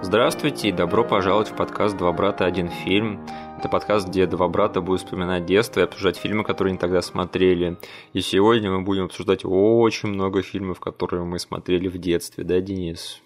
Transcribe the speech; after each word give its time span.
Здравствуйте 0.00 0.68
и 0.68 0.72
добро 0.72 1.04
пожаловать 1.04 1.48
в 1.48 1.56
подкаст 1.56 1.96
«Два 1.96 2.12
брата. 2.12 2.46
Один 2.46 2.68
фильм». 2.68 3.26
Это 3.58 3.68
подкаст, 3.68 4.08
где 4.08 4.26
два 4.26 4.46
брата 4.46 4.80
будут 4.80 5.02
вспоминать 5.02 5.44
детство 5.44 5.80
и 5.80 5.82
обсуждать 5.82 6.16
фильмы, 6.16 6.44
которые 6.44 6.70
они 6.70 6.78
тогда 6.78 7.02
смотрели. 7.02 7.76
И 8.12 8.20
сегодня 8.20 8.70
мы 8.70 8.82
будем 8.82 9.06
обсуждать 9.06 9.40
очень 9.42 10.10
много 10.10 10.42
фильмов, 10.42 10.78
которые 10.78 11.24
мы 11.24 11.40
смотрели 11.40 11.88
в 11.88 11.98
детстве, 11.98 12.44
да, 12.44 12.60
Денис? 12.60 13.20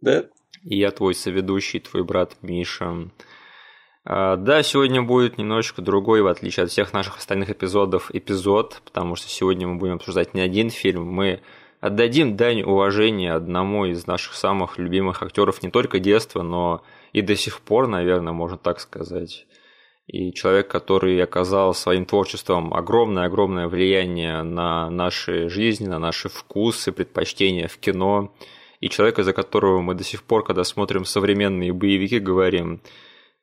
Да. 0.00 0.26
И 0.62 0.78
я 0.78 0.92
твой 0.92 1.16
соведущий, 1.16 1.80
твой 1.80 2.04
брат 2.04 2.36
Миша. 2.42 3.10
А, 4.04 4.36
да, 4.36 4.62
сегодня 4.62 5.02
будет 5.02 5.36
немножечко 5.36 5.82
другой, 5.82 6.22
в 6.22 6.28
отличие 6.28 6.64
от 6.64 6.70
всех 6.70 6.92
наших 6.92 7.18
остальных 7.18 7.50
эпизодов, 7.50 8.14
эпизод, 8.14 8.82
потому 8.84 9.16
что 9.16 9.28
сегодня 9.28 9.66
мы 9.66 9.78
будем 9.78 9.94
обсуждать 9.94 10.32
не 10.32 10.42
один 10.42 10.70
фильм, 10.70 11.10
мы 11.10 11.40
отдадим 11.84 12.34
дань 12.34 12.62
уважения 12.62 13.34
одному 13.34 13.84
из 13.84 14.06
наших 14.06 14.32
самых 14.32 14.78
любимых 14.78 15.22
актеров 15.22 15.62
не 15.62 15.70
только 15.70 15.98
детства, 15.98 16.40
но 16.40 16.82
и 17.12 17.20
до 17.20 17.36
сих 17.36 17.60
пор, 17.60 17.88
наверное, 17.88 18.32
можно 18.32 18.56
так 18.56 18.80
сказать. 18.80 19.46
И 20.06 20.32
человек, 20.32 20.68
который 20.68 21.22
оказал 21.22 21.74
своим 21.74 22.06
творчеством 22.06 22.72
огромное-огромное 22.72 23.68
влияние 23.68 24.42
на 24.42 24.88
наши 24.88 25.50
жизни, 25.50 25.86
на 25.86 25.98
наши 25.98 26.30
вкусы, 26.30 26.90
предпочтения 26.90 27.68
в 27.68 27.76
кино. 27.76 28.34
И 28.80 28.88
человек, 28.88 29.18
из-за 29.18 29.34
которого 29.34 29.82
мы 29.82 29.92
до 29.92 30.04
сих 30.04 30.22
пор, 30.22 30.42
когда 30.42 30.64
смотрим 30.64 31.04
современные 31.04 31.74
боевики, 31.74 32.18
говорим, 32.18 32.80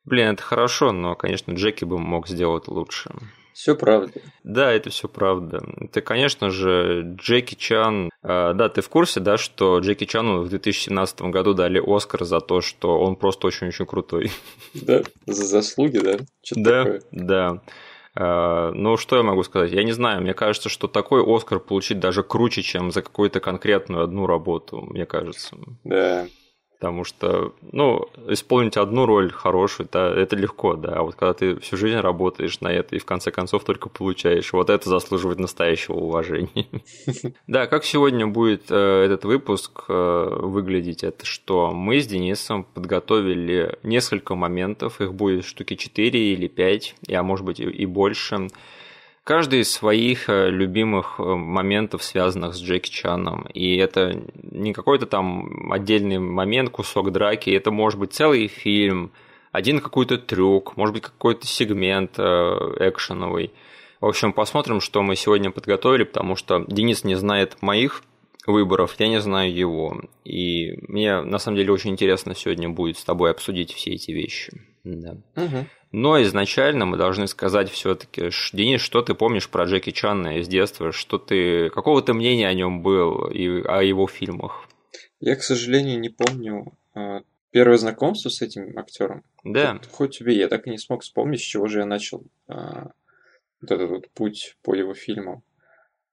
блин, 0.04 0.30
это 0.30 0.42
хорошо, 0.42 0.90
но, 0.90 1.14
конечно, 1.14 1.52
Джеки 1.52 1.84
бы 1.84 1.96
мог 1.96 2.26
сделать 2.26 2.66
лучше. 2.66 3.12
Все 3.52 3.74
правда. 3.74 4.12
Да, 4.44 4.72
это 4.72 4.90
все 4.90 5.08
правда. 5.08 5.62
Это, 5.78 6.00
конечно 6.00 6.50
же, 6.50 7.16
Джеки 7.16 7.54
Чан. 7.54 8.10
А, 8.22 8.54
да, 8.54 8.68
ты 8.68 8.80
в 8.80 8.88
курсе, 8.88 9.20
да, 9.20 9.36
что 9.36 9.78
Джеки 9.78 10.04
Чану 10.04 10.42
в 10.42 10.48
2017 10.48 11.22
году 11.22 11.54
дали 11.54 11.82
Оскар 11.84 12.24
за 12.24 12.40
то, 12.40 12.60
что 12.60 12.98
он 12.98 13.16
просто 13.16 13.46
очень-очень 13.46 13.86
крутой. 13.86 14.30
Да, 14.74 15.02
за 15.26 15.44
заслуги, 15.44 15.98
да? 15.98 16.18
Что-то 16.42 16.62
да, 16.62 16.84
такое. 16.84 17.02
да. 17.12 17.62
А, 18.14 18.72
ну, 18.72 18.96
что 18.96 19.16
я 19.16 19.22
могу 19.22 19.42
сказать? 19.42 19.72
Я 19.72 19.84
не 19.84 19.92
знаю, 19.92 20.22
мне 20.22 20.34
кажется, 20.34 20.68
что 20.68 20.88
такой 20.88 21.22
Оскар 21.24 21.60
получить 21.60 22.00
даже 22.00 22.22
круче, 22.22 22.62
чем 22.62 22.90
за 22.90 23.02
какую-то 23.02 23.40
конкретную 23.40 24.04
одну 24.04 24.26
работу, 24.26 24.80
мне 24.80 25.06
кажется. 25.06 25.56
Да, 25.84 26.26
Потому 26.82 27.04
что, 27.04 27.54
ну, 27.70 28.08
исполнить 28.26 28.76
одну 28.76 29.06
роль 29.06 29.30
хорошую, 29.30 29.88
да, 29.92 30.12
это 30.12 30.34
легко, 30.34 30.74
да. 30.74 30.94
А 30.96 31.02
вот 31.02 31.14
когда 31.14 31.32
ты 31.32 31.60
всю 31.60 31.76
жизнь 31.76 31.96
работаешь 31.96 32.60
на 32.60 32.72
это 32.72 32.96
и 32.96 32.98
в 32.98 33.04
конце 33.04 33.30
концов 33.30 33.62
только 33.62 33.88
получаешь, 33.88 34.52
вот 34.52 34.68
это 34.68 34.88
заслуживает 34.88 35.38
настоящего 35.38 35.94
уважения. 35.94 36.66
Да, 37.46 37.66
как 37.66 37.84
сегодня 37.84 38.26
будет 38.26 38.64
э, 38.70 39.04
этот 39.04 39.24
выпуск 39.24 39.84
э, 39.88 40.38
выглядеть, 40.40 41.04
это 41.04 41.24
что 41.24 41.70
мы 41.72 42.00
с 42.00 42.06
Денисом 42.06 42.64
подготовили 42.64 43.78
несколько 43.84 44.34
моментов, 44.34 45.00
их 45.00 45.14
будет 45.14 45.44
штуки 45.44 45.76
4 45.76 46.32
или 46.32 46.48
5, 46.48 46.94
а 47.12 47.22
может 47.22 47.44
быть 47.44 47.60
и 47.60 47.86
больше, 47.86 48.48
каждый 49.24 49.60
из 49.60 49.70
своих 49.70 50.28
э, 50.28 50.50
любимых 50.50 51.16
э, 51.18 51.22
моментов, 51.22 52.02
связанных 52.02 52.54
с 52.54 52.60
Джеки 52.60 52.90
Чаном. 52.90 53.46
И 53.54 53.76
это 53.76 54.22
не 54.42 54.72
какой-то 54.72 55.06
там 55.06 55.72
отдельный 55.72 56.18
момент, 56.18 56.70
кусок 56.70 57.12
драки, 57.12 57.50
это 57.50 57.70
может 57.70 57.98
быть 57.98 58.12
целый 58.12 58.48
фильм, 58.48 59.12
один 59.52 59.80
какой-то 59.80 60.18
трюк, 60.18 60.76
может 60.76 60.94
быть 60.94 61.02
какой-то 61.04 61.46
сегмент 61.46 62.18
э, 62.18 62.22
экшеновый. 62.22 63.52
В 64.00 64.06
общем, 64.06 64.32
посмотрим, 64.32 64.80
что 64.80 65.02
мы 65.02 65.14
сегодня 65.14 65.50
подготовили, 65.50 66.04
потому 66.04 66.34
что 66.34 66.64
Денис 66.66 67.04
не 67.04 67.14
знает 67.14 67.62
моих 67.62 68.02
выборов, 68.46 68.96
я 68.98 69.08
не 69.08 69.20
знаю 69.20 69.54
его. 69.54 70.00
И 70.24 70.72
мне 70.88 71.20
на 71.20 71.38
самом 71.38 71.58
деле 71.58 71.72
очень 71.72 71.90
интересно 71.90 72.34
сегодня 72.34 72.68
будет 72.68 72.98
с 72.98 73.04
тобой 73.04 73.30
обсудить 73.30 73.72
все 73.72 73.92
эти 73.92 74.10
вещи. 74.10 74.52
Да. 74.82 75.16
Угу. 75.36 75.66
Но 75.92 76.20
изначально 76.22 76.86
мы 76.86 76.96
должны 76.96 77.26
сказать 77.26 77.70
все-таки, 77.70 78.30
Денис, 78.54 78.80
что 78.80 79.02
ты 79.02 79.14
помнишь 79.14 79.50
про 79.50 79.64
Джеки 79.64 79.90
Чана 79.90 80.38
из 80.38 80.48
детства? 80.48 80.90
Что 80.90 81.18
ты, 81.18 81.68
какого 81.68 82.00
ты 82.00 82.14
мнения 82.14 82.48
о 82.48 82.54
нем 82.54 82.82
был 82.82 83.26
и 83.26 83.62
о 83.62 83.82
его 83.82 84.06
фильмах? 84.06 84.66
Я, 85.20 85.36
к 85.36 85.42
сожалению, 85.42 86.00
не 86.00 86.08
помню 86.08 86.72
а, 86.94 87.20
первое 87.50 87.76
знакомство 87.76 88.30
с 88.30 88.40
этим 88.40 88.76
актером. 88.78 89.22
Да. 89.44 89.74
Хоть, 89.74 89.90
хоть 89.90 90.18
тебе 90.18 90.34
я 90.34 90.48
так 90.48 90.66
и 90.66 90.70
не 90.70 90.78
смог 90.78 91.02
вспомнить, 91.02 91.40
с 91.40 91.44
чего 91.44 91.66
же 91.66 91.80
я 91.80 91.84
начал 91.84 92.24
а, 92.48 92.92
вот 93.60 93.70
этот 93.70 93.90
вот 93.90 94.10
путь 94.12 94.56
по 94.62 94.74
его 94.74 94.94
фильмам. 94.94 95.42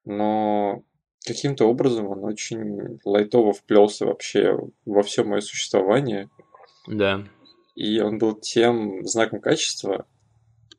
Но 0.04 0.84
каким-то 1.26 1.66
образом 1.66 2.08
он 2.08 2.26
очень 2.26 3.00
лайтово 3.06 3.54
вплелся 3.54 4.06
вообще 4.06 4.58
во 4.86 5.04
все 5.04 5.24
мое 5.24 5.40
существование. 5.40 6.30
Да 6.86 7.24
и 7.80 8.02
он 8.02 8.18
был 8.18 8.36
тем 8.36 9.06
знаком 9.06 9.40
качества, 9.40 10.06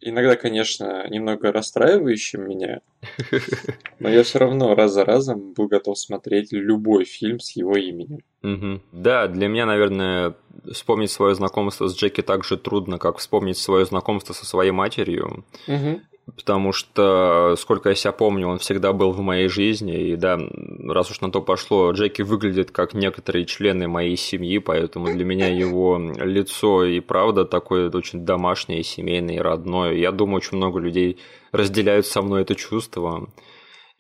иногда, 0.03 0.37
конечно, 0.37 1.09
немного 1.09 1.51
расстраивающим 1.51 2.47
меня, 2.47 2.83
но 3.99 4.11
я 4.11 4.23
все 4.23 4.39
равно 4.39 4.75
раз 4.75 4.93
за 4.93 5.07
разом 5.07 5.55
был 5.55 5.67
готов 5.67 5.99
смотреть 5.99 6.53
любой 6.53 7.07
фильм 7.07 7.41
с 7.41 7.57
его 7.57 7.75
именем. 7.75 8.21
Угу. 8.43 8.83
Да, 8.93 9.29
для 9.29 9.49
меня, 9.49 9.65
наверное, 9.65 10.35
вспомнить 10.71 11.11
свое 11.11 11.35
знакомство 11.35 11.89
с 11.89 11.97
Джеки 11.97 12.21
так 12.21 12.45
же 12.45 12.59
трудно, 12.59 12.99
как 12.99 13.17
вспомнить 13.17 13.57
свое 13.57 13.87
знакомство 13.87 14.35
со 14.35 14.45
своей 14.45 14.71
матерью. 14.71 15.47
Угу 15.69 16.03
потому 16.37 16.73
что, 16.73 17.55
сколько 17.59 17.89
я 17.91 17.95
себя 17.95 18.13
помню, 18.13 18.49
он 18.49 18.59
всегда 18.59 18.93
был 18.93 19.13
в 19.13 19.21
моей 19.21 19.49
жизни, 19.49 20.09
и 20.09 20.17
да, 20.17 20.39
раз 20.87 21.11
уж 21.11 21.21
на 21.21 21.31
то 21.31 21.41
пошло, 21.41 21.91
Джеки 21.93 22.23
выглядит 22.23 22.71
как 22.71 22.95
некоторые 22.95 23.47
члены 23.47 23.89
моей 23.89 24.17
семьи, 24.17 24.59
поэтому 24.59 25.13
для 25.13 25.25
меня 25.25 25.49
его 25.49 25.99
лицо 25.99 26.85
и 26.85 27.01
правда 27.01 27.45
такое 27.45 27.91
очень 27.91 28.25
домашнее, 28.25 28.83
семейное 28.83 29.43
родное. 29.43 29.93
Я 29.93 30.13
думаю, 30.13 30.37
очень 30.37 30.57
много 30.57 30.79
людей 30.81 31.19
разделяют 31.53 32.07
со 32.07 32.23
мной 32.23 32.43
это 32.43 32.55
чувство. 32.55 33.29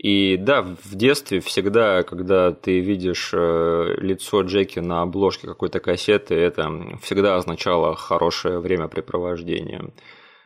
И 0.03 0.39
да, 0.39 0.63
в 0.63 0.95
детстве 0.95 1.41
всегда, 1.41 2.03
когда 2.05 2.53
ты 2.53 2.81
видишь 2.81 3.33
э, 3.35 3.97
лицо 3.99 4.41
Джеки 4.41 4.79
на 4.79 5.03
обложке 5.03 5.47
какой-то 5.47 5.79
кассеты, 5.79 6.35
это 6.35 6.99
всегда 7.03 7.37
означало 7.37 7.95
хорошее 7.95 8.61
времяпрепровождение. 8.61 9.91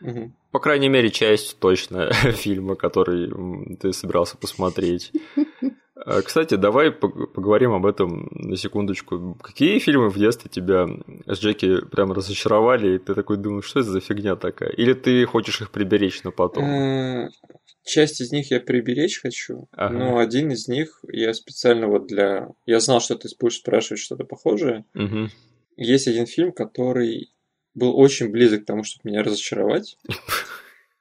Угу. 0.04 0.32
По 0.52 0.58
крайней 0.60 0.88
мере, 0.88 1.10
часть 1.10 1.58
точно 1.58 2.12
фильма, 2.12 2.76
который 2.76 3.32
ты 3.76 3.92
собирался 3.92 4.36
посмотреть. 4.36 5.12
А, 6.06 6.20
кстати, 6.22 6.56
давай 6.56 6.90
поговорим 6.90 7.72
об 7.72 7.86
этом 7.86 8.28
на 8.32 8.56
секундочку. 8.56 9.38
Какие 9.40 9.78
фильмы 9.78 10.10
в 10.10 10.18
детстве 10.18 10.50
тебя 10.52 10.86
с 11.24 11.38
Джеки 11.38 11.82
прям 11.86 12.12
разочаровали, 12.12 12.96
и 12.96 12.98
ты 12.98 13.14
такой 13.14 13.36
думаешь, 13.36 13.64
что 13.64 13.80
это 13.80 13.90
за 13.90 14.00
фигня 14.00 14.34
такая? 14.34 14.70
Или 14.70 14.92
ты 14.92 15.24
хочешь 15.24 15.62
их 15.62 15.70
приберечь 15.70 16.22
на 16.24 16.32
потом? 16.32 17.30
Часть 17.84 18.20
из 18.20 18.32
них 18.32 18.50
я 18.50 18.60
приберечь 18.60 19.20
хочу, 19.22 19.68
ага. 19.72 19.94
но 19.94 20.18
один 20.18 20.50
из 20.50 20.68
них 20.68 21.00
я 21.08 21.32
специально 21.32 21.86
вот 21.86 22.06
для... 22.06 22.48
Я 22.66 22.80
знал, 22.80 23.00
что 23.00 23.14
ты 23.14 23.28
будешь 23.38 23.58
спрашивать 23.58 24.00
что-то 24.00 24.24
похожее. 24.24 24.84
Угу. 24.94 25.28
Есть 25.76 26.08
один 26.08 26.26
фильм, 26.26 26.52
который 26.52 27.33
был 27.74 27.98
очень 27.98 28.28
близок 28.30 28.62
к 28.62 28.66
тому, 28.66 28.84
чтобы 28.84 29.10
меня 29.10 29.22
разочаровать. 29.22 29.98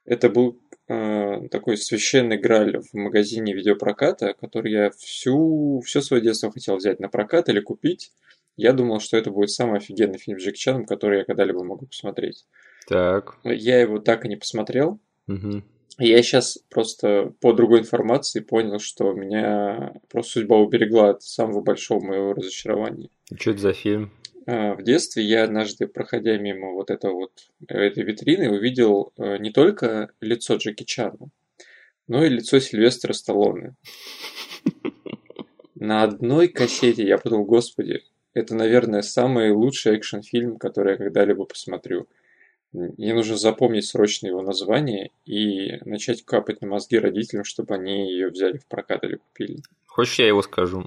Это 0.04 0.28
был 0.28 0.60
э, 0.88 1.48
такой 1.50 1.76
священный 1.76 2.36
граль 2.36 2.78
в 2.78 2.94
магазине 2.94 3.54
видеопроката, 3.54 4.34
который 4.34 4.72
я 4.72 4.90
всю, 4.90 5.80
все 5.84 6.00
свое 6.02 6.22
детство 6.22 6.52
хотел 6.52 6.76
взять 6.76 7.00
на 7.00 7.08
прокат 7.08 7.48
или 7.48 7.60
купить. 7.60 8.12
Я 8.56 8.72
думал, 8.72 9.00
что 9.00 9.16
это 9.16 9.30
будет 9.30 9.50
самый 9.50 9.78
офигенный 9.78 10.18
фильм 10.18 10.38
с 10.38 10.42
Джеки 10.42 10.58
Чаном, 10.58 10.86
который 10.86 11.18
я 11.18 11.24
когда-либо 11.24 11.64
могу 11.64 11.86
посмотреть. 11.86 12.46
Так. 12.86 13.38
Я 13.44 13.80
его 13.80 13.98
так 13.98 14.24
и 14.24 14.28
не 14.28 14.36
посмотрел. 14.36 15.00
Угу. 15.26 15.62
Я 15.98 16.22
сейчас 16.22 16.58
просто 16.70 17.32
по 17.40 17.52
другой 17.52 17.80
информации 17.80 18.40
понял, 18.40 18.80
что 18.80 19.12
меня 19.12 19.94
просто 20.10 20.40
судьба 20.40 20.58
уберегла 20.58 21.10
от 21.10 21.22
самого 21.22 21.60
большого 21.60 22.04
моего 22.04 22.32
разочарования. 22.32 23.10
Что 23.38 23.52
это 23.52 23.60
за 23.60 23.72
фильм? 23.72 24.12
А, 24.46 24.74
в 24.74 24.82
детстве 24.82 25.24
я 25.24 25.44
однажды, 25.44 25.86
проходя 25.86 26.36
мимо 26.36 26.72
вот 26.72 26.90
этого 26.90 27.14
вот, 27.14 27.32
этой 27.66 28.02
витрины, 28.02 28.50
увидел 28.50 29.12
э, 29.16 29.38
не 29.38 29.50
только 29.50 30.10
лицо 30.20 30.56
Джеки 30.56 30.84
Чана, 30.84 31.30
но 32.08 32.24
и 32.24 32.28
лицо 32.28 32.58
Сильвестра 32.58 33.12
Сталлоне. 33.12 33.74
На 35.74 36.02
одной 36.02 36.48
кассете 36.48 37.06
я 37.06 37.18
подумал, 37.18 37.46
господи, 37.46 38.02
это, 38.34 38.54
наверное, 38.54 39.02
самый 39.02 39.52
лучший 39.52 39.96
экшн-фильм, 39.96 40.58
который 40.58 40.92
я 40.92 40.96
когда-либо 40.98 41.44
посмотрю. 41.44 42.08
Мне 42.72 43.14
нужно 43.14 43.36
запомнить 43.36 43.86
срочно 43.86 44.26
его 44.26 44.42
название 44.42 45.10
и 45.24 45.78
начать 45.84 46.24
капать 46.24 46.60
на 46.60 46.66
мозги 46.66 46.98
родителям, 46.98 47.44
чтобы 47.44 47.74
они 47.74 48.10
ее 48.12 48.30
взяли 48.30 48.58
в 48.58 48.66
прокат 48.66 49.04
или 49.04 49.16
купили. 49.16 49.58
Хочешь, 49.86 50.18
я 50.18 50.26
его 50.26 50.42
скажу? 50.42 50.84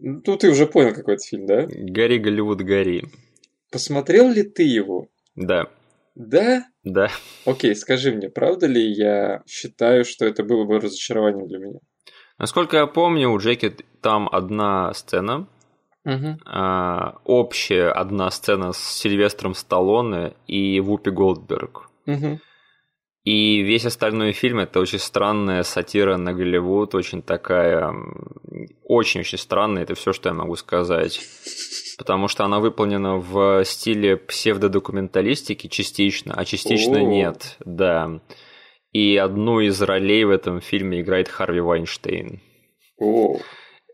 Ну, 0.00 0.36
ты 0.36 0.50
уже 0.50 0.66
понял 0.66 0.94
какой 0.94 1.14
это 1.14 1.24
фильм, 1.24 1.46
да? 1.46 1.66
Гори, 1.68 2.18
Голливуд, 2.18 2.62
гори. 2.62 3.04
Посмотрел 3.70 4.30
ли 4.30 4.42
ты 4.42 4.62
его? 4.62 5.08
Да. 5.36 5.66
Да? 6.14 6.64
Да. 6.84 7.08
Окей, 7.46 7.74
скажи 7.74 8.12
мне, 8.12 8.28
правда 8.28 8.66
ли 8.66 8.82
я 8.82 9.42
считаю, 9.46 10.04
что 10.04 10.24
это 10.26 10.44
было 10.44 10.64
бы 10.64 10.78
разочарованием 10.80 11.46
для 11.48 11.58
меня? 11.58 11.78
Насколько 12.38 12.76
я 12.78 12.86
помню, 12.86 13.30
у 13.30 13.38
Джеки 13.38 13.74
там 14.00 14.28
одна 14.30 14.92
сцена, 14.94 15.46
Мгм. 16.04 16.38
а, 16.44 17.18
общая 17.24 17.90
одна 17.90 18.30
сцена 18.30 18.72
с 18.72 18.78
Сильвестром 18.78 19.54
Сталлоне 19.54 20.34
и 20.46 20.80
Вупи 20.80 21.10
Голдберг. 21.10 21.88
Мгм. 22.06 22.40
И 23.24 23.62
весь 23.62 23.86
остальной 23.86 24.32
фильм 24.32 24.58
это 24.58 24.80
очень 24.80 24.98
странная 24.98 25.62
сатира 25.62 26.16
на 26.16 26.32
Голливуд, 26.32 26.94
очень 26.96 27.22
такая, 27.22 27.94
очень-очень 28.82 29.38
странная, 29.38 29.84
это 29.84 29.94
все, 29.94 30.12
что 30.12 30.28
я 30.28 30.34
могу 30.34 30.56
сказать. 30.56 31.20
Потому 31.98 32.26
что 32.26 32.44
она 32.44 32.58
выполнена 32.58 33.18
в 33.18 33.64
стиле 33.64 34.16
псевдодокументалистики 34.16 35.68
частично, 35.68 36.34
а 36.36 36.44
частично 36.44 36.98
О. 36.98 37.02
нет, 37.02 37.58
да. 37.64 38.20
И 38.92 39.16
одну 39.16 39.60
из 39.60 39.80
ролей 39.80 40.24
в 40.24 40.30
этом 40.30 40.60
фильме 40.60 41.00
играет 41.00 41.28
Харви 41.28 41.60
Вайнштейн. 41.60 42.40
О, 42.98 43.38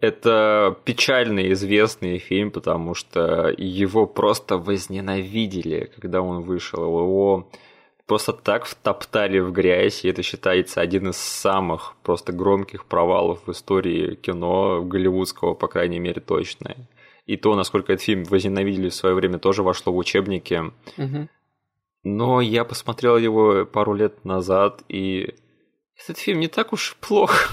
Это 0.01 0.79
печально 0.85 1.53
известный 1.53 2.19
фильм, 2.19 2.51
потому 2.51 2.95
что 2.95 3.53
его 3.59 4.07
просто 4.07 4.57
возненавидели, 4.57 5.91
когда 5.95 6.23
он 6.23 6.43
вышел. 6.43 6.83
Его 6.83 7.51
просто 8.09 8.33
так 8.33 8.65
втоптали 8.65 9.39
в 9.39 9.53
грязь, 9.53 10.05
и 10.05 10.09
это 10.09 10.23
считается 10.23 10.81
один 10.81 11.11
из 11.11 11.19
самых 11.19 11.95
просто 12.03 12.33
громких 12.33 12.87
провалов 12.87 13.47
в 13.47 13.53
истории 13.53 14.15
кино 14.15 14.83
голливудского, 14.83 15.55
по 15.55 15.69
крайней 15.69 16.01
мере, 16.01 16.21
точно. 16.21 16.75
И 17.27 17.37
то, 17.37 17.55
насколько 17.55 17.93
этот 17.93 18.05
фильм 18.05 18.25
возненавидели 18.25 18.89
в 18.89 18.95
свое 18.95 19.15
время, 19.15 19.39
тоже 19.39 19.63
вошло 19.63 19.93
в 19.93 19.99
учебники. 19.99 20.73
Мгм. 20.97 21.29
Но 22.03 22.41
я 22.41 22.65
посмотрел 22.65 23.19
его 23.19 23.67
пару 23.67 23.93
лет 23.93 24.25
назад, 24.25 24.83
и 24.89 25.35
этот 26.03 26.17
фильм 26.17 26.41
не 26.41 26.49
так 26.49 26.73
уж 26.73 26.97
плох. 27.01 27.51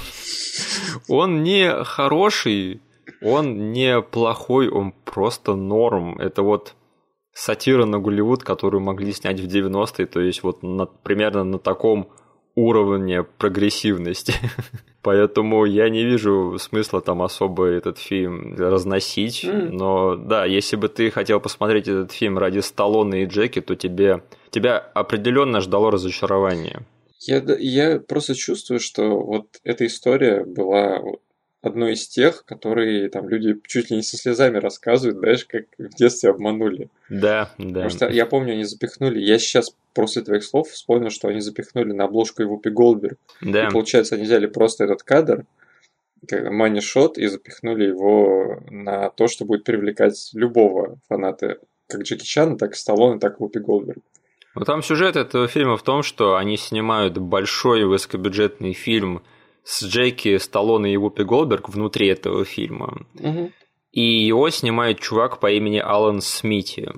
Он 1.09 1.43
не 1.43 1.83
хороший, 1.83 2.81
он 3.21 3.71
не 3.71 4.01
плохой, 4.01 4.69
он 4.69 4.91
просто 4.91 5.55
норм. 5.55 6.17
Это 6.19 6.41
вот 6.41 6.75
сатира 7.35 7.85
на 7.85 7.99
Голливуд, 7.99 8.43
которую 8.43 8.81
могли 8.81 9.11
снять 9.11 9.39
в 9.39 9.45
90-е, 9.45 10.07
то 10.07 10.21
есть 10.21 10.41
вот 10.41 10.63
на- 10.63 10.85
примерно 10.85 11.43
на 11.43 11.59
таком 11.59 12.09
уровне 12.55 13.23
прогрессивности. 13.23 14.33
Поэтому 15.01 15.65
я 15.65 15.89
не 15.89 16.03
вижу 16.05 16.57
смысла 16.57 17.01
там 17.01 17.21
особо 17.21 17.65
этот 17.65 17.99
фильм 17.99 18.55
разносить. 18.57 19.43
М. 19.43 19.75
Но 19.75 20.15
да, 20.15 20.45
если 20.45 20.77
бы 20.77 20.87
ты 20.87 21.11
хотел 21.11 21.39
посмотреть 21.41 21.87
этот 21.89 22.13
фильм 22.13 22.37
ради 22.37 22.59
Сталлоне 22.59 23.23
и 23.23 23.25
Джеки, 23.25 23.61
то 23.61 23.75
тебе 23.75 24.23
тебя 24.49 24.77
определенно 24.77 25.59
ждало 25.59 25.91
разочарование. 25.91 26.85
Я, 27.27 27.43
я 27.59 27.99
просто 27.99 28.33
чувствую, 28.35 28.79
что 28.79 29.19
вот 29.19 29.47
эта 29.63 29.85
история 29.85 30.45
была 30.45 31.01
вот 31.65 31.71
одной 31.71 31.93
из 31.93 32.07
тех, 32.07 32.45
которые 32.45 33.09
там 33.09 33.27
люди 33.27 33.59
чуть 33.67 33.89
ли 33.89 33.97
не 33.97 34.03
со 34.03 34.17
слезами 34.17 34.57
рассказывают, 34.57 35.19
знаешь, 35.19 35.45
как 35.45 35.65
в 35.77 35.95
детстве 35.95 36.29
обманули. 36.29 36.89
Да, 37.09 37.51
да. 37.57 37.65
Потому 37.65 37.89
что 37.89 38.09
я 38.09 38.25
помню, 38.25 38.53
они 38.53 38.63
запихнули, 38.63 39.19
я 39.19 39.39
сейчас 39.39 39.75
после 39.93 40.21
твоих 40.21 40.43
слов 40.43 40.69
вспомнил, 40.69 41.09
что 41.09 41.27
они 41.27 41.41
запихнули 41.41 41.91
на 41.91 42.05
обложку 42.05 42.41
его 42.41 42.61
Голдберг. 42.63 43.17
Да. 43.41 43.67
И 43.67 43.71
получается, 43.71 44.15
они 44.15 44.25
взяли 44.25 44.47
просто 44.47 44.85
этот 44.85 45.03
кадр, 45.03 45.45
как 46.27 46.49
мани 46.51 46.81
шот, 46.81 47.17
и 47.17 47.27
запихнули 47.27 47.85
его 47.85 48.59
на 48.69 49.09
то, 49.09 49.27
что 49.27 49.45
будет 49.45 49.63
привлекать 49.63 50.31
любого 50.33 50.99
фаната, 51.07 51.59
как 51.87 52.01
Джеки 52.01 52.25
Чана, 52.25 52.57
так 52.57 52.73
и 52.73 52.75
Сталлоне, 52.75 53.19
так 53.19 53.33
и 53.33 53.43
Вупи 53.43 53.59
Голдберг. 53.59 53.99
Ну, 54.55 54.63
там 54.63 54.81
сюжет 54.81 55.17
этого 55.17 55.47
фильма 55.49 55.75
в 55.75 55.83
том, 55.83 56.01
что 56.01 56.37
они 56.37 56.55
снимают 56.55 57.17
большой 57.17 57.83
высокобюджетный 57.83 58.71
фильм 58.71 59.21
с 59.65 59.83
Джеки, 59.83 60.37
Сталлоне 60.37 60.93
и 60.93 60.97
Вупи 60.97 61.23
Голдберг 61.23 61.69
внутри 61.69 62.07
этого 62.07 62.45
фильма. 62.45 63.05
Мгм. 63.15 63.51
И 63.91 64.25
его 64.27 64.49
снимает 64.49 64.99
чувак 64.99 65.39
по 65.39 65.51
имени 65.51 65.79
Алан 65.79 66.21
Смити. 66.21 66.91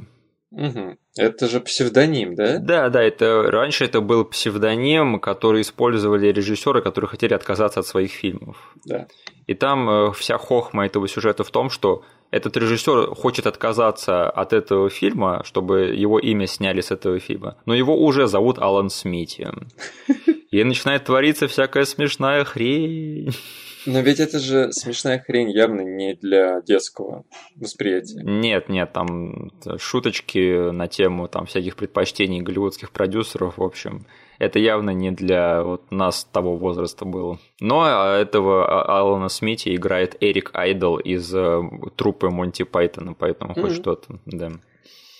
Мгм. 0.51 0.97
Это 1.17 1.47
же 1.47 1.59
псевдоним, 1.59 2.35
да? 2.35 2.59
Да, 2.59 2.89
да, 2.89 3.01
это 3.01 3.43
раньше 3.43 3.85
это 3.85 4.01
был 4.01 4.25
псевдоним, 4.25 5.19
который 5.19 5.61
использовали 5.61 6.27
режиссеры, 6.27 6.81
которые 6.81 7.09
хотели 7.09 7.33
отказаться 7.33 7.79
от 7.79 7.87
своих 7.87 8.11
фильмов. 8.11 8.57
Да. 8.85 9.07
И 9.45 9.53
там 9.53 9.89
э, 9.89 10.11
вся 10.13 10.37
хохма 10.37 10.85
этого 10.85 11.07
сюжета 11.07 11.43
в 11.43 11.51
том, 11.51 11.69
что 11.69 12.03
этот 12.31 12.57
режиссер 12.57 13.15
хочет 13.15 13.47
отказаться 13.47 14.29
от 14.29 14.53
этого 14.53 14.89
фильма, 14.89 15.41
чтобы 15.45 15.95
его 15.95 16.19
имя 16.19 16.47
сняли 16.47 16.81
с 16.81 16.91
этого 16.91 17.19
фильма, 17.19 17.57
но 17.65 17.73
его 17.73 17.97
уже 17.97 18.27
зовут 18.27 18.59
Алан 18.59 18.89
Смити. 18.89 19.47
И 20.51 20.63
начинает 20.63 21.03
твориться 21.05 21.47
всякая 21.47 21.85
смешная 21.85 22.43
хрень. 22.45 23.31
Но 23.85 24.01
ведь 24.01 24.19
это 24.19 24.39
же 24.39 24.71
смешная 24.73 25.19
хрень 25.19 25.49
явно 25.49 25.81
не 25.81 26.13
для 26.13 26.61
детского 26.61 27.23
восприятия. 27.55 28.21
Нет, 28.21 28.67
нет, 28.67 28.91
там 28.91 29.51
шуточки 29.77 30.71
на 30.71 30.87
тему 30.87 31.27
там 31.29 31.45
всяких 31.45 31.75
предпочтений 31.77 32.41
голливудских 32.41 32.91
продюсеров, 32.91 33.57
в 33.57 33.63
общем. 33.63 34.05
Это 34.39 34.59
явно 34.59 34.91
не 34.91 35.11
для 35.11 35.63
вот 35.63 35.89
нас 35.89 36.25
того 36.25 36.57
возраста 36.57 37.05
было. 37.05 37.39
Но 37.59 37.81
а, 37.83 38.17
этого 38.17 38.67
А- 38.67 38.99
Алана 38.99 39.29
Смити 39.29 39.73
играет 39.75 40.15
Эрик 40.21 40.51
Айдол 40.53 40.97
из 40.99 41.33
э, 41.33 41.61
труппы 41.95 42.29
Монти 42.29 42.63
Пайтона, 42.63 43.13
поэтому 43.13 43.53
хоть 43.53 43.71
Мгм. 43.71 43.73
что-то, 43.73 44.19
да. 44.25 44.51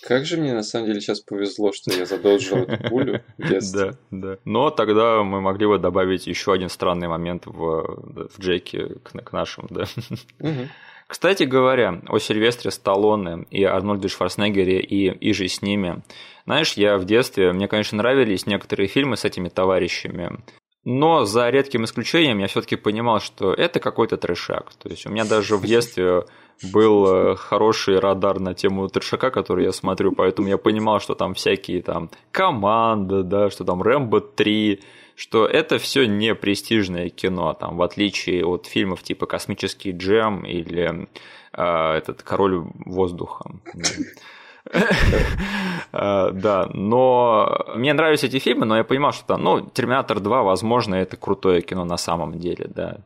Как 0.08 0.24
же 0.24 0.38
мне 0.38 0.54
на 0.54 0.62
самом 0.62 0.86
деле 0.86 1.02
сейчас 1.02 1.20
повезло, 1.20 1.70
что 1.70 1.92
я 1.92 2.06
задолжил 2.06 2.56
эту 2.56 2.88
пулю 2.88 3.20
в 3.36 3.46
детстве. 3.50 3.90
Да, 4.10 4.28
да. 4.30 4.38
Но 4.46 4.70
тогда 4.70 5.22
мы 5.22 5.42
могли 5.42 5.66
бы 5.66 5.78
добавить 5.78 6.26
еще 6.26 6.54
один 6.54 6.70
странный 6.70 7.08
момент 7.08 7.44
в, 7.44 8.30
в 8.34 8.40
Джеке 8.40 8.94
к, 9.04 9.10
к 9.22 9.32
нашим, 9.32 9.66
да. 9.68 9.84
Мгм. 10.38 10.70
Кстати 11.08 11.42
говоря, 11.42 12.00
о 12.08 12.18
Сильвестре 12.18 12.70
Сталлоне 12.70 13.44
и 13.50 13.64
Арнольде 13.64 14.08
Шварценеггере 14.08 14.80
и, 14.80 15.10
и 15.10 15.32
же 15.34 15.46
с 15.46 15.60
ними. 15.60 16.02
Знаешь, 16.46 16.72
я 16.72 16.96
в 16.96 17.04
детстве, 17.04 17.52
мне, 17.52 17.68
конечно, 17.68 17.98
нравились 17.98 18.46
некоторые 18.46 18.88
фильмы 18.88 19.18
с 19.18 19.26
этими 19.26 19.50
товарищами, 19.50 20.38
но 20.84 21.26
за 21.26 21.50
редким 21.50 21.84
исключением 21.84 22.38
я 22.38 22.46
все-таки 22.46 22.76
понимал, 22.76 23.20
что 23.20 23.52
это 23.52 23.78
какой-то 23.78 24.16
трешак. 24.16 24.72
То 24.76 24.88
есть 24.88 25.04
у 25.04 25.10
меня 25.10 25.26
даже 25.26 25.58
в 25.58 25.66
детстве 25.66 26.24
был 26.62 27.06
э, 27.06 27.36
хороший 27.36 27.98
радар 27.98 28.40
на 28.40 28.54
тему 28.54 28.88
трешака, 28.88 29.30
который 29.30 29.64
я 29.64 29.72
смотрю, 29.72 30.12
поэтому 30.12 30.48
я 30.48 30.58
понимал, 30.58 31.00
что 31.00 31.14
там 31.14 31.34
всякие 31.34 31.82
там 31.82 32.10
команды, 32.32 33.22
да, 33.22 33.50
что 33.50 33.64
там 33.64 33.82
Рэмбо 33.82 34.20
3, 34.20 34.80
что 35.14 35.46
это 35.46 35.78
все 35.78 36.06
не 36.06 36.34
престижное 36.34 37.08
кино, 37.08 37.54
там, 37.54 37.76
в 37.76 37.82
отличие 37.82 38.44
от 38.44 38.66
фильмов 38.66 39.02
типа 39.02 39.26
«Космический 39.26 39.92
джем» 39.92 40.44
или 40.44 41.08
э, 41.52 41.92
этот 41.92 42.22
«Король 42.22 42.64
воздуха». 42.84 43.50
Э, 45.92 46.30
Да, 46.32 46.68
но 46.74 47.66
мне 47.74 47.94
нравились 47.94 48.24
эти 48.24 48.38
фильмы, 48.38 48.66
но 48.66 48.76
я 48.76 48.84
понимал, 48.84 49.12
что 49.12 49.26
там, 49.26 49.42
ну, 49.42 49.60
«Терминатор 49.62 50.18
2», 50.18 50.42
возможно, 50.44 50.94
это 50.94 51.16
крутое 51.16 51.62
кино 51.62 51.84
на 51.86 51.96
самом 51.96 52.38
деле, 52.38 52.66
да. 52.68 52.98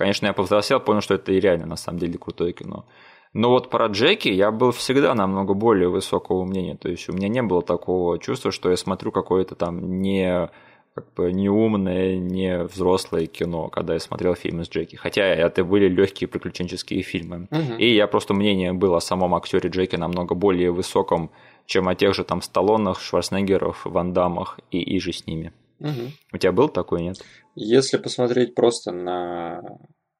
Конечно, 0.00 0.24
я 0.24 0.32
повзрослел, 0.32 0.80
понял, 0.80 1.02
что 1.02 1.12
это 1.12 1.30
и 1.30 1.40
реально 1.40 1.66
на 1.66 1.76
самом 1.76 1.98
деле 1.98 2.16
крутое 2.16 2.54
кино. 2.54 2.86
Но 3.34 3.50
вот 3.50 3.68
про 3.68 3.84
Джеки 3.88 4.30
я 4.30 4.50
был 4.50 4.70
всегда 4.70 5.14
намного 5.14 5.52
более 5.52 5.90
высокого 5.90 6.46
мнения. 6.46 6.74
То 6.74 6.88
есть 6.88 7.10
у 7.10 7.12
меня 7.12 7.28
не 7.28 7.42
было 7.42 7.60
такого 7.60 8.18
чувства, 8.18 8.50
что 8.50 8.70
я 8.70 8.78
смотрю 8.78 9.12
какое-то 9.12 9.56
там 9.56 10.00
не 10.00 10.48
как 10.94 11.12
бы 11.12 11.30
неумное, 11.30 12.16
не 12.16 12.62
взрослое 12.62 13.26
кино, 13.26 13.68
когда 13.68 13.92
я 13.92 14.00
смотрел 14.00 14.34
фильмы 14.34 14.64
с 14.64 14.70
Джеки. 14.70 14.96
Хотя 14.96 15.22
это 15.22 15.64
были 15.64 15.86
легкие 15.86 16.28
приключенческие 16.28 17.02
фильмы. 17.02 17.48
Мгм. 17.50 17.76
И 17.76 17.94
я 17.94 18.06
просто 18.06 18.32
мнение 18.32 18.72
было 18.72 18.96
о 18.96 19.00
самом 19.02 19.34
актере 19.34 19.68
Джеки 19.68 19.96
намного 19.96 20.34
более 20.34 20.70
высоком, 20.70 21.30
чем 21.66 21.88
о 21.88 21.94
тех 21.94 22.14
же 22.14 22.24
там 22.24 22.40
Сталлонах, 22.40 23.02
Шварценеггеров, 23.02 23.84
Ван 23.84 24.14
Дамах 24.14 24.60
и, 24.70 24.80
и 24.80 24.98
же 24.98 25.12
с 25.12 25.26
ними. 25.26 25.52
Мгм. 25.80 26.12
У 26.32 26.38
тебя 26.38 26.52
был 26.52 26.68
такой, 26.68 27.02
нет? 27.02 27.16
Если 27.56 27.96
посмотреть 27.96 28.54
просто 28.54 28.92
на 28.92 29.62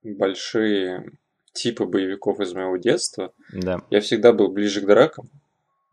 большие 0.03 1.13
типы 1.53 1.85
боевиков 1.87 2.41
из 2.41 2.53
моего 2.55 2.77
детства, 2.77 3.33
Да, 3.53 3.81
я 3.91 4.01
всегда 4.01 4.33
был 4.33 4.49
ближе 4.49 4.81
к 4.81 4.87
дракам. 4.87 5.29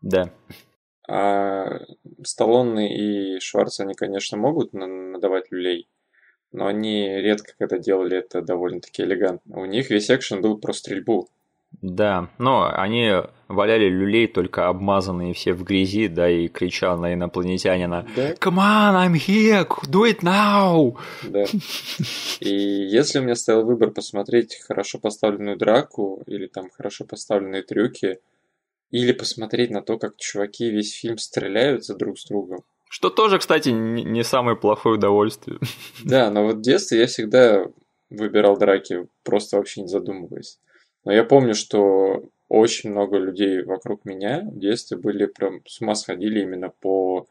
да. 0.02 0.32
А 1.10 1.80
Сталлоне 2.22 3.36
и 3.36 3.40
Шварц, 3.40 3.80
они, 3.80 3.94
конечно, 3.94 4.36
могут 4.36 4.74
на- 4.74 4.86
надавать 4.86 5.50
люлей, 5.50 5.88
но 6.52 6.66
они 6.66 7.08
редко 7.08 7.52
когда 7.58 7.78
делали 7.78 8.18
это 8.18 8.42
довольно-таки 8.42 9.02
элегантно. 9.02 9.58
У 9.58 9.64
них 9.64 9.88
весь 9.90 10.10
экшен 10.10 10.42
был 10.42 10.58
про 10.58 10.72
стрельбу. 10.74 11.28
Да, 11.80 12.28
но 12.38 12.68
они 12.74 13.12
валяли 13.46 13.88
люлей, 13.88 14.26
только 14.26 14.68
обмазанные 14.68 15.32
все 15.32 15.52
в 15.52 15.62
грязи, 15.62 16.08
да, 16.08 16.28
и 16.28 16.48
кричал 16.48 16.98
на 16.98 17.14
инопланетянина 17.14 18.06
Да, 18.16 18.32
«Come 18.32 18.56
on, 18.56 18.94
I'm 18.94 19.14
here, 19.14 19.66
do 19.86 20.02
it 20.10 20.20
now!» 20.22 20.96
да. 21.22 21.44
И 22.40 22.50
если 22.50 23.20
у 23.20 23.22
меня 23.22 23.36
стоял 23.36 23.64
выбор 23.64 23.90
посмотреть 23.90 24.60
хорошо 24.66 24.98
поставленную 24.98 25.56
драку 25.56 26.22
или 26.26 26.46
там 26.46 26.68
хорошо 26.70 27.04
поставленные 27.04 27.62
трюки, 27.62 28.18
или 28.90 29.12
посмотреть 29.12 29.70
на 29.70 29.82
то, 29.82 29.98
как 29.98 30.16
чуваки 30.16 30.70
весь 30.70 30.94
фильм 30.94 31.18
стреляются 31.18 31.94
друг 31.94 32.18
с 32.18 32.26
другом. 32.26 32.64
Что 32.88 33.10
тоже, 33.10 33.38
кстати, 33.38 33.68
не 33.68 34.24
самое 34.24 34.56
плохое 34.56 34.94
удовольствие. 34.94 35.58
Да, 36.04 36.30
но 36.30 36.44
вот 36.44 36.56
в 36.56 36.60
детстве 36.62 37.00
я 37.00 37.06
всегда 37.06 37.66
выбирал 38.08 38.56
драки, 38.56 39.06
просто 39.24 39.58
вообще 39.58 39.82
не 39.82 39.88
задумываясь. 39.88 40.58
Но 41.04 41.12
я 41.12 41.24
помню, 41.24 41.54
что 41.54 42.30
очень 42.48 42.90
много 42.90 43.18
людей 43.18 43.62
вокруг 43.62 44.04
меня 44.04 44.42
в 44.42 44.58
детстве 44.58 44.96
были 44.96 45.26
прям 45.26 45.60
с 45.66 45.80
ума 45.80 45.94
сходили 45.94 46.40
именно 46.40 46.70
по, 46.70 47.26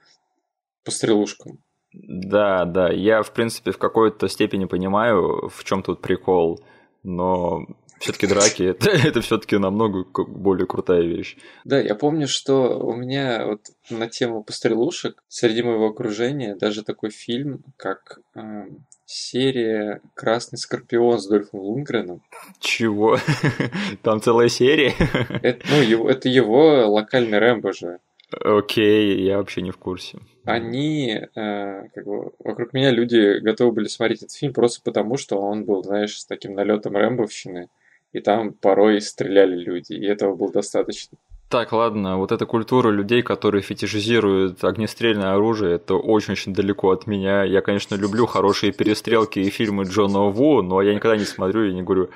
по 0.83 0.91
стрелушкам. 0.91 1.59
Да, 1.93 2.65
да, 2.65 2.89
я, 2.89 3.23
в 3.23 3.33
принципе, 3.33 3.71
в 3.71 3.77
какой-то 3.77 4.27
степени 4.27 4.65
понимаю, 4.65 5.49
в 5.49 5.63
чем 5.63 5.81
тут 5.81 6.01
прикол, 6.01 6.59
но 7.03 7.65
все-таки 7.99 8.27
драки 8.27 8.63
это, 8.63 8.89
это 9.07 9.21
все-таки 9.21 9.57
намного 9.57 10.05
более 10.27 10.67
крутая 10.67 11.01
вещь. 11.01 11.37
Да, 11.63 11.79
я 11.79 11.95
помню, 11.95 12.27
что 12.27 12.79
у 12.79 12.95
меня 12.95 13.45
вот 13.47 13.61
на 13.89 14.07
тему 14.07 14.43
пострелушек 14.43 15.23
среди 15.27 15.63
моего 15.63 15.87
окружения 15.87 16.55
даже 16.55 16.83
такой 16.83 17.09
фильм, 17.09 17.63
как 17.77 18.19
э, 18.35 18.65
серия 19.07 20.01
Красный 20.13 20.59
Скорпион 20.59 21.19
с 21.19 21.27
Дольфом 21.27 21.61
Лунгреном. 21.61 22.21
Чего? 22.59 23.17
Там 24.03 24.21
целая 24.21 24.49
серия? 24.49 24.93
Это, 25.41 25.65
ну, 25.69 25.81
его, 25.81 26.09
это 26.09 26.29
его 26.29 26.87
локальный 26.87 27.39
Рэмбо 27.39 27.73
же. 27.73 27.99
Окей, 28.43 29.23
я 29.23 29.37
вообще 29.37 29.61
не 29.61 29.71
в 29.71 29.77
курсе. 29.77 30.19
Они, 30.43 31.11
э, 31.11 31.87
как 31.95 32.05
бы, 32.05 32.31
вокруг 32.39 32.73
меня 32.73 32.91
люди 32.91 33.39
готовы 33.39 33.71
были 33.71 33.87
смотреть 33.87 34.23
этот 34.23 34.35
фильм 34.35 34.53
просто 34.53 34.81
потому, 34.83 35.15
что 35.17 35.37
он 35.39 35.63
был, 35.63 35.83
знаешь, 35.83 36.19
с 36.19 36.25
таким 36.25 36.53
налетом 36.53 36.97
рэмбовщины, 36.97 37.69
и 38.11 38.19
там 38.19 38.53
порой 38.53 38.99
стреляли 38.99 39.55
люди, 39.55 39.93
и 39.93 40.05
этого 40.05 40.35
было 40.35 40.51
достаточно. 40.51 41.17
Так, 41.49 41.71
ладно, 41.71 42.17
вот 42.17 42.33
эта 42.33 42.45
культура 42.45 42.89
людей, 42.89 43.21
которые 43.21 43.61
фетишизируют 43.61 44.63
огнестрельное 44.65 45.33
оружие, 45.33 45.75
это 45.75 45.95
очень-очень 45.95 46.53
далеко 46.53 46.91
от 46.91 47.07
меня. 47.07 47.43
Я, 47.43 47.61
конечно, 47.61 47.95
люблю 47.95 48.25
хорошие 48.25 48.73
перестрелки 48.73 49.39
и 49.39 49.49
фильмы 49.49 49.85
Джона 49.85 50.23
Ву, 50.23 50.61
но 50.61 50.81
я 50.81 50.93
никогда 50.93 51.15
не 51.15 51.23
смотрю 51.23 51.69
и 51.69 51.73
не 51.73 51.83
говорю, 51.83 52.09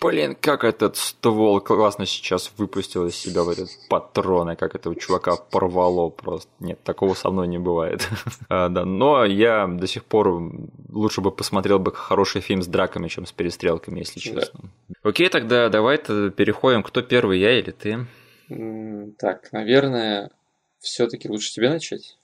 блин, 0.00 0.34
как 0.40 0.64
этот 0.64 0.96
ствол 0.96 1.60
классно 1.60 2.06
сейчас 2.06 2.50
выпустил 2.56 3.06
из 3.06 3.14
себя 3.14 3.42
в 3.42 3.50
этот 3.50 3.68
патроны, 3.90 4.56
как 4.56 4.74
этого 4.74 4.96
чувака 4.96 5.36
порвало 5.36 6.08
просто. 6.08 6.48
Нет, 6.58 6.82
такого 6.82 7.12
со 7.12 7.30
мной 7.30 7.46
не 7.46 7.58
бывает. 7.58 8.08
а, 8.48 8.70
да, 8.70 8.86
но 8.86 9.26
я 9.26 9.66
до 9.66 9.86
сих 9.86 10.04
пор 10.04 10.50
лучше 10.88 11.20
бы 11.20 11.30
посмотрел 11.30 11.78
бы 11.78 11.92
хороший 11.92 12.40
фильм 12.40 12.62
с 12.62 12.66
драками, 12.66 13.08
чем 13.08 13.26
с 13.26 13.32
перестрелками, 13.32 13.98
если 13.98 14.18
честно. 14.18 14.60
Да. 14.88 15.10
Окей, 15.10 15.28
тогда 15.28 15.68
давай 15.68 15.98
переходим. 15.98 16.82
Кто 16.82 17.02
первый, 17.02 17.38
я 17.38 17.58
или 17.58 17.70
ты? 17.70 18.06
Так, 18.48 19.52
наверное, 19.52 20.30
все-таки 20.78 21.28
лучше 21.28 21.52
тебе 21.52 21.70
начать. 21.70 22.18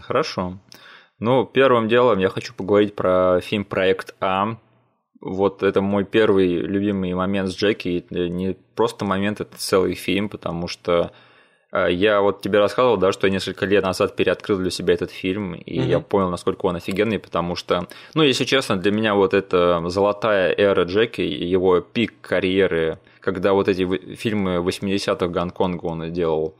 Хорошо. 0.00 0.58
Ну, 1.18 1.44
первым 1.46 1.88
делом 1.88 2.18
я 2.18 2.28
хочу 2.28 2.54
поговорить 2.54 2.94
про 2.94 3.40
фильм 3.40 3.64
«Проект 3.64 4.14
А», 4.20 4.58
вот 5.20 5.62
это 5.62 5.80
мой 5.80 6.04
первый 6.04 6.48
любимый 6.58 7.12
момент 7.14 7.50
с 7.50 7.56
Джеки. 7.56 8.06
Не 8.10 8.54
просто 8.74 9.04
момент, 9.04 9.40
это 9.40 9.56
целый 9.56 9.94
фильм, 9.94 10.28
потому 10.28 10.68
что 10.68 10.92
э, 11.02 11.27
я 11.72 12.20
вот 12.20 12.40
тебе 12.40 12.58
рассказывал, 12.58 12.96
да, 12.96 13.12
что 13.12 13.26
я 13.26 13.32
несколько 13.32 13.66
лет 13.66 13.84
назад 13.84 14.16
переоткрыл 14.16 14.58
для 14.58 14.70
себя 14.70 14.94
этот 14.94 15.10
фильм, 15.10 15.54
и 15.54 15.78
mm-hmm. 15.78 15.88
я 15.88 16.00
понял, 16.00 16.30
насколько 16.30 16.66
он 16.66 16.76
офигенный, 16.76 17.18
потому 17.18 17.56
что, 17.56 17.88
ну, 18.14 18.22
если 18.22 18.44
честно, 18.44 18.76
для 18.76 18.90
меня 18.90 19.14
вот 19.14 19.34
это 19.34 19.82
золотая 19.88 20.54
эра 20.56 20.84
Джеки, 20.84 21.20
его 21.20 21.80
пик 21.80 22.14
карьеры, 22.22 22.98
когда 23.20 23.52
вот 23.52 23.68
эти 23.68 24.14
фильмы 24.14 24.56
80-х 24.56 25.26
Гонконга 25.26 25.84
он 25.84 26.12
делал 26.12 26.54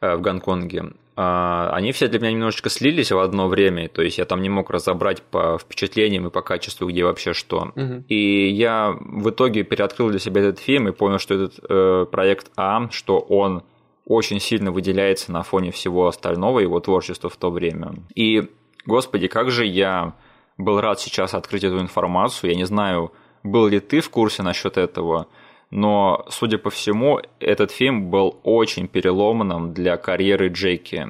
э, 0.00 0.16
в 0.16 0.22
Гонконге, 0.22 0.92
а, 1.20 1.70
они 1.72 1.90
все 1.90 2.06
для 2.06 2.20
меня 2.20 2.30
немножечко 2.30 2.70
слились 2.70 3.10
в 3.10 3.18
одно 3.18 3.48
время, 3.48 3.88
то 3.88 4.02
есть 4.02 4.18
я 4.18 4.24
там 4.24 4.40
не 4.40 4.48
мог 4.48 4.70
разобрать 4.70 5.20
по 5.20 5.58
впечатлениям 5.58 6.28
и 6.28 6.30
по 6.30 6.42
качеству, 6.42 6.88
где 6.88 7.02
вообще 7.02 7.32
что. 7.32 7.72
Угу. 7.74 8.04
И 8.08 8.48
я 8.50 8.96
в 9.00 9.28
итоге 9.30 9.64
переоткрыл 9.64 10.10
для 10.10 10.20
себя 10.20 10.42
этот 10.42 10.60
фильм 10.60 10.86
и 10.86 10.92
понял, 10.92 11.18
что 11.18 11.34
этот 11.34 11.58
э, 11.68 12.06
проект 12.08 12.52
А, 12.56 12.88
что 12.92 13.18
он 13.18 13.64
очень 14.08 14.40
сильно 14.40 14.72
выделяется 14.72 15.30
на 15.30 15.42
фоне 15.42 15.70
всего 15.70 16.06
остального 16.08 16.60
его 16.60 16.80
творчества 16.80 17.28
в 17.28 17.36
то 17.36 17.50
время. 17.50 17.92
И, 18.14 18.50
господи, 18.86 19.28
как 19.28 19.50
же 19.50 19.66
я 19.66 20.14
был 20.56 20.80
рад 20.80 20.98
сейчас 20.98 21.34
открыть 21.34 21.62
эту 21.62 21.78
информацию. 21.78 22.50
Я 22.50 22.56
не 22.56 22.64
знаю, 22.64 23.12
был 23.42 23.68
ли 23.68 23.80
ты 23.80 24.00
в 24.00 24.08
курсе 24.08 24.42
насчет 24.42 24.78
этого, 24.78 25.28
но, 25.70 26.24
судя 26.30 26.56
по 26.56 26.70
всему, 26.70 27.20
этот 27.38 27.70
фильм 27.70 28.10
был 28.10 28.40
очень 28.42 28.88
переломным 28.88 29.74
для 29.74 29.98
карьеры 29.98 30.48
Джеки 30.48 31.06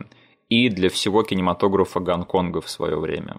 и 0.49 0.69
для 0.69 0.91
всего 0.91 1.23
кинематографа 1.23 2.01
Гонконга 2.01 2.61
в 2.61 2.69
свое 2.69 2.99
время. 2.99 3.37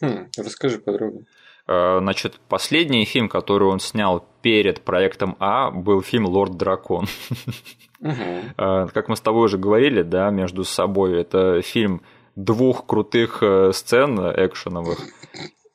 Хм, 0.00 0.28
расскажи 0.38 0.78
подробнее. 0.78 1.26
Э, 1.66 1.98
значит, 2.00 2.40
последний 2.48 3.04
фильм, 3.04 3.28
который 3.28 3.66
он 3.66 3.80
снял 3.80 4.24
перед 4.42 4.82
проектом 4.82 5.36
А, 5.40 5.72
был 5.72 6.02
фильм 6.02 6.26
Лорд 6.26 6.56
Дракон. 6.56 7.06
Угу. 8.02 8.90
Как 8.92 9.08
мы 9.08 9.16
с 9.16 9.20
тобой 9.20 9.44
уже 9.44 9.58
говорили, 9.58 10.02
да, 10.02 10.30
между 10.30 10.64
собой, 10.64 11.20
это 11.20 11.62
фильм 11.62 12.02
двух 12.34 12.86
крутых 12.86 13.38
э, 13.42 13.70
сцен 13.72 14.18
экшеновых 14.18 14.98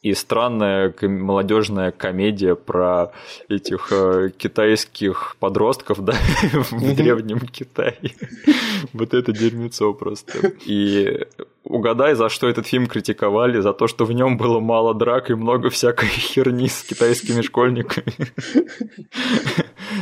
и 0.01 0.13
странная 0.13 0.93
молодежная 1.01 1.91
комедия 1.91 2.55
про 2.55 3.11
этих 3.49 3.91
э, 3.91 4.29
китайских 4.37 5.35
подростков, 5.39 5.99
да, 6.03 6.13
в 6.53 6.95
древнем 6.95 7.39
Китае. 7.39 7.97
Вот 8.93 9.13
это 9.13 9.33
дерьмецо 9.33 9.93
просто. 9.93 10.53
И 10.65 11.25
угадай, 11.69 12.15
за 12.15 12.29
что 12.29 12.47
этот 12.47 12.67
фильм 12.67 12.87
критиковали, 12.87 13.59
за 13.59 13.73
то, 13.73 13.87
что 13.87 14.05
в 14.05 14.11
нем 14.11 14.37
было 14.37 14.59
мало 14.59 14.93
драк 14.93 15.29
и 15.29 15.35
много 15.35 15.69
всякой 15.69 16.07
херни 16.09 16.67
с 16.67 16.83
китайскими 16.83 17.41
школьниками. 17.41 18.13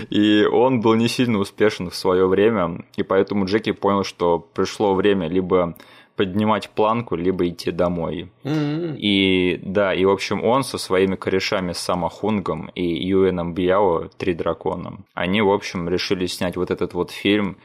И 0.09 0.45
он 0.45 0.81
был 0.81 0.95
не 0.95 1.07
сильно 1.07 1.39
успешен 1.39 1.89
в 1.89 1.95
свое 1.95 2.27
время, 2.27 2.85
и 2.95 3.03
поэтому 3.03 3.45
Джеки 3.45 3.71
понял, 3.71 4.03
что 4.03 4.39
пришло 4.39 4.93
время 4.93 5.27
либо 5.27 5.75
поднимать 6.15 6.69
планку, 6.69 7.15
либо 7.15 7.47
идти 7.47 7.71
домой. 7.71 8.31
Mm-hmm. 8.43 8.97
И 8.97 9.59
да, 9.63 9.93
и 9.93 10.05
в 10.05 10.09
общем 10.09 10.43
он 10.43 10.63
со 10.63 10.77
своими 10.77 11.15
корешами 11.15 11.73
Самахунгом 11.73 12.71
и 12.73 12.83
Юэном 12.83 13.53
Бьяо, 13.53 14.09
Три 14.17 14.33
дракона, 14.33 14.97
они 15.13 15.41
в 15.41 15.51
общем 15.51 15.89
решили 15.89 16.25
снять 16.25 16.55
вот 16.55 16.71
этот 16.71 16.93
вот 16.93 17.11
фильм, 17.11 17.57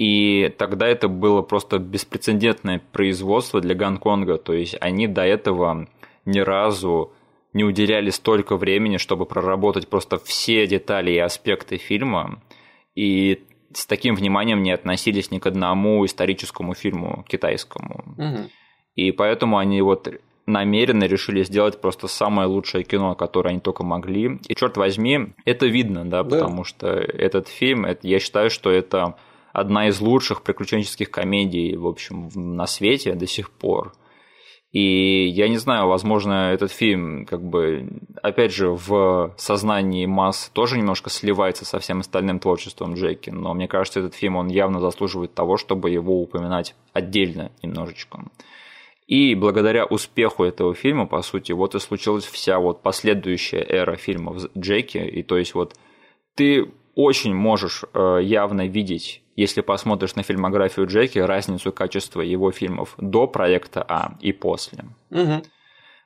и 0.00 0.48
тогда 0.56 0.88
это 0.88 1.08
было 1.08 1.42
просто 1.42 1.78
беспрецедентное 1.78 2.80
производство 2.90 3.60
для 3.60 3.74
Гонконга, 3.74 4.38
то 4.38 4.54
есть 4.54 4.74
они 4.80 5.06
до 5.06 5.26
этого 5.26 5.88
ни 6.24 6.38
разу 6.38 7.12
не 7.52 7.64
уделяли 7.64 8.08
столько 8.08 8.56
времени, 8.56 8.96
чтобы 8.96 9.26
проработать 9.26 9.88
просто 9.88 10.16
все 10.16 10.66
детали 10.66 11.10
и 11.10 11.18
аспекты 11.18 11.76
фильма. 11.76 12.40
И 12.94 13.42
с 13.74 13.84
таким 13.84 14.14
вниманием 14.14 14.62
не 14.62 14.70
относились 14.72 15.30
ни 15.30 15.38
к 15.38 15.46
одному 15.46 16.06
историческому 16.06 16.72
фильму 16.72 17.26
китайскому. 17.28 18.02
Угу. 18.16 18.50
И 18.94 19.12
поэтому 19.12 19.58
они 19.58 19.82
вот 19.82 20.08
намеренно 20.46 21.04
решили 21.04 21.42
сделать 21.42 21.78
просто 21.78 22.08
самое 22.08 22.48
лучшее 22.48 22.84
кино, 22.84 23.14
которое 23.14 23.50
они 23.50 23.60
только 23.60 23.84
могли. 23.84 24.40
И 24.48 24.54
черт 24.54 24.78
возьми, 24.78 25.34
это 25.44 25.66
видно, 25.66 26.08
да, 26.08 26.22
да. 26.22 26.36
потому 26.36 26.64
что 26.64 26.86
этот 26.88 27.48
фильм, 27.48 27.84
это, 27.84 28.08
я 28.08 28.18
считаю, 28.18 28.48
что 28.48 28.70
это 28.70 29.16
одна 29.52 29.88
из 29.88 30.00
лучших 30.00 30.42
приключенческих 30.42 31.10
комедий, 31.10 31.76
в 31.76 31.86
общем, 31.86 32.30
на 32.34 32.66
свете 32.66 33.14
до 33.14 33.26
сих 33.26 33.50
пор. 33.50 33.92
И 34.72 35.26
я 35.26 35.48
не 35.48 35.56
знаю, 35.56 35.88
возможно, 35.88 36.52
этот 36.52 36.70
фильм, 36.70 37.26
как 37.26 37.42
бы, 37.42 37.88
опять 38.22 38.52
же, 38.52 38.70
в 38.70 39.34
сознании 39.36 40.06
масс 40.06 40.48
тоже 40.52 40.78
немножко 40.78 41.10
сливается 41.10 41.64
со 41.64 41.80
всем 41.80 42.00
остальным 42.00 42.38
творчеством 42.38 42.94
Джеки, 42.94 43.30
но 43.30 43.52
мне 43.52 43.66
кажется, 43.66 43.98
этот 43.98 44.14
фильм, 44.14 44.36
он 44.36 44.46
явно 44.46 44.78
заслуживает 44.78 45.34
того, 45.34 45.56
чтобы 45.56 45.90
его 45.90 46.22
упоминать 46.22 46.76
отдельно 46.92 47.50
немножечко. 47.62 48.20
И 49.08 49.34
благодаря 49.34 49.86
успеху 49.86 50.44
этого 50.44 50.72
фильма, 50.72 51.06
по 51.06 51.20
сути, 51.22 51.50
вот 51.50 51.74
и 51.74 51.80
случилась 51.80 52.24
вся 52.24 52.60
вот 52.60 52.80
последующая 52.80 53.66
эра 53.68 53.96
фильмов 53.96 54.40
Джеки, 54.56 54.98
и 54.98 55.24
то 55.24 55.36
есть 55.36 55.56
вот 55.56 55.74
ты 56.36 56.70
очень 56.94 57.34
можешь 57.34 57.84
э, 57.92 58.20
явно 58.22 58.68
видеть 58.68 59.22
если 59.40 59.62
посмотришь 59.62 60.16
на 60.16 60.22
фильмографию 60.22 60.86
Джеки, 60.86 61.18
разницу 61.18 61.72
качества 61.72 62.20
его 62.20 62.52
фильмов 62.52 62.94
до 62.98 63.26
проекта 63.26 63.84
А 63.88 64.16
и 64.20 64.32
после. 64.32 64.84
Угу. 65.10 65.42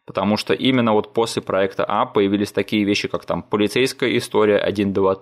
Потому 0.06 0.36
что 0.36 0.54
именно 0.54 0.92
вот 0.92 1.12
после 1.12 1.42
проекта 1.42 1.84
А 1.84 2.06
появились 2.06 2.52
такие 2.52 2.84
вещи, 2.84 3.08
как 3.08 3.24
там 3.24 3.42
«Полицейская 3.42 4.16
история 4.16 4.58
1, 4.58 4.92
2, 4.92 5.14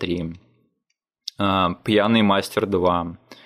3», 1.39 1.77
«Пьяный 1.85 2.23
мастер 2.23 2.65
2», 2.65 3.17
Э, 3.33 3.42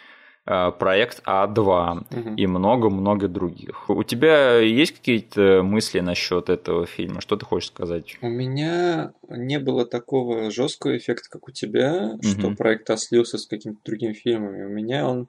проект 0.47 1.23
А2 1.26 1.99
угу. 1.99 2.35
и 2.37 2.47
много-много 2.47 3.26
других. 3.26 3.91
У 3.91 4.03
тебя 4.05 4.59
есть 4.61 4.93
какие-то 4.93 5.62
мысли 5.65 5.99
насчет 6.00 6.49
этого 6.49 6.87
фильма? 6.87 7.21
Что 7.21 7.37
ты 7.37 7.45
хочешь 7.45 7.69
сказать? 7.69 8.17
У 8.23 8.29
меня 8.29 9.12
не 9.29 9.59
было 9.59 9.85
такого 9.85 10.50
жесткого 10.53 10.97
эффекта, 10.97 11.29
как 11.29 11.49
у 11.49 11.50
тебя, 11.50 12.12
угу. 12.15 12.23
что 12.23 12.50
проект 12.53 12.88
А 12.91 12.97
слился 12.97 13.38
с 13.38 13.47
какими-то 13.47 13.81
другими 13.85 14.12
фильмами. 14.12 14.65
У 14.65 14.69
меня 14.69 15.09
он 15.09 15.29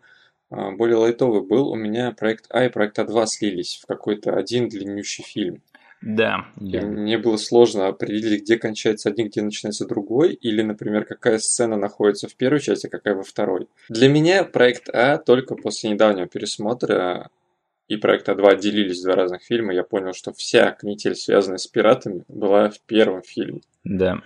а, 0.50 0.72
более 0.72 0.98
лайтовый 0.98 1.42
был. 1.42 1.70
У 1.70 1.76
меня 1.76 2.12
проект 2.12 2.46
А 2.50 2.66
и 2.66 2.70
проект 2.70 3.00
А2 3.00 3.26
слились 3.26 3.80
в 3.82 3.88
какой-то 3.88 4.36
один 4.36 4.70
длиннющий 4.70 5.24
фильм. 5.24 5.62
Да. 6.02 6.46
И 6.60 6.80
мне 6.80 7.18
было 7.18 7.38
сложно 7.38 7.88
определить, 7.88 8.44
где 8.44 8.58
кончается 8.58 9.10
один, 9.10 9.28
где 9.28 9.42
начинается 9.42 9.88
другой, 9.88 10.34
или, 10.34 10.62
например, 10.62 11.06
какая 11.06 11.40
сцена 11.40 11.76
находится 11.76 12.28
в 12.28 12.36
первой 12.36 12.60
части, 12.60 12.88
а 12.88 12.90
какая 12.90 13.16
во 13.16 13.24
второй. 13.24 13.68
Для 13.90 14.08
меня 14.08 14.44
проект 14.44 14.90
А 14.90 15.18
только 15.18 15.56
после 15.56 15.90
недавнего 15.90 16.28
пересмотра 16.28 17.30
и 17.88 17.96
проект 17.96 18.28
А2 18.28 18.48
отделились 18.50 19.00
в 19.00 19.04
два 19.04 19.16
разных 19.16 19.42
фильма, 19.44 19.74
я 19.74 19.84
понял, 19.84 20.14
что 20.14 20.34
вся 20.34 20.72
канитель, 20.72 21.16
связанная 21.16 21.58
с 21.58 21.68
пиратами, 21.68 22.24
была 22.28 22.70
в 22.70 22.80
первом 22.82 23.24
фильме. 23.24 23.62
Да. 23.84 24.22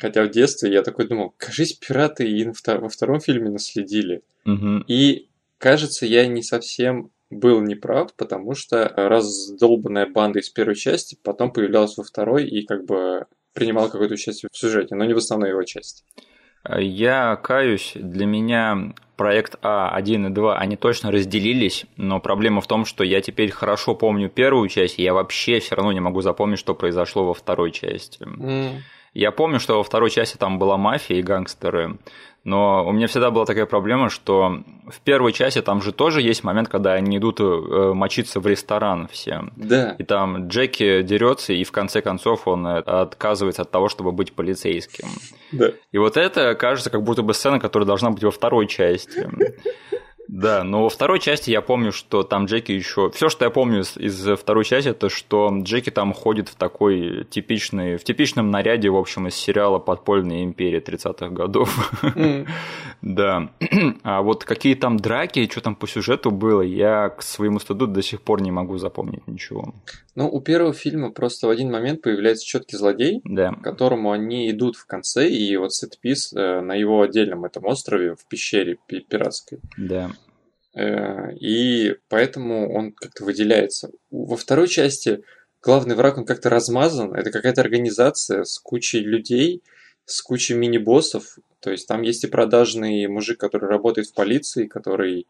Хотя 0.00 0.24
в 0.24 0.30
детстве 0.30 0.72
я 0.72 0.82
такой 0.82 1.08
думал, 1.08 1.34
кажись, 1.36 1.74
пираты 1.74 2.26
и 2.26 2.46
во 2.46 2.88
втором 2.88 3.20
фильме 3.20 3.50
наследили. 3.50 4.22
Угу. 4.46 4.84
И 4.86 5.28
кажется, 5.58 6.06
я 6.06 6.26
не 6.26 6.42
совсем 6.42 7.10
был 7.30 7.60
неправ, 7.60 8.14
потому 8.14 8.54
что 8.54 8.92
раздолбанная 8.96 10.06
банда 10.06 10.40
из 10.40 10.50
первой 10.50 10.74
части 10.74 11.16
потом 11.22 11.52
появлялась 11.52 11.96
во 11.96 12.04
второй 12.04 12.46
и 12.46 12.66
как 12.66 12.84
бы 12.84 13.26
принимала 13.52 13.88
какое-то 13.88 14.14
участие 14.14 14.48
в 14.52 14.56
сюжете, 14.56 14.94
но 14.94 15.04
не 15.04 15.14
в 15.14 15.18
основной 15.18 15.50
его 15.50 15.62
части. 15.62 16.04
Я 16.68 17.36
каюсь, 17.36 17.92
для 17.94 18.26
меня 18.26 18.92
проект 19.16 19.54
А1 19.62 20.26
и 20.26 20.30
2, 20.30 20.58
они 20.58 20.76
точно 20.76 21.10
разделились, 21.10 21.86
но 21.96 22.20
проблема 22.20 22.60
в 22.60 22.66
том, 22.66 22.84
что 22.84 23.02
я 23.02 23.20
теперь 23.22 23.50
хорошо 23.50 23.94
помню 23.94 24.28
первую 24.28 24.68
часть, 24.68 24.98
и 24.98 25.02
я 25.02 25.14
вообще 25.14 25.60
все 25.60 25.74
равно 25.74 25.92
не 25.92 26.00
могу 26.00 26.20
запомнить, 26.20 26.58
что 26.58 26.74
произошло 26.74 27.24
во 27.24 27.34
второй 27.34 27.70
части. 27.70 28.22
Mm. 28.22 28.80
Я 29.12 29.32
помню, 29.32 29.58
что 29.58 29.78
во 29.78 29.82
второй 29.82 30.10
части 30.10 30.36
там 30.36 30.58
была 30.58 30.76
мафия 30.76 31.18
и 31.18 31.22
гангстеры, 31.22 31.98
но 32.44 32.86
у 32.86 32.92
меня 32.92 33.06
всегда 33.06 33.30
была 33.30 33.44
такая 33.44 33.66
проблема, 33.66 34.08
что 34.08 34.62
в 34.88 35.00
первой 35.02 35.32
части 35.32 35.60
там 35.60 35.82
же 35.82 35.92
тоже 35.92 36.22
есть 36.22 36.42
момент, 36.42 36.68
когда 36.68 36.94
они 36.94 37.18
идут 37.18 37.38
э, 37.40 37.92
мочиться 37.94 38.40
в 38.40 38.46
ресторан 38.46 39.08
все. 39.12 39.42
Да. 39.56 39.94
И 39.98 40.04
там 40.04 40.48
Джеки 40.48 41.02
дерется, 41.02 41.52
и 41.52 41.64
в 41.64 41.72
конце 41.72 42.00
концов 42.00 42.48
он 42.48 42.66
э, 42.66 42.78
отказывается 42.78 43.62
от 43.62 43.70
того, 43.70 43.88
чтобы 43.88 44.12
быть 44.12 44.32
полицейским. 44.32 45.08
Да. 45.52 45.72
И 45.92 45.98
вот 45.98 46.16
это 46.16 46.54
кажется 46.54 46.88
как 46.88 47.02
будто 47.02 47.22
бы 47.22 47.34
сцена, 47.34 47.60
которая 47.60 47.86
должна 47.86 48.10
быть 48.10 48.24
во 48.24 48.30
второй 48.30 48.66
части. 48.66 49.28
Да, 50.32 50.62
но 50.62 50.84
во 50.84 50.90
второй 50.90 51.18
части 51.18 51.50
я 51.50 51.60
помню, 51.60 51.90
что 51.90 52.22
там 52.22 52.44
Джеки 52.44 52.70
еще. 52.70 53.10
Все, 53.10 53.28
что 53.28 53.44
я 53.44 53.50
помню 53.50 53.80
из, 53.80 53.96
из 53.96 54.38
второй 54.38 54.64
части, 54.64 54.90
это 54.90 55.08
что 55.08 55.50
Джеки 55.62 55.90
там 55.90 56.12
ходит 56.12 56.48
в 56.48 56.54
такой 56.54 57.24
типичный, 57.28 57.96
в 57.96 58.04
типичном 58.04 58.48
наряде, 58.48 58.90
в 58.90 58.96
общем, 58.96 59.26
из 59.26 59.34
сериала 59.34 59.80
Подпольная 59.80 60.44
империя 60.44 60.78
30-х 60.78 61.30
годов. 61.30 61.92
Mm. 62.02 62.46
да. 63.02 63.50
А 64.04 64.22
вот 64.22 64.44
какие 64.44 64.76
там 64.76 64.98
драки, 64.98 65.48
что 65.50 65.62
там 65.62 65.74
по 65.74 65.88
сюжету 65.88 66.30
было, 66.30 66.62
я 66.62 67.08
к 67.08 67.22
своему 67.22 67.58
стыду 67.58 67.88
до 67.88 68.00
сих 68.00 68.22
пор 68.22 68.40
не 68.40 68.52
могу 68.52 68.78
запомнить 68.78 69.26
ничего. 69.26 69.74
Ну, 70.14 70.28
у 70.28 70.40
первого 70.40 70.72
фильма 70.72 71.10
просто 71.10 71.46
в 71.46 71.50
один 71.50 71.70
момент 71.70 72.02
появляется 72.02 72.44
четкий 72.44 72.76
злодей, 72.76 73.20
да. 73.24 73.52
к 73.52 73.62
которому 73.62 74.12
они 74.12 74.50
идут 74.50 74.76
в 74.76 74.86
конце, 74.86 75.28
и 75.28 75.56
вот 75.56 75.72
сетпис 75.72 76.32
э, 76.32 76.60
на 76.60 76.74
его 76.74 77.02
отдельном 77.02 77.44
этом 77.44 77.64
острове 77.64 78.14
в 78.16 78.26
пещере 78.28 78.76
пиратской. 78.86 79.60
Да. 79.76 80.10
Э, 80.74 81.32
и 81.34 81.96
поэтому 82.08 82.72
он 82.72 82.92
как-то 82.92 83.24
выделяется. 83.24 83.90
Во 84.10 84.36
второй 84.36 84.68
части 84.68 85.22
главный 85.62 85.94
враг, 85.94 86.18
он 86.18 86.24
как-то 86.24 86.50
размазан. 86.50 87.14
Это 87.14 87.30
какая-то 87.30 87.60
организация 87.60 88.44
с 88.44 88.58
кучей 88.58 89.00
людей, 89.00 89.62
с 90.04 90.22
кучей 90.22 90.54
мини-боссов. 90.54 91.38
То 91.60 91.70
есть 91.70 91.86
там 91.86 92.02
есть 92.02 92.24
и 92.24 92.28
продажный 92.28 93.06
мужик, 93.06 93.38
который 93.38 93.68
работает 93.68 94.08
в 94.08 94.14
полиции, 94.14 94.66
который 94.66 95.26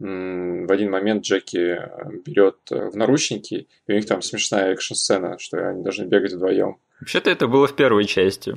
в 0.00 0.72
один 0.72 0.90
момент 0.90 1.24
Джеки 1.24 1.78
берет 2.26 2.56
в 2.68 2.96
наручники, 2.96 3.68
и 3.86 3.92
у 3.92 3.94
них 3.94 4.06
там 4.06 4.22
смешная 4.22 4.72
экшн-сцена, 4.72 5.38
что 5.38 5.68
они 5.68 5.84
должны 5.84 6.04
бегать 6.04 6.32
вдвоем. 6.32 6.78
Вообще-то 7.00 7.30
это 7.30 7.46
было 7.46 7.68
в 7.68 7.76
первой 7.76 8.04
части. 8.04 8.54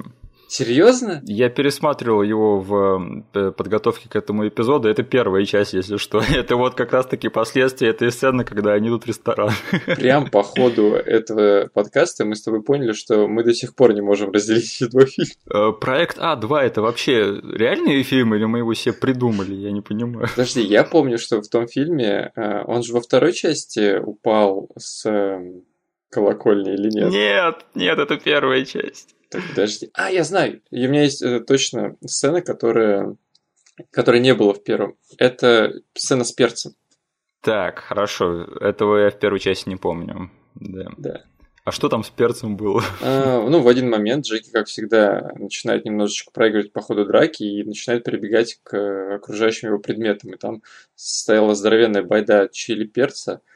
Серьезно? 0.47 1.21
Я 1.25 1.49
пересматривал 1.49 2.23
его 2.23 2.59
в 2.59 3.51
подготовке 3.51 4.09
к 4.09 4.15
этому 4.15 4.47
эпизоду. 4.47 4.87
Это 4.89 5.03
первая 5.03 5.45
часть, 5.45 5.73
если 5.73 5.97
что. 5.97 6.21
Это 6.33 6.55
вот 6.55 6.75
как 6.75 6.93
раз-таки 6.93 7.29
последствия 7.29 7.89
этой 7.89 8.11
сцены, 8.11 8.43
когда 8.43 8.73
они 8.73 8.87
идут 8.87 9.03
в 9.03 9.07
ресторан. 9.07 9.51
Прям 9.85 10.29
по 10.29 10.43
ходу 10.43 10.93
этого 10.93 11.69
подкаста 11.73 12.25
мы 12.25 12.35
с 12.35 12.43
тобой 12.43 12.63
поняли, 12.63 12.93
что 12.93 13.27
мы 13.27 13.43
до 13.43 13.53
сих 13.53 13.75
пор 13.75 13.93
не 13.93 14.01
можем 14.01 14.31
разделить 14.31 14.81
эти 14.81 14.89
два 14.89 15.05
фильма. 15.05 15.31
Э, 15.53 15.71
проект 15.73 16.17
А2 16.17 16.57
это 16.59 16.81
вообще 16.81 17.41
реальный 17.41 18.03
фильм 18.03 18.33
или 18.35 18.45
мы 18.45 18.59
его 18.59 18.73
себе 18.73 18.93
придумали? 18.93 19.53
Я 19.53 19.71
не 19.71 19.81
понимаю. 19.81 20.27
Подожди, 20.35 20.61
я 20.61 20.83
помню, 20.83 21.17
что 21.17 21.41
в 21.41 21.49
том 21.49 21.67
фильме 21.67 22.31
э, 22.35 22.63
он 22.65 22.83
же 22.83 22.93
во 22.93 23.01
второй 23.01 23.33
части 23.33 23.97
упал 23.99 24.69
с 24.77 25.05
колокольни 26.17 26.73
или 26.73 26.89
нет? 26.89 27.11
Нет, 27.11 27.65
нет, 27.75 27.99
это 27.99 28.17
первая 28.17 28.65
часть. 28.65 29.15
Так, 29.29 29.43
подожди. 29.49 29.91
А, 29.93 30.09
я 30.09 30.23
знаю. 30.23 30.61
И 30.71 30.87
у 30.87 30.89
меня 30.89 31.03
есть 31.03 31.21
э, 31.21 31.41
точно 31.41 31.95
сцена, 32.03 32.41
которая, 32.41 33.15
которой 33.91 34.19
не 34.19 34.33
было 34.33 34.55
в 34.55 34.63
первом. 34.63 34.95
Это 35.19 35.73
сцена 35.93 36.23
с 36.23 36.31
перцем. 36.31 36.73
Так, 37.41 37.79
хорошо. 37.79 38.45
Этого 38.59 38.97
я 38.97 39.09
в 39.11 39.19
первой 39.19 39.39
части 39.39 39.69
не 39.69 39.75
помню. 39.75 40.31
Да. 40.55 40.87
Да. 40.97 41.23
А 41.65 41.71
что 41.71 41.87
там 41.87 42.03
с 42.03 42.09
перцем 42.09 42.57
было? 42.57 42.81
А, 43.03 43.47
ну, 43.47 43.59
в 43.59 43.67
один 43.67 43.91
момент 43.91 44.25
Джеки, 44.25 44.49
как 44.49 44.67
всегда, 44.67 45.33
начинает 45.35 45.85
немножечко 45.85 46.31
проигрывать 46.31 46.73
по 46.73 46.81
ходу 46.81 47.05
драки 47.05 47.43
и 47.43 47.63
начинает 47.63 48.05
перебегать 48.05 48.59
к 48.63 49.15
окружающим 49.15 49.67
его 49.67 49.77
предметам. 49.77 50.31
И 50.31 50.37
там 50.37 50.63
стояла 50.95 51.53
здоровенная 51.53 52.01
байда 52.01 52.49
чили 52.51 52.87
перца– 52.87 53.41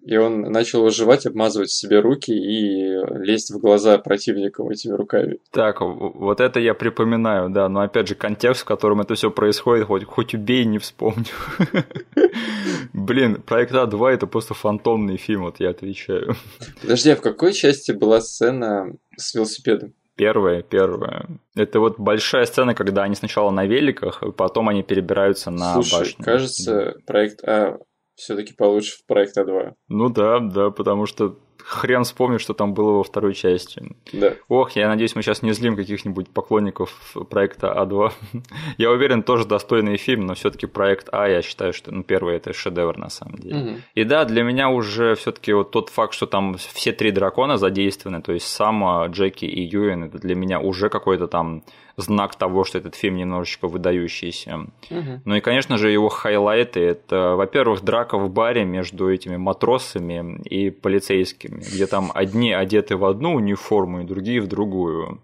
и 0.00 0.16
он 0.16 0.40
начал 0.40 0.82
выживать, 0.82 1.26
обмазывать 1.26 1.70
себе 1.70 2.00
руки 2.00 2.32
и 2.32 2.96
лезть 3.18 3.50
в 3.50 3.58
глаза 3.58 3.98
противникам 3.98 4.68
этими 4.70 4.92
руками. 4.92 5.38
Так, 5.50 5.80
вот 5.80 6.40
это 6.40 6.60
я 6.60 6.74
припоминаю, 6.74 7.50
да, 7.50 7.68
но 7.68 7.80
опять 7.80 8.08
же 8.08 8.14
контекст, 8.14 8.62
в 8.62 8.64
котором 8.64 9.00
это 9.00 9.14
все 9.14 9.30
происходит, 9.30 9.86
хоть, 9.86 10.04
хоть 10.04 10.34
убей, 10.34 10.64
не 10.64 10.78
вспомню. 10.78 11.26
Блин, 12.92 13.42
проект 13.42 13.72
А2 13.72 14.10
это 14.10 14.26
просто 14.26 14.54
фантомный 14.54 15.16
фильм, 15.16 15.42
вот 15.42 15.60
я 15.60 15.70
отвечаю. 15.70 16.36
Подожди, 16.80 17.10
а 17.10 17.16
в 17.16 17.20
какой 17.20 17.52
части 17.52 17.92
была 17.92 18.20
сцена 18.20 18.94
с 19.16 19.34
велосипедом? 19.34 19.94
Первая, 20.14 20.62
первая. 20.62 21.26
Это 21.54 21.80
вот 21.80 21.98
большая 21.98 22.44
сцена, 22.44 22.74
когда 22.74 23.02
они 23.04 23.14
сначала 23.14 23.50
на 23.50 23.64
великах, 23.64 24.22
потом 24.36 24.68
они 24.68 24.82
перебираются 24.82 25.50
на 25.50 25.74
Слушай, 25.74 25.98
башню. 25.98 26.24
кажется, 26.24 26.94
проект 27.06 27.42
А 27.44 27.78
все-таки 28.14 28.54
получше 28.54 28.98
в 28.98 29.06
проекта 29.06 29.44
2. 29.44 29.74
Ну 29.88 30.08
да, 30.10 30.38
да, 30.40 30.70
потому 30.70 31.06
что 31.06 31.38
хрен 31.64 32.04
вспомнит, 32.04 32.40
что 32.40 32.54
там 32.54 32.74
было 32.74 32.92
во 32.92 33.02
второй 33.02 33.34
части. 33.34 33.94
Да. 34.12 34.34
Ох, 34.48 34.72
я 34.72 34.88
надеюсь, 34.88 35.14
мы 35.14 35.22
сейчас 35.22 35.42
не 35.42 35.52
злим 35.52 35.76
каких-нибудь 35.76 36.28
поклонников 36.30 37.16
проекта 37.30 37.68
А2. 37.68 38.12
я 38.78 38.90
уверен, 38.90 39.22
тоже 39.22 39.46
достойный 39.46 39.96
фильм, 39.96 40.26
но 40.26 40.34
все-таки 40.34 40.66
проект 40.66 41.08
А, 41.12 41.28
я 41.28 41.42
считаю, 41.42 41.72
что 41.72 41.92
ну, 41.92 42.02
первый 42.02 42.36
это 42.36 42.52
шедевр 42.52 42.98
на 42.98 43.10
самом 43.10 43.36
деле. 43.36 43.56
Угу. 43.56 43.70
И 43.94 44.04
да, 44.04 44.24
для 44.24 44.42
меня 44.42 44.68
уже 44.70 45.14
все-таки 45.14 45.52
вот 45.52 45.70
тот 45.70 45.88
факт, 45.88 46.14
что 46.14 46.26
там 46.26 46.56
все 46.56 46.92
три 46.92 47.10
дракона 47.10 47.56
задействованы, 47.56 48.22
то 48.22 48.32
есть 48.32 48.46
Сама, 48.46 49.06
Джеки 49.06 49.44
и 49.44 49.62
Юэн, 49.62 50.04
это 50.04 50.18
для 50.18 50.34
меня 50.34 50.60
уже 50.60 50.88
какой-то 50.88 51.28
там 51.28 51.64
знак 51.96 52.36
того, 52.36 52.64
что 52.64 52.78
этот 52.78 52.94
фильм 52.94 53.16
немножечко 53.16 53.68
выдающийся. 53.68 54.66
Угу. 54.90 55.22
Ну 55.24 55.34
и, 55.34 55.40
конечно 55.40 55.78
же, 55.78 55.90
его 55.90 56.08
хайлайты– 56.08 56.80
это, 56.80 57.36
во-первых, 57.36 57.82
драка 57.82 58.18
в 58.18 58.30
баре 58.30 58.64
между 58.64 59.12
этими 59.12 59.36
матросами 59.36 60.40
и 60.44 60.70
полицейскими, 60.70 61.60
где 61.60 61.86
там 61.86 62.10
одни 62.14 62.52
одеты 62.52 62.96
в 62.96 63.04
одну 63.04 63.34
униформу 63.34 64.00
и 64.00 64.04
другие 64.04 64.40
в 64.40 64.46
другую. 64.46 65.20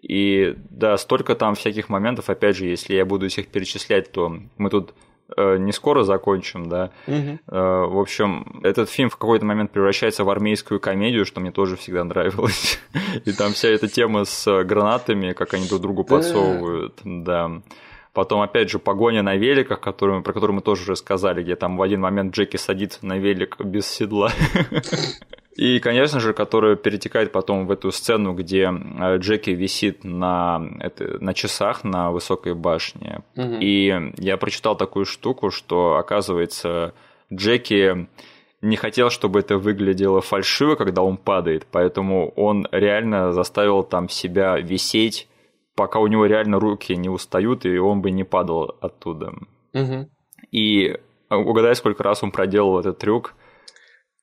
И 0.00 0.54
да, 0.70 0.96
столько 0.96 1.34
там 1.34 1.54
всяких 1.54 1.88
моментов, 1.88 2.30
опять 2.30 2.56
же, 2.56 2.66
если 2.66 2.94
я 2.94 3.04
буду 3.04 3.26
их 3.26 3.48
перечислять, 3.48 4.12
то 4.12 4.32
мы 4.56 4.70
тут 4.70 4.94
не 5.36 5.72
скоро 5.72 6.04
закончим, 6.04 6.68
да. 6.68 6.90
Угу. 7.06 7.38
В 7.46 8.00
общем, 8.00 8.60
этот 8.62 8.88
фильм 8.88 9.10
в 9.10 9.16
какой-то 9.16 9.44
момент 9.44 9.70
превращается 9.70 10.24
в 10.24 10.30
армейскую 10.30 10.80
комедию, 10.80 11.24
что 11.26 11.40
мне 11.40 11.50
тоже 11.50 11.76
всегда 11.76 12.04
нравилось. 12.04 12.80
И 13.24 13.32
там 13.32 13.52
вся 13.52 13.68
эта 13.68 13.88
тема 13.88 14.24
с 14.24 14.64
гранатами, 14.64 15.32
как 15.32 15.54
они 15.54 15.68
друг 15.68 15.80
другу 15.80 16.04
подсовывают, 16.04 17.00
да. 17.04 17.60
Потом, 18.12 18.40
опять 18.40 18.70
же, 18.70 18.78
погоня 18.78 19.22
на 19.22 19.36
великах, 19.36 19.80
которую, 19.80 20.22
про 20.22 20.32
которую 20.32 20.56
мы 20.56 20.62
тоже 20.62 20.82
уже 20.82 20.96
сказали, 20.96 21.42
где 21.42 21.54
там 21.54 21.76
в 21.76 21.82
один 21.82 22.00
момент 22.00 22.34
Джеки 22.34 22.56
садится 22.56 23.06
на 23.06 23.16
велик 23.18 23.60
без 23.60 23.86
седла. 23.86 24.32
И, 25.58 25.80
конечно 25.80 26.20
же, 26.20 26.34
которая 26.34 26.76
перетекает 26.76 27.32
потом 27.32 27.66
в 27.66 27.72
эту 27.72 27.90
сцену, 27.90 28.32
где 28.32 28.70
Джеки 29.16 29.50
висит 29.50 30.04
на, 30.04 30.62
это, 30.78 31.18
на 31.20 31.34
часах 31.34 31.82
на 31.82 32.12
высокой 32.12 32.54
башне. 32.54 33.22
Угу. 33.34 33.56
И 33.60 34.12
я 34.18 34.36
прочитал 34.36 34.76
такую 34.76 35.04
штуку, 35.04 35.50
что, 35.50 35.96
оказывается, 35.96 36.94
Джеки 37.34 38.06
не 38.62 38.76
хотел, 38.76 39.10
чтобы 39.10 39.40
это 39.40 39.58
выглядело 39.58 40.20
фальшиво, 40.20 40.76
когда 40.76 41.02
он 41.02 41.16
падает, 41.16 41.66
поэтому 41.72 42.28
он 42.36 42.68
реально 42.70 43.32
заставил 43.32 43.82
там 43.82 44.08
себя 44.08 44.58
висеть, 44.58 45.26
пока 45.74 45.98
у 45.98 46.06
него 46.06 46.26
реально 46.26 46.60
руки 46.60 46.94
не 46.94 47.08
устают, 47.08 47.66
и 47.66 47.78
он 47.78 48.00
бы 48.00 48.12
не 48.12 48.22
падал 48.22 48.76
оттуда. 48.80 49.34
Угу. 49.74 50.08
И 50.52 50.96
угадай, 51.30 51.74
сколько 51.74 52.04
раз 52.04 52.22
он 52.22 52.30
проделал 52.30 52.78
этот 52.78 52.98
трюк– 52.98 53.34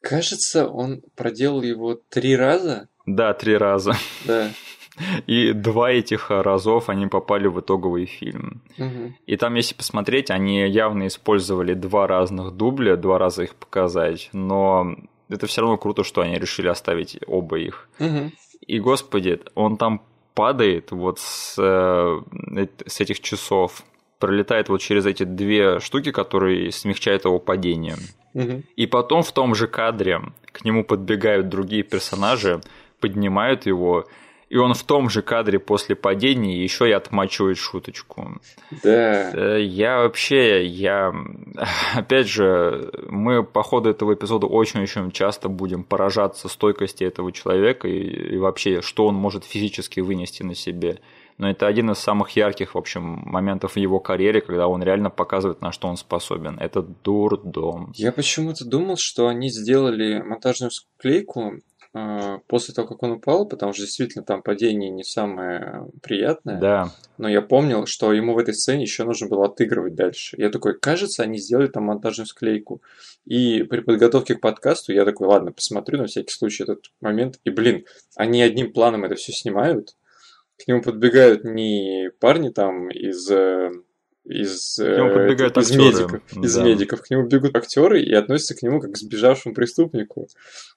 Кажется, 0.06 0.68
он 0.68 1.02
проделал 1.16 1.64
его 1.64 1.96
три 1.96 2.36
раза. 2.36 2.90
Да, 3.08 3.34
три 3.34 3.58
раза. 3.58 3.94
Да. 4.26 4.52
И 5.26 5.52
два 5.52 5.92
этих 5.92 6.30
разов 6.30 6.90
они 6.90 7.08
попали 7.08 7.48
в 7.48 7.60
итоговый 7.60 8.06
фильм. 8.06 8.62
Угу. 8.78 9.14
И 9.26 9.36
там, 9.36 9.56
если 9.56 9.74
посмотреть, 9.74 10.30
они 10.30 10.60
явно 10.70 11.08
использовали 11.08 11.74
два 11.74 12.06
разных 12.06 12.52
дубля, 12.52 12.98
два 12.98 13.18
раза 13.18 13.44
их 13.44 13.56
показать, 13.56 14.30
но 14.32 14.96
это 15.28 15.48
все 15.48 15.62
равно 15.62 15.78
круто, 15.78 16.04
что 16.04 16.22
они 16.22 16.38
решили 16.38 16.68
оставить 16.68 17.18
оба 17.26 17.58
их. 17.58 17.90
Угу. 18.00 18.32
И, 18.68 18.80
господи, 18.80 19.42
он 19.56 19.76
там 19.76 20.04
падает 20.36 20.92
вот 20.92 21.18
с, 21.18 21.56
э, 21.58 22.68
с 22.86 23.02
этих 23.02 23.22
часов, 23.22 23.84
пролетает 24.20 24.70
вот 24.70 24.82
через 24.82 25.08
эти 25.08 25.24
две 25.24 25.80
штуки, 25.80 26.12
которые 26.12 26.72
смягчают 26.72 27.26
его 27.26 27.40
падение. 27.40 27.96
Угу. 28.36 28.64
И 28.76 28.86
потом 28.86 29.24
в 29.24 29.32
том 29.32 29.56
же 29.56 29.68
кадре 29.68 30.22
к 30.52 30.64
нему 30.64 30.84
подбегают 30.84 31.50
другие 31.50 31.84
персонажи, 31.84 32.62
поднимают 33.00 33.66
его, 33.66 34.06
и 34.50 34.58
он 34.58 34.74
в 34.74 34.84
том 34.84 35.10
же 35.10 35.22
кадре 35.22 35.58
после 35.58 35.96
падения 35.96 36.62
еще 36.62 36.88
и 36.88 36.92
отмачивает 36.92 37.58
шуточку. 37.58 38.40
Да. 38.84 39.32
Э, 39.34 39.62
Я 39.62 40.00
вообще, 40.00 40.66
я... 40.66 41.14
Опять 41.96 42.28
же, 42.28 42.92
мы 43.10 43.44
по 43.44 43.64
ходу 43.64 43.90
этого 43.90 44.14
эпизода 44.14 44.46
очень-очень 44.46 45.12
часто 45.12 45.50
будем 45.50 45.84
поражаться 45.84 46.48
стойкости 46.48 47.04
этого 47.04 47.32
человека 47.32 47.88
и, 47.88 48.36
и 48.36 48.38
вообще, 48.38 48.82
что 48.82 49.08
он 49.08 49.16
может 49.16 49.46
физически 49.46 50.00
вынести 50.00 50.44
на 50.44 50.56
себе. 50.56 51.00
Но 51.38 51.50
это 51.50 51.68
один 51.68 51.92
из 51.92 52.00
самых 52.00 52.30
ярких, 52.32 52.76
в 52.76 52.78
общем, 52.78 53.04
моментов 53.26 53.74
в 53.74 53.78
его 53.78 54.00
карьере, 54.00 54.40
когда 54.40 54.68
он 54.68 54.82
реально 54.82 55.10
показывает, 55.10 55.62
на 55.62 55.72
что 55.72 55.88
он 55.90 55.98
способен. 55.98 56.58
Это 56.60 56.82
дурдом. 56.82 57.92
Я 57.96 58.14
почему-то 58.14 58.64
думал, 58.64 58.96
что 58.96 59.28
они 59.28 59.50
сделали 59.50 60.22
монтажную 60.22 60.72
склейку 60.72 61.56
э, 61.94 62.40
после 62.48 62.74
того, 62.74 62.88
как 62.88 63.04
он 63.04 63.12
упал, 63.12 63.46
потому 63.48 63.74
что 63.74 63.82
действительно 63.82 64.24
там 64.24 64.42
падение 64.42 64.90
не 64.90 65.04
самое 65.04 65.88
приятное. 66.02 66.58
Да. 66.58 66.92
Но 67.18 67.28
я 67.28 67.42
помнил, 67.42 67.86
что 67.86 68.14
ему 68.14 68.34
в 68.34 68.38
этой 68.38 68.54
сцене 68.54 68.84
еще 68.84 69.04
нужно 69.04 69.28
было 69.28 69.48
отыгрывать 69.48 69.96
дальше. 69.96 70.38
Я 70.40 70.50
такой, 70.50 70.80
кажется, 70.80 71.24
они 71.24 71.38
сделали 71.38 71.68
там 71.68 71.84
монтажную 71.84 72.28
склейку. 72.28 72.82
И 73.26 73.64
при 73.64 73.82
подготовке 73.82 74.36
к 74.36 74.42
подкасту 74.42 74.94
я 74.94 75.04
такой, 75.04 75.28
ладно, 75.28 75.52
посмотрю 75.52 75.98
на 75.98 76.06
всякий 76.06 76.32
случай 76.32 76.64
этот 76.64 76.92
момент. 77.02 77.42
И, 77.44 77.50
блин, 77.50 77.84
они 78.16 78.42
одним 78.42 78.72
планом 78.72 79.04
это 79.04 79.16
все 79.16 79.34
снимают. 79.34 79.96
К 80.58 80.68
нему 80.68 80.82
подбегают 80.82 81.44
не 81.44 82.12
парни 82.20 82.50
там 82.50 82.90
из 82.90 83.30
э, 83.30 83.72
из, 84.26 84.78
К 84.78 84.98
нему 84.98 85.10
э, 85.10 85.34
из 85.34 85.42
актеры, 85.42 85.84
медиков, 85.84 86.22
из 86.44 86.56
да. 86.56 86.64
медиков. 86.64 87.02
К 87.02 87.10
нему 87.12 87.28
бегут 87.28 87.56
актеры 87.56 88.02
и 88.02 88.14
относятся 88.14 88.56
к 88.56 88.64
нему 88.64 88.80
как 88.80 88.94
к 88.94 88.98
сбежавшему 88.98 89.54
преступнику. 89.54 90.28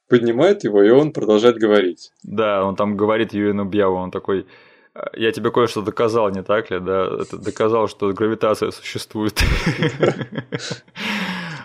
Поднимают 0.08 0.64
его, 0.64 0.82
и 0.82 0.90
он 0.90 1.12
продолжает 1.12 1.56
говорить. 1.56 2.12
Да, 2.22 2.64
он 2.64 2.76
там 2.76 2.96
говорит 2.96 3.32
Юину 3.32 3.64
Бьяву, 3.64 3.96
он 3.96 4.10
такой, 4.10 4.46
я 5.14 5.32
тебе 5.32 5.50
кое-что 5.50 5.82
доказал, 5.82 6.30
не 6.30 6.42
так 6.42 6.70
ли? 6.70 6.78
Да, 6.80 7.08
это 7.22 7.38
доказал, 7.38 7.88
что 7.88 8.12
гравитация 8.12 8.70
существует. 8.70 9.40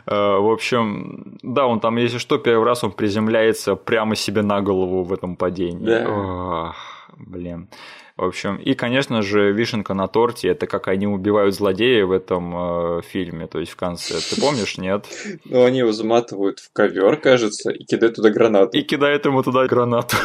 Э, 0.06 0.38
В 0.38 0.52
общем, 0.52 1.38
да, 1.44 1.66
он 1.66 1.80
там, 1.80 1.96
если 1.96 2.18
что, 2.18 2.38
первый 2.38 2.66
раз 2.66 2.84
он 2.84 2.92
приземляется 2.92 3.76
прямо 3.76 4.16
себе 4.16 4.42
на 4.42 4.60
голову 4.60 5.04
в 5.04 5.14
этом 5.14 5.38
падении. 5.38 5.86
Да. 5.86 6.74
Блин. 7.16 7.70
В 8.16 8.24
общем, 8.24 8.58
и, 8.58 8.76
конечно 8.76 9.24
же, 9.24 9.52
вишенка 9.52 9.96
на 9.96 10.08
торте 10.08 10.50
это 10.50 10.68
как 10.68 10.88
они 10.88 11.08
убивают 11.08 11.56
злодея 11.56 12.06
в 12.06 12.12
этом 12.12 12.54
э, 12.98 13.02
фильме, 13.02 13.48
то 13.48 13.60
есть 13.60 13.72
в 13.72 13.76
конце. 13.76 14.14
Ты 14.14 14.40
помнишь, 14.40 14.78
нет? 14.78 15.06
Но 15.46 15.66
они 15.66 15.80
его 15.80 15.92
заматывают 15.92 16.60
в 16.60 16.72
ковер, 16.72 17.18
кажется, 17.18 17.72
и 17.72 17.84
кидают 17.84 18.18
туда 18.18 18.30
гранату. 18.30 18.78
И 18.78 18.84
кидает 18.84 19.26
ему 19.26 19.42
туда 19.42 19.66
гранату. 19.66 20.16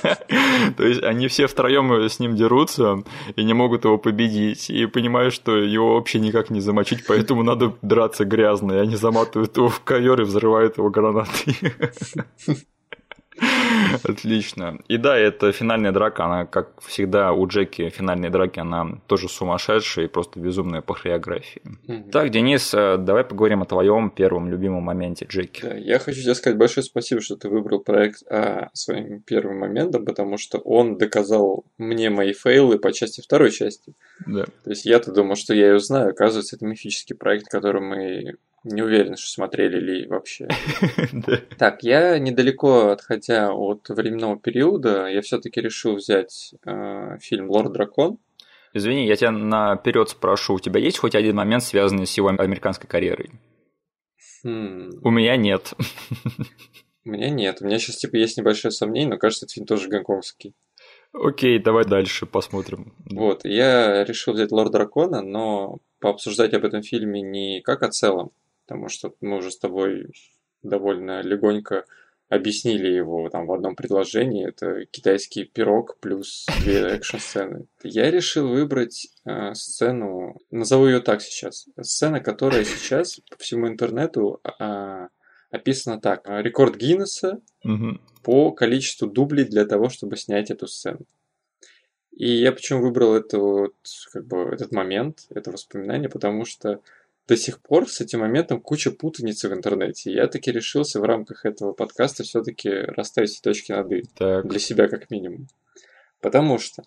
То 0.76 0.84
есть 0.84 1.04
они 1.04 1.28
все 1.28 1.46
втроем 1.46 1.92
с 1.92 2.18
ним 2.18 2.34
дерутся 2.34 3.04
и 3.36 3.44
не 3.44 3.54
могут 3.54 3.84
его 3.84 3.98
победить. 3.98 4.68
И 4.68 4.86
понимают, 4.86 5.32
что 5.32 5.56
его 5.56 5.94
вообще 5.94 6.18
никак 6.18 6.50
не 6.50 6.60
замочить, 6.60 7.06
поэтому 7.06 7.44
надо 7.44 7.76
драться 7.82 8.24
грязно. 8.24 8.72
И 8.72 8.78
они 8.78 8.96
заматывают 8.96 9.56
его 9.56 9.68
в 9.68 9.80
ковер 9.84 10.20
и 10.22 10.24
взрывают 10.24 10.78
его 10.78 10.90
гранатой. 10.90 11.56
Отлично. 14.04 14.78
И 14.88 14.96
да, 14.96 15.16
это 15.16 15.52
финальная 15.52 15.92
драка, 15.92 16.24
она, 16.24 16.46
как 16.46 16.80
всегда, 16.82 17.32
у 17.32 17.46
Джеки 17.46 17.88
финальные 17.88 18.30
драки, 18.30 18.60
она 18.60 19.00
тоже 19.06 19.28
сумасшедшая 19.28 20.06
и 20.06 20.08
просто 20.08 20.40
безумная 20.40 20.82
по 20.82 20.94
хореографии. 20.94 21.62
Так, 22.10 22.30
Денис, 22.30 22.72
э, 22.74 22.96
давай 22.98 23.24
поговорим 23.24 23.62
о 23.62 23.66
твоем 23.66 24.10
первом 24.10 24.50
любимом 24.50 24.84
моменте 24.84 25.26
Джеки. 25.28 25.62
Да, 25.62 25.74
я 25.74 25.98
хочу 25.98 26.22
тебе 26.22 26.34
сказать 26.34 26.58
большое 26.58 26.84
спасибо, 26.84 27.20
что 27.20 27.36
ты 27.36 27.48
выбрал 27.48 27.80
проект 27.80 28.22
А 28.30 28.68
своим 28.72 29.20
первым 29.20 29.60
моментом, 29.60 30.04
потому 30.04 30.36
что 30.36 30.58
он 30.58 30.98
доказал 30.98 31.64
мне 31.78 32.10
мои 32.10 32.32
фейлы 32.32 32.78
по 32.78 32.92
части 32.92 33.20
второй 33.20 33.50
части. 33.50 33.94
Да. 34.26 34.44
То 34.64 34.70
есть 34.70 34.84
я-то 34.84 35.12
думал, 35.12 35.36
что 35.36 35.54
я 35.54 35.72
ее 35.72 35.78
знаю, 35.78 36.10
оказывается, 36.10 36.56
это 36.56 36.66
мифический 36.66 37.14
проект, 37.14 37.48
который 37.48 37.82
мы 37.82 38.36
не 38.64 38.82
уверен, 38.82 39.16
что 39.16 39.28
смотрели 39.30 39.78
ли 39.78 40.06
вообще. 40.06 40.48
Так, 41.58 41.82
я 41.82 42.18
недалеко 42.18 42.88
отходя 42.90 43.52
от 43.52 43.88
временного 43.88 44.38
периода, 44.38 45.06
я 45.06 45.20
все-таки 45.22 45.60
решил 45.60 45.96
взять 45.96 46.54
э, 46.64 47.18
фильм 47.20 47.50
«Лорд 47.50 47.72
Дракон». 47.72 48.18
Извини, 48.74 49.06
я 49.06 49.16
тебя 49.16 49.30
наперед 49.32 50.08
спрошу, 50.08 50.54
у 50.54 50.60
тебя 50.60 50.80
есть 50.80 50.98
хоть 50.98 51.14
один 51.14 51.36
момент, 51.36 51.62
связанный 51.62 52.06
с 52.06 52.16
его 52.16 52.28
американской 52.28 52.88
карьерой? 52.88 53.30
Хм, 54.44 54.90
У 55.02 55.10
меня 55.10 55.36
нет. 55.36 55.74
у 57.04 57.10
меня 57.10 57.30
нет. 57.30 57.58
У 57.60 57.66
меня 57.66 57.78
сейчас 57.78 57.96
типа 57.96 58.16
есть 58.16 58.38
небольшое 58.38 58.72
сомнение, 58.72 59.10
но 59.10 59.18
кажется, 59.18 59.44
этот 59.44 59.54
фильм 59.54 59.66
тоже 59.66 59.88
гонконгский. 59.88 60.54
Окей, 61.12 61.58
давай 61.58 61.84
дальше 61.84 62.24
посмотрим. 62.24 62.94
Вот, 63.10 63.44
я 63.44 64.02
решил 64.04 64.32
взять 64.32 64.50
«Лорд 64.50 64.72
Дракона», 64.72 65.20
но 65.20 65.78
пообсуждать 66.00 66.54
об 66.54 66.64
этом 66.64 66.82
фильме 66.82 67.20
не 67.20 67.60
как 67.60 67.82
о 67.82 67.90
целом, 67.90 68.32
потому 68.72 68.88
что 68.88 69.14
мы 69.20 69.36
уже 69.36 69.50
с 69.50 69.58
тобой 69.58 70.06
довольно 70.62 71.20
легонько 71.20 71.84
объяснили 72.30 72.88
его 72.88 73.28
там 73.28 73.46
в 73.46 73.52
одном 73.52 73.76
предложении. 73.76 74.48
Это 74.48 74.86
китайский 74.86 75.44
пирог 75.44 75.98
плюс 76.00 76.46
две 76.62 76.80
экшн-сцены. 76.96 77.66
Я 77.82 78.10
решил 78.10 78.48
выбрать 78.48 79.08
э, 79.26 79.52
сцену, 79.52 80.38
назову 80.50 80.86
ее 80.86 81.00
так 81.00 81.20
сейчас. 81.20 81.66
Сцена, 81.78 82.20
которая 82.20 82.64
сейчас 82.64 83.20
по 83.30 83.36
всему 83.36 83.68
интернету 83.68 84.40
а, 84.42 85.08
описана 85.50 86.00
так. 86.00 86.22
Рекорд 86.26 86.76
Гиннесса 86.76 87.42
Мгм. 87.64 88.00
по 88.22 88.52
количеству 88.52 89.06
дублей 89.06 89.44
для 89.44 89.66
того, 89.66 89.90
чтобы 89.90 90.16
снять 90.16 90.50
эту 90.50 90.66
сцену. 90.66 91.00
И 92.12 92.26
я 92.26 92.52
почему 92.52 92.80
выбрал 92.80 93.14
это 93.14 93.38
вот, 93.38 93.74
как 94.12 94.26
бы, 94.26 94.44
этот 94.44 94.72
момент, 94.72 95.26
это 95.28 95.50
воспоминание, 95.50 96.08
потому 96.08 96.46
что 96.46 96.80
до 97.28 97.36
сих 97.36 97.60
пор 97.60 97.88
с 97.88 98.00
этим 98.00 98.20
моментом 98.20 98.60
куча 98.60 98.90
путаницы 98.90 99.48
в 99.48 99.52
интернете. 99.52 100.12
Я 100.12 100.26
таки 100.26 100.50
решился 100.50 101.00
в 101.00 101.04
рамках 101.04 101.44
этого 101.44 101.72
подкаста 101.72 102.24
все-таки 102.24 102.70
расставить 102.70 103.30
все 103.30 103.40
точки 103.42 103.72
над 103.72 103.92
«и». 103.92 104.02
Так. 104.16 104.48
Для 104.48 104.58
себя 104.58 104.88
как 104.88 105.10
минимум. 105.10 105.46
Потому 106.20 106.58
что, 106.58 106.84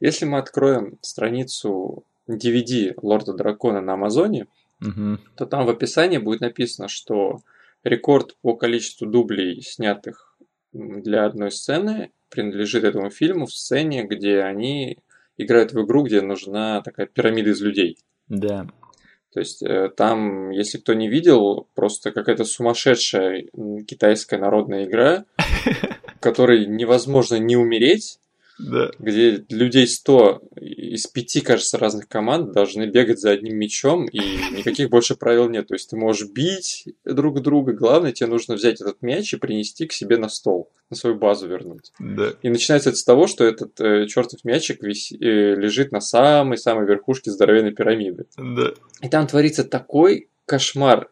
если 0.00 0.24
мы 0.24 0.38
откроем 0.38 0.98
страницу 1.02 2.04
DVD 2.28 2.94
Лорда 3.02 3.32
Дракона 3.32 3.80
на 3.80 3.94
Амазоне, 3.94 4.46
Мгм. 4.80 5.20
то 5.36 5.44
там 5.46 5.66
в 5.66 5.70
описании 5.70 6.18
будет 6.18 6.40
написано, 6.40 6.88
что 6.88 7.40
рекорд 7.82 8.36
по 8.42 8.54
количеству 8.54 9.06
дублей, 9.06 9.60
снятых 9.62 10.36
для 10.72 11.24
одной 11.24 11.50
сцены, 11.50 12.12
принадлежит 12.28 12.84
этому 12.84 13.10
фильму 13.10 13.46
в 13.46 13.52
сцене, 13.52 14.04
где 14.04 14.40
они 14.42 14.98
играют 15.36 15.72
в 15.72 15.82
игру, 15.84 16.02
где 16.04 16.20
нужна 16.20 16.80
такая 16.82 17.06
пирамида 17.06 17.50
из 17.50 17.60
людей. 17.60 17.98
Да. 18.28 18.66
То 19.32 19.40
есть 19.40 19.62
э, 19.62 19.90
там, 19.96 20.50
если 20.50 20.78
кто 20.78 20.94
не 20.94 21.08
видел, 21.08 21.68
просто 21.74 22.12
какая-то 22.12 22.44
сумасшедшая 22.44 23.46
китайская 23.86 24.38
народная 24.38 24.86
игра, 24.86 25.24
в 26.16 26.20
которой 26.20 26.66
невозможно 26.66 27.36
не 27.36 27.56
умереть, 27.56 28.18
Да. 28.58 28.90
где 28.98 29.44
людей 29.50 29.86
100 29.86 30.42
из 30.56 31.06
пяти, 31.06 31.40
кажется, 31.40 31.78
разных 31.78 32.08
команд 32.08 32.52
должны 32.52 32.86
бегать 32.86 33.20
за 33.20 33.30
одним 33.30 33.56
мячом, 33.56 34.06
и 34.06 34.18
никаких 34.18 34.90
больше 34.90 35.14
правил 35.14 35.48
нет. 35.48 35.68
То 35.68 35.74
есть 35.74 35.90
ты 35.90 35.96
можешь 35.96 36.28
бить 36.28 36.86
друг 37.04 37.40
друга, 37.40 37.72
главное, 37.72 38.12
тебе 38.12 38.28
нужно 38.28 38.54
взять 38.54 38.80
этот 38.80 39.00
мяч 39.02 39.32
и 39.32 39.36
принести 39.36 39.86
к 39.86 39.92
себе 39.92 40.16
на 40.18 40.28
стол, 40.28 40.70
на 40.90 40.96
свою 40.96 41.16
базу 41.16 41.46
вернуть. 41.46 41.92
Да. 41.98 42.32
И 42.42 42.48
начинается 42.48 42.90
это 42.90 42.98
с 42.98 43.04
того, 43.04 43.26
что 43.26 43.44
этот 43.44 43.80
э, 43.80 44.06
чертов 44.06 44.44
мячик 44.44 44.82
виси- 44.82 45.16
э, 45.20 45.54
лежит 45.54 45.92
на 45.92 46.00
самой-самой 46.00 46.86
верхушке 46.86 47.30
здоровенной 47.30 47.72
пирамиды. 47.72 48.26
Да. 48.36 48.72
И 49.02 49.08
там 49.08 49.26
творится 49.26 49.64
такой 49.64 50.28
кошмар. 50.46 51.10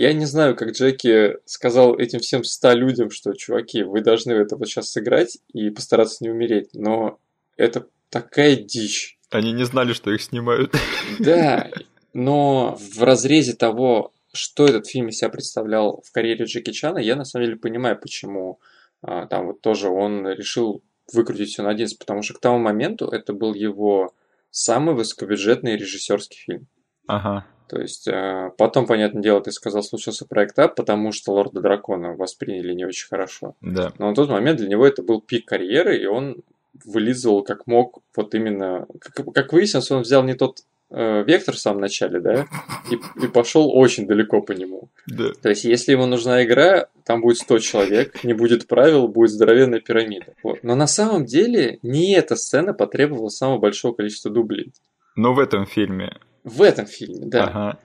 Я 0.00 0.14
не 0.14 0.24
знаю, 0.24 0.56
как 0.56 0.70
Джеки 0.70 1.36
сказал 1.44 1.94
этим 1.94 2.20
всем 2.20 2.42
ста 2.42 2.72
людям, 2.72 3.10
что, 3.10 3.34
чуваки, 3.34 3.82
вы 3.82 4.00
должны 4.00 4.32
это 4.32 4.56
вот 4.56 4.66
сейчас 4.66 4.90
сыграть 4.90 5.36
и 5.52 5.68
постараться 5.68 6.24
не 6.24 6.30
умереть. 6.30 6.70
Но 6.72 7.18
это 7.58 7.86
такая 8.08 8.56
дичь. 8.56 9.18
Они 9.28 9.52
не 9.52 9.64
знали, 9.64 9.92
что 9.92 10.10
их 10.10 10.22
снимают. 10.22 10.74
Да, 11.18 11.70
но 12.14 12.78
в 12.80 13.02
разрезе 13.02 13.52
того, 13.52 14.14
что 14.32 14.64
этот 14.64 14.86
фильм 14.86 15.08
из 15.08 15.18
себя 15.18 15.28
представлял 15.28 16.02
в 16.02 16.10
карьере 16.12 16.46
Джеки 16.46 16.70
Чана, 16.70 16.96
я 16.96 17.14
на 17.14 17.26
самом 17.26 17.44
деле 17.44 17.58
понимаю, 17.58 18.00
почему 18.00 18.58
а, 19.02 19.26
там 19.26 19.48
вот 19.48 19.60
тоже 19.60 19.90
он 19.90 20.26
решил 20.26 20.82
выкрутить 21.12 21.50
все 21.50 21.62
на 21.62 21.68
11, 21.68 21.98
потому 21.98 22.22
что 22.22 22.32
к 22.32 22.40
тому 22.40 22.58
моменту 22.58 23.06
это 23.06 23.34
был 23.34 23.52
его 23.52 24.14
самый 24.50 24.94
высокобюджетный 24.94 25.76
режиссерский 25.76 26.38
фильм. 26.38 26.68
Ага. 27.06 27.44
То 27.70 27.80
есть 27.80 28.08
э, 28.08 28.50
потом, 28.58 28.84
понятное 28.84 29.22
дело, 29.22 29.40
ты 29.40 29.52
сказал, 29.52 29.84
случился 29.84 30.26
проект 30.26 30.58
Ап, 30.58 30.74
потому 30.74 31.12
что 31.12 31.32
Лорда 31.32 31.60
Дракона 31.60 32.16
восприняли 32.16 32.74
не 32.74 32.84
очень 32.84 33.06
хорошо. 33.06 33.54
Да. 33.60 33.92
Но 33.98 34.08
на 34.08 34.14
тот 34.16 34.28
момент 34.28 34.58
для 34.58 34.66
него 34.66 34.84
это 34.84 35.04
был 35.04 35.20
пик 35.20 35.46
карьеры, 35.46 35.96
и 35.96 36.06
он 36.06 36.38
вылизывал 36.84 37.44
как 37.44 37.68
мог, 37.68 38.00
вот 38.16 38.34
именно... 38.34 38.86
Как, 38.98 39.24
как 39.32 39.52
выяснилось, 39.52 39.90
он 39.92 40.02
взял 40.02 40.24
не 40.24 40.34
тот 40.34 40.62
э, 40.90 41.22
вектор 41.22 41.54
в 41.54 41.60
самом 41.60 41.82
начале, 41.82 42.18
да, 42.18 42.48
и, 42.90 43.24
и 43.24 43.28
пошел 43.28 43.70
очень 43.72 44.08
далеко 44.08 44.42
по 44.42 44.50
нему. 44.50 44.88
Да. 45.06 45.30
То 45.40 45.50
есть, 45.50 45.62
если 45.62 45.92
ему 45.92 46.06
нужна 46.06 46.42
игра, 46.42 46.88
там 47.04 47.20
будет 47.20 47.38
100 47.38 47.58
человек, 47.60 48.24
не 48.24 48.32
будет 48.32 48.66
правил, 48.66 49.06
будет 49.06 49.30
здоровенная 49.30 49.78
пирамида. 49.78 50.34
Вот. 50.42 50.64
Но 50.64 50.74
на 50.74 50.88
самом 50.88 51.24
деле 51.24 51.78
не 51.82 52.14
эта 52.14 52.34
сцена 52.34 52.74
потребовала 52.74 53.28
самого 53.28 53.58
большого 53.58 53.94
количества 53.94 54.32
дублей. 54.32 54.72
Но 55.14 55.34
в 55.34 55.38
этом 55.38 55.66
фильме. 55.66 56.18
В 56.44 56.62
этом 56.62 56.86
фильме, 56.86 57.26
да. 57.26 57.44
Ага. 57.44 57.78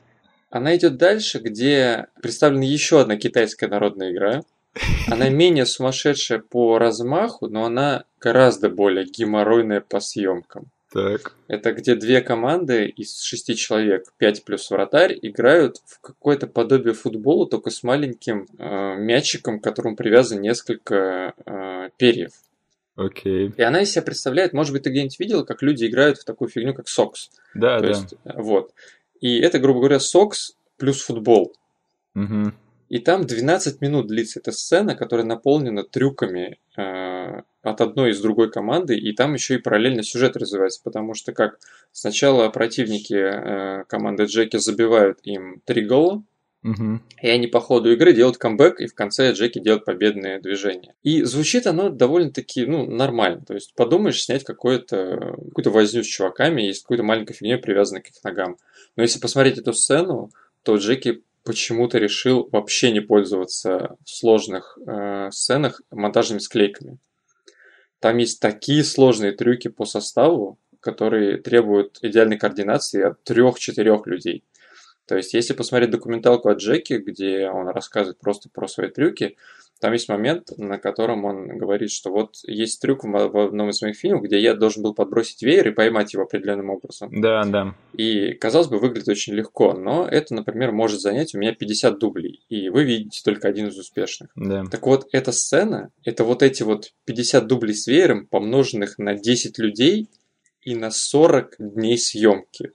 Она 0.50 0.76
идет 0.76 0.98
дальше, 0.98 1.40
где 1.40 2.08
представлена 2.22 2.66
еще 2.66 3.02
одна 3.02 3.18
китайская 3.18 3.68
народная 3.68 4.12
игра. 4.12 4.44
Она 5.08 5.30
менее 5.30 5.66
сумасшедшая 5.66 6.40
по 6.40 6.78
размаху, 6.78 7.48
но 7.48 7.66
она 7.66 8.06
гораздо 8.20 8.70
более 8.70 9.06
геморройная 9.06 9.82
по 9.82 10.00
съемкам. 10.00 10.70
Так. 10.92 11.36
Это 11.50 11.74
где 11.74 11.96
две 11.96 12.22
команды 12.22 12.86
из 12.86 13.22
шести 13.22 13.56
человек, 13.56 14.14
пять 14.18 14.46
плюс 14.46 14.70
вратарь, 14.70 15.20
играют 15.22 15.82
в 15.86 16.00
какое-то 16.00 16.48
подобие 16.48 16.94
футбола, 16.94 17.50
только 17.50 17.70
с 17.70 17.84
маленьким 17.84 18.48
э, 18.58 18.96
мячиком, 18.96 19.60
к 19.60 19.64
которому 19.64 19.98
привязано 19.98 20.40
несколько 20.40 21.34
э, 21.46 21.90
перьев. 21.98 22.32
Окей. 22.96 23.54
И 23.56 23.62
она 23.62 23.82
из 23.82 23.92
себя 23.92 24.04
представляет, 24.04 24.54
может 24.54 24.72
быть, 24.72 24.84
ты 24.84 24.90
где-нибудь 24.90 25.20
видел, 25.20 25.46
как 25.46 25.62
люди 25.62 25.86
играют 25.86 26.18
в 26.18 26.24
такую 26.26 26.50
фигню, 26.50 26.74
как 26.74 26.88
сокс. 26.88 27.30
Да, 27.54 27.78
То 27.78 27.84
да. 27.84 27.90
есть, 27.90 28.16
вот. 28.24 28.74
И 29.20 29.40
это, 29.40 29.60
грубо 29.60 29.80
говоря, 29.80 30.00
сокс 30.00 30.56
плюс 30.78 31.02
футбол. 31.02 31.54
Мгм. 32.14 32.56
И 32.88 33.00
там 33.00 33.26
12 33.26 33.82
минут 33.82 34.08
длится 34.08 34.40
эта 34.40 34.52
сцена, 34.52 34.96
которая 34.96 35.26
наполнена 35.26 35.84
трюками 35.84 36.60
э, 36.78 37.42
от 37.64 37.82
одной 37.82 38.12
из 38.12 38.22
другой 38.22 38.52
команды, 38.52 38.96
и 38.96 39.12
там 39.14 39.34
еще 39.34 39.56
и 39.56 39.60
параллельно 39.60 40.04
сюжет 40.04 40.38
развивается, 40.38 40.82
потому 40.84 41.16
что 41.16 41.34
как 41.34 41.58
сначала 41.92 42.48
противники 42.50 43.16
э, 43.16 43.84
команды 43.86 44.26
Джеки 44.26 44.58
забивают 44.58 45.20
им 45.24 45.62
три 45.66 45.84
гола, 45.84 46.24
Мгм. 46.66 47.04
и 47.22 47.30
они 47.30 47.46
по 47.46 47.60
ходу 47.60 47.92
игры 47.92 48.12
делают 48.12 48.40
камбэк, 48.40 48.82
и 48.82 48.88
в 48.88 48.96
конце 48.96 49.32
Джеки 49.34 49.60
делает 49.60 49.86
победное 49.86 50.40
движение. 50.40 50.96
И 51.04 51.22
звучит 51.22 51.68
оно 51.68 51.90
довольно-таки, 51.90 52.66
ну, 52.66 52.90
нормально. 52.90 53.44
То 53.46 53.54
есть 53.54 53.76
подумаешь 53.76 54.24
снять 54.24 54.44
какую-то 54.44 55.36
возню 55.66 56.02
с 56.02 56.08
чуваками 56.08 56.68
и 56.68 56.74
с 56.74 56.82
какой-то 56.82 57.04
маленькой 57.04 57.34
фигней, 57.34 57.58
привязанной 57.58 58.02
к 58.02 58.08
их 58.08 58.24
ногам. 58.24 58.58
Но 58.96 59.04
если 59.04 59.20
посмотреть 59.20 59.60
эту 59.60 59.74
сцену, 59.74 60.32
то 60.64 60.78
Джеки 60.78 61.22
почему-то 61.44 62.00
решил 62.00 62.50
вообще 62.52 62.92
не 62.92 63.00
пользоваться 63.00 63.96
в 64.04 64.10
сложных 64.10 64.80
э, 64.88 65.30
сценах 65.32 65.84
монтажными 65.92 66.40
склейками. 66.40 66.98
Там 68.00 68.18
есть 68.18 68.40
такие 68.40 68.84
сложные 68.84 69.34
трюки 69.34 69.68
по 69.68 69.86
составу, 69.86 70.58
которые 70.80 71.38
требуют 71.38 72.00
идеальной 72.02 72.40
координации 72.40 73.04
от 73.04 73.24
трех-четырех 73.24 74.08
людей. 74.08 74.44
То 75.08 75.16
есть, 75.16 75.34
если 75.34 75.54
посмотреть 75.54 75.92
документалку 75.92 76.50
от 76.50 76.60
Джеки, 76.60 76.94
где 76.94 77.50
он 77.50 77.68
рассказывает 77.68 78.20
просто 78.20 78.50
про 78.50 78.68
свои 78.68 78.90
трюки, 78.90 79.36
там 79.80 79.92
есть 79.92 80.08
момент, 80.08 80.52
на 80.58 80.78
котором 80.78 81.26
он 81.26 81.58
говорит, 81.58 81.92
что 81.92 82.10
вот 82.10 82.38
есть 82.44 82.82
трюк 82.82 83.04
в 83.04 83.46
одном 83.46 83.70
из 83.70 83.82
моих 83.82 83.98
фильмов, 83.98 84.24
где 84.24 84.40
я 84.40 84.54
должен 84.54 84.82
был 84.82 84.94
подбросить 84.94 85.42
веер 85.44 85.68
и 85.68 85.72
поймать 85.72 86.14
его 86.14 86.24
определенным 86.24 86.70
образом. 86.70 87.10
Да, 87.12 87.44
да. 87.44 87.76
И, 87.94 88.34
казалось 88.34 88.68
бы, 88.68 88.80
выглядит 88.80 89.10
очень 89.10 89.34
легко, 89.34 89.74
но 89.74 90.08
это, 90.08 90.34
например, 90.34 90.72
может 90.72 91.02
занять 91.02 91.36
у 91.36 91.40
меня 91.40 91.54
50 91.54 92.00
дублей, 92.00 92.42
и 92.48 92.70
вы 92.70 92.86
видите 92.86 93.22
только 93.24 93.50
один 93.50 93.68
из 93.68 93.78
успешных. 93.78 94.30
Да. 94.36 94.64
Так 94.72 94.86
вот, 94.88 95.08
эта 95.12 95.34
сцена, 95.34 95.92
это 96.04 96.24
вот 96.24 96.42
эти 96.42 96.64
вот 96.64 96.94
50 97.04 97.46
дублей 97.46 97.76
с 97.76 97.86
веером, 97.86 98.28
помноженных 98.28 98.98
на 98.98 99.16
10 99.16 99.60
людей 99.60 100.10
и 100.62 100.74
на 100.74 100.90
40 100.90 101.56
дней 101.60 101.98
съемки. 101.98 102.72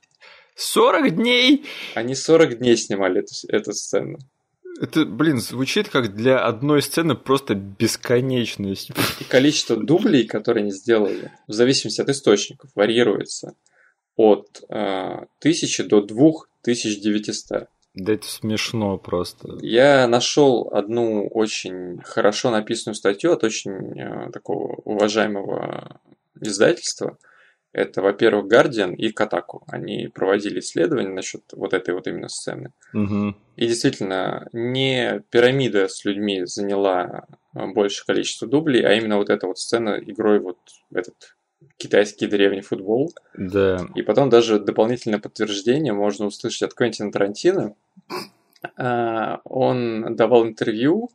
40 0.57 1.17
дней! 1.17 1.65
Они 1.95 2.15
40 2.15 2.59
дней 2.59 2.77
снимали 2.77 3.21
эту, 3.21 3.35
эту 3.49 3.73
сцену. 3.73 4.19
Это, 4.81 5.05
блин, 5.05 5.41
звучит 5.41 5.89
как 5.89 6.15
для 6.15 6.43
одной 6.45 6.81
сцены 6.81 7.15
просто 7.15 7.55
бесконечность. 7.55 8.91
И 9.21 9.25
количество 9.25 9.77
дублей, 9.77 10.27
которые 10.27 10.63
они 10.63 10.73
сделали, 10.73 11.33
в 11.47 11.53
зависимости 11.53 12.01
от 12.01 12.09
источников, 12.09 12.71
варьируется 12.75 13.55
от 14.17 14.63
э, 14.69 15.27
1000 15.41 15.85
до 15.85 16.03
2900. 16.03 17.69
Да 17.95 18.13
это 18.13 18.27
смешно 18.27 18.97
просто. 18.99 19.59
Я 19.61 20.07
нашел 20.07 20.71
одну 20.73 21.27
очень 21.27 22.01
хорошо 22.03 22.51
написанную 22.51 22.95
статью 22.95 23.33
от 23.33 23.43
очень 23.43 23.99
э, 24.01 24.31
такого 24.31 24.77
уважаемого 24.85 26.01
издательства. 26.41 27.19
Это, 27.73 28.03
во-первых, 28.03 28.53
Guardian 28.53 28.95
и 28.97 29.13
Kotaku. 29.13 29.63
Они 29.69 30.09
проводили 30.09 30.59
исследования 30.59 31.11
насчет 31.11 31.43
вот 31.53 31.73
этой 31.73 31.95
вот 31.95 32.09
именно 32.09 32.29
сцены. 32.29 32.73
Мгм. 32.93 33.37
И 33.57 33.67
действительно, 33.67 34.49
не 34.53 35.23
пирамида 35.31 35.87
с 35.89 36.05
людьми 36.05 36.45
заняла 36.47 37.27
э, 37.55 37.67
большее 37.67 38.07
количество 38.07 38.49
дублей, 38.49 38.85
а 38.85 38.95
именно 38.95 39.19
вот 39.19 39.31
эта 39.31 39.47
вот 39.47 39.59
сцена 39.59 40.01
игрой 40.05 40.41
вот 40.41 40.59
в 40.91 40.97
этот 40.97 41.37
китайский 41.77 42.27
древний 42.27 42.61
футбол. 42.63 43.13
Да. 43.35 43.87
И 43.95 44.03
потом 44.03 44.31
даже 44.31 44.59
дополнительное 44.59 45.21
подтверждение 45.21 45.93
можно 45.93 46.27
услышать 46.27 46.63
от 46.63 46.75
Квентина 46.75 47.13
Тарантино. 47.13 47.75
А, 48.77 49.41
Он 49.45 50.17
давал 50.17 50.47
интервью 50.47 51.11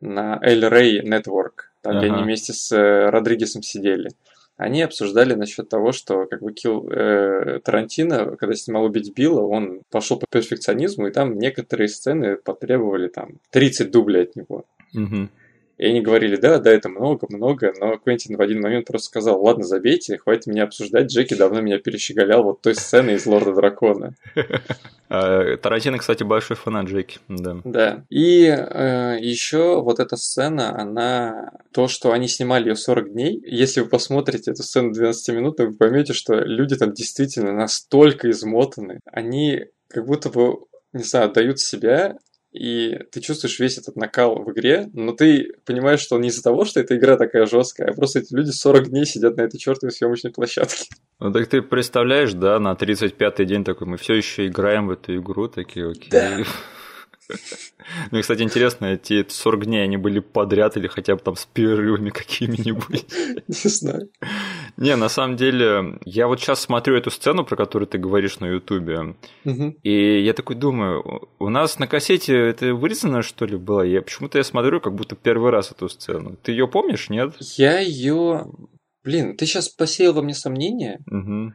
на 0.00 0.38
El 0.42 0.70
Rey 0.70 1.02
Network, 1.02 1.70
там, 1.82 1.98
где 1.98 2.06
Ага. 2.06 2.16
они 2.16 2.24
вместе 2.24 2.52
с 2.52 2.70
э, 2.72 3.10
Родригесом 3.10 3.62
сидели. 3.62 4.10
Они 4.56 4.80
обсуждали 4.82 5.34
насчет 5.34 5.68
того, 5.68 5.92
что 5.92 6.24
как 6.26 6.40
бы 6.40 6.52
Килл 6.52 6.88
э, 6.88 7.60
Тарантино, 7.62 8.36
когда 8.36 8.54
снимал 8.54 8.84
«Убить 8.84 9.14
Билла», 9.14 9.42
он 9.42 9.82
пошел 9.90 10.18
по 10.18 10.26
перфекционизму, 10.26 11.08
и 11.08 11.12
там 11.12 11.38
некоторые 11.38 11.88
сцены 11.88 12.36
потребовали 12.36 13.08
там 13.08 13.34
30 13.50 13.90
дублей 13.90 14.22
от 14.22 14.36
него. 14.36 14.64
Мгм. 14.94 15.30
И 15.78 15.86
они 15.86 16.00
говорили, 16.00 16.36
да, 16.36 16.58
да, 16.58 16.70
это 16.70 16.88
много, 16.88 17.26
много, 17.28 17.72
но 17.78 17.98
Квентин 17.98 18.36
в 18.36 18.40
один 18.40 18.62
момент 18.62 18.86
просто 18.86 19.06
сказал, 19.06 19.42
ладно, 19.42 19.64
забейте, 19.64 20.16
хватит 20.16 20.46
меня 20.46 20.64
обсуждать, 20.64 21.12
Джеки 21.12 21.34
давно 21.34 21.60
меня 21.60 21.78
перещеголял 21.78 22.42
вот 22.44 22.62
той 22.62 22.74
сцены 22.74 23.12
из 23.12 23.26
Лорда 23.26 23.54
Дракона. 23.54 24.14
А, 25.08 25.56
Тарантино, 25.58 25.98
кстати, 25.98 26.24
большой 26.24 26.56
фанат 26.56 26.86
Джеки. 26.86 27.20
Да. 27.28 27.58
Да. 27.62 28.04
И 28.10 28.40
еще 29.20 29.80
вот 29.80 30.00
эта 30.00 30.16
сцена, 30.16 30.76
она... 30.76 31.52
То, 31.70 31.86
что 31.86 32.10
они 32.10 32.26
снимали 32.26 32.70
ее 32.70 32.74
40 32.74 33.12
дней, 33.12 33.40
если 33.46 33.82
вы 33.82 33.88
посмотрите 33.88 34.50
эту 34.50 34.64
сцену 34.64 34.92
12 34.92 35.36
минут, 35.36 35.60
вы 35.60 35.74
поймете, 35.74 36.12
что 36.12 36.34
люди 36.34 36.74
там 36.74 36.92
действительно 36.92 37.52
настолько 37.52 38.28
измотаны. 38.30 38.98
Они 39.04 39.66
как 39.88 40.06
будто 40.06 40.28
бы, 40.28 40.56
не 40.92 41.04
знаю, 41.04 41.26
отдают 41.26 41.60
себя 41.60 42.16
и 42.56 42.98
ты 43.12 43.20
чувствуешь 43.20 43.58
весь 43.58 43.78
этот 43.78 43.96
накал 43.96 44.42
в 44.42 44.50
игре, 44.52 44.88
но 44.92 45.12
ты 45.12 45.52
понимаешь, 45.64 46.00
что 46.00 46.18
не 46.18 46.28
из-за 46.28 46.42
того, 46.42 46.64
что 46.64 46.80
эта 46.80 46.96
игра 46.96 47.16
такая 47.16 47.46
жесткая, 47.46 47.90
а 47.90 47.92
просто 47.92 48.20
эти 48.20 48.34
люди 48.34 48.50
40 48.50 48.88
дней 48.88 49.04
сидят 49.04 49.36
на 49.36 49.42
этой 49.42 49.58
чертовой 49.58 49.92
съемочной 49.92 50.32
площадке. 50.32 50.86
Ну 51.20 51.32
так 51.32 51.46
ты 51.46 51.62
представляешь, 51.62 52.32
да, 52.32 52.58
на 52.58 52.72
35-й 52.72 53.44
день 53.44 53.64
такой, 53.64 53.86
мы 53.86 53.96
все 53.96 54.14
еще 54.14 54.46
играем 54.46 54.86
в 54.88 54.90
эту 54.90 55.16
игру, 55.16 55.48
такие, 55.48 55.90
окей. 55.90 56.08
Да. 56.10 56.38
Ну, 58.10 58.18
и, 58.18 58.22
кстати, 58.22 58.42
интересно, 58.42 58.86
эти 58.86 59.24
40 59.28 59.66
дней, 59.66 59.84
они 59.84 59.96
были 59.96 60.18
подряд 60.18 60.76
или 60.76 60.88
хотя 60.88 61.14
бы 61.14 61.22
там 61.22 61.36
с 61.36 61.46
перерывами 61.46 62.10
какими-нибудь? 62.20 63.04
Не 63.46 63.70
знаю. 63.70 64.08
Не, 64.76 64.96
на 64.96 65.08
самом 65.08 65.36
деле, 65.36 65.98
я 66.04 66.26
вот 66.26 66.40
сейчас 66.40 66.60
смотрю 66.60 66.96
эту 66.96 67.10
сцену, 67.10 67.44
про 67.44 67.56
которую 67.56 67.86
ты 67.86 67.98
говоришь 67.98 68.40
на 68.40 68.46
Ютубе, 68.46 69.14
и 69.82 70.20
я 70.20 70.32
такой 70.32 70.56
думаю, 70.56 71.28
у 71.38 71.48
нас 71.48 71.78
на 71.78 71.86
кассете 71.86 72.36
это 72.36 72.74
вырезано, 72.74 73.22
что 73.22 73.44
ли, 73.46 73.56
было? 73.56 73.82
Я 73.82 74.02
почему-то 74.02 74.38
я 74.38 74.44
смотрю, 74.44 74.80
как 74.80 74.94
будто 74.94 75.14
первый 75.14 75.50
раз 75.50 75.70
эту 75.70 75.88
сцену. 75.88 76.36
Ты 76.42 76.52
ее 76.52 76.68
помнишь, 76.68 77.08
нет? 77.08 77.34
Я 77.56 77.78
ее... 77.78 78.46
Блин, 79.04 79.36
ты 79.36 79.46
сейчас 79.46 79.68
посеял 79.68 80.14
во 80.14 80.22
мне 80.22 80.34
сомнения, 80.34 80.98
Угу. 81.06 81.52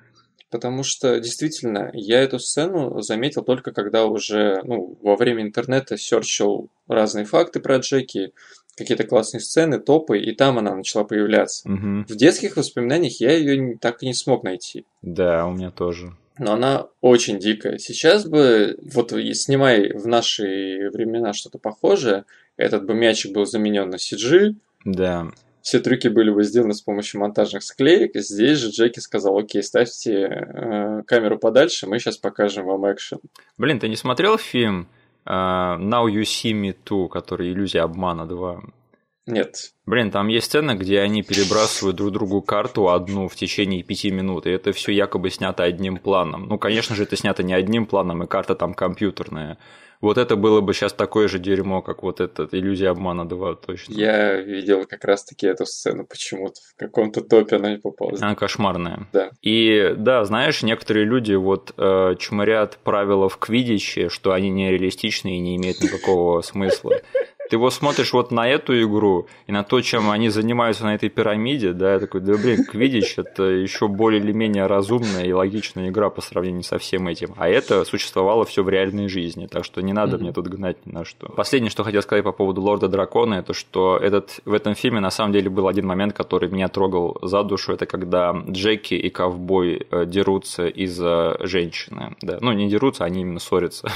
Потому 0.52 0.84
что 0.84 1.20
действительно, 1.20 1.90
я 1.94 2.20
эту 2.20 2.38
сцену 2.38 3.02
заметил 3.02 3.42
только 3.42 3.72
когда 3.72 4.06
уже, 4.06 4.62
ну, 4.66 4.98
во 5.02 5.16
время 5.16 5.44
интернета 5.44 5.98
серчил 5.98 6.70
разные 6.88 7.24
факты 7.24 7.62
про 7.62 7.78
Джеки, 7.78 8.34
какие-то 8.76 9.06
классные 9.06 9.40
сцены, 9.40 9.80
топы, 9.80 10.20
и 10.20 10.36
там 10.36 10.58
она 10.60 10.76
начала 10.76 11.06
появляться. 11.06 11.70
Угу. 11.70 12.06
В 12.10 12.16
детских 12.16 12.58
воспоминаниях 12.58 13.22
я 13.22 13.32
ее 13.32 13.78
так 13.80 14.04
и 14.04 14.08
не 14.08 14.14
смог 14.14 14.44
найти. 14.44 14.86
Да, 15.02 15.46
у 15.48 15.52
меня 15.52 15.72
тоже. 15.72 16.14
но 16.38 16.54
она 16.54 16.88
очень 17.02 17.40
дикая. 17.40 17.78
Сейчас 17.78 18.26
бы, 18.26 18.78
вот 18.94 19.12
снимай 19.12 19.94
в 19.94 20.08
наши 20.08 20.90
времена 20.92 21.34
что-то 21.34 21.60
похожее, 21.60 22.26
этот 22.58 22.86
бы 22.86 22.94
мячик 22.94 23.34
был 23.34 23.46
заменен 23.46 23.90
на 23.90 23.96
CG. 23.96 24.56
Да. 24.84 25.28
Все 25.62 25.80
трюки 25.80 26.08
были 26.08 26.32
бы 26.32 26.44
сделаны 26.44 26.74
с 26.74 26.82
помощью 26.82 27.22
монтажных 27.22 27.64
склеек. 27.64 28.12
Здесь 28.16 28.58
же 28.58 28.70
Джеки 28.70 29.00
сказал, 29.00 29.38
окей, 29.38 29.62
ставьте 29.62 30.14
э, 30.14 31.04
камеру 31.06 31.38
подальше, 31.38 31.88
мы 31.88 32.00
сейчас 32.00 32.18
покажем 32.18 32.66
вам 32.66 32.92
экшен. 32.92 33.20
Блин, 33.58 33.80
ты 33.80 33.88
не 33.88 33.96
смотрел 33.96 34.38
фильм 34.38 34.88
uh, 35.26 35.78
Now 35.78 36.08
You 36.08 36.22
See 36.22 36.54
Me 36.54 36.76
Too, 36.86 37.10
который 37.10 37.52
«Иллюзия 37.52 37.82
обмана 37.82 38.24
2»? 38.24 38.62
Нет. 39.28 39.74
Блин, 39.86 40.10
там 40.10 40.30
есть 40.30 40.48
сцена, 40.48 40.76
где 40.76 41.00
они 41.00 41.22
перебрасывают 41.22 41.96
друг 41.96 42.12
другу 42.12 42.42
карту 42.42 42.90
одну 42.90 43.28
в 43.28 43.36
течение 43.36 43.84
пяти 43.84 44.10
минут, 44.10 44.48
и 44.48 44.50
это 44.50 44.72
все 44.72 44.92
якобы 44.92 45.30
снято 45.30 45.64
одним 45.64 45.98
планом. 45.98 46.48
Ну, 46.48 46.58
конечно 46.58 46.96
же, 46.96 47.04
это 47.04 47.16
снято 47.16 47.44
не 47.44 47.54
одним 47.54 47.86
планом, 47.86 48.24
и 48.24 48.28
карта 48.28 48.56
там 48.56 48.74
компьютерная. 48.74 49.60
Вот 50.02 50.18
это 50.18 50.36
было 50.36 50.62
бы 50.62 50.74
сейчас 50.74 50.94
такое 50.94 51.28
же 51.28 51.40
дерьмо, 51.40 51.82
как 51.82 52.02
вот 52.02 52.20
этот 52.20 52.54
«Иллюзия 52.54 52.90
обмана 52.90 53.22
2», 53.22 53.58
точно. 53.66 53.94
Я 53.94 54.42
видел 54.42 54.86
как 54.86 55.06
раз-таки 55.06 55.46
эту 55.46 55.66
сцену 55.66 56.06
почему-то. 56.06 56.60
В 56.76 56.80
каком-то 56.80 57.22
топе 57.22 57.58
она 57.58 57.72
не 57.72 57.78
попала. 57.78 58.18
Она 58.20 58.36
кошмарная. 58.36 59.08
Да. 59.14 59.30
И 59.42 59.94
да, 59.96 60.26
знаешь, 60.26 60.64
некоторые 60.64 61.06
люди 61.06 61.34
вот 61.34 61.74
э, 61.78 62.16
чморят 62.18 62.78
правила 62.84 63.30
в 63.30 63.38
квидиче, 63.38 64.10
что 64.10 64.32
они 64.32 64.50
нереалистичны 64.50 65.38
и 65.38 65.40
не 65.40 65.56
имеют 65.58 65.82
никакого 65.82 66.42
смысла 66.42 66.94
ты 67.52 67.58
вот 67.58 67.74
смотришь 67.74 68.14
вот 68.14 68.32
на 68.32 68.48
эту 68.48 68.82
игру 68.82 69.28
и 69.46 69.52
на 69.52 69.64
то, 69.64 69.82
чем 69.82 70.10
они 70.10 70.30
занимаются 70.30 70.86
на 70.86 70.96
этой 70.96 71.10
пирамиде, 71.10 71.74
да, 71.74 71.96
я 71.96 72.00
такой, 72.00 72.22
да 72.22 72.38
блин, 72.38 72.64
Квидич 72.64 73.16
это 73.18 73.44
еще 73.44 73.90
более 73.90 74.22
или 74.22 74.32
менее 74.32 74.68
разумная 74.68 75.26
и 75.26 75.34
логичная 75.34 75.90
игра 75.90 76.10
по 76.10 76.22
сравнению 76.22 76.64
со 76.64 76.78
всем 76.78 77.10
этим. 77.10 77.34
А 77.36 77.50
это 77.50 77.84
существовало 77.84 78.46
все 78.46 78.64
в 78.64 78.70
реальной 78.70 79.10
жизни, 79.10 79.48
так 79.48 79.66
что 79.66 79.82
не 79.82 79.92
надо 79.92 80.16
mm-hmm. 80.16 80.20
мне 80.22 80.32
тут 80.32 80.48
гнать 80.48 80.78
ни 80.86 80.94
на 80.94 81.04
что. 81.04 81.28
Последнее, 81.28 81.70
что 81.70 81.84
хотел 81.84 82.02
сказать 82.02 82.24
по 82.24 82.32
поводу 82.32 82.62
Лорда 82.62 82.88
Дракона, 82.88 83.34
это 83.34 83.54
что 83.54 83.98
этот, 83.98 84.40
в 84.46 84.54
этом 84.54 84.74
фильме 84.74 85.02
на 85.02 85.12
самом 85.12 85.34
деле 85.34 85.50
был 85.50 85.68
один 85.68 85.86
момент, 85.86 86.14
который 86.14 86.48
меня 86.50 86.70
трогал 86.70 87.18
за 87.22 87.44
душу, 87.44 87.74
это 87.74 87.86
когда 87.86 88.32
Джеки 88.50 88.94
и 88.94 89.10
ковбой 89.10 89.88
э, 89.92 90.06
дерутся 90.06 90.68
из-за 90.68 91.36
женщины. 91.42 92.16
Да. 92.22 92.38
Ну, 92.40 92.54
не 92.54 92.70
дерутся, 92.70 93.04
они 93.04 93.22
именно 93.22 93.42
ссорятся. 93.42 93.92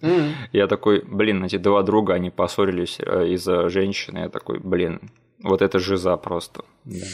Mm-hmm. 0.00 0.30
Я 0.52 0.66
такой, 0.66 1.04
блин, 1.06 1.44
эти 1.44 1.56
два 1.56 1.84
друга, 1.84 2.14
они 2.14 2.30
поссорились 2.30 2.95
здесь 2.96 3.06
э, 3.06 3.28
из-за 3.28 3.68
женщины. 3.68 4.18
Я 4.18 4.28
такой, 4.28 4.58
блин, 4.58 5.00
вот 5.42 5.62
это 5.62 5.78
жиза 5.78 6.16
просто. 6.16 6.64
Да. 6.84 7.06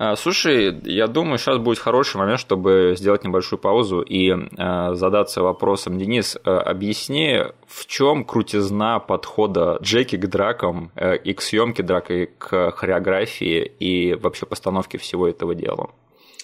А, 0.00 0.14
слушай, 0.14 0.80
я 0.84 1.08
думаю, 1.08 1.38
сейчас 1.38 1.58
будет 1.58 1.80
хороший 1.80 2.18
момент, 2.18 2.38
чтобы 2.38 2.94
сделать 2.96 3.24
небольшую 3.24 3.58
паузу 3.58 4.00
и 4.00 4.30
э, 4.30 4.94
задаться 4.94 5.42
вопросом. 5.42 5.98
Денис, 5.98 6.36
э, 6.36 6.50
объясни, 6.50 7.38
в 7.66 7.86
чем 7.86 8.24
крутизна 8.24 9.00
подхода 9.00 9.78
Джеки 9.82 10.16
к 10.16 10.28
дракам 10.28 10.92
э, 10.94 11.16
и 11.16 11.34
к 11.34 11.42
съемке 11.42 11.82
драк, 11.82 12.12
и 12.12 12.26
к 12.26 12.70
хореографии, 12.70 13.64
и 13.80 14.14
вообще 14.14 14.46
постановке 14.46 14.98
всего 14.98 15.26
этого 15.26 15.56
дела? 15.56 15.90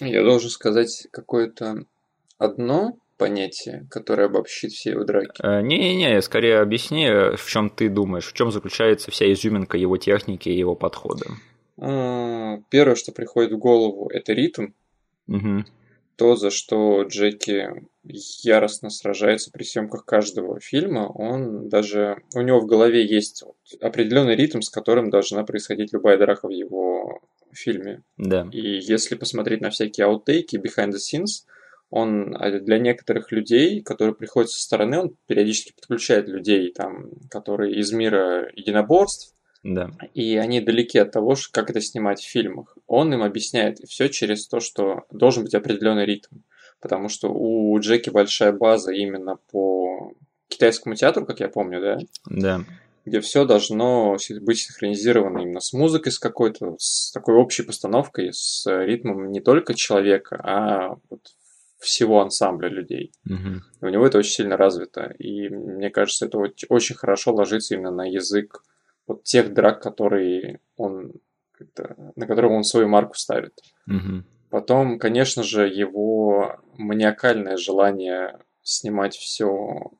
Я 0.01 0.23
должен 0.23 0.49
сказать 0.49 1.07
какое-то 1.13 1.85
одно 2.37 2.97
понятие, 3.17 3.87
которое 3.89 4.25
обобщит 4.25 4.71
все 4.71 4.91
его 4.91 5.03
драки. 5.03 5.41
Э, 5.41 5.61
не-не-не, 5.61 6.21
скорее 6.21 6.59
объясни, 6.59 7.07
в 7.35 7.45
чем 7.47 7.69
ты 7.69 7.89
думаешь, 7.89 8.25
в 8.25 8.33
чем 8.33 8.51
заключается 8.51 9.11
вся 9.11 9.31
изюминка 9.31 9.77
его 9.77 9.97
техники 9.97 10.49
и 10.49 10.57
его 10.57 10.75
подхода. 10.75 11.25
А, 11.77 12.57
первое, 12.69 12.95
что 12.95 13.11
приходит 13.11 13.51
в 13.51 13.57
голову, 13.57 14.09
это 14.09 14.33
ритм. 14.33 14.67
Угу. 15.27 15.65
То, 16.15 16.35
за 16.35 16.49
что 16.49 17.03
Джеки 17.03 17.87
яростно 18.03 18.89
сражается 18.89 19.51
при 19.51 19.63
съемках 19.63 20.05
каждого 20.05 20.59
фильма, 20.59 21.11
он 21.13 21.67
даже... 21.67 22.21
У 22.33 22.41
него 22.41 22.61
в 22.61 22.67
голове 22.67 23.05
есть 23.05 23.43
определенный 23.81 24.35
ритм, 24.35 24.61
с 24.61 24.69
которым 24.69 25.09
должна 25.09 25.43
происходить 25.43 25.91
любая 25.91 26.17
драка 26.17 26.47
в 26.47 26.51
его 26.51 27.21
фильме. 27.51 28.03
Да. 28.17 28.47
И 28.51 28.79
если 28.79 29.15
посмотреть 29.15 29.61
на 29.61 29.71
всякие 29.71 30.05
аутейки, 30.05 30.57
behind 30.57 30.91
the 30.91 30.99
scenes, 30.99 31.45
он 31.89 32.35
а, 32.35 32.59
для 32.59 32.79
некоторых 32.79 33.31
людей, 33.31 33.81
которые 33.81 34.15
приходят 34.15 34.49
со 34.49 34.61
стороны, 34.61 34.99
он 34.99 35.15
периодически 35.27 35.73
подключает 35.73 36.27
людей, 36.27 36.71
там, 36.71 37.11
которые 37.29 37.75
из 37.75 37.91
мира 37.91 38.49
единоборств, 38.53 39.33
да. 39.63 39.91
и 40.13 40.35
они 40.37 40.61
далеки 40.61 40.99
от 40.99 41.11
того, 41.11 41.35
как 41.51 41.69
это 41.69 41.81
снимать 41.81 42.21
в 42.21 42.29
фильмах. 42.29 42.77
Он 42.87 43.13
им 43.13 43.23
объясняет 43.23 43.79
все 43.79 44.09
через 44.09 44.47
то, 44.47 44.59
что 44.59 45.05
должен 45.11 45.43
быть 45.43 45.55
определенный 45.55 46.05
ритм. 46.05 46.37
Потому 46.81 47.09
что 47.09 47.29
у 47.33 47.79
Джеки 47.79 48.09
большая 48.09 48.51
база 48.51 48.91
именно 48.91 49.37
по 49.51 50.13
китайскому 50.49 50.95
театру, 50.95 51.25
как 51.25 51.39
я 51.39 51.49
помню, 51.49 51.81
да? 51.81 51.97
Да. 52.29 52.61
Где 53.05 53.21
все 53.21 53.45
должно 53.45 54.17
быть 54.41 54.59
синхронизировано 54.59 55.39
именно 55.39 55.59
с 55.61 55.73
музыкой, 55.73 56.11
с 56.11 56.19
какой-то, 56.19 56.75
с 56.77 57.11
такой 57.11 57.35
общей 57.35 57.63
постановкой, 57.63 58.33
с 58.33 58.65
ритмом 58.67 59.31
не 59.31 59.41
только 59.41 59.73
человека, 59.73 60.39
а 60.43 60.97
вот 61.09 61.21
всего 61.85 62.21
ансамбля 62.21 62.67
людей. 62.67 63.13
Угу. 63.25 63.61
у 63.81 63.89
него 63.89 64.05
это 64.05 64.17
очень 64.17 64.31
сильно 64.31 64.57
развито. 64.57 65.13
И 65.19 65.49
мне 65.49 65.89
кажется, 65.89 66.25
это 66.25 66.37
очень 66.37 66.95
хорошо 66.95 67.33
ложится 67.33 67.75
именно 67.75 67.91
на 67.91 68.05
язык 68.09 68.63
вот 69.07 69.23
тех 69.23 69.53
драк, 69.53 69.81
которые 69.81 70.59
он 70.75 71.13
на 72.15 72.27
котором 72.27 72.51
он 72.53 72.63
свою 72.63 72.87
марку 72.87 73.15
ставит. 73.15 73.53
Угу. 73.87 74.23
Потом, 74.49 74.99
конечно 74.99 75.43
же, 75.43 75.67
его 75.67 76.59
маниакальное 76.73 77.57
желание 77.57 78.39
снимать 78.61 79.15
все 79.15 79.91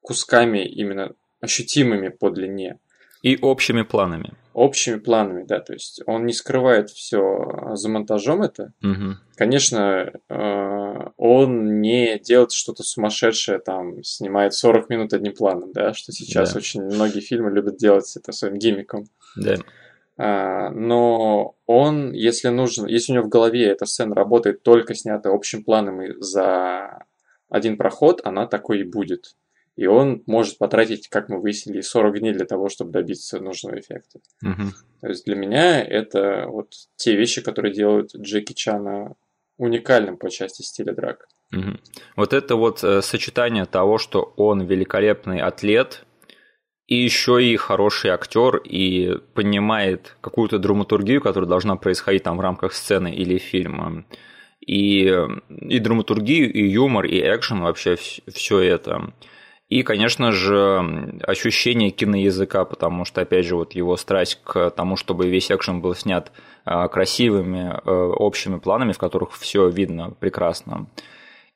кусками 0.00 0.66
именно 0.66 1.14
ощутимыми 1.40 2.08
по 2.08 2.30
длине. 2.30 2.78
И 3.24 3.38
общими 3.40 3.82
планами 3.82 4.34
общими 4.54 4.98
планами, 4.98 5.44
да, 5.44 5.60
то 5.60 5.72
есть 5.72 6.00
он 6.06 6.26
не 6.26 6.32
скрывает 6.32 6.88
все 6.88 7.72
за 7.74 7.88
монтажом 7.88 8.42
это. 8.42 8.72
Угу. 8.82 9.16
Конечно, 9.34 10.12
э, 10.28 11.08
он 11.16 11.80
не 11.80 12.18
делает 12.20 12.52
что-то 12.52 12.84
сумасшедшее, 12.84 13.58
там, 13.58 14.02
снимает 14.04 14.54
40 14.54 14.88
минут 14.90 15.12
одним 15.12 15.34
планом, 15.34 15.72
да, 15.72 15.92
что 15.92 16.12
сейчас 16.12 16.52
да. 16.52 16.58
очень 16.58 16.82
многие 16.82 17.20
фильмы 17.20 17.50
любят 17.50 17.76
делать 17.76 18.16
это 18.16 18.30
своим 18.30 18.56
гиммиком. 18.56 19.06
Да. 19.36 19.56
А, 20.16 20.70
но 20.70 21.56
он, 21.66 22.12
если 22.12 22.48
нужно, 22.48 22.86
если 22.86 23.10
у 23.12 23.14
него 23.16 23.26
в 23.26 23.30
голове 23.30 23.66
эта 23.66 23.86
сцена 23.86 24.14
работает 24.14 24.62
только 24.62 24.94
снята 24.94 25.30
общим 25.30 25.64
планом 25.64 26.00
и 26.00 26.12
за 26.20 27.04
один 27.50 27.76
проход, 27.76 28.20
она 28.22 28.46
такой 28.46 28.80
и 28.80 28.84
будет 28.84 29.34
и 29.76 29.86
он 29.86 30.22
может 30.26 30.58
потратить, 30.58 31.08
как 31.08 31.28
мы 31.28 31.40
выяснили, 31.40 31.80
40 31.80 32.20
дней 32.20 32.32
для 32.32 32.44
того, 32.44 32.68
чтобы 32.68 32.92
добиться 32.92 33.40
нужного 33.40 33.78
эффекта. 33.80 34.20
Угу. 34.42 34.70
То 35.00 35.08
есть 35.08 35.24
для 35.24 35.36
меня 35.36 35.82
это 35.82 36.46
вот 36.48 36.72
те 36.96 37.16
вещи, 37.16 37.42
которые 37.42 37.74
делают 37.74 38.14
Джеки 38.14 38.52
Чана 38.52 39.16
уникальным 39.56 40.16
по 40.16 40.30
части 40.30 40.62
стиля 40.62 40.94
драк. 40.94 41.26
Угу. 41.52 41.78
Вот 42.16 42.32
это 42.32 42.56
вот 42.56 42.84
э, 42.84 43.02
сочетание 43.02 43.66
того, 43.66 43.98
что 43.98 44.32
он 44.36 44.62
великолепный 44.62 45.40
атлет, 45.40 46.04
и 46.86 46.96
еще 46.96 47.42
и 47.42 47.56
хороший 47.56 48.10
актер, 48.10 48.58
и 48.58 49.18
понимает 49.34 50.16
какую-то 50.20 50.58
драматургию, 50.58 51.20
которая 51.20 51.48
должна 51.48 51.76
происходить 51.76 52.22
там 52.22 52.36
в 52.36 52.40
рамках 52.40 52.74
сцены 52.74 53.12
или 53.12 53.38
фильма. 53.38 54.04
И, 54.60 55.12
и 55.48 55.78
драматургию, 55.78 56.52
и 56.52 56.66
юмор, 56.66 57.06
и 57.06 57.20
экшен, 57.20 57.60
вообще 57.60 57.96
все 57.96 58.60
это. 58.60 59.12
И, 59.74 59.82
конечно 59.82 60.30
же, 60.30 61.18
ощущение 61.26 61.90
киноязыка, 61.90 62.64
потому 62.64 63.04
что, 63.04 63.22
опять 63.22 63.44
же, 63.44 63.56
вот 63.56 63.72
его 63.72 63.96
страсть 63.96 64.40
к 64.44 64.70
тому, 64.70 64.94
чтобы 64.94 65.28
весь 65.28 65.50
экшен 65.50 65.80
был 65.80 65.96
снят 65.96 66.30
а, 66.64 66.86
красивыми 66.86 67.74
э, 67.84 67.90
общими 67.90 68.60
планами, 68.60 68.92
в 68.92 68.98
которых 68.98 69.32
все 69.32 69.68
видно 69.68 70.12
прекрасно. 70.12 70.86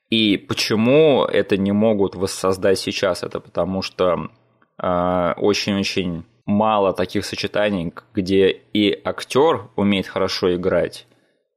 И 0.09 0.35
почему 0.35 1.23
это 1.23 1.55
не 1.55 1.71
могут 1.71 2.15
воссоздать 2.15 2.77
сейчас? 2.77 3.23
Это 3.23 3.39
потому 3.39 3.81
что 3.81 4.29
а, 4.77 5.33
очень-очень 5.37 6.25
мало 6.45 6.91
таких 6.91 7.23
сочетаний, 7.23 7.93
где 8.13 8.49
и 8.49 8.99
актер 9.01 9.69
умеет 9.77 10.07
хорошо 10.07 10.53
играть, 10.57 11.07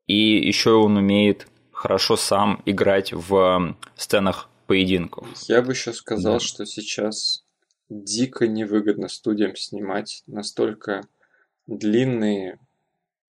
и 0.07 0.47
еще 0.47 0.75
он 0.75 0.97
умеет 0.97 1.49
хорошо 1.73 2.15
сам 2.15 2.63
играть 2.67 3.13
в 3.13 3.75
сценах 3.97 4.49
поединков. 4.73 5.29
Я 5.49 5.61
бы 5.61 5.73
еще 5.73 5.93
сказал, 5.93 6.35
да. 6.35 6.41
что 6.41 6.65
сейчас 6.65 7.45
дико 7.91 8.47
невыгодно 8.49 9.09
студиям 9.09 9.55
снимать 9.55 10.23
настолько 10.27 11.03
длинные 11.67 12.59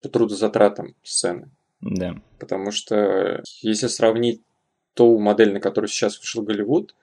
по 0.03 0.11
трудозатратам 0.11 0.95
сцены. 1.03 1.49
Да. 1.80 2.20
Потому 2.38 2.72
что 2.72 3.43
если 3.62 3.86
сравнить 3.86 4.43
ту 4.93 5.18
модель, 5.18 5.55
на 5.55 5.61
которую 5.61 5.88
сейчас 5.88 6.18
вышел 6.18 6.43
Голливуд, 6.43 6.95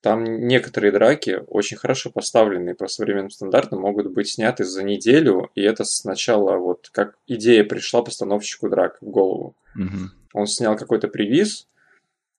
там 0.00 0.24
некоторые 0.24 0.90
драки, 0.90 1.40
очень 1.46 1.76
хорошо 1.76 2.10
поставленные 2.10 2.74
по 2.74 2.88
современным 2.88 3.30
стандартам, 3.30 3.80
могут 3.80 4.12
быть 4.12 4.28
сняты 4.28 4.64
за 4.64 4.82
неделю, 4.82 5.52
и 5.54 5.62
это 5.62 5.84
сначала 5.84 6.56
вот 6.56 6.88
как 6.90 7.16
идея 7.28 7.62
пришла 7.62 8.02
постановщику 8.02 8.68
драк 8.68 8.98
в 9.00 9.08
голову. 9.08 9.54
Угу. 9.76 10.10
Он 10.34 10.46
снял 10.48 10.76
какой-то 10.76 11.06
привиз, 11.06 11.68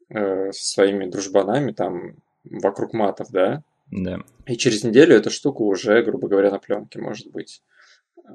э, 0.09 0.51
со 0.51 0.65
своими 0.71 1.05
дружбанами 1.05 1.71
там 1.71 2.15
вокруг 2.43 2.93
матов, 2.93 3.29
да? 3.31 3.63
Да. 3.91 4.19
И 4.45 4.55
через 4.55 4.83
неделю 4.83 5.15
эта 5.15 5.29
штука 5.29 5.61
уже, 5.61 6.01
грубо 6.03 6.27
говоря, 6.27 6.51
на 6.51 6.59
пленке 6.59 6.99
может 6.99 7.31
быть. 7.31 7.61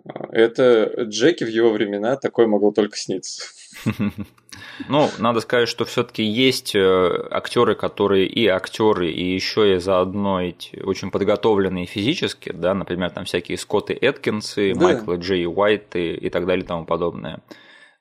А, 0.05 0.29
это 0.33 1.05
Джеки 1.05 1.45
в 1.45 1.49
его 1.49 1.71
времена 1.71 2.17
такое 2.17 2.47
могло 2.47 2.73
только 2.73 2.97
сниться. 2.97 3.45
Ну, 4.89 5.11
надо 5.19 5.41
сказать, 5.41 5.69
что 5.69 5.85
все-таки 5.85 6.23
есть 6.23 6.77
э, 6.77 7.29
актеры, 7.31 7.75
которые 7.75 8.27
и 8.27 8.47
актеры, 8.47 9.11
и 9.11 9.35
еще 9.35 9.75
и 9.75 9.79
заодно 9.79 10.43
эти 10.43 10.79
очень 10.81 11.11
подготовленные 11.11 11.87
физически, 11.87 12.53
да, 12.53 12.73
например, 12.73 13.11
там 13.11 13.25
всякие 13.25 13.59
Скотты 13.59 13.95
Эткинсы, 14.01 14.73
да. 14.75 14.81
Майкла 14.81 15.17
Джей 15.17 15.47
Уайты 15.47 16.15
и 16.15 16.31
так 16.31 16.47
далее 16.47 16.65
и 16.65 16.67
тому 16.67 16.85
подобное. 16.85 17.41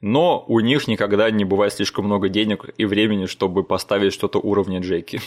Но 0.04 0.43
у 0.49 0.60
них 0.60 0.89
никогда 0.89 1.32
не 1.32 1.45
бывает 1.45 1.72
слишком 1.72 2.04
много 2.04 2.28
денег 2.28 2.66
и 2.78 2.84
времени, 2.84 3.26
чтобы 3.26 3.64
поставить 3.64 4.12
что-то 4.12 4.38
уровня 4.38 4.82
Джеки. 4.82 5.22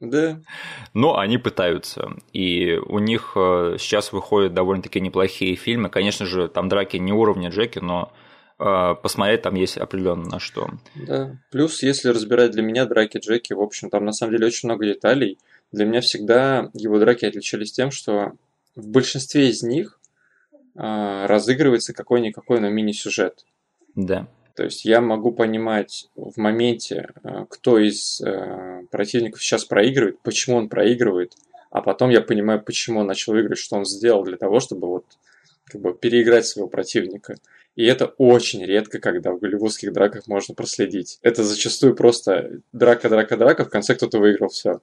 Да. 0.00 0.40
Но 0.94 1.16
они 1.16 1.38
пытаются. 1.38 2.16
И 2.32 2.74
у 2.74 2.98
них 2.98 3.34
э, 3.36 3.76
сейчас 3.78 4.12
выходят 4.12 4.52
довольно-таки 4.52 5.00
неплохие 5.00 5.54
фильмы. 5.54 5.90
Конечно 5.90 6.26
же, 6.26 6.48
там 6.48 6.68
драки 6.68 6.96
не 6.96 7.12
уровня 7.12 7.50
Джеки, 7.50 7.78
но 7.78 8.12
э, 8.58 8.94
посмотреть 9.00 9.42
там 9.42 9.54
есть 9.54 9.76
определенно 9.76 10.24
на 10.24 10.40
что. 10.40 10.70
Да. 10.96 11.36
Плюс, 11.52 11.80
если 11.84 12.08
разбирать 12.08 12.50
для 12.50 12.62
меня 12.62 12.86
драки 12.86 13.18
Джеки, 13.18 13.52
в 13.52 13.60
общем, 13.60 13.90
там 13.90 14.04
на 14.04 14.12
самом 14.12 14.32
деле 14.32 14.46
очень 14.48 14.68
много 14.68 14.86
деталей. 14.86 15.38
Для 15.70 15.84
меня 15.84 16.00
всегда 16.00 16.68
его 16.74 16.98
драки 16.98 17.26
отличались 17.26 17.70
тем, 17.70 17.92
что 17.92 18.32
в 18.74 18.88
большинстве 18.88 19.50
из 19.50 19.62
них 19.62 20.00
э, 20.74 21.26
разыгрывается 21.26 21.92
какой-никакой, 21.92 22.58
но 22.58 22.70
мини-сюжет. 22.70 23.44
Да. 24.06 24.28
То 24.54 24.64
есть 24.64 24.84
я 24.84 25.00
могу 25.00 25.32
понимать 25.32 26.08
в 26.16 26.36
моменте, 26.38 27.08
э, 27.22 27.46
кто 27.48 27.78
из 27.78 28.20
э, 28.20 28.82
противников 28.90 29.42
сейчас 29.42 29.64
проигрывает, 29.64 30.20
почему 30.22 30.56
он 30.56 30.68
проигрывает, 30.68 31.34
а 31.70 31.82
потом 31.82 32.10
я 32.10 32.20
понимаю, 32.20 32.62
почему 32.62 33.00
он 33.00 33.06
начал 33.06 33.38
играть, 33.38 33.58
что 33.58 33.76
он 33.76 33.84
сделал 33.84 34.24
для 34.24 34.36
того, 34.36 34.60
чтобы 34.60 34.88
вот 34.88 35.04
как 35.64 35.80
бы 35.80 35.94
переиграть 35.94 36.46
своего 36.46 36.68
противника. 36.68 37.36
И 37.76 37.84
это 37.84 38.06
очень 38.18 38.64
редко, 38.64 38.98
когда 38.98 39.32
в 39.32 39.38
голливудских 39.38 39.92
драках 39.92 40.26
можно 40.26 40.54
проследить. 40.54 41.18
Это 41.22 41.44
зачастую 41.44 41.94
просто 41.94 42.60
драка, 42.72 43.08
драка, 43.08 43.36
драка, 43.36 43.64
в 43.64 43.70
конце 43.70 43.94
кто-то 43.94 44.18
выиграл 44.18 44.48
все. 44.48 44.80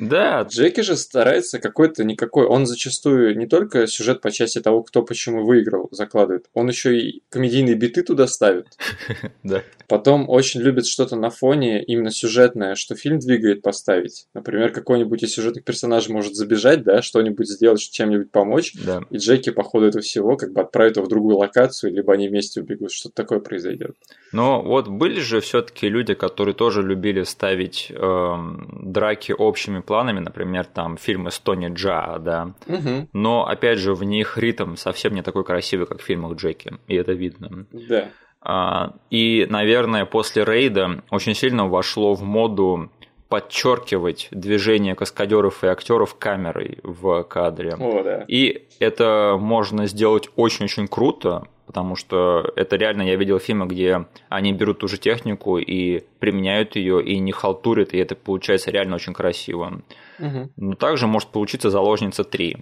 Да. 0.00 0.42
Джеки 0.42 0.80
же 0.80 0.96
старается 0.96 1.58
какой-то 1.58 2.04
никакой. 2.04 2.46
Он 2.46 2.66
зачастую 2.66 3.36
не 3.36 3.46
только 3.46 3.86
сюжет 3.86 4.20
по 4.20 4.30
части 4.30 4.60
того, 4.60 4.82
кто 4.82 5.02
почему 5.02 5.44
выиграл, 5.44 5.88
закладывает, 5.92 6.46
он 6.54 6.68
еще 6.68 6.98
и 6.98 7.22
комедийные 7.28 7.74
биты 7.74 8.02
туда 8.02 8.26
ставит. 8.26 8.66
Да. 9.42 9.62
Потом 9.88 10.28
очень 10.28 10.60
любит 10.60 10.86
что-то 10.86 11.16
на 11.16 11.30
фоне, 11.30 11.82
именно 11.82 12.10
сюжетное, 12.10 12.74
что 12.74 12.94
фильм 12.94 13.18
двигает 13.18 13.62
поставить. 13.62 14.26
Например, 14.34 14.70
какой-нибудь 14.70 15.22
из 15.22 15.32
сюжетных 15.32 15.64
персонажей 15.64 16.12
может 16.12 16.34
забежать, 16.34 16.84
да, 16.84 17.02
что-нибудь 17.02 17.48
сделать, 17.48 17.80
чем-нибудь 17.80 18.30
помочь. 18.30 18.74
Да. 18.74 19.02
И 19.10 19.16
Джеки 19.16 19.50
по 19.50 19.64
ходу 19.64 19.86
этого 19.86 20.02
всего 20.02 20.36
как 20.36 20.52
бы 20.52 20.60
отправит 20.60 20.96
его 20.96 21.06
в 21.06 21.08
другую 21.08 21.38
локацию, 21.38 21.92
либо 21.92 22.12
они 22.12 22.28
вместе 22.28 22.60
убегут. 22.60 22.92
Что-то 22.92 23.14
такое 23.16 23.40
произойдет. 23.40 23.96
Но 24.32 24.62
вот 24.62 24.88
были 24.88 25.20
же 25.20 25.40
все-таки 25.40 25.88
люди, 25.88 26.14
которые 26.14 26.54
тоже 26.54 26.82
любили 26.82 27.24
ставить 27.24 27.90
эм, 27.90 28.92
драки 28.92 29.32
общими 29.32 29.80
планами, 29.90 30.20
например, 30.20 30.66
там 30.66 30.96
фильмы 30.96 31.32
с 31.32 31.40
Тони 31.40 31.68
Джа, 31.74 32.18
да. 32.20 32.54
Угу. 32.68 33.08
Но 33.12 33.44
опять 33.44 33.80
же 33.80 33.92
в 33.92 34.04
них 34.04 34.38
ритм 34.38 34.76
совсем 34.76 35.14
не 35.14 35.22
такой 35.22 35.42
красивый, 35.42 35.88
как 35.88 36.00
в 36.00 36.04
фильмах 36.04 36.36
Джеки, 36.36 36.74
и 36.86 36.94
это 36.94 37.10
видно. 37.10 37.66
Да. 37.72 38.04
А, 38.40 38.94
и, 39.10 39.48
наверное, 39.50 40.04
после 40.04 40.44
рейда 40.44 41.02
очень 41.10 41.34
сильно 41.34 41.66
вошло 41.66 42.14
в 42.14 42.22
моду 42.22 42.92
подчеркивать 43.28 44.28
движение 44.30 44.94
каскадеров 44.94 45.64
и 45.64 45.66
актеров 45.66 46.14
камерой 46.14 46.78
в 46.84 47.24
кадре. 47.24 47.74
О, 47.74 48.04
да. 48.04 48.24
И 48.28 48.68
это 48.78 49.36
можно 49.40 49.86
сделать 49.86 50.28
очень-очень 50.36 50.86
круто, 50.86 51.48
потому 51.70 51.94
что 51.94 52.52
это 52.56 52.74
реально 52.74 53.02
я 53.02 53.14
видел 53.14 53.38
фильмы, 53.38 53.68
где 53.68 54.06
они 54.28 54.52
берут 54.52 54.80
ту 54.80 54.88
же 54.88 54.98
технику 54.98 55.56
и 55.56 56.02
применяют 56.18 56.74
ее 56.74 57.00
и 57.00 57.20
не 57.20 57.30
халтурят, 57.30 57.94
и 57.94 57.98
это 57.98 58.16
получается 58.16 58.72
реально 58.72 58.96
очень 58.96 59.12
красиво. 59.12 59.80
Угу. 60.18 60.50
Но 60.56 60.74
также 60.74 61.06
может 61.06 61.28
получиться 61.28 61.70
заложница 61.70 62.24
3. 62.24 62.56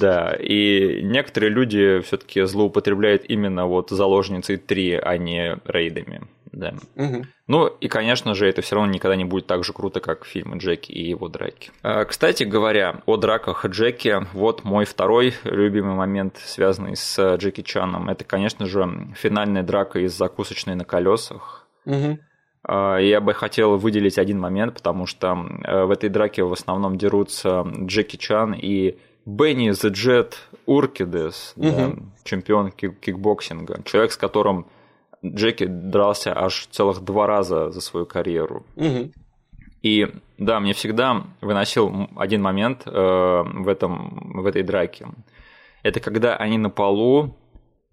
Да, 0.00 0.34
и 0.34 1.02
некоторые 1.02 1.50
люди 1.50 2.00
все-таки 2.00 2.42
злоупотребляют 2.42 3.24
именно 3.28 3.66
вот 3.66 3.90
заложницей 3.90 4.56
3, 4.56 4.94
а 4.94 5.16
не 5.18 5.58
рейдами. 5.64 6.22
Да. 6.52 6.74
Угу. 6.96 7.26
Ну 7.46 7.66
и, 7.66 7.88
конечно 7.88 8.34
же, 8.34 8.48
это 8.48 8.62
все 8.62 8.76
равно 8.76 8.92
никогда 8.92 9.16
не 9.16 9.24
будет 9.24 9.46
так 9.46 9.64
же 9.64 9.72
круто, 9.72 10.00
как 10.00 10.24
фильмы 10.24 10.58
Джеки 10.58 10.92
и 10.92 11.08
его 11.08 11.28
драки. 11.28 11.70
А, 11.82 12.04
кстати 12.04 12.44
говоря, 12.44 13.02
о 13.06 13.16
драках 13.16 13.66
Джеки, 13.66 14.26
вот 14.32 14.64
мой 14.64 14.84
второй 14.84 15.34
любимый 15.44 15.94
момент, 15.94 16.38
связанный 16.38 16.96
с 16.96 17.36
Джеки 17.36 17.62
Чаном. 17.62 18.08
Это, 18.08 18.24
конечно 18.24 18.66
же, 18.66 18.88
финальная 19.14 19.62
драка 19.62 19.98
из 20.00 20.16
закусочной 20.16 20.74
на 20.74 20.84
колесах. 20.84 21.66
Угу. 21.84 22.18
Я 22.68 23.20
бы 23.20 23.34
хотел 23.34 23.76
выделить 23.76 24.18
один 24.18 24.40
момент, 24.40 24.74
потому 24.74 25.06
что 25.06 25.34
в 25.34 25.90
этой 25.90 26.10
драке 26.10 26.42
в 26.42 26.52
основном 26.52 26.98
дерутся 26.98 27.64
Джеки 27.84 28.16
Чан 28.16 28.52
и 28.52 28.98
Бенни 29.24 29.70
The 29.70 29.90
Jet 29.92 30.34
Уркидес, 30.66 31.52
угу. 31.56 31.68
да, 31.68 31.92
чемпион 32.24 32.68
кик- 32.68 32.98
кикбоксинга, 33.00 33.82
человек, 33.84 34.12
с 34.12 34.16
которым 34.16 34.66
Джеки 35.24 35.66
дрался 35.66 36.32
аж 36.36 36.68
целых 36.70 37.00
два 37.00 37.26
раза 37.26 37.70
за 37.70 37.80
свою 37.80 38.06
карьеру. 38.06 38.64
Угу. 38.76 39.12
И 39.82 40.08
да, 40.38 40.60
мне 40.60 40.72
всегда 40.72 41.24
выносил 41.40 42.08
один 42.16 42.42
момент 42.42 42.82
э, 42.86 42.90
в, 42.90 43.68
этом, 43.68 44.42
в 44.42 44.46
этой 44.46 44.62
драке. 44.62 45.06
Это 45.82 46.00
когда 46.00 46.36
они 46.36 46.58
на 46.58 46.70
полу 46.70 47.36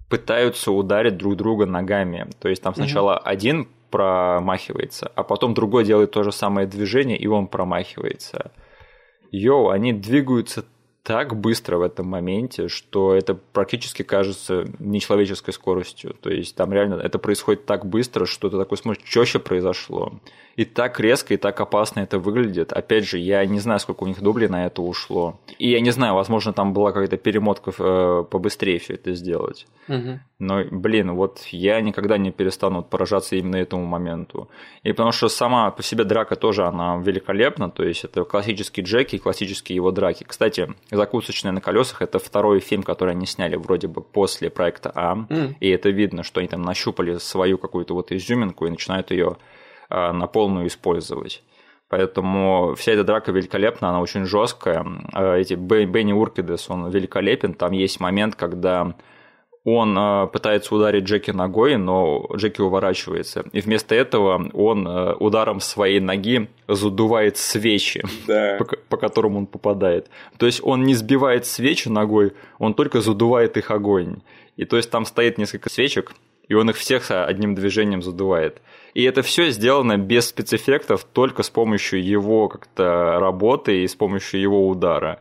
пытаются 0.09 0.71
ударить 0.71 1.17
друг 1.17 1.35
друга 1.35 1.65
ногами. 1.65 2.27
То 2.39 2.49
есть 2.49 2.61
там 2.61 2.75
сначала 2.75 3.15
угу. 3.15 3.21
один 3.25 3.67
промахивается, 3.89 5.11
а 5.15 5.23
потом 5.23 5.53
другой 5.53 5.85
делает 5.85 6.11
то 6.11 6.23
же 6.23 6.31
самое 6.31 6.67
движение, 6.67 7.17
и 7.17 7.27
он 7.27 7.47
промахивается. 7.47 8.51
Йоу, 9.31 9.69
они 9.69 9.93
двигаются 9.93 10.65
так 11.05 11.35
быстро 11.39 11.77
в 11.77 11.83
этом 11.83 12.07
моменте, 12.07 12.67
что 12.67 13.13
это 13.13 13.35
практически 13.35 14.01
кажется 14.01 14.65
нечеловеческой 14.79 15.53
скоростью. 15.53 16.15
То 16.19 16.31
есть 16.31 16.55
там 16.55 16.73
реально 16.73 16.95
это 16.95 17.19
происходит 17.19 17.67
так 17.67 17.85
быстро, 17.85 18.25
что 18.25 18.49
ты 18.49 18.57
такой 18.57 18.79
смотришь, 18.79 19.05
что 19.07 19.19
вообще 19.19 19.37
произошло. 19.37 20.13
И 20.55 20.63
так 20.63 20.99
резко, 20.99 21.33
и 21.33 21.37
так 21.37 21.59
опасно 21.59 21.99
это 21.99 22.17
выглядит. 22.17 22.71
Опять 22.71 23.05
же, 23.05 23.17
я 23.17 23.45
не 23.45 23.59
знаю, 23.59 23.79
сколько 23.79 24.03
у 24.03 24.07
них 24.07 24.21
дублей 24.21 24.47
на 24.47 24.65
это 24.65 24.81
ушло. 24.81 25.39
И 25.59 25.69
я 25.69 25.81
не 25.81 25.91
знаю, 25.91 26.15
возможно, 26.15 26.53
там 26.53 26.73
была 26.73 26.91
какая-то 26.91 27.17
перемотка 27.17 27.71
э, 27.77 28.23
побыстрее 28.29 28.79
все 28.79 28.93
это 28.93 29.13
сделать. 29.13 29.67
Угу. 29.89 30.19
Но, 30.39 30.63
блин, 30.71 31.13
вот 31.13 31.39
я 31.51 31.81
никогда 31.81 32.17
не 32.17 32.31
перестану 32.31 32.83
поражаться 32.83 33.35
именно 33.35 33.57
этому 33.57 33.85
моменту. 33.85 34.49
И 34.83 34.91
потому 34.91 35.11
что 35.11 35.27
сама 35.27 35.71
по 35.71 35.83
себе 35.83 36.05
драка 36.05 36.35
тоже, 36.35 36.65
она 36.65 36.97
великолепна. 36.97 37.69
То 37.69 37.83
есть 37.83 38.05
это 38.05 38.23
классический 38.23 38.81
Джеки, 38.81 39.17
классические 39.17 39.75
его 39.75 39.91
драки. 39.91 40.23
Кстати, 40.23 40.73
«Закусочная 40.89 41.51
на 41.51 41.59
колесах»— 41.59 42.01
это 42.03 42.17
второй 42.19 42.61
фильм, 42.61 42.83
который 42.83 43.11
они 43.13 43.25
сняли 43.25 43.57
вроде 43.57 43.87
бы 43.87 44.01
после 44.01 44.49
проекта 44.49 44.91
А. 44.95 45.15
Mm. 45.15 45.55
И 45.59 45.69
это 45.69 45.89
видно, 45.89 46.23
что 46.23 46.39
они 46.39 46.47
там 46.47 46.61
нащупали 46.61 47.17
свою 47.17 47.57
какую-то 47.57 47.93
вот 47.93 48.11
изюминку 48.11 48.65
и 48.65 48.69
начинают 48.69 49.11
ее 49.11 49.27
а, 49.27 49.37
на 49.89 50.27
полную 50.27 50.67
использовать. 50.67 51.43
Поэтому 51.87 52.73
вся 52.75 52.93
эта 52.93 53.03
драка 53.03 53.31
великолепна, 53.31 53.89
она 53.89 54.01
очень 54.01 54.25
жесткая. 54.25 54.85
А, 55.13 55.35
эти 55.35 55.53
Бенни 55.53 56.13
Уркидес, 56.13 56.69
он 56.69 56.89
великолепен. 56.89 57.53
Там 57.53 57.73
есть 57.73 57.99
момент, 57.99 58.35
когда 58.35 58.95
он 59.63 59.97
э, 59.97 60.27
пытается 60.27 60.75
ударить 60.75 61.05
Джеки 61.05 61.31
ногой, 61.31 61.77
но 61.77 62.27
Джеки 62.35 62.61
уворачивается. 62.61 63.45
И 63.51 63.61
вместо 63.61 63.95
этого 63.95 64.49
он 64.53 64.87
э, 64.87 65.13
ударом 65.15 65.59
своей 65.59 65.99
ноги 65.99 66.49
задувает 66.67 67.37
свечи, 67.37 68.03
да. 68.27 68.57
по, 68.59 68.65
по 68.65 68.97
которым 68.97 69.37
он 69.37 69.47
попадает. 69.47 70.09
То 70.37 70.45
есть 70.45 70.61
он 70.63 70.83
не 70.83 70.93
сбивает 70.93 71.47
свечи 71.47 71.87
ногой, 71.87 72.33
он 72.59 72.75
только 72.75 73.01
задувает 73.01 73.57
их 73.57 73.71
огонь. 73.71 74.21
И 74.55 74.65
то 74.65 74.77
есть 74.77 74.91
там 74.91 75.03
стоит 75.03 75.39
несколько 75.39 75.69
свечек, 75.71 76.13
и 76.47 76.53
он 76.53 76.69
их 76.69 76.77
всех 76.77 77.09
одним 77.09 77.55
движением 77.55 78.03
задувает. 78.03 78.61
И 78.95 79.03
это 79.03 79.21
все 79.21 79.51
сделано 79.51 79.97
без 79.97 80.29
спецэффектов, 80.29 81.03
только 81.03 81.43
с 81.43 81.49
помощью 81.51 82.03
его 82.03 82.47
как-то 82.47 83.19
работы 83.19 83.83
и 83.83 83.87
с 83.87 83.93
помощью 83.93 84.41
его 84.41 84.67
удара 84.67 85.19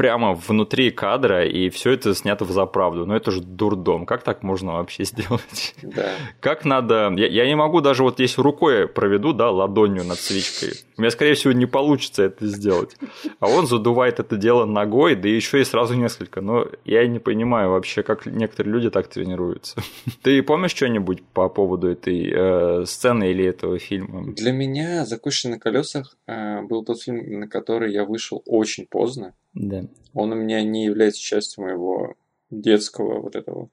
прямо 0.00 0.32
внутри 0.32 0.90
кадра, 0.90 1.44
и 1.44 1.68
все 1.68 1.90
это 1.90 2.14
снято 2.14 2.46
в 2.46 2.50
заправду. 2.50 3.04
Но 3.04 3.14
это 3.14 3.30
же 3.30 3.42
дурдом. 3.42 4.06
Как 4.06 4.22
так 4.22 4.42
можно 4.42 4.72
вообще 4.72 5.04
сделать? 5.04 5.74
Да. 5.82 6.12
Как 6.40 6.64
надо... 6.64 7.12
Я, 7.16 7.26
я 7.26 7.46
не 7.46 7.54
могу 7.54 7.82
даже 7.82 8.02
вот 8.02 8.18
если 8.18 8.40
рукой 8.40 8.88
проведу, 8.88 9.34
да, 9.34 9.50
ладонью 9.50 10.04
над 10.04 10.18
свечкой. 10.18 10.70
У 11.00 11.02
меня, 11.02 11.12
скорее 11.12 11.32
всего, 11.32 11.54
не 11.54 11.64
получится 11.64 12.24
это 12.24 12.46
сделать. 12.46 12.94
А 13.38 13.48
он 13.48 13.66
задувает 13.66 14.20
это 14.20 14.36
дело 14.36 14.66
ногой, 14.66 15.16
да 15.16 15.30
еще 15.30 15.62
и 15.62 15.64
сразу 15.64 15.94
несколько. 15.94 16.42
Но 16.42 16.66
я 16.84 17.06
не 17.06 17.18
понимаю 17.18 17.70
вообще, 17.70 18.02
как 18.02 18.26
некоторые 18.26 18.74
люди 18.74 18.90
так 18.90 19.08
тренируются. 19.08 19.80
Ты 20.22 20.42
помнишь 20.42 20.72
что-нибудь 20.72 21.22
по 21.32 21.48
поводу 21.48 21.88
этой 21.88 22.30
э, 22.30 22.84
сцены 22.84 23.30
или 23.30 23.46
этого 23.46 23.78
фильма? 23.78 24.34
Для 24.34 24.52
меня 24.52 25.06
«Закушенный 25.06 25.54
на 25.54 25.58
колесах» 25.58 26.18
э, 26.26 26.60
был 26.64 26.84
тот 26.84 27.00
фильм, 27.00 27.40
на 27.40 27.48
который 27.48 27.94
я 27.94 28.04
вышел 28.04 28.42
очень 28.44 28.86
поздно. 28.86 29.34
Да. 29.54 29.86
Он 30.12 30.32
у 30.32 30.34
меня 30.34 30.62
не 30.62 30.84
является 30.84 31.22
частью 31.22 31.64
моего 31.64 32.14
детского 32.50 33.22
вот 33.22 33.36
этого 33.36 33.70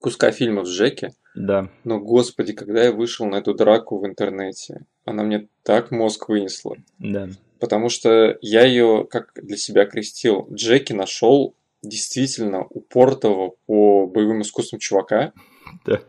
куска 0.00 0.32
фильмов 0.32 0.66
с 0.66 0.70
Джеки. 0.70 1.12
Да. 1.38 1.68
Но, 1.84 2.00
господи, 2.00 2.52
когда 2.52 2.84
я 2.84 2.92
вышел 2.92 3.24
на 3.24 3.36
эту 3.36 3.54
драку 3.54 3.98
в 3.98 4.06
интернете, 4.06 4.84
она 5.04 5.22
мне 5.22 5.46
так 5.62 5.92
мозг 5.92 6.28
вынесла. 6.28 6.76
Да. 6.98 7.28
Потому 7.60 7.90
что 7.90 8.36
я 8.40 8.64
ее, 8.64 9.06
как 9.08 9.30
для 9.36 9.56
себя 9.56 9.86
крестил, 9.86 10.48
Джеки 10.52 10.92
нашел 10.92 11.54
действительно 11.80 12.64
упортого 12.64 13.54
по 13.66 14.06
боевым 14.06 14.42
искусствам 14.42 14.80
чувака. 14.80 15.32
Да. 15.86 16.00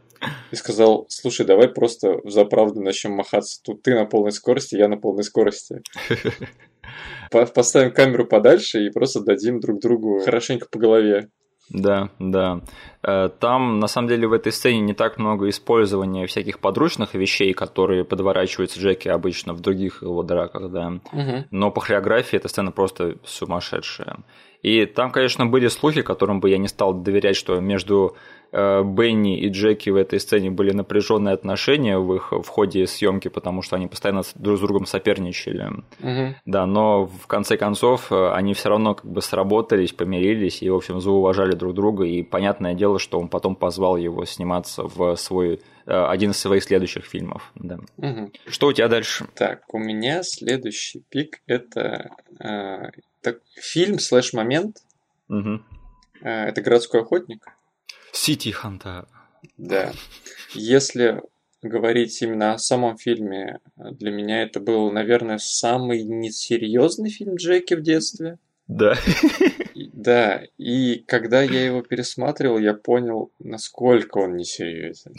И 0.51 0.55
сказал, 0.55 1.05
слушай, 1.09 1.45
давай 1.45 1.69
просто 1.69 2.21
за 2.25 2.43
правду 2.45 2.81
начнем 2.81 3.11
махаться. 3.11 3.61
Тут 3.63 3.83
ты 3.83 3.93
на 3.93 4.05
полной 4.05 4.31
скорости, 4.31 4.75
я 4.75 4.87
на 4.87 4.97
полной 4.97 5.23
скорости. 5.23 5.83
Поставим 7.31 7.93
камеру 7.93 8.25
подальше 8.25 8.83
и 8.83 8.89
просто 8.89 9.21
дадим 9.21 9.59
друг 9.59 9.79
другу 9.79 10.21
хорошенько 10.25 10.67
по 10.67 10.79
голове. 10.79 11.29
Да, 11.69 12.09
да. 12.19 12.61
Э, 13.03 13.29
там, 13.39 13.79
на 13.79 13.87
самом 13.87 14.07
деле, 14.07 14.27
в 14.27 14.33
этой 14.33 14.51
сцене 14.51 14.79
не 14.79 14.93
так 14.93 15.17
много 15.17 15.49
использования 15.49 16.25
всяких 16.25 16.59
подручных 16.59 17.13
вещей, 17.13 17.53
которые 17.53 18.03
подворачиваются 18.03 18.79
Джеки 18.79 19.07
обычно 19.07 19.53
в 19.53 19.61
других 19.61 20.01
его 20.01 20.23
драках, 20.23 20.71
да. 20.71 20.99
Угу. 21.11 21.45
Но 21.51 21.71
по 21.71 21.81
хореографии 21.81 22.37
эта 22.37 22.47
сцена 22.47 22.71
просто 22.71 23.17
сумасшедшая. 23.23 24.17
И 24.61 24.85
там, 24.85 25.11
конечно, 25.11 25.45
были 25.45 25.67
слухи, 25.67 26.01
которым 26.01 26.39
бы 26.41 26.49
я 26.49 26.57
не 26.57 26.67
стал 26.67 26.93
доверять, 26.93 27.37
что 27.37 27.59
между 27.61 28.17
э, 28.51 28.83
Бенни 28.83 29.39
и 29.39 29.49
Джеки 29.49 29.89
в 29.89 29.95
этой 29.95 30.19
сцене 30.19 30.51
были 30.51 30.71
напряженные 30.71 31.33
отношения 31.33 31.97
в 31.97 32.13
их 32.15 32.31
в 32.31 32.47
ходе 32.47 32.85
съемки, 32.85 33.29
потому 33.29 33.61
что 33.61 33.77
они 33.77 33.87
постоянно 33.87 34.23
друг 34.35 34.57
с 34.57 34.61
другом 34.61 34.85
соперничали. 34.85 35.69
Угу. 36.01 36.35
Да, 36.45 36.65
но 36.65 37.05
в 37.05 37.27
конце 37.27 37.55
концов 37.55 38.11
э, 38.11 38.31
они 38.31 38.53
все 38.53 38.69
равно 38.69 38.95
как 38.95 39.09
бы 39.09 39.21
сработались, 39.21 39.93
помирились 39.93 40.61
и, 40.61 40.69
в 40.69 40.75
общем, 40.75 40.99
зауважали 40.99 41.53
друг 41.53 41.73
друга. 41.73 42.03
И 42.03 42.21
понятное 42.21 42.73
дело, 42.73 42.99
что 42.99 43.17
он 43.17 43.29
потом 43.29 43.55
позвал 43.55 43.95
его 43.95 44.25
сниматься 44.25 44.83
в 44.83 45.15
свой 45.15 45.61
э, 45.85 45.91
один 45.91 46.31
из 46.31 46.37
своих 46.37 46.63
следующих 46.63 47.05
фильмов. 47.05 47.51
Да. 47.55 47.79
Угу. 47.97 48.31
Что 48.47 48.67
у 48.67 48.73
тебя 48.73 48.89
дальше? 48.89 49.25
Так, 49.35 49.61
у 49.73 49.79
меня 49.79 50.19
следующий 50.23 51.01
пик 51.09 51.39
это 51.47 52.09
э, 52.43 52.89
так, 53.21 53.39
фильм 53.55 53.99
слэш 53.99 54.33
момент. 54.33 54.77
Угу. 55.29 55.61
Э, 56.21 56.45
это 56.45 56.61
городской 56.61 57.01
охотник. 57.01 57.45
Сити 58.11 58.49
Ханта. 58.49 59.07
Да. 59.57 59.93
Если 60.53 61.21
говорить 61.61 62.21
именно 62.21 62.53
о 62.53 62.57
самом 62.57 62.97
фильме, 62.97 63.59
для 63.75 64.11
меня 64.11 64.41
это 64.43 64.59
был, 64.59 64.91
наверное, 64.91 65.37
самый 65.37 66.03
несерьезный 66.03 67.09
фильм 67.09 67.35
Джеки 67.35 67.73
в 67.75 67.81
детстве. 67.81 68.37
Да. 68.67 68.97
И- 69.75 69.89
Да, 69.93 70.41
и 70.57 70.99
когда 71.07 71.41
я 71.41 71.65
его 71.65 71.81
пересматривал, 71.81 72.57
я 72.59 72.73
понял, 72.73 73.31
насколько 73.39 74.17
он 74.19 74.35
несерьезен. 74.37 75.13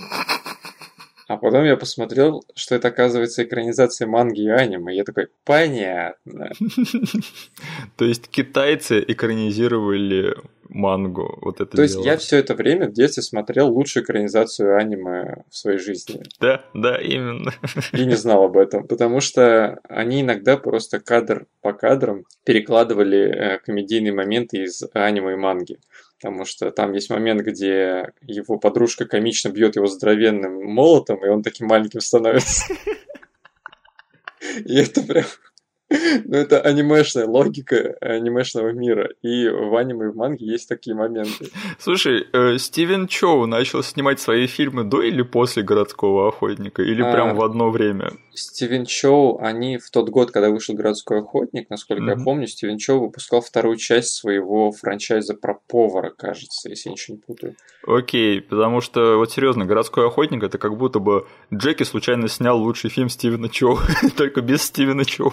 А 1.31 1.37
потом 1.37 1.65
я 1.65 1.77
посмотрел, 1.77 2.43
что 2.57 2.75
это, 2.75 2.89
оказывается, 2.89 3.45
экранизация 3.45 4.09
манги 4.09 4.41
и 4.41 4.49
аниме. 4.49 4.93
И 4.93 4.97
я 4.97 5.05
такой, 5.05 5.29
понятно. 5.45 6.51
То 7.97 8.05
есть 8.05 8.27
китайцы 8.27 9.05
экранизировали 9.07 10.35
мангу. 10.69 11.39
Вот 11.41 11.61
это 11.61 11.77
То 11.77 11.83
есть 11.83 12.05
я 12.05 12.17
все 12.17 12.39
это 12.39 12.57
время 12.57 12.89
в 12.89 12.95
детстве 12.95 13.23
смотрел 13.23 13.73
лучшую 13.73 14.03
экранизацию 14.03 14.77
аниме 14.77 15.45
в 15.49 15.57
своей 15.57 15.79
жизни. 15.79 16.21
Да, 16.41 16.65
да, 16.75 16.97
именно. 16.97 17.53
И 17.93 18.05
не 18.05 18.17
знал 18.17 18.43
об 18.43 18.57
этом, 18.57 18.89
потому 18.89 19.21
что 19.21 19.79
они 19.89 20.23
иногда 20.23 20.57
просто 20.57 20.99
кадр 20.99 21.47
по 21.61 21.73
кадрам 21.73 22.25
перекладывали 22.45 23.21
э, 23.21 23.59
комедийные 23.59 24.13
моменты 24.13 24.65
из 24.65 24.83
аниме 24.95 25.35
и 25.35 25.37
манги. 25.37 25.79
Потому 26.21 26.45
что 26.45 26.71
там 26.71 26.93
есть 26.93 27.09
момент, 27.09 27.41
где 27.41 28.13
его 28.21 28.59
подружка 28.59 29.07
комично 29.07 29.49
бьет 29.49 29.77
его 29.77 29.87
здоровенным 29.87 30.67
молотом, 30.67 31.25
и 31.25 31.29
он 31.29 31.43
таким 31.43 31.67
маленьким 31.69 32.01
становится. 32.01 32.75
И 34.65 34.77
это 34.77 35.03
прям... 35.03 35.25
Ну, 35.91 36.37
это 36.37 36.61
анимешная 36.61 37.27
логика 37.27 37.97
анимешного 38.01 38.71
мира. 38.73 39.09
И 39.23 39.49
в 39.49 39.75
аниме 39.77 40.07
и 40.07 40.09
в 40.11 40.17
манге 40.17 40.47
есть 40.47 40.69
такие 40.69 40.95
моменты. 40.95 41.49
Слушай, 41.79 42.27
э, 42.33 42.59
Стивен 42.59 43.09
Чоу 43.09 43.47
начал 43.47 43.83
снимать 43.83 44.21
свои 44.21 44.47
фильмы 44.47 44.85
до 44.85 45.03
или 45.03 45.23
после 45.23 45.63
«Городского 45.65 46.29
охотника»? 46.29 46.83
Или 46.83 47.03
А. 47.03 47.13
прям 47.13 47.37
в 47.37 47.43
одно 47.43 47.71
время? 47.71 48.13
Стивен 48.33 48.87
Чоу, 48.87 49.39
они 49.41 49.77
в 49.79 49.91
тот 49.91 50.09
год, 50.09 50.31
когда 50.31 50.51
вышел 50.51 50.75
«Городской 50.77 51.19
охотник», 51.19 51.69
насколько 51.69 52.03
я 52.05 52.15
Мгм. 52.15 52.25
помню, 52.25 52.47
Стивен 52.47 52.79
Чоу 52.79 53.01
выпускал 53.01 53.41
вторую 53.41 53.77
часть 53.77 54.15
своего 54.15 54.71
франчайза 54.71 55.35
про 55.35 55.59
повара, 55.67 56.11
кажется, 56.17 56.69
если 56.71 56.89
я 56.89 56.93
ничего 56.93 57.17
не 57.17 57.21
путаю. 57.23 57.57
Окей, 57.87 58.41
потому 58.41 58.81
что, 58.81 59.17
вот 59.17 59.33
серьезно, 59.33 59.65
«Городской 59.67 60.07
охотник» 60.07 60.43
это 60.45 60.57
как 60.59 60.77
будто 60.79 61.01
бы 61.01 61.27
Джеки 61.53 61.83
случайно 61.83 62.29
снял 62.29 62.59
лучший 62.59 62.89
фильм 62.91 63.09
Стивена 63.09 63.49
Чоу, 63.49 63.79
только 64.17 64.41
без 64.41 64.63
Стивена 64.63 65.05
Чоу. 65.05 65.33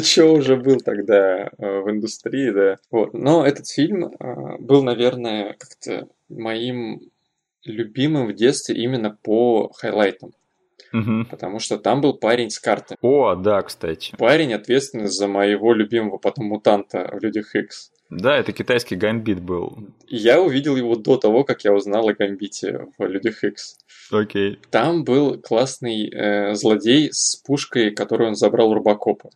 Чоу 0.00 0.38
уже 0.38 0.56
был 0.56 0.80
тогда 0.80 1.46
э, 1.46 1.80
в 1.80 1.90
индустрии, 1.90 2.50
да. 2.50 2.76
Вот. 2.90 3.14
Но 3.14 3.46
этот 3.46 3.68
фильм 3.68 4.06
э, 4.06 4.58
был, 4.58 4.82
наверное, 4.82 5.56
как-то 5.58 6.08
моим 6.28 7.00
любимым 7.64 8.26
в 8.26 8.34
детстве 8.34 8.76
именно 8.76 9.16
по 9.22 9.72
хайлайтам. 9.72 10.32
Мгм. 10.92 11.26
Потому 11.26 11.58
что 11.58 11.76
там 11.76 12.00
был 12.00 12.14
парень 12.14 12.50
с 12.50 12.60
карты. 12.60 12.96
О, 13.00 13.34
да, 13.34 13.62
кстати. 13.62 14.14
Парень 14.16 14.54
ответственный 14.54 15.08
за 15.08 15.26
моего 15.26 15.72
любимого 15.72 16.18
потом 16.18 16.46
мутанта 16.46 17.10
в 17.12 17.22
Людях 17.22 17.54
Икс. 17.56 17.90
Да, 18.10 18.36
это 18.36 18.52
китайский 18.52 18.96
гамбит 18.96 19.40
был. 19.40 19.78
Я 20.06 20.40
увидел 20.40 20.76
его 20.76 20.94
до 20.94 21.16
того, 21.16 21.42
как 21.42 21.64
я 21.64 21.72
узнал 21.72 22.08
о 22.08 22.14
Гамбите 22.14 22.86
в 22.96 23.06
Людях 23.06 23.42
Икс. 23.42 23.76
Окей. 24.12 24.60
Там 24.70 25.04
был 25.04 25.40
классный 25.40 26.08
э, 26.10 26.54
злодей 26.54 27.08
с 27.10 27.42
пушкой, 27.44 27.90
которую 27.90 28.28
он 28.28 28.34
забрал 28.36 28.70
у 28.70 28.74
Рубакопа. 28.74 29.30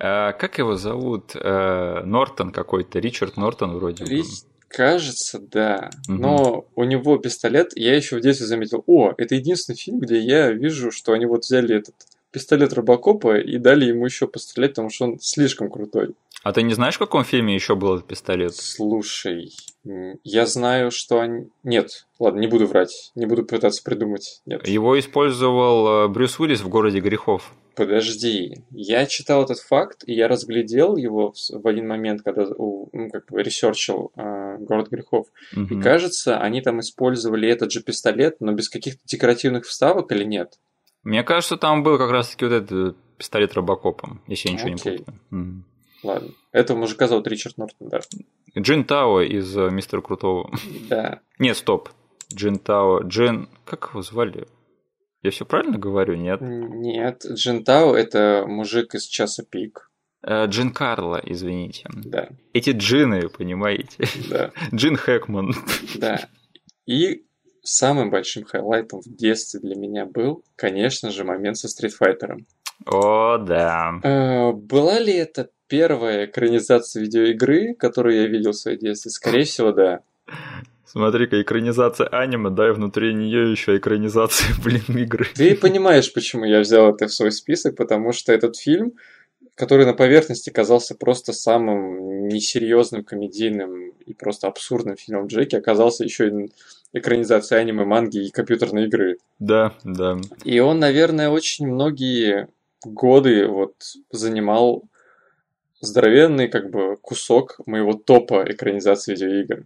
А, 0.00 0.32
как 0.32 0.58
его 0.58 0.76
зовут? 0.76 1.32
Э, 1.34 2.02
Нортон 2.04 2.52
какой-то, 2.52 2.98
Ричард 2.98 3.36
Нортон 3.36 3.76
вроде 3.76 4.04
бы. 4.04 4.10
Рич- 4.10 4.44
Кажется, 4.68 5.40
да. 5.40 5.90
Мгм. 6.06 6.20
Но 6.22 6.64
у 6.76 6.84
него 6.84 7.18
пистолет, 7.18 7.72
я 7.76 7.96
еще 7.96 8.16
в 8.16 8.20
детстве 8.20 8.46
заметил, 8.46 8.84
о, 8.86 9.12
это 9.18 9.34
единственный 9.34 9.74
фильм, 9.74 9.98
где 9.98 10.20
я 10.20 10.52
вижу, 10.52 10.92
что 10.92 11.12
они 11.12 11.26
вот 11.26 11.40
взяли 11.42 11.74
этот 11.76 11.94
пистолет 12.30 12.72
Робокопа 12.72 13.36
и 13.38 13.58
дали 13.58 13.86
ему 13.86 14.06
еще 14.06 14.28
пострелять, 14.28 14.70
потому 14.72 14.88
что 14.90 15.06
он 15.06 15.18
слишком 15.20 15.70
крутой. 15.70 16.14
А 16.44 16.52
ты 16.52 16.62
не 16.62 16.72
знаешь, 16.74 16.94
в 16.94 17.00
каком 17.00 17.24
фильме 17.24 17.54
еще 17.54 17.74
был 17.74 17.96
этот 17.96 18.06
пистолет? 18.06 18.54
Слушай, 18.54 19.52
я 19.84 20.46
знаю, 20.46 20.90
что 20.90 21.20
они... 21.20 21.48
Нет, 21.62 22.06
ладно, 22.18 22.40
не 22.40 22.46
буду 22.46 22.66
врать, 22.66 23.12
не 23.14 23.26
буду 23.26 23.44
пытаться 23.44 23.82
придумать. 23.82 24.42
Нет. 24.46 24.66
Его 24.68 24.98
использовал 24.98 26.04
э, 26.04 26.08
Брюс 26.08 26.38
Уиллис 26.38 26.60
в 26.60 26.68
«Городе 26.68 27.00
грехов». 27.00 27.52
Подожди, 27.76 28.62
я 28.70 29.06
читал 29.06 29.44
этот 29.44 29.58
факт, 29.60 30.02
и 30.06 30.12
я 30.12 30.28
разглядел 30.28 30.96
его 30.96 31.32
в, 31.32 31.66
один 31.66 31.88
момент, 31.88 32.20
когда 32.22 32.42
у- 32.44 32.90
ну, 32.92 33.08
как 33.10 33.26
бы 33.30 33.42
ресерчил 33.42 34.12
э, 34.16 34.56
«Город 34.58 34.88
грехов». 34.90 35.28
И 35.52 35.60
Мгм. 35.60 35.82
кажется, 35.82 36.38
они 36.38 36.60
там 36.60 36.80
использовали 36.80 37.48
этот 37.48 37.72
же 37.72 37.82
пистолет, 37.82 38.36
но 38.40 38.52
без 38.52 38.68
каких-то 38.68 39.00
декоративных 39.06 39.64
вставок 39.64 40.12
или 40.12 40.24
нет? 40.24 40.58
Мне 41.04 41.22
кажется, 41.22 41.56
там 41.56 41.82
был 41.82 41.96
как 41.96 42.10
раз-таки 42.10 42.44
вот 42.44 42.52
этот 42.52 42.72
э, 42.72 42.94
пистолет 43.16 43.54
Робокопом, 43.54 44.20
если 44.26 44.48
я 44.48 44.54
ничего 44.54 44.74
Окей. 44.74 44.92
не 44.92 44.98
путаю. 44.98 45.18
Мгм. 45.30 45.64
Ладно. 46.02 46.28
Этого 46.52 46.78
мужика 46.78 47.08
зовут 47.08 47.26
Ричард 47.28 47.56
Нортон, 47.58 47.88
да. 47.88 48.00
Джин 48.58 48.84
Тао 48.84 49.20
из 49.20 49.56
э, 49.56 49.70
«Мистера 49.70 50.00
Крутого». 50.00 50.50
Да. 50.88 51.20
Нет, 51.38 51.56
стоп. 51.56 51.90
Джин 52.32 52.58
Тао. 52.58 53.00
Джин... 53.02 53.48
Как 53.64 53.90
его 53.90 54.02
звали? 54.02 54.46
Я 55.22 55.30
все 55.30 55.44
правильно 55.44 55.78
говорю, 55.78 56.14
нет? 56.16 56.40
Нет, 56.40 57.24
Джинтао 57.30 57.94
это 57.94 58.44
мужик 58.46 58.94
из 58.94 59.04
часа 59.04 59.44
пик. 59.44 59.90
Э, 60.22 60.46
Джин 60.46 60.70
Карло, 60.72 61.20
извините. 61.24 61.84
Да, 61.92 62.28
Эти 62.54 62.70
джины, 62.70 63.28
понимаете? 63.28 64.04
да, 64.30 64.50
Джин 64.74 64.96
Хэкман. 64.96 65.54
да. 65.96 66.28
И 66.86 67.26
самым 67.62 68.10
большим 68.10 68.44
хайлайтом 68.44 69.00
в 69.02 69.14
детстве 69.14 69.60
для 69.60 69.76
меня 69.76 70.06
был, 70.06 70.42
конечно 70.56 71.10
же, 71.10 71.24
момент 71.24 71.58
со 71.58 71.68
стритфайтером. 71.68 72.46
О, 72.86 73.36
да. 73.38 74.00
Э, 74.02 74.52
Была 74.52 74.98
ли 74.98 75.12
это 75.12 75.50
первая 75.70 76.26
экранизация 76.26 77.02
видеоигры, 77.02 77.74
которую 77.74 78.16
я 78.16 78.26
видел 78.26 78.50
в 78.50 78.56
своем 78.56 78.78
детстве? 78.78 79.10
Скорее 79.10 79.44
всего, 79.44 79.72
да. 79.72 80.00
Смотри-ка, 80.84 81.40
экранизация 81.40 82.08
аниме, 82.08 82.50
да, 82.50 82.68
и 82.68 82.72
внутри 82.72 83.14
нее 83.14 83.52
еще 83.52 83.76
экранизация, 83.76 84.48
блин, 84.64 84.82
игры. 84.88 85.26
Ты 85.34 85.54
понимаешь, 85.54 86.12
почему 86.12 86.44
я 86.44 86.60
взял 86.60 86.92
это 86.92 87.06
в 87.06 87.12
свой 87.12 87.30
список, 87.32 87.76
потому 87.76 88.12
что 88.12 88.32
этот 88.32 88.56
фильм 88.56 88.92
который 89.60 89.84
на 89.84 89.92
поверхности 89.92 90.48
казался 90.48 90.94
просто 90.94 91.34
самым 91.34 92.28
несерьезным, 92.28 93.04
комедийным 93.04 93.90
и 94.06 94.14
просто 94.14 94.46
абсурдным 94.46 94.96
фильмом 94.96 95.26
Джеки, 95.26 95.54
оказался 95.54 96.02
еще 96.02 96.28
и 96.28 96.50
экранизацией 96.94 97.60
аниме, 97.60 97.84
манги 97.84 98.24
и 98.24 98.30
компьютерной 98.30 98.86
игры. 98.86 99.18
Да, 99.38 99.74
да. 99.84 100.16
И 100.44 100.58
он, 100.60 100.78
наверное, 100.78 101.28
очень 101.28 101.66
многие 101.66 102.48
годы 102.84 103.46
вот 103.46 103.74
занимал 104.10 104.84
здоровенный 105.80 106.48
как 106.48 106.70
бы 106.70 106.96
кусок 107.00 107.58
моего 107.66 107.94
топа 107.94 108.44
экранизации 108.46 109.12
видеоигр. 109.12 109.64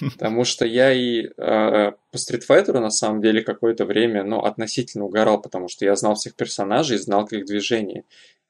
Потому 0.14 0.44
что 0.44 0.66
я 0.66 0.92
и 0.92 1.24
э, 1.24 1.30
по 1.36 2.16
Street 2.16 2.42
Fighter 2.48 2.78
на 2.78 2.90
самом 2.90 3.22
деле 3.22 3.42
какое-то 3.42 3.84
время, 3.84 4.22
ну, 4.22 4.40
относительно 4.40 5.04
угорал, 5.04 5.40
потому 5.40 5.68
что 5.68 5.84
я 5.84 5.94
знал 5.96 6.14
всех 6.14 6.34
персонажей, 6.34 6.98
знал 6.98 7.26
их 7.26 7.46
движения. 7.46 8.04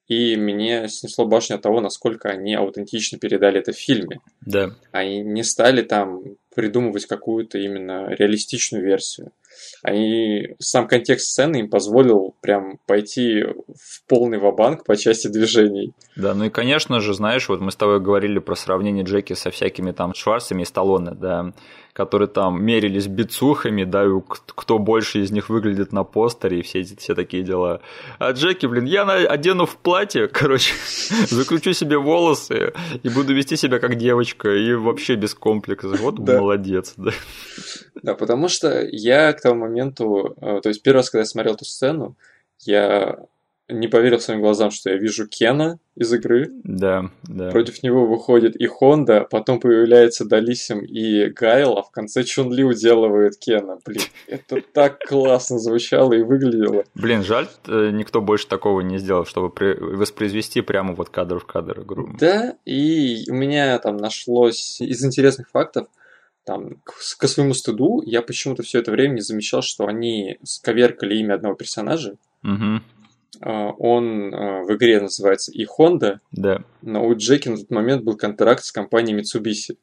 И 0.09 0.37
мне 0.37 0.89
снесло 0.89 1.27
башню 1.27 1.57
от 1.57 1.63
того, 1.63 1.81
насколько 1.81 2.29
они 2.29 2.55
аутентично 2.55 3.19
передали 3.19 3.59
это 3.59 3.73
в 3.73 3.77
фильме. 3.77 4.21
Да. 4.41 4.71
Они 4.93 5.21
не 5.21 5.43
стали 5.43 5.83
там 5.83 6.23
придумывать 6.55 7.07
какую-то 7.07 7.59
именно 7.59 8.09
реалистичную 8.11 8.85
версию. 8.85 9.33
Они, 9.83 10.55
сам 10.59 10.89
контекст 10.89 11.29
сцены 11.29 11.59
им 11.59 11.71
позволил 11.71 12.35
прям 12.41 12.79
пойти 12.87 13.43
в 13.43 14.07
полный 14.09 14.39
вабанк 14.39 14.85
по 14.85 14.97
части 14.97 15.29
движений. 15.29 15.93
Да, 16.17 16.35
ну 16.35 16.45
и, 16.45 16.51
конечно 16.51 17.01
же, 17.01 17.15
знаешь, 17.15 17.49
вот 17.49 17.61
мы 17.61 17.71
с 17.71 17.77
тобой 17.77 18.01
говорили 18.01 18.39
про 18.39 18.55
сравнение 18.55 19.05
Джеки 19.05 19.35
со 19.35 19.51
всякими 19.51 19.93
там 19.93 20.15
Шварцами 20.15 20.63
и 20.63 20.65
Сталлоне, 20.67 21.13
да, 21.13 21.53
которые 21.97 22.29
там 22.29 22.63
мерились 22.63 23.07
бицухами, 23.07 23.85
да, 23.85 24.05
и 24.05 24.09
кто 24.29 24.79
больше 24.79 25.23
из 25.23 25.31
них 25.31 25.49
выглядит 25.49 25.93
на 25.93 26.05
постере 26.05 26.59
и 26.59 26.63
все 26.63 26.81
эти 26.81 26.95
все 26.95 27.15
такие 27.15 27.43
дела. 27.43 27.81
А 28.19 28.33
Джеки, 28.33 28.67
блин, 28.67 28.85
я 28.85 29.05
одену 29.05 29.65
в 29.65 29.79
платье, 29.79 30.29
короче, 30.33 30.75
закручу 31.27 31.73
себе 31.73 31.97
волосы 31.97 32.75
и 33.03 33.09
буду 33.09 33.35
вести 33.35 33.57
себя 33.57 33.79
как 33.79 33.95
девочка 33.95 34.51
и 34.51 34.75
вообще 34.75 35.15
без 35.15 35.35
комплексов. 35.35 35.99
Вот 36.01 36.23
да. 36.23 36.39
молодец, 36.39 36.93
да. 36.99 37.13
Да, 38.03 38.15
потому 38.15 38.49
что 38.49 38.87
я 38.93 39.33
к 39.33 39.41
тому 39.41 39.63
моменту, 39.63 40.37
э, 40.43 40.61
то 40.61 40.69
есть 40.69 40.83
первый 40.83 40.99
раз, 40.99 41.09
когда 41.09 41.23
я 41.23 41.27
смотрел 41.27 41.55
эту 41.55 41.65
сцену, 41.65 42.15
я 42.67 43.17
не 43.69 43.89
поверил 43.89 44.21
своим 44.21 44.41
глазам, 44.41 44.71
что 44.71 44.91
я 44.91 44.97
вижу 44.97 45.27
Кена 45.27 45.79
из 45.97 46.13
игры. 46.13 46.51
Да, 46.63 47.11
да. 47.25 47.51
Против 47.51 47.83
него 47.83 48.07
выходит 48.07 48.55
и 48.57 48.67
Хонда, 48.67 49.27
потом 49.29 49.59
появляется 49.59 50.25
Далисим 50.25 50.81
и 50.81 51.27
Гайл, 51.31 51.77
а 51.77 51.83
в 51.83 51.91
конце 51.91 52.23
Чун 52.23 52.53
Ли 52.53 52.65
уделывает 52.65 53.37
Кена. 53.39 53.79
Блин, 53.85 54.03
это 54.29 54.61
так 54.73 55.01
классно 55.01 55.59
звучало 55.59 56.13
и 56.13 56.23
выглядело. 56.23 56.85
Блин, 56.95 57.25
жаль, 57.25 57.49
э, 57.67 57.91
никто 57.93 58.21
больше 58.21 58.47
такого 58.47 58.83
не 58.83 58.99
сделал, 58.99 59.25
чтобы 59.25 59.53
воспроизвести 59.81 60.61
прямо 60.61 60.95
вот 60.95 61.09
кадр 61.09 61.41
в 61.41 61.47
кадр 61.47 61.81
игру. 61.81 62.09
Да, 62.19 62.57
и 62.65 63.25
у 63.29 63.35
меня 63.35 63.79
там 63.79 63.97
нашлось 63.97 64.81
из 64.81 65.05
интересных 65.05 65.51
фактов, 65.51 65.89
там, 66.45 66.77
к, 66.85 66.93
к 67.19 67.27
своему 67.27 67.55
стыду, 67.55 68.03
я 68.07 68.23
почему-то 68.23 68.63
все 68.63 68.79
это 68.79 68.93
время 68.93 69.15
не 69.15 69.21
замечал, 69.21 69.63
что 69.63 69.87
они 69.87 70.39
сковеркали 70.45 71.17
имя 71.17 71.35
одного 71.35 71.57
персонажа. 71.57 72.17
Угу. 72.45 72.81
Он 73.41 74.35
а, 74.35 74.63
в 74.63 74.75
игре 74.75 75.01
называется 75.01 75.53
и 75.53 75.67
Honda, 75.67 76.19
да. 76.33 76.63
но 76.83 77.07
у 77.07 77.15
Джеки 77.15 77.49
на 77.49 77.57
тот 77.57 77.71
момент 77.71 78.05
был 78.05 78.17
контракт 78.17 78.65
с 78.65 78.73
компанией 78.73 79.19
Mitsubishi. 79.19 79.77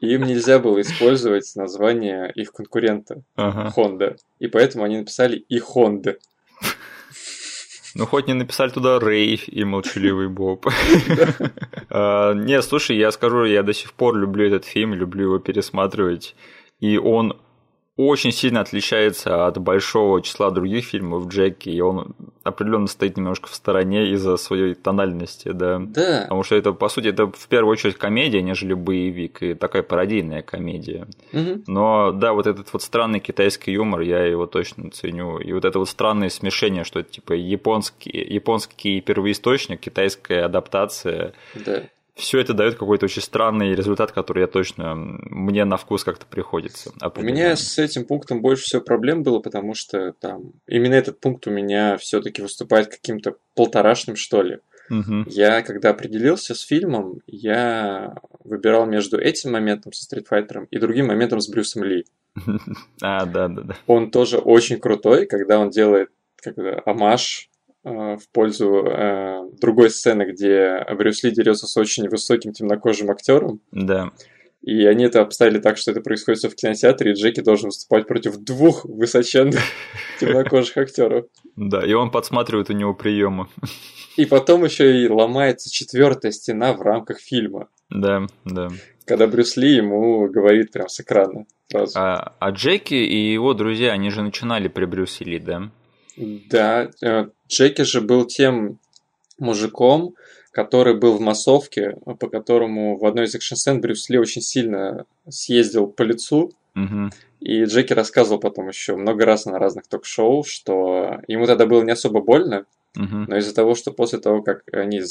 Им 0.00 0.24
нельзя 0.24 0.58
было 0.58 0.80
использовать 0.80 1.50
название 1.56 2.30
их 2.34 2.52
конкурента 2.52 3.22
ага. 3.36 3.72
Honda. 3.76 4.16
И 4.38 4.48
поэтому 4.48 4.84
они 4.84 4.98
написали 4.98 5.36
и 5.36 5.58
Honda. 5.58 6.16
Ну, 7.94 8.06
хоть 8.06 8.26
не 8.26 8.34
написали 8.34 8.70
туда 8.70 8.98
Рэй 8.98 9.36
и 9.36 9.64
молчаливый 9.64 10.28
Боб. 10.28 10.66
А, 11.96 12.32
не, 12.32 12.60
слушай, 12.60 12.96
я 12.96 13.12
скажу, 13.12 13.44
я 13.44 13.62
до 13.62 13.72
сих 13.72 13.92
пор 13.92 14.16
люблю 14.16 14.44
этот 14.44 14.64
фильм, 14.64 14.94
люблю 14.94 15.26
его 15.26 15.38
пересматривать. 15.38 16.34
И 16.80 16.98
он 16.98 17.40
очень 17.96 18.32
сильно 18.32 18.60
отличается 18.60 19.46
от 19.46 19.58
большого 19.58 20.20
числа 20.20 20.50
других 20.50 20.84
фильмов 20.84 21.28
Джеки, 21.28 21.68
и 21.68 21.80
он 21.80 22.16
определенно 22.42 22.88
стоит 22.88 23.16
немножко 23.16 23.48
в 23.48 23.54
стороне 23.54 24.10
из-за 24.10 24.36
своей 24.36 24.74
тональности, 24.74 25.52
да. 25.52 25.78
Да. 25.78 26.22
Потому 26.22 26.42
что 26.42 26.56
это, 26.56 26.72
по 26.72 26.88
сути, 26.88 27.08
это 27.08 27.28
в 27.28 27.46
первую 27.48 27.70
очередь 27.72 27.96
комедия, 27.96 28.42
нежели 28.42 28.74
боевик, 28.74 29.42
и 29.44 29.54
такая 29.54 29.84
пародийная 29.84 30.42
комедия. 30.42 31.06
Угу. 31.32 31.64
Но 31.68 32.10
да, 32.10 32.32
вот 32.32 32.48
этот 32.48 32.72
вот 32.72 32.82
странный 32.82 33.20
китайский 33.20 33.72
юмор, 33.72 34.00
я 34.00 34.24
его 34.24 34.46
точно 34.46 34.90
ценю. 34.90 35.38
И 35.38 35.52
вот 35.52 35.64
это 35.64 35.78
вот 35.78 35.88
странное 35.88 36.30
смешение, 36.30 36.82
что 36.82 36.98
это 36.98 37.10
типа 37.10 37.34
японский, 37.34 38.10
японский 38.10 39.00
первоисточник, 39.00 39.80
китайская 39.80 40.44
адаптация. 40.44 41.32
Да 41.54 41.84
все 42.14 42.40
это 42.40 42.54
дает 42.54 42.76
какой-то 42.76 43.06
очень 43.06 43.22
странный 43.22 43.74
результат, 43.74 44.12
который 44.12 44.42
я 44.42 44.46
точно 44.46 44.94
мне 44.94 45.64
на 45.64 45.76
вкус 45.76 46.04
как-то 46.04 46.26
приходится. 46.26 46.92
У 47.16 47.22
меня 47.22 47.56
с 47.56 47.78
этим 47.78 48.04
пунктом 48.04 48.40
больше 48.40 48.64
всего 48.64 48.82
проблем 48.82 49.22
было, 49.22 49.40
потому 49.40 49.74
что 49.74 50.12
там 50.12 50.52
именно 50.66 50.94
этот 50.94 51.20
пункт 51.20 51.46
у 51.46 51.50
меня 51.50 51.96
все-таки 51.96 52.40
выступает 52.40 52.88
каким-то 52.88 53.36
полторашным, 53.54 54.16
что 54.16 54.42
ли. 54.42 54.60
Угу. 54.90 55.24
Я, 55.26 55.62
когда 55.62 55.90
определился 55.90 56.54
с 56.54 56.60
фильмом, 56.60 57.20
я 57.26 58.14
выбирал 58.44 58.86
между 58.86 59.18
этим 59.18 59.52
моментом 59.52 59.92
со 59.92 60.14
Street 60.14 60.26
Fighter 60.30 60.66
и 60.70 60.78
другим 60.78 61.06
моментом 61.06 61.40
с 61.40 61.48
Брюсом 61.48 61.84
Ли. 61.84 62.04
А, 63.00 63.26
да, 63.26 63.48
да, 63.48 63.62
да. 63.62 63.76
Он 63.86 64.10
тоже 64.10 64.38
очень 64.38 64.78
крутой, 64.78 65.26
когда 65.26 65.58
он 65.58 65.70
делает 65.70 66.10
как 66.36 66.56
амаш 66.84 67.48
в 67.84 68.22
пользу 68.32 68.84
э, 68.86 69.50
другой 69.60 69.90
сцены, 69.90 70.24
где 70.24 70.84
Брюс 70.96 71.22
Ли 71.22 71.30
дерется 71.30 71.66
с 71.66 71.76
очень 71.76 72.08
высоким 72.08 72.52
темнокожим 72.52 73.10
актером. 73.10 73.60
Да. 73.72 74.10
И 74.62 74.86
они 74.86 75.04
это 75.04 75.20
обставили 75.20 75.58
так, 75.58 75.76
что 75.76 75.90
это 75.90 76.00
происходит 76.00 76.38
все 76.38 76.48
в 76.48 76.54
кинотеатре, 76.54 77.12
и 77.12 77.14
Джеки 77.14 77.40
должен 77.40 77.66
выступать 77.66 78.06
против 78.06 78.38
двух 78.38 78.86
высоченных 78.86 79.60
темнокожих 80.20 80.78
актеров. 80.78 81.26
Да, 81.56 81.84
и 81.84 81.92
он 81.92 82.10
подсматривает 82.10 82.70
у 82.70 82.72
него 82.72 82.94
приемы. 82.94 83.48
И 84.16 84.24
потом 84.24 84.64
еще 84.64 85.02
и 85.02 85.08
ломается 85.08 85.70
четвертая 85.70 86.32
стена 86.32 86.72
в 86.72 86.80
рамках 86.80 87.20
фильма. 87.20 87.68
Да, 87.90 88.26
да. 88.46 88.68
Когда 89.04 89.26
Брюс 89.26 89.58
Ли 89.58 89.74
ему 89.74 90.26
говорит 90.30 90.72
прям 90.72 90.88
с 90.88 90.98
экрана. 91.00 91.44
А, 91.94 92.32
а 92.38 92.50
Джеки 92.50 92.94
и 92.94 93.32
его 93.32 93.52
друзья, 93.52 93.92
они 93.92 94.08
же 94.10 94.22
начинали 94.22 94.68
при 94.68 94.86
Брюсе 94.86 95.24
Ли, 95.24 95.38
да? 95.38 95.70
Да, 96.16 96.90
э, 97.02 97.26
Джеки 97.48 97.82
же 97.82 98.00
был 98.00 98.24
тем 98.26 98.78
мужиком, 99.38 100.14
который 100.52 100.94
был 100.94 101.16
в 101.16 101.20
массовке, 101.20 101.96
по 102.04 102.28
которому 102.28 102.96
в 102.96 103.04
одной 103.04 103.24
из 103.24 103.34
экшн-сцен 103.34 103.80
Брюс 103.80 104.08
Ли 104.08 104.18
очень 104.18 104.42
сильно 104.42 105.04
съездил 105.28 105.88
по 105.88 106.02
лицу. 106.02 106.52
Угу. 106.76 107.10
И 107.40 107.64
Джеки 107.64 107.92
рассказывал 107.92 108.40
потом 108.40 108.68
еще 108.68 108.96
много 108.96 109.24
раз 109.24 109.46
на 109.46 109.58
разных 109.58 109.86
ток-шоу, 109.88 110.44
что 110.44 111.20
ему 111.26 111.46
тогда 111.46 111.66
было 111.66 111.82
не 111.82 111.92
особо 111.92 112.20
больно, 112.20 112.66
угу. 112.96 113.16
но 113.28 113.36
из-за 113.36 113.54
того, 113.54 113.74
что 113.74 113.92
после 113.92 114.20
того, 114.20 114.42
как 114.42 114.62
они 114.72 115.02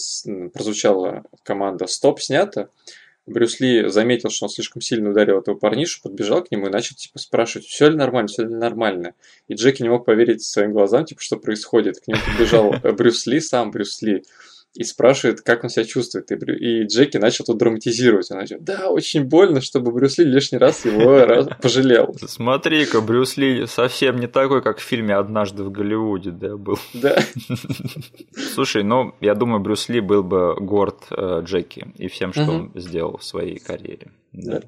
прозвучала 0.54 1.24
команда 1.44 1.88
«Стоп» 1.88 2.22
снята, 2.22 2.70
Брюс 3.26 3.60
Ли 3.60 3.88
заметил, 3.90 4.30
что 4.30 4.46
он 4.46 4.50
слишком 4.50 4.82
сильно 4.82 5.12
ударил 5.12 5.40
этого 5.40 5.56
парнишу, 5.56 6.02
подбежал 6.02 6.44
к 6.44 6.52
нему 6.52 6.68
и 6.68 6.70
начал 6.70 6.96
типа 6.96 7.20
спрашивать, 7.20 7.68
все 7.68 7.90
ли 7.90 7.96
нормально, 7.96 8.28
все 8.28 8.44
ли 8.44 8.54
нормально. 8.54 9.14
И 9.48 9.54
Джеки 9.54 9.82
не 9.82 9.90
мог 9.90 10.06
поверить 10.06 10.44
своим 10.44 10.74
глазам, 10.74 11.06
типа, 11.06 11.22
что 11.22 11.38
происходит. 11.38 12.00
К 12.00 12.08
нему 12.08 12.20
подбежал 12.26 12.72
Брюс 12.96 13.26
Ли, 13.26 13.40
сам 13.40 13.72
Брюс 13.72 14.02
Ли, 14.02 14.24
и 14.74 14.84
спрашивает, 14.84 15.42
как 15.42 15.64
он 15.64 15.70
себя 15.70 15.86
чувствует. 15.86 16.32
И, 16.32 16.36
Брю... 16.36 16.56
и 16.56 16.88
Джеки 16.88 17.18
начал 17.18 17.46
тут 17.46 17.58
драматизировать. 17.58 18.32
Он 18.32 18.38
начал, 18.38 18.58
да, 18.60 18.90
очень 18.90 19.26
больно, 19.26 19.62
чтобы 19.62 19.92
Брюс 19.92 20.18
Ли 20.18 20.26
лишний 20.26 20.58
раз 20.58 20.86
его 20.86 21.26
раз 21.26 21.48
пожалел. 21.62 22.16
Смотри-ка, 22.26 23.02
Брюс 23.02 23.38
Ли 23.38 23.68
совсем 23.68 24.20
не 24.20 24.28
такой, 24.28 24.62
как 24.62 24.80
в 24.80 24.84
фильме 24.84 25.16
«Однажды 25.16 25.64
в 25.64 25.72
Голливуде», 25.72 26.32
да, 26.32 26.58
был. 26.58 26.80
Да. 26.94 27.20
Слушай, 28.54 28.84
ну, 28.84 29.14
я 29.22 29.36
думаю, 29.36 29.60
Брюс 29.60 29.90
Ли 29.90 30.00
был 30.00 30.24
бы 30.24 30.56
горд 30.60 31.04
э, 31.12 31.42
Джеки 31.44 31.94
и 31.98 32.08
всем, 32.08 32.34
что 32.34 32.44
угу. 32.44 32.52
он 32.52 32.72
сделал 32.76 33.18
в 33.18 33.24
своей 33.24 33.60
карьере. 33.60 34.12
Да. 34.32 34.62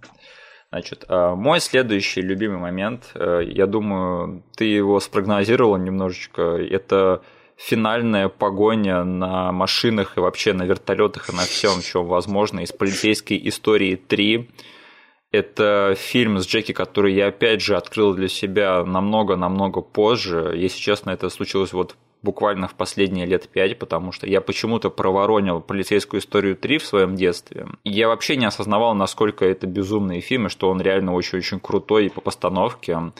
Значит, 0.69 1.05
а, 1.07 1.35
мой 1.35 1.61
следующий 1.61 2.21
любимый 2.21 2.57
момент, 2.57 3.11
э, 3.15 3.41
я 3.47 3.65
думаю, 3.65 4.43
ты 4.55 4.65
его 4.65 4.99
спрогнозировал 4.99 5.77
немножечко, 5.77 6.41
это 6.41 7.21
финальная 7.57 8.29
погоня 8.29 9.03
на 9.03 9.51
машинах 9.51 10.17
и 10.17 10.19
вообще 10.19 10.53
на 10.53 10.63
вертолетах 10.63 11.29
и 11.29 11.35
на 11.35 11.43
всем, 11.43 11.81
чем 11.81 12.05
возможно, 12.05 12.59
из 12.61 12.71
полицейской 12.71 13.39
истории 13.47 13.95
3. 13.95 14.49
Это 15.31 15.95
фильм 15.97 16.39
с 16.39 16.47
Джеки, 16.47 16.71
который 16.71 17.13
я 17.13 17.27
опять 17.27 17.61
же 17.61 17.75
открыл 17.75 18.13
для 18.13 18.27
себя 18.27 18.83
намного-намного 18.85 19.81
позже. 19.81 20.53
Если 20.55 20.79
честно, 20.79 21.11
это 21.11 21.29
случилось 21.29 21.73
вот 21.73 21.95
буквально 22.21 22.67
в 22.67 22.73
последние 22.73 23.25
лет 23.25 23.47
пять, 23.47 23.77
потому 23.77 24.11
что 24.11 24.27
я 24.27 24.41
почему-то 24.41 24.89
проворонил 24.89 25.61
полицейскую 25.61 26.19
историю 26.19 26.55
3 26.55 26.79
в 26.79 26.85
своем 26.85 27.15
детстве. 27.15 27.67
Я 27.83 28.07
вообще 28.07 28.35
не 28.35 28.45
осознавал, 28.45 28.95
насколько 28.95 29.45
это 29.45 29.67
безумный 29.67 30.21
фильм, 30.21 30.47
и 30.47 30.49
что 30.49 30.69
он 30.69 30.81
реально 30.81 31.13
очень-очень 31.13 31.59
крутой 31.59 32.07
и 32.07 32.09
по 32.09 32.21
постановке. 32.21 33.11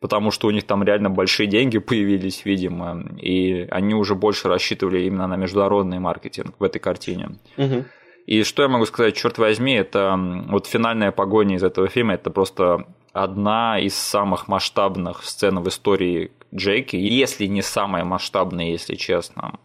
Потому 0.00 0.30
что 0.30 0.48
у 0.48 0.50
них 0.50 0.64
там 0.64 0.82
реально 0.82 1.10
большие 1.10 1.46
деньги 1.46 1.78
появились, 1.90 2.44
видимо, 2.44 3.04
и 3.20 3.68
они 3.70 3.94
уже 3.94 4.14
больше 4.14 4.48
рассчитывали 4.48 5.02
именно 5.02 5.26
на 5.26 5.36
международный 5.36 5.98
маркетинг 5.98 6.54
в 6.58 6.64
этой 6.64 6.78
картине. 6.78 7.36
Угу. 7.56 7.84
И 8.26 8.42
что 8.42 8.62
я 8.62 8.68
могу 8.68 8.86
сказать, 8.86 9.16
черт 9.16 9.38
возьми, 9.38 9.74
это 9.74 10.18
вот 10.48 10.66
финальная 10.66 11.10
погоня 11.10 11.56
из 11.56 11.62
этого 11.62 11.88
фильма, 11.88 12.14
это 12.14 12.30
просто 12.30 12.86
одна 13.12 13.78
из 13.80 13.94
самых 13.94 14.46
масштабных 14.46 15.24
сцен 15.24 15.58
в 15.60 15.68
истории 15.68 16.30
Джеки, 16.54 16.96
если 16.96 17.46
не 17.46 17.62
самая 17.62 18.04
масштабная, 18.04 18.66
если 18.66 18.94
честно. 18.94 19.58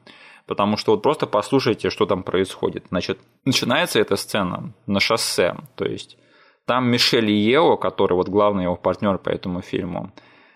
Потому 0.48 0.78
что 0.78 0.92
вот 0.92 1.02
просто 1.02 1.26
послушайте, 1.26 1.90
что 1.90 2.06
там 2.06 2.24
происходит. 2.24 2.86
Значит, 2.90 3.20
начинается 3.46 4.00
эта 4.00 4.16
сцена 4.16 4.74
на 4.86 5.00
шоссе, 5.00 5.56
то 5.76 5.86
есть 5.86 6.18
там 6.66 6.90
Мишель 6.90 7.30
Ео, 7.30 7.78
который 7.78 8.14
вот 8.14 8.30
главный 8.30 8.64
его 8.64 8.76
партнер 8.76 9.18
по 9.18 9.30
этому 9.30 9.62
фильму, 9.62 10.12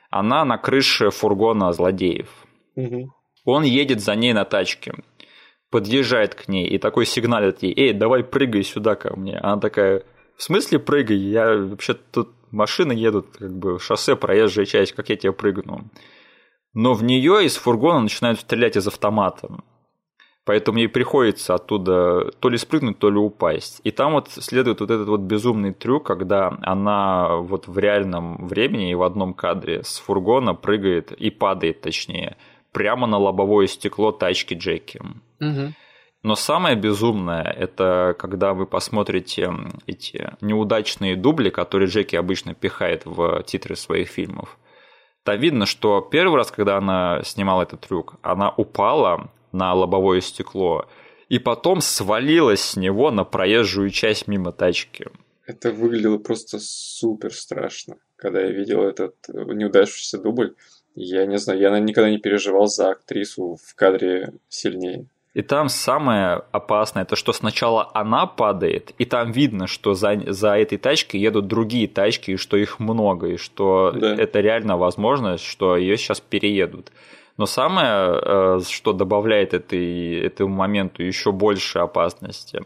она 0.10 0.44
на 0.46 0.58
крыше 0.58 1.12
фургона 1.12 1.72
злодеев. 1.72 2.30
Угу. 2.76 3.14
Он 3.46 3.64
едет 3.64 4.02
за 4.02 4.16
ней 4.16 4.34
на 4.34 4.46
тачке, 4.46 4.94
подъезжает 5.70 6.36
к 6.36 6.48
ней 6.48 6.68
и 6.68 6.78
такой 6.78 7.06
сигналит 7.06 7.64
ей, 7.64 7.74
эй, 7.76 7.94
давай 7.94 8.24
прыгай 8.24 8.64
сюда 8.64 8.96
ко 8.96 9.16
мне. 9.16 9.38
Она 9.38 9.60
такая, 9.60 10.04
в 10.36 10.44
смысле 10.44 10.80
прыгай? 10.80 11.18
Я 11.18 11.56
вообще 11.56 11.94
тут 11.94 12.30
машины 12.52 12.94
едут, 12.94 13.28
как 13.38 13.58
бы 13.58 13.80
шоссе, 13.80 14.16
проезжая 14.16 14.66
часть, 14.66 14.94
как 14.94 15.10
я 15.10 15.16
тебе 15.16 15.32
прыгну? 15.32 15.90
Но 16.74 16.94
в 16.94 17.04
нее 17.04 17.46
из 17.46 17.56
фургона 17.58 18.00
начинают 18.00 18.40
стрелять 18.40 18.78
из 18.78 18.88
автомата. 18.88 19.50
Поэтому 20.50 20.80
ей 20.80 20.88
приходится 20.88 21.54
оттуда 21.54 22.32
то 22.40 22.50
ли 22.50 22.58
спрыгнуть, 22.58 22.98
то 22.98 23.12
ли 23.12 23.20
упасть. 23.20 23.82
И 23.84 23.92
там 23.92 24.14
вот 24.14 24.30
следует 24.30 24.80
вот 24.80 24.90
этот 24.90 25.08
вот 25.08 25.20
безумный 25.20 25.74
трюк, 25.76 26.08
когда 26.08 26.58
она 26.64 27.36
вот 27.36 27.68
в 27.68 27.78
реальном 27.78 28.48
времени 28.48 28.90
и 28.90 28.96
в 28.96 29.04
одном 29.04 29.36
кадре 29.36 29.84
с 29.84 30.00
фургона 30.00 30.56
прыгает 30.56 31.12
и 31.12 31.30
падает, 31.30 31.82
точнее, 31.82 32.36
прямо 32.72 33.06
на 33.06 33.20
лобовое 33.20 33.68
стекло 33.68 34.12
тачки 34.12 34.56
Джеки. 34.56 35.00
Угу. 35.40 35.74
Но 36.24 36.34
самое 36.34 36.76
безумное– 36.76 37.44
это 37.60 38.16
когда 38.18 38.56
вы 38.56 38.66
посмотрите 38.66 39.54
эти 39.86 40.32
неудачные 40.42 41.16
дубли, 41.16 41.52
которые 41.52 41.90
Джеки 41.90 42.16
обычно 42.16 42.56
пихает 42.56 43.06
в 43.06 43.44
титры 43.44 43.76
своих 43.76 44.08
фильмов. 44.08 44.58
Там 45.24 45.40
видно, 45.40 45.68
что 45.68 46.02
первый 46.02 46.38
раз, 46.38 46.50
когда 46.50 46.78
она 46.78 47.22
снимала 47.22 47.62
этот 47.62 47.82
трюк, 47.82 48.16
она 48.24 48.50
упала 48.50 49.30
на 49.52 49.74
лобовое 49.74 50.22
стекло 50.22 50.86
и 51.30 51.38
потом 51.38 51.80
свалилась 51.80 52.62
с 52.62 52.76
него 52.76 53.12
на 53.12 53.24
проезжую 53.24 53.92
часть 53.92 54.28
мимо 54.28 54.52
тачки. 54.52 55.08
Это 55.46 55.72
выглядело 55.72 56.18
просто 56.18 56.58
супер 56.60 57.34
страшно, 57.34 57.98
когда 58.16 58.42
я 58.42 58.52
видел 58.52 58.84
этот 58.84 59.16
неудавшийся 59.28 60.18
дубль. 60.18 60.56
Я 60.96 61.26
не 61.26 61.38
знаю, 61.38 61.60
я 61.60 61.80
никогда 61.80 62.10
не 62.10 62.18
переживал 62.18 62.68
за 62.68 62.90
актрису 62.92 63.58
в 63.64 63.76
кадре 63.76 64.34
сильнее. 64.50 65.06
И 65.36 65.44
там 65.44 65.70
самое 65.70 66.42
опасное, 66.52 67.04
это 67.04 67.16
что 67.16 67.34
сначала 67.34 67.90
она 67.94 68.26
падает, 68.26 68.94
и 68.98 69.06
там 69.06 69.32
видно, 69.32 69.68
что 69.68 69.94
за, 69.94 70.20
за 70.28 70.58
этой 70.58 70.80
тачкой 70.80 71.22
едут 71.22 71.48
другие 71.48 71.88
тачки, 71.88 72.32
и 72.32 72.36
что 72.36 72.58
их 72.58 72.80
много, 72.80 73.28
и 73.28 73.38
что 73.38 73.92
Да. 73.96 74.16
это 74.16 74.40
реально 74.40 74.78
возможность, 74.78 75.44
что 75.44 75.78
ее 75.78 75.98
сейчас 75.98 76.20
переедут. 76.20 76.92
Но 77.40 77.46
самое, 77.46 78.20
э, 78.22 78.60
что 78.70 78.92
добавляет 78.92 79.54
этой, 79.54 80.20
этому 80.20 80.54
моменту 80.54 81.04
еще 81.04 81.32
больше 81.32 81.80
опасности, 81.80 82.62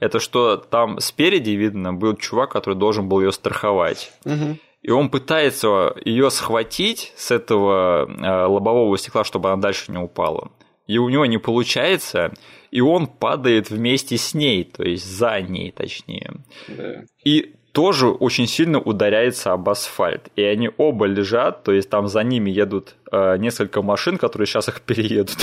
это 0.00 0.18
что 0.18 0.56
там 0.56 0.98
спереди 0.98 1.50
видно 1.50 1.94
был 1.94 2.16
чувак, 2.16 2.50
который 2.50 2.74
должен 2.74 3.08
был 3.08 3.20
ее 3.20 3.30
страховать. 3.30 4.10
Угу. 4.24 4.58
И 4.82 4.90
он 4.90 5.10
пытается 5.10 5.94
ее 6.04 6.30
схватить 6.30 7.12
с 7.14 7.30
этого 7.30 8.08
э, 8.10 8.46
лобового 8.46 8.98
стекла, 8.98 9.22
чтобы 9.22 9.52
она 9.52 9.62
дальше 9.62 9.92
не 9.92 9.98
упала. 9.98 10.50
И 10.88 10.98
у 10.98 11.08
него 11.08 11.24
не 11.24 11.38
получается, 11.38 12.32
и 12.72 12.80
он 12.80 13.06
падает 13.06 13.70
вместе 13.70 14.16
с 14.16 14.34
ней, 14.34 14.64
то 14.64 14.82
есть 14.82 15.06
за 15.06 15.40
ней 15.40 15.70
точнее. 15.70 16.32
Да. 16.66 17.04
И 17.24 17.54
тоже 17.72 18.08
очень 18.08 18.46
сильно 18.46 18.80
ударяется 18.80 19.52
об 19.52 19.68
асфальт. 19.68 20.28
И 20.36 20.42
они 20.42 20.70
оба 20.78 21.06
лежат, 21.06 21.62
то 21.64 21.72
есть 21.72 21.90
там 21.90 22.08
за 22.08 22.22
ними 22.22 22.50
едут 22.50 22.96
э, 23.12 23.36
несколько 23.38 23.82
машин, 23.82 24.18
которые 24.18 24.46
сейчас 24.46 24.68
их 24.68 24.80
переедут. 24.86 25.36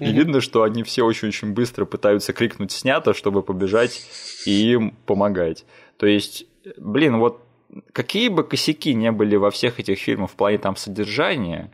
И 0.00 0.04
Мгм. 0.04 0.14
видно, 0.14 0.40
что 0.40 0.62
они 0.62 0.82
все 0.82 1.02
очень-очень 1.04 1.52
быстро 1.52 1.84
пытаются 1.84 2.32
крикнуть 2.32 2.72
«снято», 2.72 3.14
чтобы 3.14 3.42
побежать 3.42 4.00
и 4.46 4.72
им 4.72 4.96
помогать. 5.06 5.64
То 5.96 6.06
есть, 6.06 6.46
блин, 6.76 7.18
вот 7.18 7.40
какие 7.92 8.28
бы 8.28 8.44
косяки 8.44 8.94
не 8.94 9.10
были 9.10 9.36
во 9.36 9.50
всех 9.50 9.80
этих 9.80 9.98
фильмах 9.98 10.30
в 10.30 10.34
плане 10.34 10.58
там 10.58 10.76
содержания, 10.76 11.72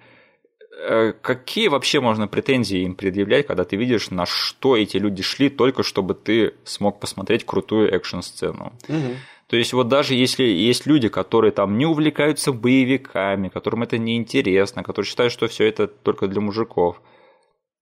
э, 0.88 1.12
какие 1.20 1.68
вообще 1.68 2.00
можно 2.00 2.28
претензии 2.28 2.80
им 2.80 2.94
предъявлять, 2.94 3.46
когда 3.46 3.64
ты 3.64 3.76
видишь, 3.76 4.10
на 4.10 4.26
что 4.26 4.76
эти 4.76 4.96
люди 4.96 5.22
шли, 5.22 5.50
только 5.50 5.82
чтобы 5.82 6.14
ты 6.14 6.54
смог 6.64 7.00
посмотреть 7.00 7.44
крутую 7.44 7.92
экшн-сцену. 7.92 8.72
Мгм. 8.88 9.16
То 9.48 9.56
есть 9.56 9.72
вот 9.72 9.88
даже 9.88 10.14
если 10.14 10.44
есть 10.44 10.86
люди, 10.86 11.08
которые 11.08 11.52
там 11.52 11.78
не 11.78 11.86
увлекаются 11.86 12.52
боевиками, 12.52 13.48
которым 13.48 13.82
это 13.82 13.96
неинтересно, 13.96 14.82
которые 14.82 15.08
считают, 15.08 15.32
что 15.32 15.48
все 15.48 15.64
это 15.66 15.86
только 15.86 16.28
для 16.28 16.42
мужиков, 16.42 17.00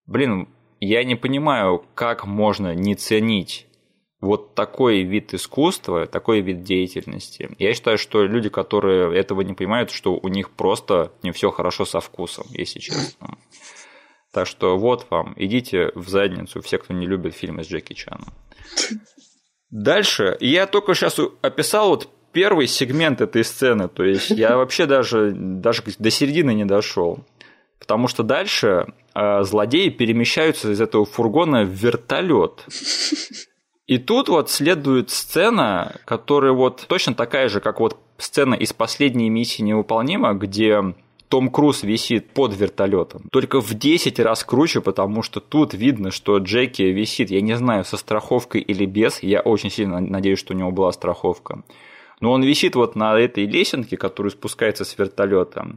блин, 0.06 0.48
я 0.78 1.02
не 1.02 1.16
понимаю, 1.16 1.84
как 1.94 2.24
можно 2.24 2.74
не 2.74 2.94
ценить 2.94 3.66
вот 4.20 4.54
такой 4.54 5.02
вид 5.02 5.34
искусства, 5.34 6.06
такой 6.06 6.40
вид 6.40 6.62
деятельности. 6.62 7.50
Я 7.58 7.74
считаю, 7.74 7.98
что 7.98 8.24
люди, 8.24 8.48
которые 8.48 9.18
этого 9.18 9.40
не 9.40 9.54
понимают, 9.54 9.90
что 9.90 10.14
у 10.14 10.28
них 10.28 10.50
просто 10.50 11.12
не 11.22 11.32
все 11.32 11.50
хорошо 11.50 11.84
со 11.84 12.00
вкусом, 12.00 12.46
если 12.50 12.78
честно. 12.78 13.38
Так 14.32 14.46
что 14.46 14.78
вот 14.78 15.06
вам, 15.10 15.34
идите 15.36 15.90
в 15.94 16.08
задницу, 16.08 16.60
все, 16.60 16.78
кто 16.78 16.94
не 16.94 17.06
любит 17.06 17.34
фильмы 17.34 17.64
с 17.64 17.68
Джеки 17.68 17.94
Чаном. 17.94 18.32
Дальше, 19.76 20.38
я 20.40 20.66
только 20.66 20.94
сейчас 20.94 21.20
описал 21.42 21.90
вот 21.90 22.08
первый 22.32 22.66
сегмент 22.66 23.20
этой 23.20 23.44
сцены, 23.44 23.88
то 23.88 24.04
есть 24.04 24.30
я 24.30 24.56
вообще 24.56 24.86
даже, 24.86 25.32
даже 25.32 25.82
до 25.98 26.10
середины 26.10 26.54
не 26.54 26.64
дошел. 26.64 27.18
Потому 27.78 28.08
что 28.08 28.22
дальше 28.22 28.86
э, 29.14 29.42
злодеи 29.42 29.90
перемещаются 29.90 30.72
из 30.72 30.80
этого 30.80 31.04
фургона 31.04 31.64
в 31.64 31.68
вертолет. 31.68 32.64
И 33.86 33.98
тут 33.98 34.30
вот 34.30 34.50
следует 34.50 35.10
сцена, 35.10 35.96
которая 36.06 36.52
вот 36.52 36.86
точно 36.88 37.14
такая 37.14 37.50
же, 37.50 37.60
как 37.60 37.78
вот 37.78 37.98
сцена 38.16 38.54
из 38.54 38.72
последней 38.72 39.28
миссии 39.28 39.60
невыполнима, 39.60 40.32
где 40.32 40.94
Том 41.28 41.50
Круз 41.50 41.82
висит 41.82 42.30
под 42.30 42.54
вертолетом. 42.54 43.22
Только 43.32 43.60
в 43.60 43.74
10 43.74 44.20
раз 44.20 44.44
круче, 44.44 44.80
потому 44.80 45.22
что 45.22 45.40
тут 45.40 45.74
видно, 45.74 46.10
что 46.10 46.38
Джеки 46.38 46.82
висит, 46.82 47.30
я 47.30 47.40
не 47.40 47.56
знаю, 47.56 47.84
со 47.84 47.96
страховкой 47.96 48.60
или 48.60 48.86
без. 48.86 49.22
Я 49.22 49.40
очень 49.40 49.70
сильно 49.70 50.00
надеюсь, 50.00 50.38
что 50.38 50.54
у 50.54 50.56
него 50.56 50.70
была 50.70 50.92
страховка. 50.92 51.62
Но 52.20 52.32
он 52.32 52.42
висит 52.42 52.76
вот 52.76 52.96
на 52.96 53.18
этой 53.18 53.44
лесенке, 53.46 53.96
которая 53.96 54.30
спускается 54.30 54.84
с 54.84 54.96
вертолета. 54.96 55.76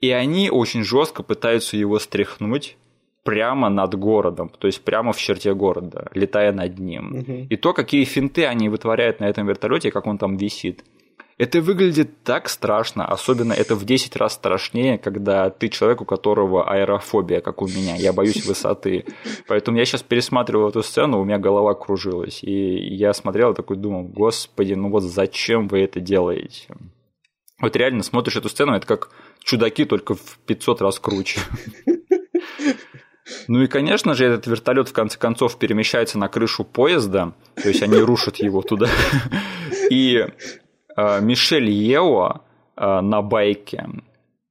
И 0.00 0.10
они 0.10 0.50
очень 0.50 0.84
жестко 0.84 1.22
пытаются 1.22 1.76
его 1.76 1.98
стряхнуть 1.98 2.76
прямо 3.26 3.68
над 3.68 3.94
городом, 3.96 4.50
то 4.56 4.68
есть 4.68 4.82
прямо 4.84 5.12
в 5.12 5.18
черте 5.18 5.52
города, 5.52 6.08
летая 6.14 6.52
над 6.52 6.78
ним. 6.78 7.04
Мгм. 7.06 7.46
И 7.50 7.56
то, 7.56 7.72
какие 7.72 8.04
финты 8.04 8.46
они 8.46 8.68
вытворяют 8.68 9.18
на 9.20 9.24
этом 9.24 9.48
вертолете, 9.48 9.90
как 9.90 10.06
он 10.06 10.16
там 10.16 10.36
висит. 10.36 10.84
Это 11.38 11.60
выглядит 11.60 12.22
так 12.24 12.48
страшно, 12.48 13.04
особенно 13.04 13.52
это 13.52 13.74
в 13.74 13.84
10 13.84 14.16
раз 14.16 14.32
страшнее, 14.34 14.96
когда 14.96 15.50
ты 15.50 15.68
человек, 15.68 16.00
у 16.00 16.06
которого 16.06 16.66
аэрофобия, 16.66 17.42
как 17.42 17.60
у 17.60 17.66
меня, 17.66 17.94
я 17.96 18.14
боюсь 18.14 18.46
высоты. 18.46 19.04
Поэтому 19.46 19.76
я 19.76 19.84
сейчас 19.84 20.02
пересматривал 20.02 20.70
эту 20.70 20.82
сцену, 20.82 21.20
у 21.20 21.24
меня 21.24 21.36
голова 21.36 21.74
кружилась, 21.74 22.42
и 22.42 22.94
я 22.96 23.12
смотрел 23.12 23.52
и 23.52 23.54
такой 23.54 23.76
думал, 23.76 24.04
господи, 24.04 24.72
ну 24.72 24.88
вот 24.88 25.02
зачем 25.02 25.68
вы 25.68 25.80
это 25.80 26.00
делаете? 26.00 26.74
Вот 27.60 27.76
реально 27.76 28.02
смотришь 28.02 28.36
эту 28.36 28.48
сцену, 28.48 28.74
это 28.74 28.86
как 28.86 29.10
чудаки, 29.44 29.84
только 29.84 30.14
в 30.14 30.38
500 30.46 30.80
раз 30.80 30.98
круче. 30.98 31.40
Ну 33.48 33.60
и, 33.62 33.66
конечно 33.66 34.14
же, 34.14 34.24
этот 34.24 34.46
вертолет 34.46 34.88
в 34.88 34.92
конце 34.92 35.18
концов 35.18 35.58
перемещается 35.58 36.16
на 36.18 36.28
крышу 36.28 36.64
поезда, 36.64 37.34
то 37.60 37.68
есть 37.68 37.82
они 37.82 37.98
рушат 37.98 38.36
его 38.36 38.62
туда. 38.62 38.88
И 39.90 40.26
Мишель 40.96 41.70
Ео 41.70 42.40
э, 42.76 43.00
на 43.00 43.22
байке 43.22 43.86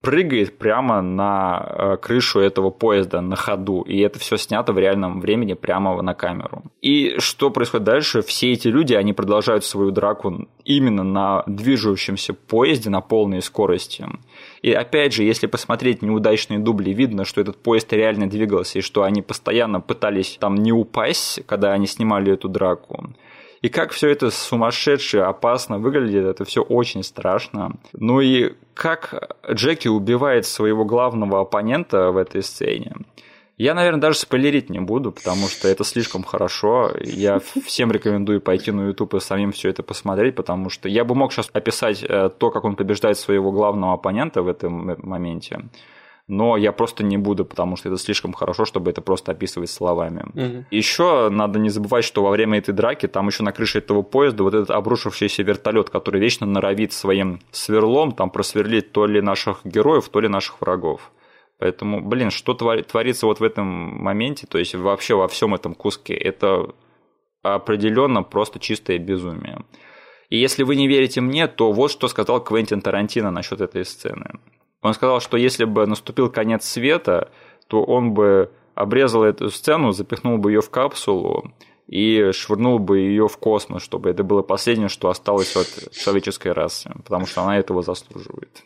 прыгает 0.06 0.60
прямо 0.60 1.02
на 1.02 1.66
э, 1.68 1.98
крышу 1.98 2.40
этого 2.40 2.70
поезда 2.70 3.22
на 3.22 3.36
ходу, 3.36 3.82
и 3.82 3.98
это 4.02 4.20
все 4.20 4.38
снято 4.38 4.72
в 4.72 4.78
реальном 4.78 5.20
времени 5.20 5.54
прямо 5.54 6.00
на 6.00 6.14
камеру. 6.14 6.62
И 6.80 7.16
что 7.18 7.50
происходит 7.50 7.86
дальше? 7.86 8.22
Все 8.22 8.52
эти 8.52 8.68
люди, 8.68 8.94
они 8.94 9.14
продолжают 9.14 9.66
свою 9.66 9.90
драку 9.90 10.48
именно 10.64 11.04
на 11.04 11.44
движущемся 11.48 12.36
поезде 12.36 12.92
на 12.92 13.02
полной 13.02 13.42
скорости. 13.42 14.06
И 14.62 14.72
опять 14.72 15.14
же, 15.14 15.24
если 15.24 15.48
посмотреть 15.48 16.04
неудачные 16.04 16.60
дубли, 16.60 16.92
видно, 16.92 17.26
что 17.26 17.42
этот 17.42 17.58
поезд 17.58 17.92
реально 17.92 18.30
двигался, 18.30 18.78
и 18.78 18.82
что 18.84 19.02
они 19.02 19.24
постоянно 19.24 19.82
пытались 19.82 20.38
там 20.40 20.54
не 20.54 20.72
упасть, 20.72 21.44
когда 21.48 21.74
они 21.74 21.88
снимали 21.88 22.32
эту 22.32 22.48
драку. 22.48 23.10
И 23.66 23.70
как 23.70 23.94
все 23.94 24.10
это 24.10 24.30
сумасшедше, 24.30 25.18
опасно 25.18 25.80
выглядит, 25.80 26.24
это 26.24 26.46
все 26.46 26.62
очень 26.62 27.02
страшно. 27.02 27.72
Ну 27.94 28.22
и 28.22 28.54
как 28.76 29.36
Джеки 29.52 29.88
убивает 29.88 30.46
своего 30.46 30.86
главного 30.86 31.42
оппонента 31.42 32.12
в 32.12 32.18
этой 32.18 32.44
сцене. 32.44 32.94
Я, 33.58 33.74
наверное, 33.74 34.02
даже 34.02 34.20
спойлерить 34.20 34.70
не 34.70 34.78
буду, 34.78 35.12
потому 35.12 35.48
что 35.48 35.68
это 35.68 35.84
слишком 35.84 36.24
хорошо. 36.24 36.92
Я 37.02 37.40
всем 37.66 37.92
рекомендую 37.92 38.40
пойти 38.40 38.70
на 38.70 38.86
YouTube 38.86 39.16
и 39.16 39.20
самим 39.20 39.52
все 39.52 39.70
это 39.70 39.82
посмотреть, 39.82 40.36
потому 40.36 40.70
что 40.70 40.88
я 40.88 41.04
бы 41.04 41.16
мог 41.16 41.34
сейчас 41.34 41.50
описать 41.52 42.06
э, 42.08 42.30
то, 42.38 42.52
как 42.52 42.66
он 42.66 42.76
побеждает 42.76 43.18
своего 43.18 43.52
главного 43.52 43.94
оппонента 43.94 44.44
в 44.44 44.48
этом 44.48 44.96
моменте 45.02 45.62
но 46.28 46.58
я 46.58 46.72
просто 46.72 47.04
не 47.04 47.18
буду, 47.18 47.46
потому 47.46 47.76
что 47.76 47.90
это 47.90 47.98
слишком 47.98 48.34
хорошо, 48.34 48.66
чтобы 48.66 48.90
это 48.90 49.02
просто 49.02 49.32
описывать 49.32 49.70
словами. 49.70 50.26
Угу. 50.34 50.66
Еще 50.72 51.30
надо 51.30 51.60
не 51.60 51.70
забывать, 51.70 52.04
что 52.04 52.24
во 52.24 52.32
время 52.32 52.58
этой 52.58 52.74
драки 52.74 53.08
там 53.08 53.28
еще 53.28 53.44
на 53.44 53.52
крыше 53.52 53.78
этого 53.78 54.02
поезда 54.02 54.44
вот 54.44 54.54
этот 54.54 54.72
обрушившийся 54.72 55.44
вертолет, 55.44 55.90
который 55.90 56.20
вечно 56.20 56.48
норовит 56.48 56.94
своим 56.94 57.42
сверлом 57.52 58.12
там 58.12 58.32
просверлить 58.32 58.92
то 58.92 59.06
ли 59.06 59.22
наших 59.22 59.62
героев, 59.64 60.10
то 60.10 60.20
ли 60.20 60.28
наших 60.28 60.62
врагов. 60.62 61.12
Поэтому, 61.60 62.02
блин, 62.02 62.32
что 62.32 62.54
творится 62.54 63.28
вот 63.28 63.40
в 63.40 63.44
этом 63.44 63.66
моменте, 63.68 64.48
то 64.48 64.58
есть 64.58 64.76
вообще 64.76 65.16
во 65.16 65.28
всем 65.28 65.54
этом 65.54 65.74
куске, 65.74 66.14
это 66.14 66.74
определенно 67.44 68.24
просто 68.24 68.60
чистое 68.60 68.98
безумие. 68.98 69.64
И 70.30 70.38
если 70.38 70.64
вы 70.64 70.76
не 70.76 70.88
верите 70.88 71.22
мне, 71.22 71.48
то 71.48 71.72
вот 71.72 71.92
что 71.92 72.08
сказал 72.08 72.44
Квентин 72.44 72.82
Тарантино 72.82 73.30
насчет 73.30 73.62
этой 73.62 73.86
сцены. 73.86 74.40
Он 74.86 74.94
сказал, 74.94 75.20
что 75.20 75.36
если 75.36 75.66
бы 75.66 75.88
наступил 75.88 76.30
конец 76.30 76.64
света, 76.66 77.32
то 77.68 77.84
он 77.84 78.14
бы 78.14 78.52
обрезал 78.76 79.24
эту 79.24 79.50
сцену, 79.50 79.92
запихнул 79.92 80.38
бы 80.38 80.52
ее 80.52 80.62
в 80.62 80.70
капсулу 80.70 81.52
и 81.88 82.32
швырнул 82.34 82.78
бы 82.78 83.00
ее 83.00 83.28
в 83.28 83.38
космос, 83.38 83.82
чтобы 83.82 84.12
это 84.12 84.24
было 84.24 84.44
последнее, 84.44 84.90
что 84.90 85.10
осталось 85.10 85.56
от 85.56 85.92
человеческой 85.92 86.52
расы, 86.52 86.92
потому 87.04 87.26
что 87.26 87.42
она 87.42 87.58
этого 87.58 87.82
заслуживает. 87.82 88.64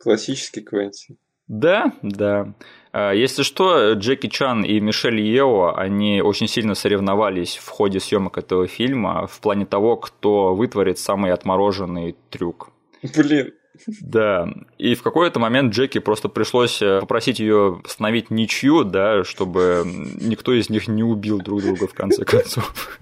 Классический 0.00 0.62
Квентин. 0.62 1.18
Да, 1.46 1.92
да. 2.00 2.54
А, 2.92 3.12
если 3.12 3.42
что, 3.42 3.92
Джеки 3.92 4.28
Чан 4.28 4.64
и 4.64 4.80
Мишель 4.80 5.20
Ео, 5.20 5.74
они 5.74 6.22
очень 6.22 6.48
сильно 6.48 6.74
соревновались 6.74 7.56
в 7.56 7.68
ходе 7.68 8.00
съемок 8.00 8.38
этого 8.38 8.66
фильма 8.66 9.26
в 9.26 9.40
плане 9.40 9.66
того, 9.66 9.96
кто 9.96 10.54
вытворит 10.54 10.98
самый 10.98 11.32
отмороженный 11.32 12.16
трюк. 12.30 12.70
Блин, 13.14 13.52
да, 14.00 14.48
и 14.78 14.94
в 14.94 15.02
какой-то 15.02 15.40
момент 15.40 15.74
Джеки 15.74 15.98
просто 15.98 16.28
пришлось 16.28 16.80
э, 16.80 17.00
попросить 17.00 17.40
ее 17.40 17.80
остановить 17.84 18.30
ничью, 18.30 18.84
да, 18.84 19.24
чтобы 19.24 19.82
никто 20.20 20.52
из 20.52 20.70
них 20.70 20.88
не 20.88 21.02
убил 21.02 21.38
друг 21.38 21.62
друга 21.62 21.86
в 21.86 21.94
конце 21.94 22.24
концов. 22.24 22.98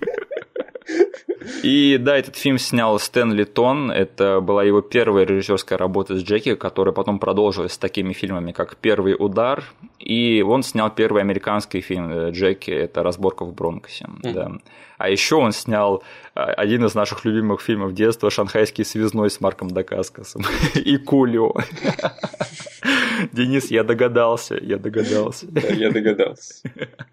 И 1.63 1.99
да, 1.99 2.17
этот 2.17 2.37
фильм 2.37 2.59
снял 2.59 2.99
Стэнли 2.99 3.45
Тон. 3.45 3.91
Это 3.91 4.41
была 4.41 4.65
его 4.65 4.81
первая 4.81 5.25
режиссерская 5.25 5.79
работа 5.79 6.17
с 6.17 6.23
Джеки, 6.23 6.55
которая 6.55 6.93
потом 6.93 7.19
продолжилась 7.19 7.73
с 7.73 7.79
такими 7.79 8.13
фильмами, 8.13 8.53
как 8.53 8.77
«Первый 8.77 9.15
удар». 9.19 9.65
И 9.99 10.43
он 10.43 10.63
снял 10.63 10.91
первый 10.91 11.23
американский 11.23 11.81
фильм 11.81 12.11
э, 12.11 12.31
Джеки, 12.31 12.71
это 12.71 13.03
«Разборка 13.03 13.45
в 13.45 13.55
Бронксе». 13.55 14.07
Mm-hmm. 14.07 14.33
Да. 14.33 14.53
А 15.03 15.09
еще 15.09 15.35
он 15.35 15.51
снял 15.51 16.05
а, 16.37 16.45
один 16.45 16.85
из 16.85 16.95
наших 16.95 17.25
любимых 17.25 17.61
фильмов 17.61 17.93
детства 17.93 18.31
«Шанхайский 18.31 18.85
связной» 18.85 19.31
с 19.31 19.41
Марком 19.41 19.69
Дакаскасом 19.69 20.43
и 20.77 20.97
Кулио. 20.97 21.53
Денис, 23.33 23.69
я 23.73 23.83
догадался, 23.83 24.57
я 24.63 24.77
догадался. 24.77 25.47
Да, 25.49 25.61
я 25.63 25.91
догадался. 25.91 26.63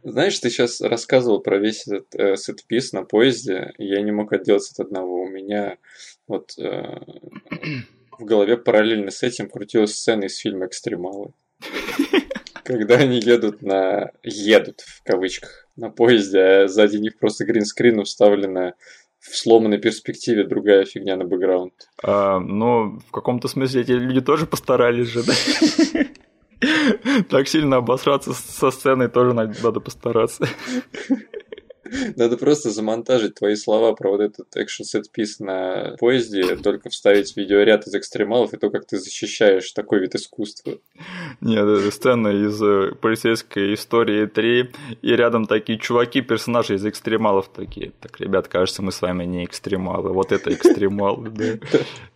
Знаешь, 0.03 0.37
ты 0.37 0.51
сейчас 0.51 0.81
рассказывал 0.81 1.39
про 1.39 1.57
весь 1.57 1.87
этот 1.87 2.13
э, 2.13 2.35
сетпис 2.35 2.93
на 2.93 3.01
поезде, 3.05 3.73
и 3.79 3.87
я 3.87 4.03
не 4.03 4.11
мог 4.11 4.33
отделаться 4.33 4.73
от 4.73 4.85
одного. 4.85 5.23
У 5.23 5.27
меня 5.27 5.77
вот 6.27 6.59
э, 6.59 6.99
в 8.19 8.23
голове 8.23 8.55
параллельно 8.55 9.09
с 9.09 9.23
этим 9.23 9.49
крутилась 9.49 9.95
сцена 9.95 10.25
из 10.25 10.37
фильма 10.37 10.67
«Экстремалы». 10.67 11.31
Когда 12.69 12.97
они 12.97 13.19
едут 13.19 13.63
на... 13.63 14.11
едут, 14.21 14.81
в 14.81 15.01
кавычках, 15.03 15.67
на 15.75 15.89
поезде, 15.89 16.39
а 16.39 16.67
сзади 16.67 16.97
них 16.97 17.17
просто 17.17 17.43
гринскрин 17.43 18.03
вставлена 18.03 18.75
в 19.19 19.35
сломанной 19.35 19.79
перспективе 19.79 20.43
другая 20.45 20.85
фигня 20.85 21.15
на 21.15 21.25
бэкграунд. 21.25 21.73
А, 22.03 22.39
ну, 22.39 22.99
в 22.99 23.11
каком-то 23.11 23.47
смысле 23.47 23.81
эти 23.81 23.89
люди 23.93 24.21
тоже 24.21 24.45
постарались 24.45 25.07
же, 25.07 25.23
да? 25.23 25.33
Так 27.29 27.47
сильно 27.47 27.77
обосраться 27.77 28.33
со 28.33 28.69
сценой 28.69 29.07
тоже 29.07 29.33
надо 29.33 29.79
постараться. 29.79 30.45
Надо 32.15 32.37
просто 32.37 32.69
замонтажить 32.69 33.35
твои 33.35 33.55
слова 33.55 33.93
про 33.93 34.11
вот 34.11 34.21
этот 34.21 34.55
экшен 34.55 34.85
сет 34.85 35.11
пис 35.11 35.39
на 35.39 35.95
поезде, 35.99 36.55
только 36.57 36.89
вставить 36.89 37.35
видеоряд 37.35 37.87
из 37.87 37.95
экстремалов 37.95 38.53
и 38.53 38.57
то, 38.57 38.69
как 38.69 38.85
ты 38.85 38.97
защищаешь 38.97 39.71
такой 39.71 39.99
вид 39.99 40.15
искусства. 40.15 40.77
Нет, 41.41 41.65
это 41.65 41.91
сцена 41.91 42.29
из 42.29 42.61
э, 42.61 42.95
полицейской 42.95 43.73
истории 43.73 44.25
3, 44.25 44.69
и 45.01 45.15
рядом 45.15 45.45
такие 45.45 45.79
чуваки, 45.79 46.21
персонажи 46.21 46.75
из 46.75 46.85
экстремалов 46.85 47.49
такие. 47.49 47.91
Так, 47.99 48.19
ребят, 48.19 48.47
кажется, 48.47 48.81
мы 48.81 48.91
с 48.91 49.01
вами 49.01 49.25
не 49.25 49.45
экстремалы. 49.45 50.11
Вот 50.11 50.31
это 50.31 50.53
экстремалы, 50.53 51.29
да. 51.29 51.67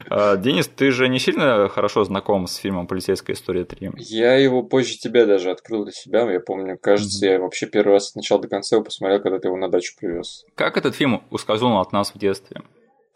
А, 0.10 0.38
Денис, 0.38 0.68
ты 0.68 0.92
же 0.92 1.08
не 1.08 1.20
сильно 1.20 1.70
хорошо 1.70 2.04
знаком 2.04 2.48
с 2.48 2.56
фильмом 2.56 2.88
«Полицейская 2.88 3.36
история 3.36 3.64
3»? 3.64 3.94
Я 3.98 4.36
его 4.36 4.64
позже 4.64 4.98
тебя 4.98 5.26
даже 5.26 5.52
открыл 5.52 5.84
для 5.84 5.94
себя. 5.94 6.30
Я 6.30 6.40
помню, 6.40 6.78
кажется, 6.80 7.26
я 7.26 7.40
вообще 7.40 7.68
первый 7.68 7.94
раз 7.94 8.10
с 8.10 8.16
начала 8.16 8.42
до 8.42 8.48
конца 8.48 8.76
его 8.76 8.84
посмотрел, 8.84 9.22
когда 9.22 9.40
ты 9.40 9.48
его 9.48 9.58
на 9.64 9.70
дачу 9.70 9.94
привез. 10.00 10.46
Как 10.56 10.78
этот 10.78 10.96
фильм 10.96 11.24
ускользнул 11.32 11.80
от 11.80 11.92
нас 11.92 12.14
в 12.14 12.18
детстве? 12.18 12.62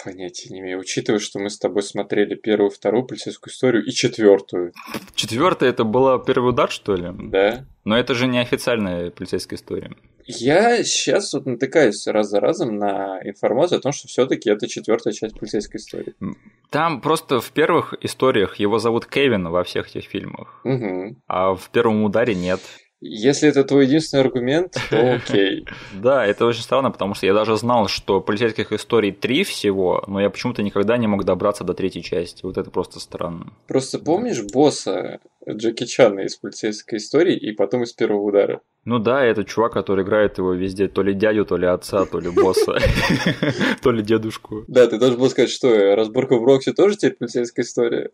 Понятия 0.04 0.54
не 0.54 0.60
имею. 0.60 0.80
Учитывая, 0.80 1.20
что 1.20 1.40
мы 1.40 1.50
с 1.50 1.58
тобой 1.58 1.82
смотрели 1.82 2.36
первую, 2.36 2.70
вторую 2.70 3.06
полицейскую 3.06 3.52
историю 3.52 3.84
и 3.84 3.92
четвертую. 3.92 4.74
Четвертая 5.16 5.70
это 5.70 5.84
была 5.84 6.20
первый 6.20 6.50
удар, 6.50 6.70
что 6.70 6.96
ли? 6.96 7.10
Да. 7.32 7.66
Но 7.84 7.98
это 7.98 8.14
же 8.14 8.28
не 8.28 8.40
официальная 8.40 9.10
полицейская 9.10 9.58
история. 9.58 9.92
Я 10.26 10.84
сейчас 10.84 11.34
вот 11.34 11.46
натыкаюсь 11.46 12.06
раз 12.06 12.30
за 12.30 12.40
разом 12.40 12.78
на 12.78 13.20
информацию 13.24 13.80
о 13.80 13.82
том, 13.82 13.92
что 13.92 14.08
все-таки 14.08 14.50
это 14.50 14.68
четвертая 14.68 15.14
часть 15.14 15.40
полицейской 15.40 15.80
истории. 15.80 16.14
Там 16.70 17.02
просто 17.02 17.40
в 17.40 17.50
первых 17.52 17.94
историях 18.02 18.58
его 18.58 18.78
зовут 18.78 19.08
Кевин 19.08 19.48
во 19.48 19.64
всех 19.64 19.88
этих 19.96 20.10
фильмах, 20.10 20.62
угу. 20.66 21.16
а 21.28 21.56
в 21.56 21.70
первом 21.70 22.04
ударе 22.04 22.36
нет. 22.36 22.60
Если 23.00 23.48
это 23.48 23.64
твой 23.64 23.86
единственный 23.86 24.22
аргумент, 24.22 24.76
то 24.90 25.16
окей. 25.16 25.66
Да, 25.94 26.26
это 26.26 26.46
очень 26.46 26.62
странно, 26.62 26.90
потому 26.90 27.14
что 27.14 27.28
я 27.28 27.34
даже 27.34 27.56
знал, 27.56 27.88
что 27.88 28.22
полицейских 28.22 28.72
историй 28.72 29.12
три 29.12 29.44
всего, 29.44 30.04
но 30.08 30.20
я 30.20 30.32
почему-то 30.32 30.64
никогда 30.64 30.98
не 30.98 31.06
мог 31.06 31.24
добраться 31.24 31.64
до 31.64 31.76
третьей 31.76 32.02
части. 32.02 32.44
Вот 32.44 32.58
это 32.58 32.72
просто 32.72 33.00
странно. 33.00 33.54
Просто 33.68 34.00
помнишь 34.00 34.42
босса 34.42 35.20
Джеки 35.48 35.86
Чана 35.86 36.22
из 36.22 36.38
полицейской 36.38 36.98
истории 36.98 37.36
и 37.36 37.52
потом 37.52 37.84
из 37.84 37.94
первого 37.94 38.22
удара? 38.22 38.62
Ну 38.84 39.00
да, 39.00 39.24
это 39.24 39.44
чувак, 39.44 39.74
который 39.74 40.04
играет 40.04 40.38
его 40.38 40.54
везде, 40.54 40.88
то 40.88 41.04
ли 41.04 41.14
дядю, 41.14 41.46
то 41.46 41.58
ли 41.58 41.68
отца, 41.68 42.06
то 42.06 42.20
ли 42.20 42.30
босса, 42.30 42.78
то 43.84 43.92
ли 43.92 44.02
дедушку. 44.02 44.64
Да, 44.68 44.88
ты 44.88 44.98
должен 44.98 45.20
был 45.20 45.30
сказать, 45.30 45.52
что 45.52 45.96
разборка 45.96 46.38
в 46.38 46.44
Роксе 46.44 46.74
тоже 46.74 46.96
теперь 46.96 47.18
полицейская 47.18 47.64
история. 47.64 48.10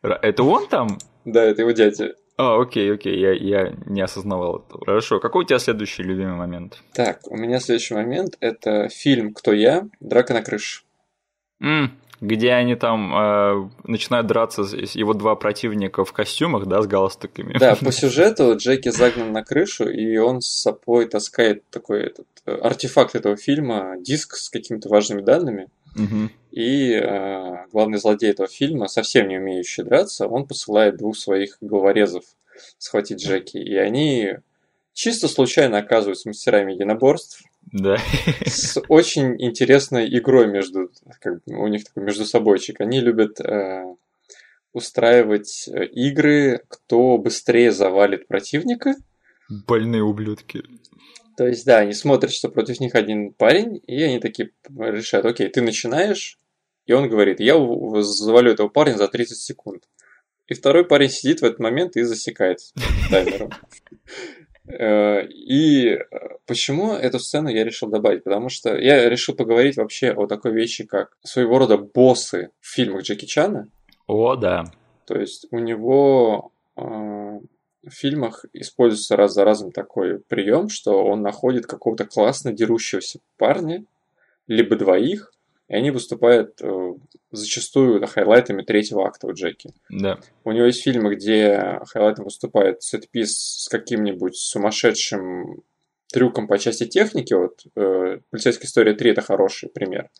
Это 0.00 0.42
он 0.42 0.68
там? 0.68 0.98
Да, 1.24 1.44
это 1.44 1.62
его 1.62 1.72
дядя. 1.72 2.14
А, 2.36 2.60
окей, 2.60 2.92
окей, 2.92 3.18
я, 3.18 3.32
я 3.32 3.74
не 3.86 4.00
осознавал 4.00 4.64
этого. 4.66 4.84
Хорошо, 4.84 5.20
какой 5.20 5.44
у 5.44 5.46
тебя 5.46 5.58
следующий 5.58 6.02
любимый 6.02 6.34
момент? 6.34 6.82
Так, 6.94 7.20
у 7.26 7.36
меня 7.36 7.60
следующий 7.60 7.94
момент– 7.94 8.36
это 8.40 8.88
фильм 8.88 9.34
«Кто 9.34 9.52
я?» 9.52 9.88
«Драка 10.00 10.32
на 10.32 10.42
крыше». 10.42 10.82
Mm, 11.62 11.90
где 12.22 12.52
они 12.52 12.76
там 12.76 13.14
э, 13.14 13.70
начинают 13.84 14.26
драться, 14.28 14.62
его 14.62 15.12
два 15.12 15.34
противника 15.34 16.04
в 16.04 16.12
костюмах, 16.12 16.66
да, 16.66 16.80
с 16.80 16.86
галстуками. 16.86 17.58
Да, 17.58 17.76
по 17.80 17.92
сюжету 17.92 18.56
Джеки 18.56 18.90
загнан 18.90 19.32
на 19.32 19.44
крышу, 19.44 19.88
и 19.88 20.16
он 20.16 20.40
с 20.40 20.46
собой 20.46 21.06
таскает 21.06 21.68
такой 21.68 22.04
этот, 22.04 22.26
э, 22.46 22.54
артефакт 22.54 23.14
этого 23.14 23.36
фильма, 23.36 23.96
диск 23.98 24.36
с 24.36 24.48
какими-то 24.50 24.88
важными 24.88 25.20
данными. 25.20 25.68
Угу. 25.94 26.30
И 26.52 26.92
э, 26.92 27.66
главный 27.72 27.98
злодей 27.98 28.30
этого 28.30 28.48
фильма, 28.48 28.88
совсем 28.88 29.28
не 29.28 29.38
умеющий 29.38 29.84
драться, 29.84 30.26
он 30.26 30.46
посылает 30.46 30.96
двух 30.96 31.16
своих 31.16 31.56
головорезов 31.60 32.24
схватить 32.78 33.22
Джеки. 33.22 33.56
И 33.56 33.74
они 33.76 34.36
чисто 34.92 35.28
случайно 35.28 35.78
оказываются 35.78 36.28
мастерами 36.28 36.72
единоборств. 36.72 37.42
Да. 37.72 37.96
С 38.44 38.80
очень 38.88 39.40
интересной 39.42 40.08
игрой 40.18 40.46
между... 40.46 40.90
Как, 41.20 41.38
у 41.46 41.66
них 41.68 41.84
такой 41.84 42.02
между 42.04 42.24
собойчик. 42.24 42.80
Они 42.80 43.00
любят 43.00 43.40
э, 43.40 43.84
устраивать 44.72 45.68
э, 45.68 45.86
игры, 45.86 46.62
кто 46.68 47.18
быстрее 47.18 47.72
завалит 47.72 48.26
противника. 48.26 48.94
Больные 49.48 50.02
ублюдки. 50.02 50.62
То 51.36 51.46
есть, 51.46 51.64
да, 51.64 51.78
они 51.78 51.92
смотрят, 51.92 52.32
что 52.32 52.48
против 52.48 52.80
них 52.80 52.94
один 52.94 53.32
парень, 53.32 53.80
и 53.86 54.02
они 54.02 54.18
такие 54.18 54.50
решают, 54.68 55.26
окей, 55.26 55.48
ты 55.48 55.62
начинаешь, 55.62 56.38
и 56.86 56.92
он 56.92 57.08
говорит, 57.08 57.40
я 57.40 57.54
завалю 58.02 58.52
этого 58.52 58.68
парня 58.68 58.96
за 58.96 59.08
30 59.08 59.38
секунд. 59.38 59.84
И 60.48 60.54
второй 60.54 60.84
парень 60.84 61.08
сидит 61.08 61.40
в 61.40 61.44
этот 61.44 61.60
момент 61.60 61.96
и 61.96 62.02
засекает 62.02 62.58
таймером. 63.10 63.50
Э, 64.68 65.26
и 65.26 65.98
почему 66.46 66.92
эту 66.92 67.18
сцену 67.18 67.48
я 67.48 67.64
решил 67.64 67.88
добавить? 67.88 68.24
Потому 68.24 68.48
что 68.48 68.76
я 68.76 69.08
решил 69.08 69.34
поговорить 69.34 69.76
вообще 69.76 70.12
о 70.12 70.26
такой 70.26 70.52
вещи, 70.52 70.84
как 70.84 71.16
своего 71.22 71.58
рода 71.58 71.78
боссы 71.78 72.50
в 72.60 72.68
фильмах 72.68 73.02
Джеки 73.02 73.24
Чана. 73.24 73.68
О, 74.06 74.36
да. 74.36 74.64
То 75.06 75.18
есть 75.18 75.46
у 75.50 75.58
него 75.58 76.52
э, 76.76 76.82
в 77.84 77.90
фильмах 77.90 78.44
используется 78.52 79.16
раз 79.16 79.34
за 79.34 79.44
разом 79.44 79.72
такой 79.72 80.20
прием, 80.20 80.68
что 80.68 81.04
он 81.04 81.22
находит 81.22 81.66
какого-то 81.66 82.04
классно 82.04 82.52
дерущегося 82.52 83.20
парня, 83.36 83.84
либо 84.46 84.76
двоих, 84.76 85.32
и 85.68 85.74
они 85.74 85.90
выступают 85.90 86.60
э, 86.60 86.94
зачастую 87.30 88.06
хайлайтами 88.06 88.62
третьего 88.62 89.06
акта 89.06 89.26
у 89.26 89.32
Джеки. 89.32 89.70
Да. 89.88 90.18
У 90.44 90.52
него 90.52 90.66
есть 90.66 90.82
фильмы, 90.82 91.14
где 91.14 91.80
хайлайтом 91.86 92.26
выступает 92.26 92.82
сетпис 92.82 93.64
с 93.64 93.68
каким-нибудь 93.68 94.36
сумасшедшим 94.36 95.62
трюком 96.12 96.46
по 96.46 96.58
части 96.58 96.86
техники. 96.86 97.32
Вот 97.32 97.64
э, 97.74 98.18
«Полицейская 98.30 98.66
история 98.66 98.94
3»— 98.94 99.10
это 99.12 99.22
хороший 99.22 99.68
пример. 99.70 100.10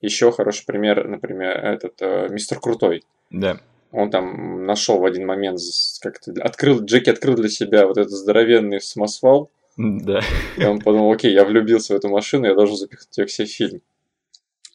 Еще 0.00 0.30
хороший 0.32 0.64
пример, 0.66 1.06
например, 1.06 1.56
этот 1.56 2.00
э, 2.00 2.28
«Мистер 2.30 2.60
Крутой». 2.60 3.04
Да. 3.30 3.60
Он 3.92 4.10
там 4.10 4.64
нашел 4.66 4.98
в 4.98 5.04
один 5.04 5.26
момент, 5.26 5.60
как-то 6.00 6.32
открыл, 6.40 6.82
Джеки 6.82 7.10
открыл 7.10 7.34
для 7.34 7.48
себя 7.48 7.86
вот 7.86 7.98
этот 7.98 8.12
здоровенный 8.12 8.80
самосвал, 8.80 9.50
Да. 9.76 10.20
и 10.56 10.64
он 10.64 10.80
подумал, 10.80 11.12
окей, 11.12 11.32
я 11.32 11.44
влюбился 11.44 11.92
в 11.92 11.96
эту 11.96 12.08
машину, 12.08 12.46
я 12.46 12.54
должен 12.54 12.76
запихнуть 12.76 13.16
ее 13.16 13.26
к 13.26 13.30
себе 13.30 13.46
в 13.46 13.50
фильм. 13.50 13.82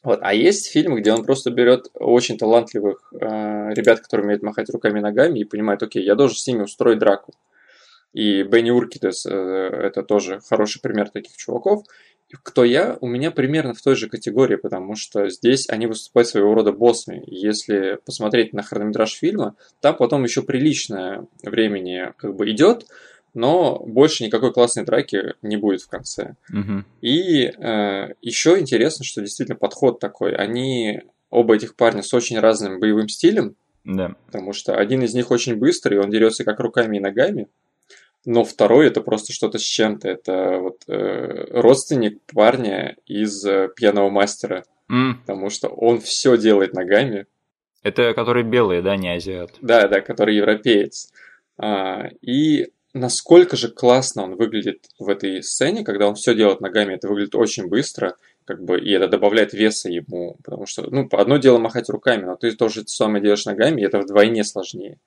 Вот. 0.04 0.20
А 0.22 0.32
есть 0.32 0.70
фильмы, 0.70 1.00
где 1.00 1.12
он 1.12 1.24
просто 1.24 1.50
берет 1.50 1.88
очень 1.94 2.38
талантливых 2.38 3.12
э, 3.12 3.74
ребят, 3.74 4.00
которые 4.00 4.26
умеют 4.26 4.42
махать 4.42 4.70
руками 4.70 5.00
и 5.00 5.02
ногами, 5.02 5.40
и 5.40 5.44
понимает, 5.44 5.82
окей, 5.82 6.04
я 6.04 6.14
должен 6.14 6.36
с 6.36 6.46
ними 6.46 6.62
устроить 6.62 7.00
драку. 7.00 7.34
И 8.12 8.42
Бенни 8.44 8.70
Уркидес 8.70 9.26
э, 9.26 9.30
это 9.30 10.02
тоже 10.04 10.40
хороший 10.48 10.80
пример 10.80 11.10
таких 11.10 11.36
чуваков. 11.36 11.84
Кто 12.42 12.64
я? 12.64 12.98
У 13.00 13.06
меня 13.06 13.30
примерно 13.30 13.72
в 13.74 13.80
той 13.80 13.96
же 13.96 14.08
категории, 14.08 14.56
потому 14.56 14.96
что 14.96 15.28
здесь 15.30 15.68
они 15.68 15.86
выступают 15.86 16.28
своего 16.28 16.52
рода 16.54 16.72
боссами. 16.72 17.22
Если 17.26 17.98
посмотреть 18.04 18.52
на 18.52 18.62
хронометраж 18.62 19.12
фильма, 19.14 19.54
там 19.80 19.96
потом 19.96 20.24
еще 20.24 20.42
приличное 20.42 21.26
времени 21.42 22.12
как 22.18 22.36
бы 22.36 22.50
идет, 22.50 22.86
но 23.34 23.78
больше 23.78 24.24
никакой 24.24 24.52
классной 24.52 24.84
драки 24.84 25.34
не 25.42 25.56
будет 25.56 25.80
в 25.82 25.88
конце. 25.88 26.34
Мгм. 26.50 26.84
И 27.00 27.44
э, 27.44 28.14
еще 28.20 28.58
интересно, 28.58 29.04
что 29.04 29.20
действительно 29.22 29.56
подход 29.56 29.98
такой. 30.00 30.34
Они 30.34 31.02
оба 31.30 31.56
этих 31.56 31.76
парня 31.76 32.02
с 32.02 32.12
очень 32.12 32.38
разным 32.38 32.80
боевым 32.80 33.08
стилем, 33.08 33.54
Да. 33.84 34.16
потому 34.26 34.52
что 34.52 34.74
один 34.76 35.02
из 35.02 35.14
них 35.14 35.30
очень 35.30 35.56
быстрый, 35.56 35.98
он 35.98 36.10
дерется 36.10 36.44
как 36.44 36.58
руками 36.60 36.96
и 36.96 37.00
ногами, 37.00 37.48
но 38.24 38.44
второй 38.44 38.86
это 38.86 39.00
просто 39.00 39.32
что-то 39.32 39.58
с 39.58 39.62
чем-то. 39.62 40.08
Это 40.08 40.58
вот 40.60 40.82
э, 40.86 41.46
родственник 41.50 42.20
парня 42.32 42.96
из 43.06 43.44
э, 43.44 43.68
пьяного 43.74 44.10
мастера, 44.10 44.64
М, 44.90 45.20
потому 45.20 45.50
что 45.50 45.68
он 45.68 46.00
все 46.00 46.36
делает 46.36 46.72
ногами. 46.72 47.26
Это 47.82 48.12
который 48.14 48.42
белый, 48.42 48.82
да, 48.82 48.96
не 48.96 49.14
азиат. 49.14 49.52
Да, 49.60 49.86
да, 49.88 50.00
который 50.00 50.36
европеец. 50.36 51.12
А, 51.58 52.08
и 52.20 52.68
насколько 52.92 53.56
же 53.56 53.68
классно 53.68 54.24
он 54.24 54.36
выглядит 54.36 54.86
в 54.98 55.08
этой 55.08 55.42
сцене, 55.42 55.84
когда 55.84 56.08
он 56.08 56.14
все 56.14 56.34
делает 56.34 56.60
ногами, 56.60 56.94
это 56.94 57.08
выглядит 57.08 57.34
очень 57.34 57.68
быстро, 57.68 58.16
как 58.44 58.62
бы, 58.62 58.80
и 58.80 58.90
это 58.92 59.08
добавляет 59.08 59.52
веса 59.52 59.90
ему, 59.90 60.36
потому 60.42 60.66
что, 60.66 60.88
ну, 60.90 61.08
одно 61.12 61.36
дело 61.36 61.58
махать 61.58 61.88
руками, 61.90 62.24
но 62.24 62.36
ты 62.36 62.52
тоже 62.52 62.82
самое 62.86 63.22
делаешь 63.22 63.44
ногами, 63.44 63.80
и 63.80 63.84
это 63.84 63.98
вдвойне 64.00 64.42
сложнее. 64.44 64.98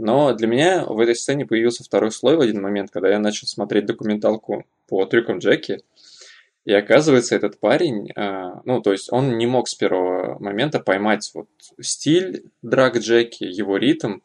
Но 0.00 0.32
для 0.32 0.46
меня 0.46 0.86
в 0.86 0.98
этой 0.98 1.14
сцене 1.14 1.44
появился 1.44 1.84
второй 1.84 2.10
слой 2.10 2.36
в 2.36 2.40
один 2.40 2.62
момент, 2.62 2.90
когда 2.90 3.10
я 3.10 3.18
начал 3.18 3.46
смотреть 3.46 3.84
документалку 3.84 4.64
по 4.88 5.04
трюкам 5.04 5.40
Джеки, 5.40 5.82
и 6.64 6.72
оказывается, 6.72 7.36
этот 7.36 7.60
парень, 7.60 8.10
а, 8.16 8.62
ну, 8.64 8.80
то 8.80 8.92
есть 8.92 9.12
он 9.12 9.36
не 9.36 9.46
мог 9.46 9.68
с 9.68 9.74
первого 9.74 10.38
момента 10.38 10.80
поймать 10.80 11.30
вот 11.34 11.48
стиль 11.80 12.44
драк 12.62 12.96
Джеки, 12.96 13.44
его 13.44 13.76
ритм, 13.76 14.20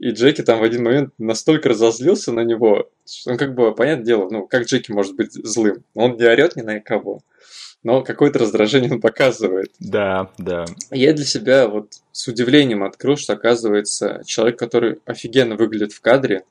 и 0.00 0.10
Джеки 0.10 0.42
там 0.42 0.58
в 0.58 0.64
один 0.64 0.82
момент 0.82 1.14
настолько 1.18 1.68
разозлился 1.68 2.32
на 2.32 2.40
него, 2.40 2.90
что 3.08 3.30
он 3.30 3.38
как 3.38 3.54
бы, 3.54 3.72
понятное 3.76 4.06
дело, 4.06 4.28
ну, 4.28 4.48
как 4.48 4.64
Джеки 4.64 4.90
может 4.90 5.14
быть 5.14 5.32
злым? 5.32 5.84
Он 5.94 6.16
не 6.16 6.24
орет 6.24 6.56
ни 6.56 6.62
на 6.62 6.80
кого, 6.80 7.20
но 7.82 8.02
какое-то 8.02 8.38
раздражение 8.40 8.92
он 8.92 9.00
показывает. 9.00 9.72
Да, 9.78 10.30
да. 10.38 10.64
Я 10.90 11.12
для 11.12 11.24
себя 11.24 11.68
вот 11.68 11.92
с 12.12 12.26
удивлением 12.26 12.82
открыл, 12.82 13.16
что 13.16 13.34
оказывается 13.34 14.22
человек, 14.26 14.58
который 14.58 15.00
офигенно 15.04 15.56
выглядит 15.56 15.92
в 15.92 16.00
кадре, 16.00 16.44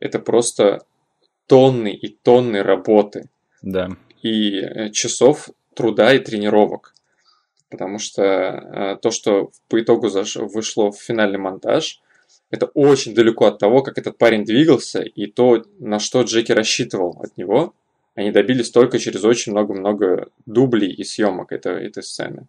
это 0.00 0.18
просто 0.18 0.84
тонны 1.46 1.92
и 1.92 2.08
тонны 2.08 2.62
работы 2.62 3.28
Да. 3.62 3.90
и 4.22 4.58
э, 4.58 4.90
часов 4.90 5.50
труда 5.74 6.14
и 6.14 6.18
тренировок. 6.18 6.94
Потому 7.70 7.98
что 7.98 8.22
э, 8.22 8.96
то, 9.02 9.10
что 9.10 9.50
по 9.68 9.80
итогу 9.80 10.08
вышло 10.08 10.90
в 10.92 10.96
финальный 11.00 11.38
монтаж, 11.38 12.00
это 12.50 12.66
очень 12.66 13.14
далеко 13.14 13.46
от 13.46 13.58
того, 13.58 13.82
как 13.82 13.98
этот 13.98 14.16
парень 14.16 14.44
двигался, 14.44 15.02
и 15.02 15.26
то, 15.26 15.64
на 15.78 15.98
что 15.98 16.22
Джеки 16.22 16.52
рассчитывал 16.52 17.18
от 17.20 17.36
него, 17.36 17.74
они 18.14 18.30
добились 18.30 18.70
только 18.70 18.98
через 18.98 19.24
очень 19.24 19.52
много-много 19.52 20.28
дублей 20.46 20.90
и 20.92 21.04
съемок 21.04 21.52
этой, 21.52 21.86
этой 21.86 22.02
сцены. 22.02 22.46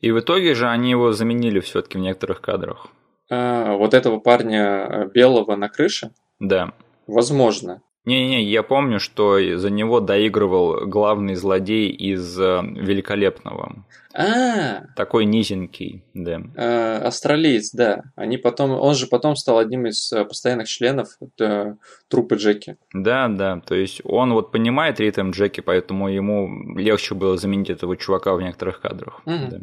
И 0.00 0.10
в 0.10 0.20
итоге 0.20 0.54
же 0.54 0.68
они 0.68 0.90
его 0.90 1.12
заменили 1.12 1.60
все-таки 1.60 1.96
в 1.98 2.00
некоторых 2.00 2.40
кадрах. 2.40 2.88
А, 3.30 3.74
вот 3.76 3.94
этого 3.94 4.18
парня 4.18 4.62
э, 4.62 5.08
белого 5.08 5.56
на 5.56 5.68
крыше, 5.68 6.10
Да. 6.40 6.72
возможно. 7.06 7.80
Не-не-не, 8.04 8.42
я 8.44 8.62
помню, 8.62 9.00
что 9.00 9.38
за 9.56 9.70
него 9.70 10.00
доигрывал 10.00 10.86
главный 10.86 11.34
злодей 11.34 11.88
из 11.88 12.38
э, 12.38 12.60
Великолепного. 12.62 13.86
А, 14.12 14.86
Такой 14.94 15.24
низенький, 15.24 16.04
да. 16.12 16.42
э, 16.54 16.98
австралиец, 16.98 17.72
да. 17.72 18.02
Они 18.14 18.36
потом, 18.36 18.72
он 18.72 18.94
же 18.94 19.06
потом 19.06 19.36
стал 19.36 19.58
одним 19.58 19.86
из 19.86 20.12
э, 20.12 20.24
постоянных 20.24 20.68
членов 20.68 21.08
э, 21.40 21.74
труппы 22.08 22.36
Джеки. 22.36 22.76
Да, 22.92 23.28
да, 23.28 23.60
то 23.60 23.74
есть 23.74 24.02
он 24.04 24.34
вот 24.34 24.52
понимает 24.52 25.00
ритм 25.00 25.30
Джеки, 25.30 25.62
поэтому 25.62 26.08
ему 26.08 26.76
легче 26.76 27.14
было 27.14 27.38
заменить 27.38 27.70
этого 27.70 27.96
чувака 27.96 28.34
в 28.34 28.42
некоторых 28.42 28.80
кадрах. 28.80 29.22
Мгм. 29.24 29.48
Да. 29.48 29.58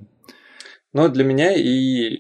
Но 0.94 1.08
для 1.08 1.24
меня 1.24 1.54
и 1.56 2.18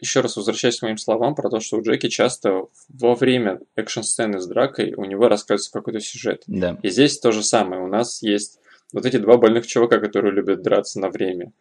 еще 0.00 0.20
раз 0.20 0.36
возвращаясь 0.36 0.78
к 0.78 0.82
моим 0.82 0.96
словам 0.96 1.34
про 1.34 1.50
то, 1.50 1.60
что 1.60 1.76
у 1.76 1.82
Джеки 1.82 2.08
часто 2.08 2.66
во 2.88 3.14
время 3.14 3.60
экшн-сцены 3.76 4.40
с 4.40 4.46
дракой 4.46 4.94
у 4.94 5.04
него 5.04 5.28
рассказывается 5.28 5.72
какой-то 5.72 6.00
сюжет. 6.00 6.42
Да. 6.46 6.78
И 6.82 6.88
здесь 6.90 7.18
то 7.18 7.32
же 7.32 7.42
самое. 7.42 7.82
У 7.82 7.86
нас 7.86 8.22
есть 8.22 8.58
вот 8.92 9.06
эти 9.06 9.18
два 9.18 9.36
больных 9.36 9.66
чувака, 9.66 9.98
которые 9.98 10.34
любят 10.34 10.62
драться 10.62 11.00
на 11.00 11.10
время. 11.10 11.52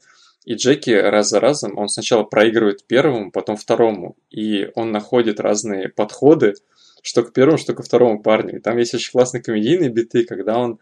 И 0.45 0.53
Джеки 0.53 0.91
раз 0.91 1.29
за 1.29 1.39
разом, 1.39 1.77
он 1.77 1.89
сначала 1.89 2.23
проигрывает 2.23 2.85
первому, 2.85 3.31
потом 3.31 3.57
второму. 3.57 4.15
И 4.29 4.69
он 4.75 4.91
находит 4.91 5.39
разные 5.39 5.89
подходы, 5.89 6.55
что 7.03 7.23
к 7.23 7.33
первому, 7.33 7.57
что 7.57 7.73
ко 7.73 7.83
второму 7.83 8.21
парню. 8.21 8.57
И 8.57 8.59
там 8.59 8.77
есть 8.77 8.93
очень 8.93 9.11
классные 9.11 9.43
комедийные 9.43 9.89
биты, 9.89 10.23
когда 10.23 10.57
он 10.57 10.79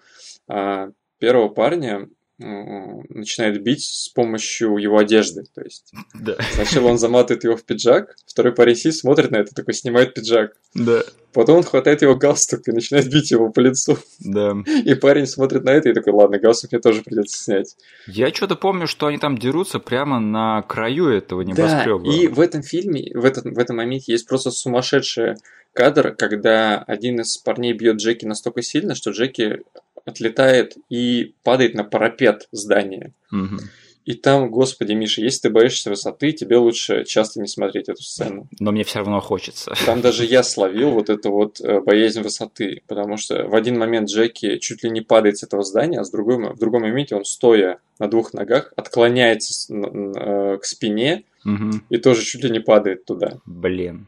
а, 0.47 0.91
первого 1.19 1.49
парня 1.49 2.07
начинает 2.39 3.61
бить 3.63 3.83
с 3.83 4.09
помощью 4.09 4.77
его 4.77 4.97
одежды. 4.97 5.43
То 5.53 5.61
есть 5.61 5.91
Да. 6.13 6.35
сначала 6.53 6.87
он 6.89 6.97
заматывает 6.97 7.43
его 7.43 7.55
в 7.57 7.63
пиджак, 7.63 8.15
второй 8.27 8.53
парень 8.53 8.75
сидит, 8.75 8.95
смотрит 8.95 9.31
на 9.31 9.37
это, 9.37 9.53
такой 9.55 9.73
снимает 9.73 10.13
пиджак. 10.13 10.55
Да. 10.73 11.01
Потом 11.33 11.57
он 11.57 11.63
хватает 11.63 12.01
его 12.01 12.15
галстук 12.15 12.67
и 12.67 12.71
начинает 12.71 13.11
бить 13.11 13.31
его 13.31 13.49
по 13.51 13.59
лицу. 13.59 13.97
Да. 14.19 14.53
И 14.85 14.95
парень 14.95 15.27
смотрит 15.27 15.63
на 15.63 15.69
это 15.71 15.89
и 15.89 15.93
такой, 15.93 16.13
ладно, 16.13 16.39
галстук 16.39 16.71
мне 16.71 16.81
тоже 16.81 17.01
придется 17.03 17.37
снять. 17.43 17.75
Я 18.07 18.33
что-то 18.33 18.55
помню, 18.55 18.87
что 18.87 19.07
они 19.07 19.17
там 19.17 19.37
дерутся 19.37 19.79
прямо 19.79 20.19
на 20.19 20.61
краю 20.63 21.07
этого 21.09 21.43
Да, 21.43 21.51
небоскреба. 21.51 22.11
и 22.11 22.27
в 22.27 22.39
этом 22.39 22.63
фильме, 22.63 23.11
в 23.13 23.23
этом, 23.25 23.53
в 23.53 23.59
этом 23.59 23.77
моменте 23.77 24.11
есть 24.13 24.27
просто 24.27 24.49
сумасшедший 24.51 25.35
кадр, 25.73 26.15
когда 26.15 26.79
один 26.79 27.21
из 27.21 27.37
парней 27.37 27.73
бьет 27.73 27.97
Джеки 27.97 28.25
настолько 28.25 28.63
сильно, 28.63 28.95
что 28.95 29.11
Джеки 29.11 29.61
отлетает 30.07 30.75
и 30.89 31.35
падает 31.43 31.75
на 31.75 31.83
парапет 31.83 32.47
здания. 32.51 33.13
Мгм. 33.29 33.59
И 34.05 34.13
там, 34.13 34.49
господи, 34.49 34.93
Миша, 34.93 35.21
если 35.21 35.41
ты 35.41 35.49
боишься 35.49 35.89
высоты, 35.89 36.31
тебе 36.31 36.55
лучше 36.55 37.03
часто 37.03 37.41
не 37.41 37.47
смотреть 37.47 37.89
эту 37.89 38.01
сцену. 38.01 38.47
Но 38.57 38.71
мне 38.71 38.85
все 38.85 38.99
равно 38.99 39.19
хочется. 39.19 39.73
Там 39.85 39.99
даже 39.99 40.23
я 40.23 40.43
словил 40.43 40.91
вот 40.91 41.09
эту 41.09 41.29
вот 41.29 41.59
э, 41.59 41.81
боязнь 41.81 42.21
высоты, 42.21 42.83
потому 42.87 43.17
что 43.17 43.45
в 43.49 43.53
один 43.53 43.77
момент 43.77 44.09
Джеки 44.09 44.59
чуть 44.59 44.83
ли 44.83 44.89
не 44.91 45.01
падает 45.01 45.37
с 45.39 45.43
этого 45.43 45.61
здания, 45.63 45.99
а 45.99 46.05
с 46.05 46.09
другой, 46.09 46.53
в 46.53 46.57
другом 46.57 46.83
моменте 46.83 47.15
он, 47.17 47.25
стоя 47.25 47.79
на 47.99 48.07
двух 48.07 48.33
ногах, 48.33 48.71
отклоняется 48.77 49.73
э, 49.73 50.57
к 50.57 50.63
спине 50.63 51.25
Мгм. 51.43 51.83
и 51.89 51.97
тоже 51.97 52.23
чуть 52.23 52.43
ли 52.45 52.49
не 52.49 52.59
падает 52.61 53.03
туда. 53.03 53.39
Блин. 53.45 54.07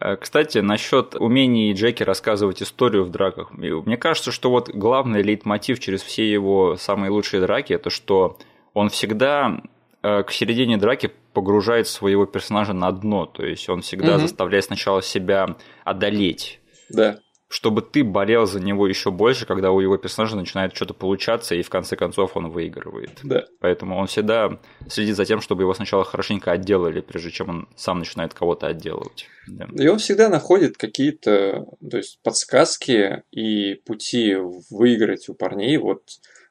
Э, 0.00 0.16
Кстати, 0.16 0.58
насчет 0.58 1.14
умений 1.14 1.72
Джеки 1.72 2.02
рассказывать 2.02 2.62
историю 2.62 3.04
в 3.04 3.10
драках. 3.10 3.50
Мне 3.52 3.96
кажется, 3.96 4.32
что 4.32 4.50
вот 4.50 4.68
главный 4.70 5.22
лейтмотив 5.22 5.78
через 5.80 6.02
все 6.02 6.30
его 6.30 6.76
самые 6.76 7.10
лучшие 7.10 7.40
драки 7.42 7.72
это 7.72 7.90
что 7.90 8.38
он 8.74 8.88
всегда 8.88 9.60
э, 10.02 10.22
к 10.22 10.30
середине 10.30 10.76
драки 10.78 11.10
погружает 11.34 11.86
своего 11.86 12.26
персонажа 12.26 12.72
на 12.72 12.90
дно. 12.90 13.26
То 13.26 13.44
есть 13.44 13.68
он 13.68 13.82
всегда 13.82 14.12
Мгм. 14.14 14.20
заставляет 14.22 14.64
сначала 14.64 15.02
себя 15.02 15.56
одолеть. 15.84 16.60
Да. 16.88 17.18
Чтобы 17.50 17.82
ты 17.82 18.04
болел 18.04 18.46
за 18.46 18.60
него 18.60 18.86
еще 18.86 19.10
больше, 19.10 19.44
когда 19.44 19.72
у 19.72 19.80
его 19.80 19.96
персонажа 19.96 20.36
начинает 20.36 20.74
что-то 20.74 20.94
получаться, 20.94 21.56
и 21.56 21.62
в 21.62 21.68
конце 21.68 21.96
концов 21.96 22.36
он 22.36 22.48
выигрывает. 22.48 23.18
Да. 23.24 23.44
Поэтому 23.58 23.98
он 23.98 24.06
всегда 24.06 24.60
следит 24.88 25.16
за 25.16 25.24
тем, 25.24 25.40
чтобы 25.40 25.64
его 25.64 25.74
сначала 25.74 26.04
хорошенько 26.04 26.52
отделали, 26.52 27.00
прежде 27.00 27.32
чем 27.32 27.48
он 27.48 27.68
сам 27.74 27.98
начинает 27.98 28.34
кого-то 28.34 28.68
отделывать. 28.68 29.26
Да. 29.48 29.66
И 29.74 29.88
он 29.88 29.98
всегда 29.98 30.28
находит 30.28 30.76
какие-то 30.76 31.66
то 31.90 31.96
есть, 31.96 32.20
подсказки 32.22 33.24
и 33.32 33.74
пути 33.74 34.36
выиграть 34.70 35.28
у 35.28 35.34
парней. 35.34 35.76
Вот 35.78 36.02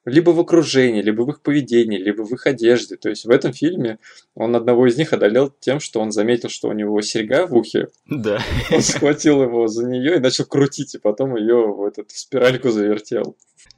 либо 0.06 0.32
в 0.32 0.40
окружении, 0.40 1.02
либо 1.02 1.24
в 1.24 1.30
их 1.30 1.42
поведении, 1.42 1.98
либо 1.98 2.24
в 2.24 2.32
их 2.34 2.48
одежде. 2.48 2.96
То 2.96 3.10
есть 3.10 3.26
в 3.26 3.30
этом 3.30 3.54
фильме 3.54 4.00
он 4.36 4.56
одного 4.56 4.88
из 4.88 4.98
них 4.98 5.14
одолел 5.14 5.54
тем, 5.60 5.80
что 5.80 6.00
он 6.00 6.12
заметил, 6.12 6.50
что 6.50 6.70
у 6.70 6.74
него 6.74 7.02
серьга 7.02 7.46
в 7.46 7.56
ухе. 7.56 7.88
Да. 8.08 8.40
Он 8.72 8.82
схватил 8.82 9.44
его 9.44 9.68
за 9.68 9.86
нее 9.86 10.18
и 10.18 10.20
начал 10.20 10.46
крутить, 10.46 10.96
и 10.96 11.00
потом 11.00 11.36
ее 11.36 11.68
в 11.74 11.84
этот 11.84 12.12
спиральку 12.12 12.70
завертел. 12.70 13.36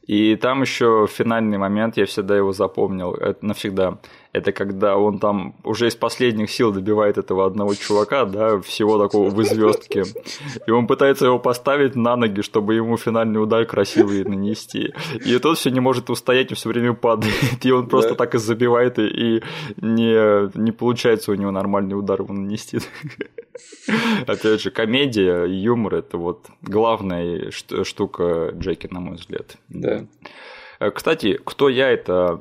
И 0.08 0.36
там 0.36 0.62
еще 0.62 1.08
финальный 1.10 1.58
момент, 1.58 1.98
я 1.98 2.06
всегда 2.06 2.36
его 2.36 2.54
запомнил, 2.54 3.14
это 3.14 3.46
навсегда. 3.46 4.00
Это 4.34 4.54
когда 4.54 4.98
он 4.98 5.20
там 5.20 5.56
уже 5.64 5.88
из 5.88 5.96
последних 5.96 6.50
сил 6.50 6.72
добивает 6.72 7.18
этого 7.18 7.46
одного 7.46 7.76
чувака, 7.76 8.26
да, 8.26 8.62
всего 8.62 8.98
такого 8.98 9.30
в 9.30 9.44
звездке. 9.44 10.06
И 10.66 10.72
он 10.72 10.88
пытается 10.88 11.26
его 11.26 11.38
поставить 11.38 11.96
на 11.96 12.16
ноги, 12.16 12.42
чтобы 12.42 12.76
ему 12.76 12.96
финальный 12.98 13.44
удар 13.44 13.66
красивый 13.66 14.24
нанести. 14.24 14.94
И 15.26 15.38
тот 15.40 15.58
все 15.58 15.70
не 15.70 15.82
может 15.82 16.10
устоять, 16.10 16.52
и 16.52 16.56
все 16.56 16.70
время 16.70 16.94
падает. 16.94 17.66
И 17.66 17.72
он 17.72 17.88
просто 17.88 18.12
да. 18.12 18.16
так 18.16 18.36
и 18.36 18.38
забивает, 18.38 19.00
и, 19.00 19.08
и 19.08 19.44
не, 19.78 20.58
не 20.58 20.72
получается 20.72 21.32
у 21.32 21.36
него 21.36 21.52
нормальный 21.52 21.98
удар 21.98 22.22
ему 22.22 22.34
нанести. 22.34 22.80
Опять 24.28 24.62
же, 24.62 24.72
комедия, 24.72 25.44
юмор 25.44 25.96
это 25.96 26.18
вот 26.18 26.48
главная 26.62 27.52
штука 27.52 28.52
Джеки, 28.58 28.88
на 28.92 29.00
мой 29.00 29.16
взгляд. 29.16 29.58
Да. 29.68 30.06
Э, 30.82 30.90
кстати, 30.90 31.40
«Кто 31.46 31.70
я»— 31.70 31.90
это 31.92 32.40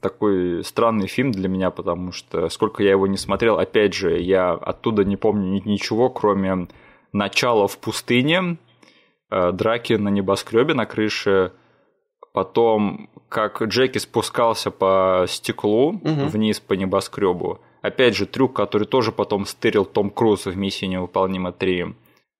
такой 0.00 0.64
странный 0.64 1.08
фильм 1.08 1.30
для 1.30 1.48
меня, 1.48 1.70
потому 1.70 2.10
что 2.10 2.48
сколько 2.48 2.82
я 2.82 2.92
его 2.92 3.06
не 3.06 3.18
смотрел, 3.18 3.58
опять 3.58 3.92
же, 3.92 4.18
я 4.18 4.52
оттуда 4.52 5.04
не 5.04 5.16
помню 5.16 5.60
ничего, 5.64 6.08
кроме 6.08 6.68
начала 7.12 7.68
в 7.68 7.76
пустыне, 7.76 8.56
э, 9.30 9.52
драки 9.52 9.92
на 9.92 10.08
небоскребе 10.08 10.72
на 10.72 10.86
крыше, 10.86 11.52
потом 12.32 13.10
как 13.28 13.60
Джеки 13.62 13.98
спускался 13.98 14.70
по 14.70 15.26
стеклу 15.28 15.88
угу. 15.90 16.26
вниз 16.28 16.60
по 16.60 16.72
небоскребу. 16.72 17.60
Опять 17.82 18.16
же, 18.16 18.24
трюк, 18.24 18.54
который 18.56 18.86
тоже 18.86 19.12
потом 19.12 19.44
стырил 19.44 19.84
Том 19.84 20.08
Круз 20.08 20.46
в 20.46 20.56
«Миссии 20.56 20.86
невыполнима 20.86 21.50
3». 21.50 21.94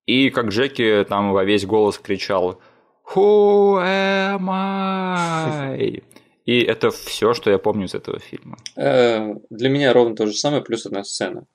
И 0.07 0.31
как 0.31 0.47
Джеки 0.49 1.05
там 1.07 1.33
во 1.33 1.45
весь 1.45 1.67
голос 1.67 1.99
кричал 1.99 2.59
«Who 3.15 3.83
am 3.83 4.49
I?» 4.51 6.03
И 6.45 6.61
это 6.61 6.91
все, 6.91 7.35
что 7.35 7.51
я 7.51 7.59
помню 7.59 7.87
из 7.87 7.95
этого 7.95 8.19
фильма. 8.19 8.57
Э, 8.77 9.35
для 9.51 9.69
меня 9.69 9.93
ровно 9.93 10.17
то 10.17 10.27
же 10.27 10.35
самое, 10.35 10.63
плюс 10.63 10.87
одна 10.87 11.05
сцена. 11.05 11.47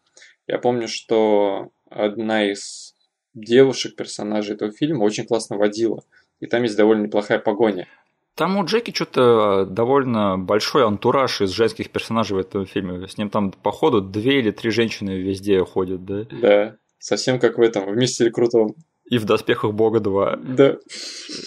Я 0.48 0.60
помню, 0.60 0.88
что 0.88 1.72
одна 1.90 2.50
из 2.50 2.96
девушек, 3.34 3.96
персонажей 3.96 4.56
этого 4.56 4.72
фильма, 4.72 5.04
очень 5.04 5.26
классно 5.26 5.58
водила. 5.58 6.04
И 6.40 6.46
там 6.48 6.64
есть 6.64 6.78
довольно 6.78 7.04
неплохая 7.04 7.40
погоня. 7.40 7.88
Там 8.36 8.58
у 8.58 8.64
Джеки 8.64 8.94
что-то 8.94 9.66
довольно 9.66 10.38
большой 10.38 10.86
антураж 10.86 11.42
из 11.42 11.50
женских 11.50 11.90
персонажей 11.90 12.38
в 12.38 12.40
этом 12.40 12.66
фильме. 12.68 13.08
С 13.08 13.18
ним 13.18 13.30
там, 13.30 13.52
походу, 13.52 14.00
две 14.00 14.40
или 14.40 14.52
три 14.52 14.70
женщины 14.70 15.18
везде 15.18 15.64
ходят, 15.66 16.06
да? 16.06 16.26
Да, 16.32 16.78
совсем 17.00 17.40
как 17.40 17.58
в 17.58 17.62
этом, 17.62 17.92
в 17.92 17.96
«Мистере 17.96 18.30
Крутом». 18.30 18.76
И 19.10 19.18
в 19.18 19.26
«Доспехах 19.26 19.72
Бога 19.72 20.00
2». 20.00 20.56
Да. 20.56 20.78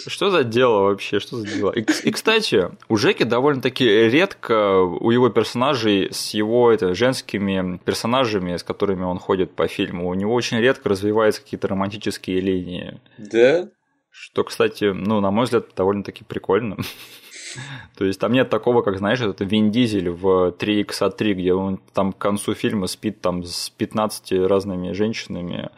Что 0.07 0.31
за 0.31 0.43
дело 0.43 0.83
вообще, 0.83 1.19
что 1.19 1.37
за 1.37 1.47
дело? 1.47 1.71
И, 1.71 1.81
и 1.81 2.11
кстати, 2.11 2.71
у 2.89 2.97
Джеки 2.97 3.23
довольно-таки 3.23 3.85
редко 3.85 4.79
у 4.81 5.11
его 5.11 5.29
персонажей 5.29 6.09
с 6.11 6.33
его 6.33 6.71
это, 6.71 6.95
женскими 6.95 7.77
персонажами, 7.85 8.57
с 8.57 8.63
которыми 8.63 9.03
он 9.03 9.19
ходит 9.19 9.51
по 9.51 9.67
фильму, 9.67 10.09
у 10.09 10.13
него 10.15 10.33
очень 10.33 10.57
редко 10.57 10.89
развиваются 10.89 11.41
какие-то 11.43 11.67
романтические 11.67 12.39
линии. 12.39 12.99
Да? 13.19 13.67
Что, 14.09 14.43
кстати, 14.43 14.85
ну, 14.85 15.19
на 15.19 15.29
мой 15.29 15.45
взгляд, 15.45 15.67
довольно-таки 15.75 16.23
прикольно. 16.23 16.77
То 17.97 18.05
есть 18.05 18.19
там 18.19 18.31
нет 18.31 18.49
такого, 18.49 18.81
как, 18.81 18.97
знаешь, 18.97 19.21
это 19.21 19.43
Вин 19.43 19.71
Дизель 19.71 20.09
в 20.09 20.55
3x3, 20.57 21.33
где 21.33 21.53
он 21.53 21.79
там 21.93 22.11
к 22.13 22.17
концу 22.17 22.53
фильма 22.53 22.87
спит 22.87 23.21
там 23.21 23.43
с 23.43 23.69
15 23.69 24.47
разными 24.47 24.93
женщинами. 24.93 25.69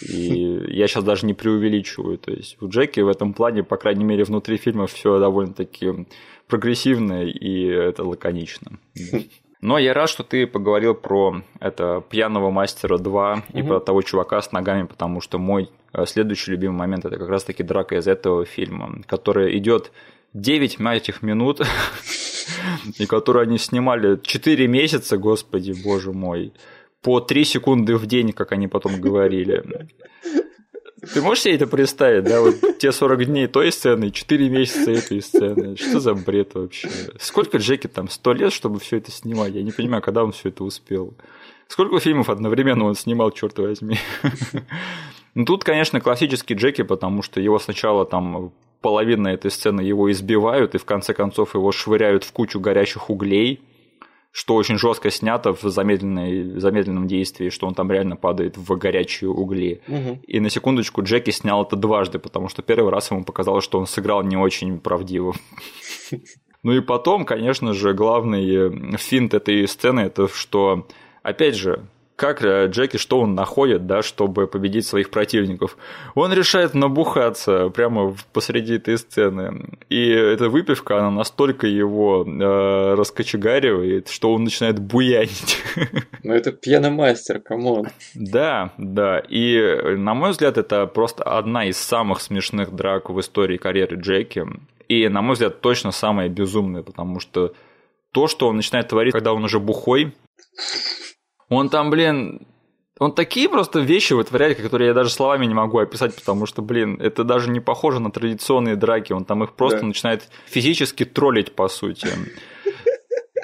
И 0.00 0.64
я 0.68 0.88
сейчас 0.88 1.04
даже 1.04 1.26
не 1.26 1.34
преувеличиваю. 1.34 2.18
То 2.18 2.32
есть 2.32 2.56
у 2.60 2.68
Джеки 2.68 3.00
в 3.00 3.08
этом 3.08 3.34
плане, 3.34 3.62
по 3.62 3.76
крайней 3.76 4.04
мере, 4.04 4.24
внутри 4.24 4.56
фильма 4.56 4.86
все 4.86 5.18
довольно-таки 5.18 6.06
прогрессивно 6.46 7.24
и 7.24 7.64
это 7.64 8.04
лаконично. 8.04 8.78
Но 9.62 9.78
я 9.78 9.94
рад, 9.94 10.10
что 10.10 10.24
ты 10.24 10.48
поговорил 10.48 10.94
про 10.94 11.42
это 11.60 12.02
пьяного 12.10 12.50
мастера 12.50 12.98
2 12.98 13.44
и 13.54 13.60
угу. 13.60 13.68
про 13.68 13.80
того 13.80 14.02
чувака 14.02 14.42
с 14.42 14.50
ногами, 14.50 14.86
потому 14.88 15.20
что 15.20 15.38
мой 15.38 15.70
э, 15.92 16.04
следующий 16.04 16.50
любимый 16.50 16.78
момент 16.78 17.04
это 17.04 17.16
как 17.16 17.28
раз-таки 17.28 17.62
драка 17.62 17.96
из 17.96 18.08
этого 18.08 18.44
фильма, 18.44 19.00
которая 19.06 19.56
идет 19.56 19.92
9 20.34 20.80
этих 20.80 21.22
минут, 21.22 21.60
и 22.98 23.06
которую 23.06 23.44
они 23.44 23.56
снимали 23.56 24.18
4 24.20 24.66
месяца, 24.66 25.16
господи, 25.16 25.72
боже 25.84 26.12
мой, 26.12 26.52
по 27.02 27.20
3 27.20 27.44
секунды 27.44 27.96
в 27.96 28.06
день, 28.06 28.32
как 28.32 28.52
они 28.52 28.68
потом 28.68 29.00
говорили. 29.00 29.64
Ты 31.12 31.20
можешь 31.20 31.42
себе 31.42 31.56
это 31.56 31.66
представить, 31.66 32.24
да? 32.24 32.40
Вот 32.40 32.78
те 32.78 32.92
40 32.92 33.24
дней 33.24 33.48
той 33.48 33.72
сцены, 33.72 34.12
4 34.12 34.48
месяца 34.48 34.92
этой 34.92 35.20
сцены. 35.20 35.76
Что 35.76 35.98
за 35.98 36.14
бред 36.14 36.54
вообще? 36.54 36.88
Сколько 37.18 37.58
Джеки 37.58 37.88
там? 37.88 38.08
100 38.08 38.32
лет, 38.34 38.52
чтобы 38.52 38.78
все 38.78 38.98
это 38.98 39.10
снимать? 39.10 39.52
Я 39.52 39.62
не 39.62 39.72
понимаю, 39.72 40.00
когда 40.00 40.22
он 40.22 40.30
все 40.30 40.50
это 40.50 40.62
успел. 40.62 41.12
Сколько 41.66 41.98
фильмов 41.98 42.30
одновременно 42.30 42.84
он 42.84 42.94
снимал, 42.94 43.32
черт 43.32 43.58
возьми. 43.58 43.98
Ну, 45.34 45.44
тут, 45.44 45.64
конечно, 45.64 46.00
классический 46.00 46.54
Джеки, 46.54 46.82
потому 46.82 47.22
что 47.22 47.40
его 47.40 47.58
сначала 47.58 48.04
там 48.04 48.52
половина 48.80 49.28
этой 49.28 49.50
сцены 49.50 49.80
его 49.80 50.10
избивают, 50.12 50.74
и 50.74 50.78
в 50.78 50.84
конце 50.84 51.14
концов 51.14 51.54
его 51.54 51.72
швыряют 51.72 52.22
в 52.24 52.32
кучу 52.32 52.60
горящих 52.60 53.10
углей 53.10 53.60
что 54.32 54.54
очень 54.54 54.78
жестко 54.78 55.10
снято 55.10 55.52
в 55.52 55.62
замедленной, 55.62 56.58
замедленном 56.58 57.06
действии, 57.06 57.50
что 57.50 57.66
он 57.66 57.74
там 57.74 57.92
реально 57.92 58.16
падает 58.16 58.56
в 58.56 58.76
горячие 58.76 59.30
угли. 59.30 59.82
Угу. 59.86 60.20
И 60.26 60.40
на 60.40 60.48
секундочку 60.48 61.02
Джеки 61.02 61.30
снял 61.30 61.64
это 61.64 61.76
дважды, 61.76 62.18
потому 62.18 62.48
что 62.48 62.62
первый 62.62 62.90
раз 62.90 63.10
ему 63.10 63.24
показалось, 63.24 63.62
что 63.62 63.78
он 63.78 63.86
сыграл 63.86 64.22
не 64.22 64.36
очень 64.36 64.80
правдиво. 64.80 65.34
Ну 66.64 66.70
и 66.70 66.80
потом, 66.80 67.24
конечно 67.24 67.74
же, 67.74 67.92
главный 67.92 68.96
финт 68.96 69.34
этой 69.34 69.66
сцены 69.66 69.98
это 70.02 70.28
что, 70.28 70.86
опять 71.24 71.56
же, 71.56 71.88
как 72.22 72.44
э, 72.44 72.68
Джеки, 72.68 72.98
что 72.98 73.18
он 73.18 73.34
находит, 73.34 73.88
да, 73.88 74.00
чтобы 74.00 74.46
победить 74.46 74.86
своих 74.86 75.10
противников. 75.10 75.76
Он 76.14 76.32
решает 76.32 76.72
набухаться 76.72 77.68
прямо 77.70 78.14
посреди 78.32 78.76
этой 78.76 78.96
сцены. 78.96 79.76
И 79.88 80.08
эта 80.08 80.48
выпивка, 80.48 80.98
она 80.98 81.10
настолько 81.10 81.66
его 81.66 82.24
э, 82.24 82.94
раскочегаривает, 82.94 84.08
что 84.08 84.32
он 84.32 84.44
начинает 84.44 84.78
буянить. 84.78 85.58
Ну 86.22 86.32
это 86.32 86.52
пьяный 86.52 86.90
мастер, 86.90 87.40
come 87.40 87.67
on. 87.67 87.88
Да, 88.14 88.72
да. 88.78 89.18
И, 89.18 89.58
на 89.96 90.14
мой 90.14 90.30
взгляд, 90.30 90.56
это 90.58 90.86
просто 90.86 91.24
одна 91.24 91.64
из 91.64 91.76
самых 91.76 92.20
смешных 92.20 92.70
драк 92.72 93.10
в 93.10 93.18
истории 93.18 93.56
карьеры 93.56 93.96
Джеки. 93.96 94.46
И, 94.86 95.08
на 95.08 95.22
мой 95.22 95.32
взгляд, 95.32 95.60
точно 95.60 95.90
самая 95.90 96.28
безумная, 96.28 96.84
потому 96.84 97.18
что 97.18 97.52
то, 98.12 98.28
что 98.28 98.46
он 98.46 98.54
начинает 98.54 98.86
творить, 98.86 99.12
когда 99.12 99.32
он 99.32 99.42
уже 99.42 99.58
бухой, 99.58 100.12
он 101.56 101.68
там, 101.68 101.90
блин, 101.90 102.46
он 102.98 103.12
такие 103.12 103.48
просто 103.48 103.80
вещи 103.80 104.12
вытворяет, 104.12 104.60
которые 104.60 104.88
я 104.88 104.94
даже 104.94 105.10
словами 105.10 105.46
не 105.46 105.54
могу 105.54 105.78
описать, 105.78 106.14
потому 106.14 106.46
что, 106.46 106.62
блин, 106.62 107.00
это 107.00 107.24
даже 107.24 107.50
не 107.50 107.60
похоже 107.60 108.00
на 108.00 108.10
традиционные 108.10 108.76
драки. 108.76 109.12
Он 109.12 109.24
там 109.24 109.42
их 109.42 109.54
просто 109.54 109.80
да. 109.80 109.86
начинает 109.86 110.28
физически 110.46 111.04
троллить, 111.04 111.54
по 111.54 111.68
сути. 111.68 112.08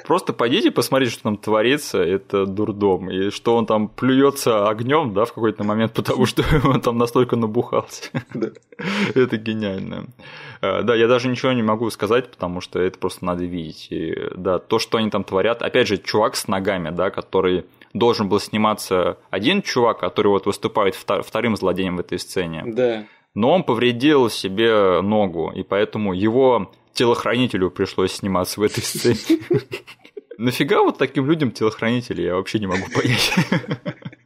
Просто 0.05 0.33
пойдите 0.33 0.71
посмотрите, 0.71 1.11
что 1.11 1.23
там 1.23 1.37
творится, 1.37 1.99
это 1.99 2.45
дурдом. 2.45 3.11
И 3.11 3.29
что 3.29 3.55
он 3.55 3.65
там 3.65 3.89
плюется 3.89 4.67
огнем, 4.67 5.13
да, 5.13 5.25
в 5.25 5.33
какой-то 5.33 5.63
момент, 5.63 5.93
потому 5.93 6.25
что 6.25 6.43
он 6.63 6.81
там 6.81 6.97
настолько 6.97 7.35
набухался. 7.35 8.09
Это 9.13 9.37
гениально. 9.37 10.07
Э, 10.61 10.81
да, 10.81 10.95
я 10.95 11.07
даже 11.07 11.27
ничего 11.27 11.51
не 11.51 11.61
могу 11.61 11.89
сказать, 11.89 12.31
потому 12.31 12.59
что 12.61 12.79
это 12.79 12.97
просто 12.97 13.25
надо 13.25 13.43
видеть. 13.43 13.87
И, 13.91 14.15
да, 14.35 14.57
то, 14.57 14.79
что 14.79 14.97
они 14.97 15.09
там 15.09 15.23
творят, 15.23 15.61
опять 15.61 15.87
же, 15.87 15.97
чувак 15.97 16.35
с 16.35 16.47
ногами, 16.47 16.89
да, 16.89 17.11
который 17.11 17.65
должен 17.93 18.29
был 18.29 18.39
сниматься 18.39 19.17
один 19.29 19.61
чувак, 19.61 19.99
который 19.99 20.27
вот 20.27 20.45
выступает 20.45 20.95
вторым 20.95 21.55
злодеем 21.55 21.97
в 21.97 21.99
этой 21.99 22.19
сцене. 22.19 22.63
Да. 22.65 23.05
Но 23.33 23.51
он 23.51 23.63
повредил 23.63 24.29
себе 24.29 25.01
ногу, 25.01 25.51
и 25.55 25.63
поэтому 25.63 26.13
его 26.13 26.71
телохранителю 26.93 27.69
пришлось 27.71 28.13
сниматься 28.13 28.59
в 28.59 28.63
этой 28.63 28.83
сцене. 28.83 29.41
Нафига 30.37 30.83
вот 30.83 30.97
таким 30.97 31.25
людям 31.27 31.51
телохранители, 31.51 32.21
я 32.23 32.35
вообще 32.35 32.59
не 32.59 32.67
могу 32.67 32.85
понять. 32.93 33.33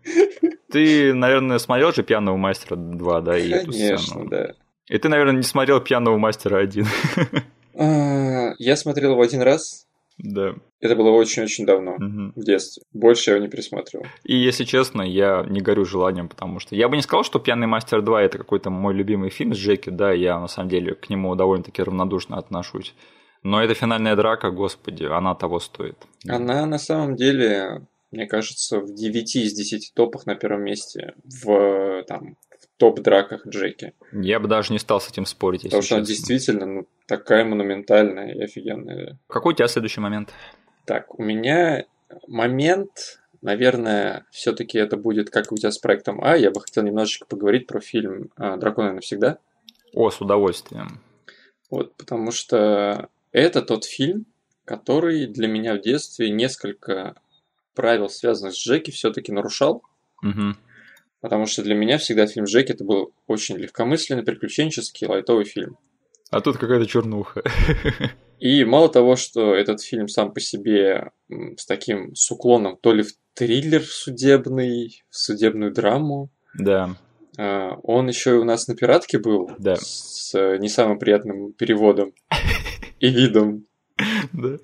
Ты, 0.71 1.13
наверное, 1.13 1.59
смотрел 1.59 1.93
же 1.93 2.03
«Пьяного 2.03 2.37
мастера 2.37 2.75
2», 2.75 3.21
да, 3.21 3.37
и 3.37 3.49
Конечно, 3.49 3.57
эту 3.57 3.97
сцену? 3.99 4.29
да. 4.29 4.53
И 4.87 4.97
ты, 4.97 5.07
наверное, 5.07 5.35
не 5.37 5.43
смотрел 5.43 5.79
«Пьяного 5.79 6.17
мастера 6.17 6.57
один». 6.57 6.87
А, 7.75 8.53
я 8.57 8.75
смотрел 8.75 9.11
его 9.11 9.21
один 9.21 9.41
раз. 9.41 9.87
Да. 10.17 10.55
Это 10.79 10.95
было 10.95 11.09
очень-очень 11.11 11.65
давно, 11.65 11.95
Мгм. 11.97 12.33
в 12.35 12.43
детстве. 12.43 12.83
Больше 12.93 13.31
я 13.31 13.35
его 13.35 13.45
не 13.45 13.49
пересматривал. 13.51 14.05
И 14.23 14.35
если 14.35 14.63
честно, 14.63 15.01
я 15.01 15.45
не 15.49 15.59
горю 15.61 15.85
желанием, 15.85 16.27
потому 16.29 16.59
что 16.59 16.75
я 16.75 16.87
бы 16.89 16.95
не 16.95 17.01
сказал, 17.01 17.23
что 17.23 17.39
«Пьяный 17.39 17.67
мастер 17.67 17.99
2» 18.01 18.19
это 18.19 18.37
какой-то 18.37 18.69
мой 18.69 18.93
любимый 18.93 19.29
фильм 19.29 19.53
с 19.53 19.57
Джеки, 19.57 19.89
да, 19.89 20.11
я 20.11 20.39
на 20.39 20.47
самом 20.47 20.69
деле 20.69 20.93
к 20.93 21.09
нему 21.09 21.33
довольно-таки 21.35 21.81
равнодушно 21.81 22.37
отношусь. 22.37 22.93
Но 23.43 23.61
эта 23.61 23.73
финальная 23.73 24.15
драка, 24.15 24.51
господи, 24.51 25.03
она 25.05 25.35
того 25.35 25.59
стоит. 25.59 25.97
Она 26.27 26.65
на 26.65 26.77
самом 26.77 27.15
деле, 27.15 27.85
мне 28.11 28.25
кажется, 28.27 28.79
в 28.79 28.93
9 28.93 29.35
из 29.35 29.53
10 29.53 29.93
топах 29.95 30.25
на 30.25 30.35
первом 30.35 30.63
месте 30.63 31.13
в, 31.43 32.03
там, 32.07 32.37
топ-драках 32.77 33.47
Джеки. 33.47 33.93
Я 34.11 34.39
бы 34.39 34.47
даже 34.47 34.73
не 34.73 34.79
стал 34.79 34.99
с 34.99 35.09
этим 35.09 35.25
спорить, 35.25 35.63
Потому 35.63 35.81
что 35.83 35.95
она 35.95 36.05
действительно 36.05 36.65
ну, 36.65 36.87
такая 37.07 37.45
монументальная 37.45 38.33
и 38.33 38.41
офигенная. 38.41 39.17
Какой 39.27 39.53
у 39.53 39.55
тебя 39.55 39.67
следующий 39.67 40.01
момент? 40.01 40.33
Так, 40.85 41.17
у 41.17 41.23
меня 41.23 41.85
момент, 42.27 43.21
наверное, 43.41 44.25
все-таки 44.31 44.77
это 44.77 44.97
будет 44.97 45.29
как 45.29 45.51
у 45.51 45.57
тебя 45.57 45.71
с 45.71 45.77
проектом 45.77 46.23
А. 46.23 46.35
Я 46.35 46.51
бы 46.51 46.61
хотел 46.61 46.83
немножечко 46.83 47.25
поговорить 47.25 47.67
про 47.67 47.79
фильм 47.79 48.31
а, 48.35 48.57
«Драконы 48.57 48.93
навсегда». 48.93 49.37
О, 49.93 50.09
с 50.09 50.19
удовольствием. 50.19 51.01
Вот, 51.69 51.95
потому 51.95 52.31
что 52.31 53.09
это 53.31 53.61
тот 53.61 53.85
фильм, 53.85 54.25
который 54.65 55.27
для 55.27 55.47
меня 55.47 55.75
в 55.75 55.81
детстве 55.81 56.29
несколько 56.29 57.15
правил, 57.75 58.09
связанных 58.09 58.53
с 58.53 58.57
Джеки, 58.57 58.91
все-таки 58.91 59.31
нарушал. 59.31 59.83
Мгм. 60.21 60.57
Потому 61.23 61.45
что 61.45 61.63
для 61.63 61.73
меня 61.73 61.97
всегда 61.99 62.27
фильм 62.27 62.43
Джеки 62.45 62.73
это 62.73 62.83
был 62.83 63.13
очень 63.27 63.55
легкомысленный, 63.55 64.23
приключенческий, 64.23 65.07
лайтовый 65.07 65.45
фильм. 65.45 65.77
А 66.29 66.41
тут 66.41 66.57
какая-то 66.57 66.85
чернуха. 66.85 67.43
И 68.39 68.65
мало 68.65 68.89
того, 68.89 69.15
что 69.15 69.55
этот 69.55 69.81
фильм 69.81 70.09
сам 70.09 70.33
по 70.33 70.41
себе 70.41 71.11
с 71.55 71.65
таким 71.65 72.13
с 72.13 72.29
уклоном 72.29 72.75
то 72.75 72.91
ли 72.91 73.03
в 73.03 73.13
триллер 73.35 73.83
судебный, 73.85 75.01
в 75.09 75.15
судебную 75.15 75.71
драму, 75.71 76.29
Да, 76.59 76.97
а, 77.37 77.77
он 77.83 78.09
еще 78.09 78.31
и 78.31 78.39
у 78.39 78.43
нас 78.43 78.67
на 78.67 78.75
пиратке 78.75 79.17
был 79.17 79.49
Да. 79.59 79.77
с 79.77 80.33
не 80.59 80.67
самым 80.67 80.99
приятным 80.99 81.53
переводом 81.53 82.11
и 82.99 83.07
видом. 83.07 83.65
да. 84.33 84.57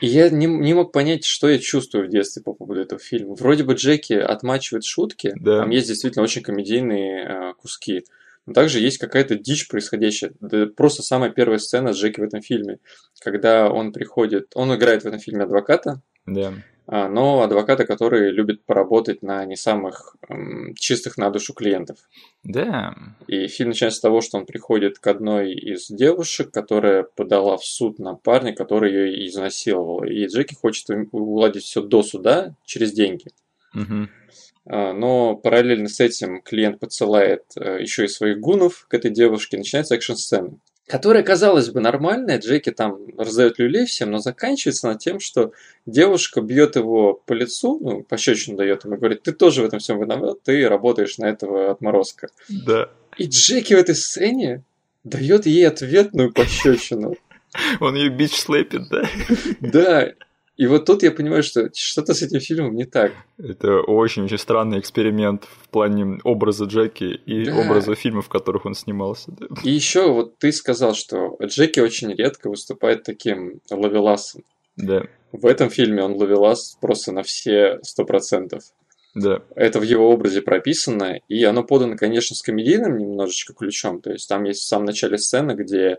И 0.00 0.06
я 0.06 0.30
не, 0.30 0.46
не 0.46 0.74
мог 0.74 0.92
понять, 0.92 1.24
что 1.24 1.48
я 1.48 1.58
чувствую 1.58 2.06
в 2.06 2.10
детстве 2.10 2.42
по 2.42 2.52
поводу 2.52 2.80
этого 2.80 3.00
фильма. 3.00 3.34
Вроде 3.34 3.64
бы 3.64 3.74
Джеки 3.74 4.12
отмачивает 4.12 4.84
шутки, 4.84 5.32
Да. 5.40 5.60
там 5.60 5.70
есть 5.70 5.88
действительно 5.88 6.22
очень 6.22 6.42
комедийные 6.42 7.24
э, 7.24 7.54
куски, 7.54 8.04
но 8.46 8.52
также 8.52 8.80
есть 8.80 8.98
какая-то 8.98 9.34
дичь 9.36 9.68
происходящая. 9.68 10.32
Да 10.40 10.66
просто 10.66 11.02
самая 11.02 11.30
первая 11.30 11.58
сцена 11.58 11.92
с 11.92 11.96
Джеки 11.96 12.20
в 12.20 12.24
этом 12.24 12.42
фильме, 12.42 12.78
когда 13.20 13.70
он 13.70 13.92
приходит, 13.92 14.52
он 14.54 14.74
играет 14.74 15.02
в 15.02 15.06
этом 15.06 15.20
фильме 15.20 15.44
адвоката, 15.44 16.00
Да. 16.26 16.52
А, 16.90 17.06
но 17.06 17.42
адвоката, 17.42 17.84
который 17.84 18.30
любит 18.30 18.64
поработать 18.64 19.20
на 19.22 19.44
не 19.44 19.56
самых 19.56 20.16
м, 20.26 20.74
чистых 20.74 21.18
на 21.18 21.28
душу 21.28 21.52
клиентов. 21.52 21.98
Да. 22.42 22.96
И 23.26 23.46
фильм 23.46 23.70
начинается 23.70 23.98
с 23.98 24.00
того, 24.00 24.22
что 24.22 24.38
он 24.38 24.46
приходит 24.46 24.98
к 24.98 25.06
одной 25.06 25.52
из 25.52 25.88
девушек, 25.88 26.50
которая 26.50 27.02
подала 27.02 27.58
в 27.58 27.64
суд 27.64 27.98
на 27.98 28.14
парня, 28.14 28.54
который 28.54 28.90
ее 28.90 29.28
изнасиловал. 29.28 30.02
И 30.04 30.26
Джеки 30.26 30.54
хочет 30.54 30.86
уладить 31.12 31.64
все 31.64 31.82
до 31.82 32.02
суда 32.02 32.54
через 32.64 32.92
деньги. 32.92 33.26
А, 34.64 34.94
Но 34.94 35.36
параллельно 35.36 35.88
с 35.88 36.00
этим 36.00 36.40
клиент 36.40 36.80
подсылает 36.80 37.44
э, 37.56 37.82
еще 37.82 38.06
и 38.06 38.08
своих 38.08 38.40
гунов 38.40 38.86
к 38.88 38.94
этой 38.94 39.10
девушке, 39.10 39.58
начинается 39.58 39.94
экшн-сцена. 39.94 40.58
Которая, 40.88 41.22
казалось 41.22 41.68
бы, 41.68 41.80
нормальная, 41.80 42.38
Джеки 42.38 42.70
там 42.70 42.98
раздает 43.18 43.58
люлей 43.58 43.84
всем, 43.84 44.10
но 44.10 44.18
заканчивается 44.18 44.88
на 44.88 44.94
тем, 44.94 45.20
что 45.20 45.52
девушка 45.84 46.40
бьет 46.40 46.76
его 46.76 47.12
по 47.26 47.34
лицу, 47.34 47.78
ну, 47.78 48.02
пощечину 48.02 48.56
дает 48.56 48.84
ему 48.84 48.94
и 48.94 48.98
говорит, 48.98 49.22
ты 49.22 49.32
тоже 49.32 49.62
в 49.62 49.66
этом 49.66 49.80
всем 49.80 50.00
виноват, 50.00 50.42
ты 50.42 50.66
работаешь 50.66 51.18
на 51.18 51.26
этого 51.26 51.70
отморозка. 51.70 52.28
Да. 52.48 52.88
И 53.18 53.26
Джеки 53.26 53.74
в 53.74 53.78
этой 53.78 53.94
сцене 53.94 54.64
дает 55.04 55.44
ей 55.44 55.68
ответную 55.68 56.32
пощечину. 56.32 57.16
Он 57.80 57.94
ее 57.94 58.08
бич 58.08 58.38
слэпит, 58.38 58.88
да? 58.88 59.08
Да, 59.60 60.12
и 60.58 60.66
вот 60.66 60.84
тут 60.84 61.02
я 61.02 61.10
понимаю, 61.12 61.42
что 61.42 61.70
что-то 61.74 62.12
с 62.12 62.20
этим 62.22 62.40
фильмом 62.40 62.74
не 62.74 62.84
так. 62.84 63.12
Это 63.38 63.80
очень-очень 63.80 64.36
странный 64.38 64.78
эксперимент 64.80 65.44
в 65.62 65.68
плане 65.70 66.18
образа 66.24 66.64
Джеки 66.66 67.04
и 67.26 67.44
Да. 67.46 67.56
образа 67.56 67.94
фильмов, 67.94 68.26
в 68.26 68.28
которых 68.28 68.66
он 68.66 68.74
снимался. 68.74 69.32
да. 69.32 69.46
И 69.64 69.70
еще 69.70 70.12
вот 70.12 70.36
ты 70.38 70.52
сказал, 70.52 70.94
что 70.94 71.36
Джеки 71.42 71.80
очень 71.80 72.12
редко 72.14 72.50
выступает 72.50 73.04
таким 73.04 73.60
ловеласом. 73.70 74.42
Да, 74.76 75.02
В 75.32 75.46
этом 75.46 75.70
фильме 75.70 76.02
он 76.02 76.12
ловелас 76.14 76.76
просто 76.80 77.12
на 77.12 77.22
все 77.22 77.78
сто 77.82 78.04
процентов. 78.04 78.62
да. 79.14 79.42
Это 79.56 79.80
в 79.80 79.82
его 79.84 80.10
образе 80.10 80.42
прописано, 80.42 81.18
и 81.28 81.42
оно 81.44 81.64
подано, 81.64 81.96
конечно, 81.96 82.36
с 82.36 82.42
комедийным 82.42 82.98
немножечко 82.98 83.52
ключом. 83.54 84.00
То 84.00 84.10
есть 84.12 84.28
там 84.28 84.44
есть 84.44 84.60
в 84.62 84.66
самом 84.66 84.84
начале 84.86 85.18
сцена, 85.18 85.54
где 85.54 85.98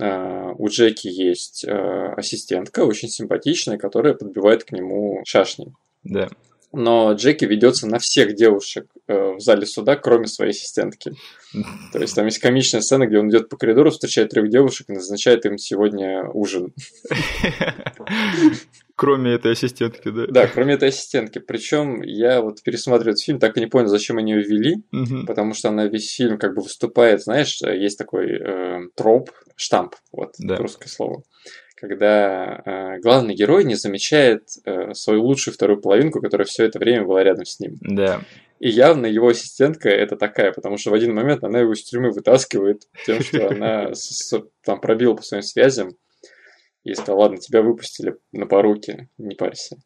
у 0.00 0.68
Джеки 0.68 1.08
есть 1.08 1.64
э, 1.64 2.12
ассистентка, 2.16 2.84
очень 2.84 3.08
симпатичная, 3.08 3.78
которая 3.78 4.14
подбивает 4.14 4.64
к 4.64 4.72
нему 4.72 5.22
шашни. 5.24 5.72
Да. 6.04 6.28
Но 6.72 7.12
Джеки 7.14 7.44
ведется 7.44 7.86
на 7.86 7.98
всех 7.98 8.34
девушек 8.34 8.86
э, 9.06 9.34
в 9.36 9.40
зале 9.40 9.64
суда, 9.66 9.96
кроме 9.96 10.26
своей 10.26 10.50
ассистентки. 10.50 11.14
То 11.92 11.98
есть 11.98 12.14
там 12.14 12.26
есть 12.26 12.38
комичная 12.38 12.82
сцена, 12.82 13.06
где 13.06 13.18
он 13.18 13.30
идет 13.30 13.48
по 13.48 13.56
коридору, 13.56 13.90
встречает 13.90 14.30
трех 14.30 14.50
девушек 14.50 14.90
и 14.90 14.92
назначает 14.92 15.46
им 15.46 15.56
сегодня 15.58 16.28
ужин. 16.32 16.74
Кроме 18.98 19.34
этой 19.34 19.52
ассистентки, 19.52 20.08
да. 20.10 20.26
Да, 20.28 20.46
кроме 20.48 20.74
этой 20.74 20.88
ассистентки. 20.88 21.38
Причем 21.38 22.02
я 22.02 22.42
вот 22.42 22.64
пересматриваю 22.64 23.12
этот 23.12 23.22
фильм, 23.22 23.38
так 23.38 23.56
и 23.56 23.60
не 23.60 23.66
понял, 23.66 23.86
зачем 23.86 24.18
они 24.18 24.32
ее 24.32 24.42
ввели, 24.42 24.82
Мгм. 24.90 25.24
потому 25.24 25.54
что 25.54 25.68
она 25.68 25.86
весь 25.86 26.12
фильм 26.12 26.36
как 26.36 26.56
бы 26.56 26.62
выступает, 26.62 27.22
знаешь, 27.22 27.62
э, 27.62 27.78
есть 27.78 27.96
такой 27.96 28.26
э, 28.32 28.80
троп, 28.96 29.30
штамп, 29.54 29.94
вот, 30.10 30.34
Да. 30.40 30.56
русское 30.56 30.88
слово, 30.88 31.22
когда 31.76 32.60
э, 32.64 32.98
главный 33.00 33.34
герой 33.36 33.62
не 33.62 33.76
замечает 33.76 34.42
э, 34.64 34.92
свою 34.94 35.22
лучшую 35.22 35.54
вторую 35.54 35.80
половинку, 35.80 36.20
которая 36.20 36.46
все 36.46 36.64
это 36.64 36.80
время 36.80 37.04
была 37.04 37.22
рядом 37.22 37.44
с 37.44 37.60
ним. 37.60 37.76
Да. 37.80 38.20
И 38.58 38.68
явно 38.68 39.06
его 39.06 39.28
ассистентка 39.28 39.88
это 39.88 40.16
такая, 40.16 40.50
потому 40.52 40.76
что 40.76 40.90
в 40.90 40.94
один 40.94 41.14
момент 41.14 41.44
она 41.44 41.60
его 41.60 41.72
из 41.72 41.84
тюрьмы 41.84 42.10
вытаскивает 42.10 42.88
тем, 43.06 43.20
что 43.20 43.48
она 43.50 43.92
там 44.64 44.80
пробила 44.80 45.14
по 45.14 45.22
своим 45.22 45.44
связям 45.44 45.92
и 46.92 46.94
сказала, 46.94 47.22
ладно, 47.22 47.38
тебя 47.38 47.62
выпустили 47.62 48.16
на 48.32 48.46
поруки, 48.46 49.08
не 49.18 49.34
парься. 49.34 49.76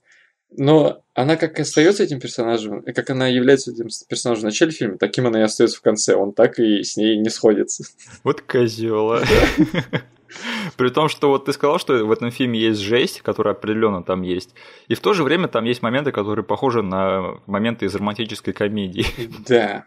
Но 0.57 1.03
она 1.15 1.37
как 1.37 1.59
остается 1.59 2.03
этим 2.03 2.21
персонажем, 2.21 2.81
и 2.81 2.93
как 2.93 3.09
она 3.11 3.29
является 3.29 3.71
этим 3.71 3.89
персонажем 4.09 4.43
в 4.43 4.47
начале 4.47 4.71
фильма, 4.71 4.99
таким 4.99 5.27
она 5.27 5.41
и 5.41 5.45
остается 5.45 5.79
в 5.79 5.83
конце. 5.83 6.15
Он 6.15 6.33
так 6.33 6.59
и 6.59 6.83
с 6.83 6.97
ней 6.97 7.17
не 7.17 7.31
сходится. 7.31 7.85
Вот 8.23 8.43
козела. 8.43 9.23
При 10.77 10.89
том, 10.91 11.09
что 11.09 11.29
вот 11.29 11.45
ты 11.45 11.53
сказал, 11.53 11.79
что 11.79 12.05
в 12.05 12.13
этом 12.13 12.31
фильме 12.31 12.59
есть 12.59 12.81
жесть, 12.81 13.21
которая 13.23 13.55
определенно 13.55 14.03
там 14.03 14.23
есть. 14.23 14.55
И 14.89 14.95
в 14.95 15.01
то 15.01 15.13
же 15.13 15.25
время 15.25 15.49
там 15.49 15.65
есть 15.65 15.83
моменты, 15.83 16.13
которые 16.13 16.45
похожи 16.45 16.83
на 16.83 17.41
моменты 17.47 17.87
из 17.87 17.95
романтической 17.95 18.55
комедии. 18.55 19.07
Да. 19.47 19.85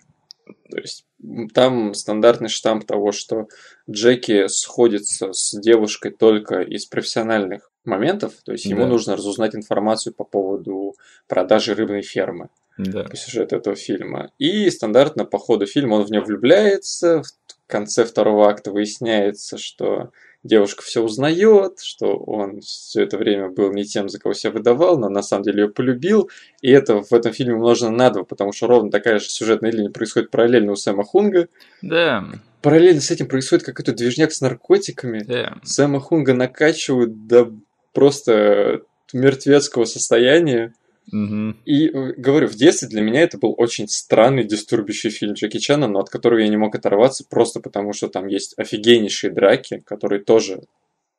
То 0.69 0.77
есть 0.77 1.05
там 1.53 1.93
стандартный 1.93 2.49
штамп 2.49 2.85
того, 2.85 3.11
что 3.11 3.47
Джеки 3.89 4.47
сходится 4.47 5.33
с 5.33 5.57
девушкой 5.59 6.11
только 6.11 6.61
из 6.61 6.85
профессиональных 6.85 7.71
моментов, 7.83 8.33
то 8.43 8.51
есть 8.51 8.65
ему 8.65 8.81
Да. 8.81 8.87
нужно 8.87 9.15
разузнать 9.15 9.55
информацию 9.55 10.13
по 10.13 10.23
поводу 10.23 10.95
продажи 11.27 11.73
рыбной 11.75 12.01
фермы 12.01 12.49
Да. 12.77 13.03
по 13.03 13.15
сюжету 13.15 13.55
этого 13.55 13.75
фильма. 13.75 14.31
И 14.39 14.69
стандартно 14.69 15.25
по 15.25 15.37
ходу 15.39 15.65
фильма 15.65 15.95
он 15.95 16.03
в 16.05 16.11
нее 16.11 16.21
влюбляется, 16.21 17.21
в 17.23 17.67
конце 17.67 18.05
второго 18.05 18.47
акта 18.49 18.71
выясняется, 18.71 19.57
что 19.57 20.11
девушка 20.45 20.83
все 20.83 21.01
узнает, 21.01 21.79
что 21.81 22.15
он 22.15 22.61
все 22.61 23.03
это 23.03 23.17
время 23.17 23.49
был 23.49 23.73
не 23.73 23.83
тем, 23.83 24.07
за 24.07 24.19
кого 24.19 24.33
себя 24.33 24.51
выдавал, 24.51 24.97
но 24.97 25.09
на 25.09 25.23
самом 25.23 25.43
деле 25.43 25.63
ее 25.63 25.69
полюбил. 25.69 26.29
И 26.61 26.71
это 26.71 27.01
в 27.01 27.11
этом 27.11 27.33
фильме 27.33 27.55
умножено 27.55 27.91
на 27.91 28.09
два, 28.11 28.23
потому 28.23 28.53
что 28.53 28.67
ровно 28.67 28.91
такая 28.91 29.19
же 29.19 29.27
сюжетная 29.29 29.71
линия 29.71 29.89
происходит 29.89 30.29
параллельно 30.29 30.71
у 30.71 30.75
Сэма 30.75 31.03
Хунга. 31.03 31.47
Да. 31.81 32.23
Параллельно 32.61 33.01
с 33.01 33.11
этим 33.11 33.27
происходит 33.27 33.65
какой-то 33.65 33.93
движняк 33.93 34.31
с 34.31 34.41
наркотиками. 34.41 35.23
Да. 35.23 35.57
Сэма 35.63 35.99
Хунга 35.99 36.33
накачивают 36.33 37.27
до 37.27 37.51
просто 37.93 38.81
мертвецкого 39.13 39.85
состояния. 39.85 40.73
Мгм. 41.11 41.57
И 41.65 41.87
э, 41.87 42.13
говорю, 42.17 42.47
в 42.47 42.55
детстве 42.55 42.87
для 42.87 43.01
меня 43.01 43.21
это 43.21 43.37
был 43.37 43.53
очень 43.57 43.87
странный, 43.87 44.43
дистурбящий 44.43 45.09
фильм 45.09 45.33
Джеки 45.33 45.57
Чана, 45.57 45.87
но 45.87 45.99
от 45.99 46.09
которого 46.09 46.39
я 46.39 46.47
не 46.47 46.57
мог 46.57 46.75
оторваться 46.75 47.25
просто 47.29 47.59
потому, 47.59 47.93
что 47.93 48.07
там 48.07 48.27
есть 48.27 48.57
офигеннейшие 48.57 49.31
драки, 49.31 49.83
которые 49.85 50.23
тоже 50.23 50.63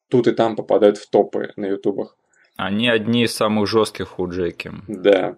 тут 0.09 0.27
и 0.27 0.33
там 0.33 0.57
попадают 0.57 0.99
в 0.99 1.09
топы 1.09 1.53
на 1.57 1.67
ютубах. 1.67 2.17
Они 2.57 2.89
одни 2.89 3.25
из 3.25 3.35
самых 3.35 3.69
жестких 3.69 4.19
у 4.19 4.29
Джеки. 4.29 4.73
Да. 4.89 5.37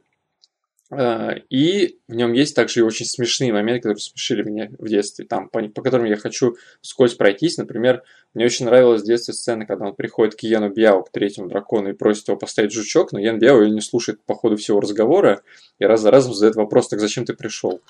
А, 0.91 1.35
и 1.51 1.99
в 2.09 2.15
нем 2.15 2.33
есть 2.33 2.57
также 2.57 2.81
и 2.81 2.83
очень 2.83 3.05
смешные 3.05 3.53
моменты, 3.53 3.83
которые 3.83 4.01
смешили 4.01 4.43
меня 4.43 4.71
в 4.79 4.89
детстве, 4.89 5.27
там, 5.27 5.51
по, 5.51 5.63
по 5.69 5.83
которым 5.83 6.07
я 6.07 6.17
хочу 6.17 6.57
вскользь 6.81 7.15
пройтись. 7.15 7.59
Например, 7.59 8.03
мне 8.33 8.47
очень 8.47 8.65
нравилась 8.65 9.03
в 9.03 9.07
детстве 9.07 9.35
сцена, 9.35 9.67
когда 9.67 9.87
он 9.87 9.95
приходит 9.95 10.35
к 10.35 10.41
Йену 10.41 10.71
Бяо, 10.71 11.03
к 11.03 11.11
третьему 11.11 11.49
дракону, 11.49 11.91
и 11.91 11.93
просит 11.93 12.29
его 12.29 12.39
поставить 12.39 12.73
жучок, 12.73 13.13
но 13.13 13.19
Йен 13.19 13.39
Бяо 13.39 13.61
ее 13.61 13.71
не 13.71 13.83
слушает 13.83 14.23
по 14.25 14.35
ходу 14.35 14.57
всего 14.57 14.81
разговора, 14.81 15.43
и 15.79 15.85
раз 15.85 16.01
за 16.01 16.11
разом 16.11 16.35
задает 16.35 16.57
вопрос, 16.57 16.89
так 16.89 17.01
зачем 17.01 17.25
ты 17.25 17.35
пришел? 17.35 17.81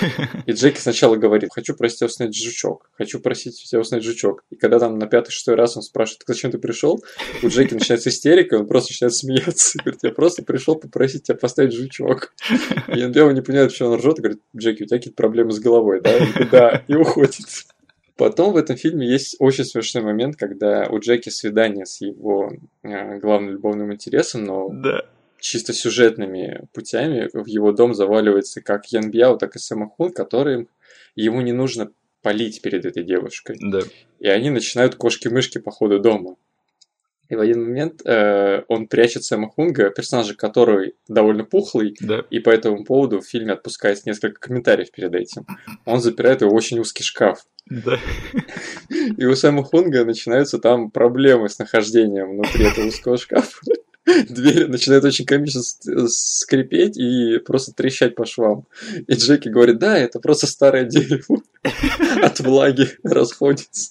И 0.46 0.52
Джеки 0.52 0.78
сначала 0.78 1.16
говорит, 1.16 1.50
хочу 1.52 1.74
просить 1.74 2.00
тебя 2.00 2.08
снять 2.08 2.36
жучок, 2.36 2.90
хочу 2.92 3.20
просить 3.20 3.62
тебя 3.62 3.82
снять 3.84 4.04
жучок. 4.04 4.44
И 4.50 4.56
когда 4.56 4.78
там 4.78 4.98
на 4.98 5.06
пятый-шестой 5.06 5.54
раз 5.54 5.76
он 5.76 5.82
спрашивает, 5.82 6.20
так 6.20 6.34
зачем 6.34 6.50
ты 6.50 6.58
пришел, 6.58 7.02
у 7.42 7.48
Джеки 7.48 7.74
начинается 7.74 8.10
истерика, 8.10 8.54
он 8.54 8.66
просто 8.66 8.92
начинает 8.92 9.14
смеяться. 9.14 9.78
Говорит, 9.82 10.00
я 10.02 10.10
просто 10.10 10.42
пришел 10.42 10.76
попросить 10.76 11.24
тебя 11.24 11.36
поставить 11.36 11.72
жучок. 11.72 12.34
И 12.88 13.06
Бяо 13.06 13.30
не 13.30 13.40
понимает, 13.40 13.72
что 13.72 13.86
он 13.86 13.98
ржет, 13.98 14.18
и 14.18 14.22
говорит, 14.22 14.40
Джеки, 14.56 14.82
у 14.82 14.86
тебя 14.86 14.98
какие-то 14.98 15.16
проблемы 15.16 15.52
с 15.52 15.58
головой, 15.58 16.00
да? 16.02 16.16
И, 16.16 16.44
да, 16.50 16.84
и 16.86 16.94
уходит. 16.94 17.46
Потом 18.16 18.52
в 18.52 18.56
этом 18.56 18.76
фильме 18.76 19.08
есть 19.08 19.36
очень 19.38 19.64
смешной 19.64 20.02
момент, 20.02 20.36
когда 20.36 20.88
у 20.90 20.98
Джеки 20.98 21.28
свидание 21.28 21.86
с 21.86 22.00
его 22.00 22.52
э, 22.82 23.18
главным 23.18 23.52
любовным 23.52 23.92
интересом, 23.92 24.44
но 24.44 24.68
да. 24.70 25.04
Чисто 25.40 25.72
сюжетными 25.72 26.68
путями 26.72 27.28
в 27.32 27.46
его 27.46 27.72
дом 27.72 27.94
заваливается 27.94 28.60
как 28.60 28.86
Ян 28.86 29.10
Бьяо, 29.10 29.36
так 29.36 29.56
и 29.56 29.58
Сэма 29.58 29.88
Хун, 29.88 30.12
которым 30.12 30.68
ему 31.14 31.40
не 31.40 31.52
нужно 31.52 31.90
полить 32.22 32.62
перед 32.62 32.84
этой 32.84 33.04
девушкой. 33.04 33.56
Да. 33.60 33.80
И 34.18 34.28
они 34.28 34.50
начинают 34.50 34.96
кошки-мышки 34.96 35.58
по 35.58 35.70
ходу 35.70 36.00
дома. 36.00 36.36
И 37.28 37.36
в 37.36 37.40
один 37.40 37.62
момент 37.62 38.00
э, 38.06 38.62
он 38.68 38.88
прячет 38.88 39.22
Сэма 39.22 39.50
Хунга, 39.50 39.90
персонажа, 39.90 40.34
который 40.34 40.94
довольно 41.08 41.44
пухлый, 41.44 41.94
да. 42.00 42.24
и 42.30 42.38
по 42.38 42.48
этому 42.48 42.84
поводу 42.84 43.20
в 43.20 43.26
фильме 43.26 43.52
отпускается 43.52 44.08
несколько 44.08 44.40
комментариев 44.40 44.90
перед 44.90 45.14
этим. 45.14 45.46
Он 45.84 46.00
запирает 46.00 46.40
его 46.40 46.50
в 46.50 46.54
очень 46.54 46.78
узкий 46.78 47.04
шкаф. 47.04 47.44
Да. 47.66 47.98
И 49.18 49.26
у 49.26 49.34
Сэма 49.34 49.62
Хунга 49.62 50.06
начинаются 50.06 50.58
там 50.58 50.90
проблемы 50.90 51.50
с 51.50 51.58
нахождением 51.58 52.30
внутри 52.30 52.64
этого 52.64 52.86
узкого 52.86 53.18
шкафа. 53.18 53.60
Дверь 54.28 54.68
начинает 54.68 55.04
очень 55.04 55.26
комично 55.26 55.60
скрипеть 56.08 56.96
и 56.96 57.38
просто 57.38 57.72
трещать 57.72 58.14
по 58.14 58.24
швам. 58.24 58.66
И 59.06 59.14
Джеки 59.14 59.48
говорит, 59.48 59.78
да, 59.78 59.98
это 59.98 60.18
просто 60.20 60.46
старое 60.46 60.84
дерево 60.84 61.42
от 62.22 62.40
влаги 62.40 62.88
расходится. 63.02 63.90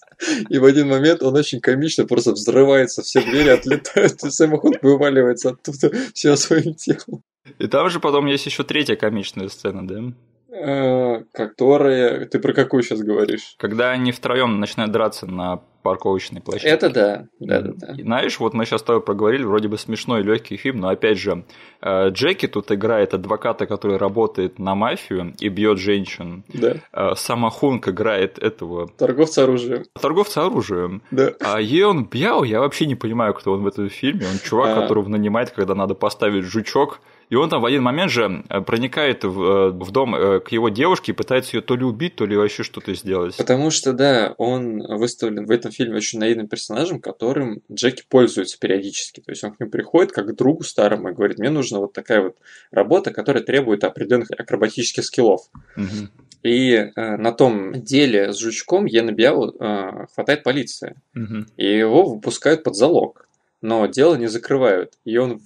И 0.49 0.57
в 0.57 0.65
один 0.65 0.87
момент 0.87 1.21
он 1.21 1.35
очень 1.35 1.59
комично 1.59 2.05
просто 2.05 2.31
взрывается, 2.31 3.01
все 3.01 3.21
двери 3.21 3.49
отлетают, 3.49 4.23
и 4.23 4.57
Хунг 4.57 4.81
вываливается 4.81 5.49
оттуда 5.49 5.91
всем 6.13 6.35
своим 6.35 6.73
телом. 6.73 7.23
И 7.59 7.67
там 7.67 7.89
же 7.89 7.99
потом 7.99 8.25
есть 8.25 8.45
еще 8.45 8.63
третья 8.63 8.95
комичная 8.95 9.49
сцена, 9.49 9.87
да? 9.87 10.13
Э, 10.49 11.23
которая... 11.31 12.25
Ты 12.25 12.39
про 12.39 12.53
какую 12.53 12.81
сейчас 12.81 13.01
говоришь? 13.01 13.55
Когда 13.57 13.91
они 13.91 14.11
втроем 14.11 14.59
начинают 14.59 14.91
драться 14.91 15.27
на 15.27 15.61
парковочной 15.87 16.41
площадке. 16.41 16.67
Это 16.67 16.89
да, 16.89 17.27
да, 17.39 17.61
да, 17.61 17.71
да. 17.75 17.93
Знаешь, 17.95 18.39
вот 18.39 18.53
мы 18.53 18.65
сейчас 18.65 18.81
с 18.81 18.83
тобой 18.83 19.01
поговорили, 19.01 19.43
вроде 19.45 19.69
бы 19.69 19.77
смешной 19.77 20.21
легкий 20.21 20.57
фильм, 20.57 20.81
но 20.81 20.89
опять 20.89 21.17
же, 21.17 21.45
э, 21.81 22.09
Джеки 22.09 22.47
тут 22.47 22.69
играет 22.73 23.13
адвоката, 23.13 23.65
который 23.65 23.95
работает 23.95 24.59
на 24.59 24.75
мафию 24.75 25.33
и 25.39 25.47
бьет 25.47 25.77
женщин. 25.77 26.43
Да. 26.53 26.75
Э, 26.91 27.15
Сама 27.15 27.49
Хунг 27.49 27.87
играет 27.87 28.37
этого... 28.37 28.89
Торговца 28.97 29.43
оружием. 29.43 29.85
Торговца 30.01 30.45
оружием. 30.45 31.01
Да. 31.11 31.31
А 31.39 31.61
Еон 31.61 32.03
Бьяо, 32.05 32.43
я 32.43 32.59
вообще 32.59 32.85
не 32.85 32.95
понимаю, 32.95 33.33
кто 33.33 33.53
он 33.53 33.63
в 33.63 33.67
этом 33.67 33.89
фильме. 33.89 34.25
Он 34.29 34.39
чувак, 34.43 34.77
А. 34.77 34.81
которого 34.81 35.07
нанимает, 35.07 35.51
когда 35.51 35.73
надо 35.73 35.93
поставить 35.93 36.43
жучок, 36.43 36.99
и 37.29 37.35
он 37.35 37.49
там 37.49 37.61
в 37.61 37.65
один 37.65 37.83
момент 37.83 38.11
же 38.11 38.43
э, 38.49 38.61
проникает 38.61 39.23
в, 39.23 39.41
э, 39.41 39.69
в 39.71 39.91
дом 39.91 40.15
э, 40.15 40.39
к 40.39 40.49
его 40.49 40.69
девушке 40.69 41.11
и 41.11 41.15
пытается 41.15 41.57
ее 41.57 41.61
то 41.61 41.75
ли 41.75 41.83
убить, 41.83 42.15
то 42.15 42.25
ли 42.25 42.37
вообще 42.37 42.63
что-то 42.63 42.93
сделать. 42.93 43.35
Потому 43.35 43.69
что, 43.69 43.93
да, 43.93 44.33
он 44.37 44.79
выставлен 44.97 45.45
в 45.45 45.51
этом 45.51 45.71
фильме 45.71 45.97
очень 45.97 46.19
наивным 46.19 46.47
персонажем, 46.47 47.01
которым 47.01 47.61
Джеки 47.71 48.03
пользуется 48.07 48.57
периодически. 48.57 49.19
То 49.19 49.31
есть 49.31 49.43
он 49.43 49.53
к 49.53 49.59
нему 49.59 49.71
приходит 49.71 50.13
как 50.13 50.27
к 50.27 50.35
другу 50.35 50.63
старому 50.63 51.09
и 51.09 51.13
говорит, 51.13 51.37
мне 51.37 51.49
нужна 51.49 51.79
вот 51.79 51.93
такая 51.93 52.21
вот 52.21 52.37
работа, 52.71 53.11
которая 53.11 53.43
требует 53.43 53.83
определенных 53.83 54.31
акробатических 54.31 55.03
скиллов. 55.03 55.41
Мгм. 55.75 56.09
И 56.43 56.71
э, 56.71 56.91
на 56.95 57.33
том 57.33 57.73
деле 57.73 58.31
с 58.31 58.37
жучком 58.37 58.85
Бьяо 58.85 59.51
э, 59.51 60.05
хватает 60.13 60.43
полиция. 60.43 60.95
Мгм. 61.13 61.47
И 61.57 61.65
его 61.65 62.05
выпускают 62.05 62.63
под 62.63 62.75
залог. 62.75 63.27
Но 63.61 63.85
дело 63.87 64.15
не 64.15 64.27
закрывают. 64.27 64.93
И 65.03 65.17
он 65.17 65.41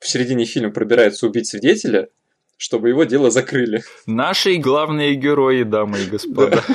в- 0.00 0.08
середине 0.08 0.44
фильма 0.44 0.72
пробирается 0.72 1.26
убить 1.26 1.46
свидетеля, 1.46 2.08
чтобы 2.56 2.88
его 2.88 3.04
дело 3.04 3.30
закрыли. 3.30 3.82
Наши 4.06 4.56
главные 4.56 5.14
герои, 5.14 5.62
дамы 5.62 6.00
и 6.00 6.06
господа. 6.06 6.62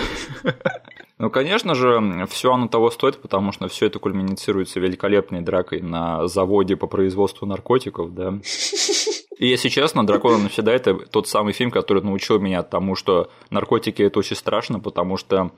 Ну, 1.18 1.30
конечно 1.30 1.76
же, 1.76 2.28
все 2.30 2.52
оно 2.52 2.68
того 2.68 2.92
стоит, 2.92 3.22
потому 3.22 3.54
что 3.54 3.70
все 3.70 3.86
это 3.86 4.00
кульминицируется 4.00 4.82
великолепной 4.82 5.40
дракой 5.40 5.82
на 5.82 6.28
заводе 6.28 6.76
по 6.76 6.88
производству 6.88 7.46
наркотиков, 7.46 8.14
да. 8.14 8.38
И 9.38 9.48
если 9.48 9.68
честно, 9.68 10.06
«Дракон 10.06 10.44
навсегда»– 10.44 10.72
это 10.74 10.94
тот 10.94 11.28
самый 11.28 11.52
фильм, 11.54 11.70
который 11.70 12.02
научил 12.02 12.40
меня 12.40 12.64
тому, 12.64 12.96
что 12.96 13.30
наркотики– 13.50 14.02
это 14.04 14.20
очень 14.20 14.36
страшно, 14.36 14.80
потому 14.80 15.18
что 15.18 15.52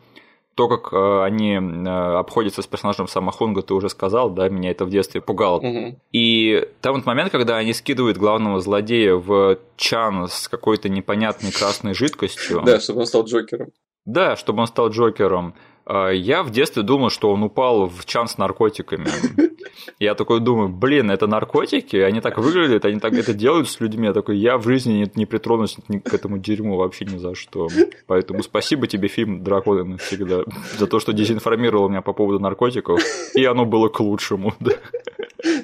то, 0.58 0.68
как 0.68 0.92
э, 0.92 1.24
они 1.24 1.54
э, 1.54 1.88
обходятся 2.18 2.64
с 2.64 2.68
персонажем 2.68 3.08
Самахунга, 3.08 3.62
ты 3.62 3.76
уже 3.76 3.90
сказал, 3.90 4.32
да, 4.32 4.50
меня 4.50 4.72
это 4.72 4.86
в 4.86 4.90
детстве 4.90 5.22
пугало. 5.22 5.62
Мгм. 5.62 6.00
И 6.12 6.68
там 6.82 6.96
вот 6.96 7.06
момент, 7.06 7.32
когда 7.32 7.58
они 7.58 7.74
скидывают 7.74 8.18
главного 8.18 8.60
злодея 8.60 9.14
в 9.14 9.60
чан 9.76 10.28
с 10.28 10.48
какой-то 10.48 10.90
непонятной 10.90 11.52
красной 11.52 11.94
жидкостью. 11.94 12.64
Да, 12.66 12.80
чтобы 12.80 13.02
он 13.02 13.06
стал 13.06 13.26
Джокером. 13.26 13.68
Да, 14.06 14.36
чтобы 14.36 14.62
он 14.62 14.68
стал 14.68 14.90
Джокером. 14.90 15.54
А, 15.90 16.10
Я 16.10 16.44
в 16.44 16.52
детстве 16.52 16.84
думал, 16.84 17.10
что 17.10 17.32
он 17.32 17.44
упал 17.44 17.88
в 17.88 18.06
чан 18.06 18.28
с 18.28 18.38
наркотиками. 18.38 19.08
Я 20.00 20.16
такой 20.16 20.42
думаю, 20.42 20.68
блин, 20.68 21.10
это 21.10 21.28
наркотики? 21.28 21.96
Они 21.96 22.20
так 22.20 22.38
выглядят, 22.38 22.84
они 22.84 23.00
так 23.00 23.14
это 23.14 23.34
делают 23.34 23.70
с 23.70 23.80
людьми. 23.80 24.08
Я 24.08 24.14
такой, 24.14 24.38
я 24.38 24.58
в 24.58 24.64
жизни 24.64 24.94
не, 24.94 25.12
не 25.16 25.26
притронусь 25.26 25.78
ни 25.88 26.00
к 26.00 26.14
этому 26.14 26.38
дерьму 26.38 26.76
вообще 26.76 27.06
ни 27.06 27.18
за 27.18 27.36
что. 27.36 27.70
Поэтому 28.06 28.44
спасибо 28.44 28.88
тебе, 28.88 29.08
фильм 29.08 29.44
«Драконы 29.44 29.86
навсегда», 29.86 30.44
за 30.78 30.88
то, 30.88 31.00
что 31.00 31.14
дезинформировал 31.14 31.90
меня 31.90 32.02
по 32.02 32.14
поводу 32.14 32.40
наркотиков, 32.40 33.02
и 33.34 33.46
оно 33.46 33.66
было 33.66 33.88
к 33.88 34.00
лучшему. 34.00 34.54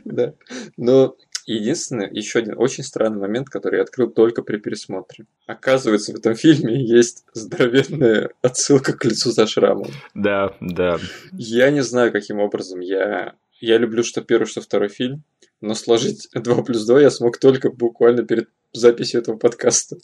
Да. 0.05 0.33
Но 0.77 1.15
единственный, 1.45 2.09
еще 2.11 2.39
один 2.39 2.55
очень 2.57 2.83
странный 2.83 3.19
момент, 3.19 3.49
который 3.49 3.77
я 3.77 3.83
открыл 3.83 4.09
только 4.09 4.41
при 4.41 4.57
пересмотре. 4.57 5.25
Оказывается, 5.45 6.11
в 6.11 6.15
этом 6.15 6.35
фильме 6.35 6.83
есть 6.83 7.25
здоровенная 7.33 8.31
отсылка 8.41 8.93
к 8.93 9.05
лицу 9.05 9.31
со 9.31 9.47
шрамом. 9.47 9.91
Да, 10.13 10.55
да. 10.59 10.99
Я 11.31 11.69
не 11.71 11.83
знаю, 11.83 12.11
каким 12.11 12.39
образом 12.39 12.79
я... 12.79 13.35
Я 13.59 13.77
люблю 13.77 14.03
что 14.03 14.21
первый, 14.21 14.45
что 14.45 14.59
второй 14.59 14.89
фильм, 14.89 15.23
но 15.61 15.73
сложить 15.73 16.27
2 16.33 16.63
плюс 16.63 16.85
2 16.85 17.01
я 17.01 17.09
смог 17.09 17.37
только 17.37 17.69
буквально 17.69 18.23
перед 18.23 18.49
записью 18.73 19.21
этого 19.21 19.37
подкаста. 19.37 19.97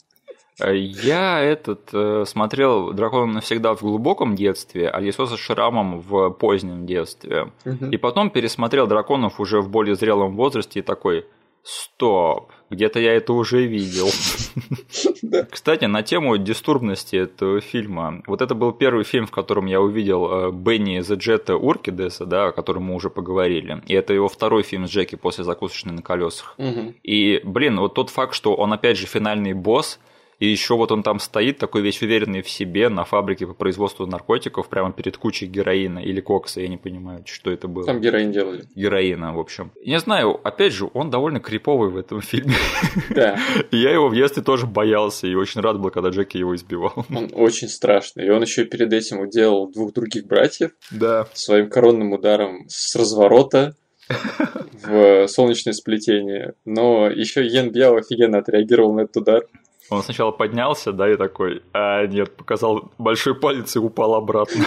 Э, 0.60 0.76
Я 0.76 1.40
этот 1.40 1.88
э, 1.92 2.24
смотрел 2.26 2.92
«Дракона 2.92 3.34
навсегда» 3.34 3.74
в 3.74 3.82
глубоком 3.82 4.36
детстве, 4.36 4.88
а 4.88 5.00
«Лицо 5.00 5.26
со 5.26 5.36
шрамом» 5.36 6.00
в 6.00 6.30
позднем 6.30 6.86
детстве. 6.86 7.52
И 7.90 7.96
потом 7.96 8.30
пересмотрел 8.30 8.86
«Драконов» 8.86 9.40
уже 9.40 9.60
в 9.60 9.68
более 9.68 9.94
зрелом 9.94 10.36
возрасте 10.36 10.80
и 10.80 10.82
такой 10.82 11.26
«Стоп, 11.62 12.50
где-то 12.70 13.00
я 13.00 13.12
это 13.14 13.32
уже 13.34 13.66
видел». 13.66 14.08
Кстати, 15.50 15.84
на 15.84 16.02
тему 16.02 16.38
дистурбности 16.38 17.16
этого 17.16 17.60
фильма. 17.60 18.22
Вот 18.26 18.40
это 18.40 18.54
был 18.54 18.72
первый 18.72 19.04
фильм, 19.04 19.26
в 19.26 19.30
котором 19.30 19.66
я 19.66 19.80
увидел 19.80 20.30
э, 20.30 20.50
Бенни 20.52 21.00
the 21.00 21.16
Джета 21.16 21.56
Уркидеса, 21.56 22.24
да, 22.24 22.46
о 22.46 22.52
котором 22.52 22.84
мы 22.84 22.94
уже 22.94 23.10
поговорили. 23.10 23.82
И 23.86 23.94
это 23.94 24.14
его 24.14 24.28
второй 24.28 24.62
фильм 24.62 24.86
с 24.86 24.90
Джеки 24.90 25.16
после 25.16 25.44
«Закусочной 25.44 25.92
на 25.92 26.02
колесах». 26.02 26.54
И, 27.02 27.40
блин, 27.44 27.78
вот 27.78 27.94
тот 27.94 28.10
факт, 28.10 28.34
что 28.34 28.54
он 28.54 28.72
опять 28.72 28.96
же 28.96 29.06
финальный 29.06 29.52
босс, 29.52 30.00
и 30.40 30.46
еще 30.46 30.74
вот 30.74 30.90
он 30.90 31.02
там 31.04 31.20
стоит, 31.20 31.58
такой 31.58 31.82
весь 31.82 32.02
уверенный 32.02 32.42
в 32.42 32.48
себе, 32.50 32.88
на 32.88 33.04
фабрике 33.04 33.46
по 33.46 33.54
производству 33.54 34.06
наркотиков, 34.06 34.68
прямо 34.68 34.92
перед 34.92 35.16
кучей 35.16 35.46
героина 35.46 36.00
или 36.00 36.20
кокса, 36.20 36.60
я 36.60 36.68
не 36.68 36.76
понимаю, 36.78 37.22
что 37.26 37.50
это 37.52 37.68
было. 37.68 37.84
Там 37.86 38.00
героин 38.00 38.32
делали. 38.32 38.64
Героина, 38.74 39.32
в 39.34 39.38
общем. 39.38 39.70
Не 39.84 40.00
знаю, 40.00 40.40
опять 40.42 40.72
же, 40.72 40.90
он 40.94 41.10
довольно 41.10 41.38
криповый 41.40 41.90
в 41.90 41.96
этом 41.96 42.20
фильме. 42.20 42.54
Да, 43.10 43.38
Я 43.70 43.92
его 43.92 44.08
в 44.08 44.14
детстве 44.14 44.42
тоже 44.42 44.66
боялся 44.66 45.26
и 45.26 45.34
очень 45.34 45.60
рад 45.60 45.78
был, 45.78 45.90
когда 45.90 46.08
Джеки 46.10 46.38
его 46.38 46.54
избивал. 46.56 47.04
он 47.14 47.30
очень 47.34 47.68
страшный. 47.68 48.26
И 48.26 48.30
он 48.30 48.42
еще 48.42 48.64
перед 48.64 48.92
этим 48.92 49.20
уделал 49.20 49.70
двух 49.70 49.92
других 49.92 50.26
братьев 50.26 50.70
Да. 50.90 51.26
своим 51.34 51.68
коронным 51.68 52.12
ударом 52.12 52.64
с 52.68 52.96
разворота 52.96 53.74
в 54.84 55.26
солнечное 55.28 55.72
сплетение. 55.72 56.54
Но 56.64 57.08
еще 57.08 57.44
Йен 57.46 57.70
Бьяо 57.70 57.96
офигенно 57.98 58.38
отреагировал 58.38 58.94
на 58.94 59.02
этот 59.02 59.18
удар. 59.18 59.42
Он 59.90 60.02
сначала 60.02 60.30
поднялся, 60.30 60.92
да, 60.92 61.10
и 61.10 61.16
такой, 61.16 61.62
а 61.72 62.06
нет, 62.06 62.36
показал 62.36 62.90
большой 62.98 63.34
палец 63.34 63.74
и 63.76 63.78
упал 63.78 64.14
обратно. 64.14 64.64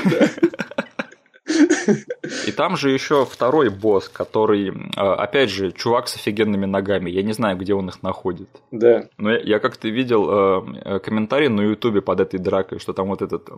И 2.48 2.52
там 2.52 2.78
же 2.78 2.90
еще 2.90 3.26
второй 3.26 3.70
босс, 3.70 4.10
который, 4.10 4.74
а, 4.96 5.16
опять 5.16 5.50
же, 5.50 5.72
чувак 5.72 6.08
с 6.08 6.16
офигенными 6.16 6.66
ногами. 6.66 7.10
Я 7.10 7.22
не 7.22 7.34
знаю, 7.34 7.58
где 7.58 7.74
он 7.74 7.90
их 7.90 8.02
находит. 8.02 8.50
Да. 8.72 9.08
Но 9.18 9.32
я, 9.32 9.40
я 9.40 9.60
как-то 9.60 9.88
видел 9.90 10.30
э, 10.30 11.00
комментарий 11.00 11.50
на 11.50 11.62
Ютубе 11.62 12.02
под 12.02 12.20
этой 12.22 12.40
дракой, 12.40 12.80
что 12.80 12.94
там 12.94 13.08
вот 13.08 13.22
этот, 13.22 13.50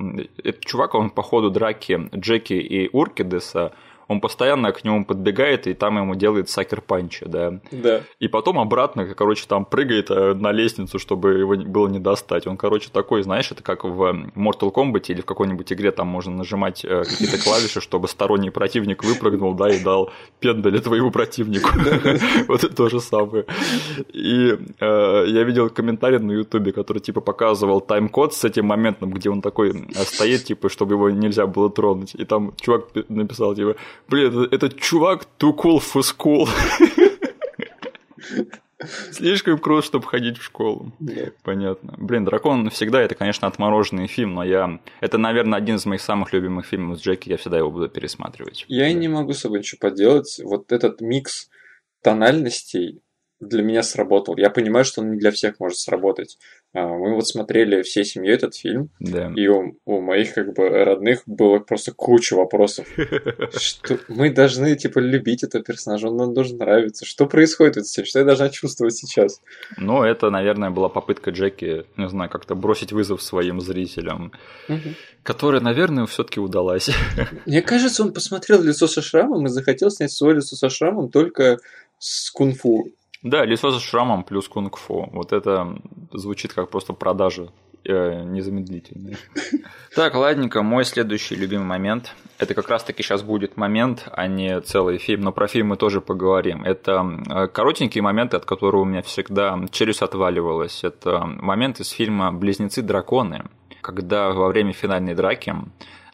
этот 0.44 0.66
чувак, 0.66 0.96
он 0.96 1.10
по 1.10 1.22
ходу 1.22 1.52
драки 1.52 2.10
Джеки 2.16 2.54
и 2.54 2.90
Уркидеса 2.92 3.74
он 4.08 4.22
постоянно 4.22 4.72
к 4.72 4.84
нему 4.84 5.06
подбегает 5.06 5.68
и 5.68 5.74
там 5.74 5.98
ему 5.98 6.16
делает 6.16 6.50
сакер 6.50 6.82
панча, 6.82 7.28
да. 7.28 7.60
Да. 7.72 8.02
И 8.20 8.28
потом 8.28 8.60
обратно, 8.60 9.06
короче, 9.16 9.46
там 9.48 9.66
прыгает 9.66 10.12
э, 10.12 10.34
на 10.34 10.52
лестницу, 10.52 11.00
чтобы 11.00 11.34
его 11.40 11.56
было 11.56 11.88
не 11.88 12.00
достать. 12.00 12.48
Он, 12.48 12.58
короче, 12.58 12.90
такой, 12.92 13.24
знаешь, 13.24 13.52
это 13.52 13.64
как 13.64 13.84
в 13.84 14.02
Mortal 14.36 14.74
Kombat 14.74 15.06
или 15.08 15.22
в 15.22 15.26
какой-нибудь 15.26 15.72
игре 15.74 15.92
там 15.92 16.08
можно 16.08 16.36
нажимать 16.36 16.86
э, 16.86 17.04
какие-то 17.04 17.42
клавиши, 17.44 17.82
чтобы 17.82 18.08
сторонний 18.08 18.52
противник 18.52 19.04
выпрыгнул, 19.04 19.54
да, 19.54 19.70
и 19.70 19.84
дал 19.84 20.12
пендали 20.40 20.80
твоему 20.80 21.12
противнику. 21.12 21.70
Вот 22.48 22.64
это 22.64 22.76
то 22.76 22.90
же 22.90 23.00
самое. 23.00 23.46
И 24.14 24.58
э, 24.80 25.26
я 25.28 25.44
видел 25.44 25.70
комментарий 25.70 26.20
на 26.20 26.32
Ютубе, 26.32 26.72
который 26.72 27.00
типа 27.00 27.22
показывал 27.22 27.82
тайм-код 27.82 28.34
с 28.34 28.44
этим 28.44 28.66
моментом, 28.66 29.12
где 29.12 29.30
он 29.30 29.42
такой 29.42 29.88
стоит, 29.94 30.46
типа, 30.46 30.70
чтобы 30.70 30.96
его 30.96 31.10
нельзя 31.10 31.48
было 31.48 31.70
тронуть. 31.70 32.16
И 32.16 32.26
там 32.26 32.54
чувак 32.60 32.84
написал, 33.10 33.56
типа, 33.56 33.76
Блин, 34.08 34.48
этот, 34.52 34.80
чувак 34.80 35.28
too 35.40 35.56
cool 35.56 35.80
for 35.80 36.02
school. 36.02 36.48
Слишком 39.12 39.58
крут, 39.58 39.86
чтобы 39.86 40.06
ходить 40.06 40.38
в 40.38 40.44
школу. 40.44 40.92
Да. 41.00 41.32
Понятно. 41.44 41.96
Блин, 41.98 42.26
«Дракон 42.26 42.64
навсегда»— 42.64 43.02
это, 43.04 43.16
конечно, 43.16 43.48
отмороженный 43.48 44.08
фильм, 44.08 44.36
но 44.36 44.44
я... 44.44 44.80
Это, 45.00 45.18
наверное, 45.18 45.58
один 45.58 45.76
из 45.76 45.86
моих 45.86 46.02
самых 46.02 46.34
любимых 46.34 46.66
фильмов 46.66 47.00
с 47.00 47.02
Джеки, 47.02 47.30
я 47.30 47.38
всегда 47.38 47.58
его 47.58 47.72
буду 47.72 47.90
пересматривать. 47.90 48.66
Я 48.68 48.92
не 48.94 49.08
могу 49.08 49.34
с 49.34 49.40
собой 49.40 49.60
ничего 49.60 49.80
поделать. 49.80 50.40
Вот 50.44 50.72
этот 50.72 51.02
микс 51.02 51.50
тональностей 52.02 53.02
для 53.40 53.64
меня 53.64 53.84
сработал. 53.84 54.38
Я 54.38 54.50
понимаю, 54.50 54.86
что 54.86 55.02
он 55.02 55.12
не 55.12 55.18
для 55.18 55.32
всех 55.32 55.60
может 55.60 55.78
сработать. 55.78 56.38
А, 56.76 56.88
мы 56.90 57.16
вот 57.16 57.26
смотрели 57.26 57.84
всей 57.84 58.04
семьей 58.04 58.36
этот 58.36 58.54
фильм, 58.54 58.90
Да. 59.00 59.32
и 59.34 59.48
у, 59.48 59.78
у 59.86 60.02
моих 60.02 60.34
как 60.34 60.54
бы 60.54 60.68
родных 60.68 61.22
было 61.26 61.60
просто 61.60 61.94
куча 61.94 62.34
вопросов. 62.36 62.86
Что 63.58 63.98
мы 64.10 64.30
должны 64.30 64.76
типа 64.76 65.00
любить 65.00 65.44
этого 65.44 65.64
персонажа, 65.64 66.10
он 66.10 66.18
нам 66.18 66.34
должен 66.34 66.58
нравиться. 66.58 67.06
Что 67.06 67.28
происходит 67.28 67.86
с 67.88 67.98
этим? 67.98 68.06
Что 68.06 68.20
я 68.20 68.26
должна 68.26 68.50
чувствовать 68.50 68.94
сейчас? 68.96 69.42
Но 69.78 70.06
это, 70.06 70.30
наверное, 70.30 70.70
была 70.70 70.90
попытка 70.90 71.32
Джеки, 71.32 71.86
не 71.96 72.10
знаю, 72.10 72.30
как-то 72.30 72.56
бросить 72.56 72.92
вызов 72.92 73.22
своим 73.22 73.62
зрителям, 73.62 74.34
которая, 75.24 75.62
наверное, 75.62 76.06
все 76.08 76.26
таки 76.26 76.42
удалась. 76.42 76.90
Мне 77.46 77.62
кажется, 77.62 78.04
он 78.04 78.12
посмотрел 78.14 78.62
лицо 78.62 78.88
со 78.88 79.02
шрамом 79.02 79.46
и 79.46 79.50
захотел 79.50 79.90
снять 79.92 80.12
свое 80.12 80.36
лицо 80.36 80.58
со 80.58 80.70
шрамом 80.70 81.10
только 81.10 81.60
с 82.00 82.30
кунг-фу. 82.32 82.92
Да, 83.26 83.44
лицо 83.44 83.72
со 83.72 83.80
шрамом 83.80 84.24
плюс 84.24 84.48
кунг-фу. 84.48 85.10
Вот 85.12 85.34
это 85.34 85.76
звучит 86.14 86.54
как 86.54 86.70
просто 86.70 86.94
продажа 86.94 87.48
э, 87.84 88.22
незамедлительная. 88.24 89.18
Так, 89.96 90.14
ладненько, 90.14 90.62
мой 90.62 90.86
следующий 90.86 91.36
любимый 91.36 91.66
момент. 91.66 92.14
Это 92.38 92.54
как 92.54 92.70
раз-таки 92.70 93.02
сейчас 93.02 93.24
будет 93.24 93.58
момент, 93.58 94.08
а 94.12 94.28
не 94.28 94.62
целый 94.62 95.00
фильм, 95.00 95.22
но 95.22 95.32
про 95.32 95.48
фильм 95.48 95.70
мы 95.70 95.78
тоже 95.78 96.02
поговорим. 96.02 96.64
Это 96.64 97.04
э, 97.28 97.48
коротенькие 97.48 98.04
моменты, 98.04 98.38
от 98.38 98.46
которых 98.46 98.82
у 98.82 98.86
меня 98.86 99.02
всегда 99.02 99.60
челюсть 99.72 100.04
отваливалась. 100.04 100.84
Это 100.84 101.22
момент 101.26 101.80
из 101.80 101.90
фильма 101.90 102.32
«Близнецы-драконы», 102.32 103.46
когда 103.82 104.30
во 104.34 104.50
время 104.50 104.74
финальной 104.74 105.16
драки 105.16 105.56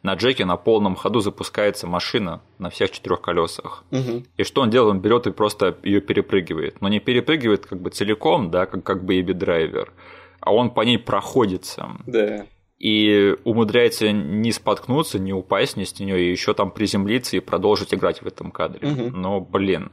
на 0.03 0.15
Джеке 0.15 0.45
на 0.45 0.57
полном 0.57 0.95
ходу 0.95 1.19
запускается 1.19 1.87
машина 1.87 2.41
на 2.57 2.69
всех 2.69 2.91
четырех 2.91 3.21
колесах. 3.21 3.83
Мгм. 3.91 4.25
И 4.37 4.43
что 4.43 4.61
он 4.61 4.69
делает? 4.69 4.95
Он 4.95 5.01
берет 5.01 5.27
и 5.27 5.31
просто 5.31 5.77
ее 5.83 6.01
перепрыгивает. 6.01 6.81
Но 6.81 6.89
не 6.89 6.99
перепрыгивает 6.99 7.65
как 7.65 7.79
бы 7.79 7.91
целиком, 7.91 8.49
да, 8.49 8.65
как, 8.65 8.83
как 8.83 9.03
Baby 9.03 9.33
Driver, 9.33 9.89
а 10.39 10.53
он 10.53 10.71
по 10.71 10.81
ней 10.81 10.97
проходится. 10.97 11.89
Да. 12.07 12.45
И 12.79 13.35
умудряется 13.43 14.11
не 14.11 14.51
споткнуться, 14.51 15.19
не 15.19 15.33
упасть 15.33 15.77
ни 15.77 15.83
с 15.83 15.99
нее, 15.99 16.19
и 16.19 16.31
еще 16.31 16.55
там 16.55 16.71
приземлиться 16.71 17.37
и 17.37 17.39
продолжить 17.39 17.93
играть 17.93 18.23
в 18.23 18.27
этом 18.27 18.49
кадре. 18.49 18.89
Мгм. 18.89 19.21
Но, 19.21 19.39
блин, 19.39 19.91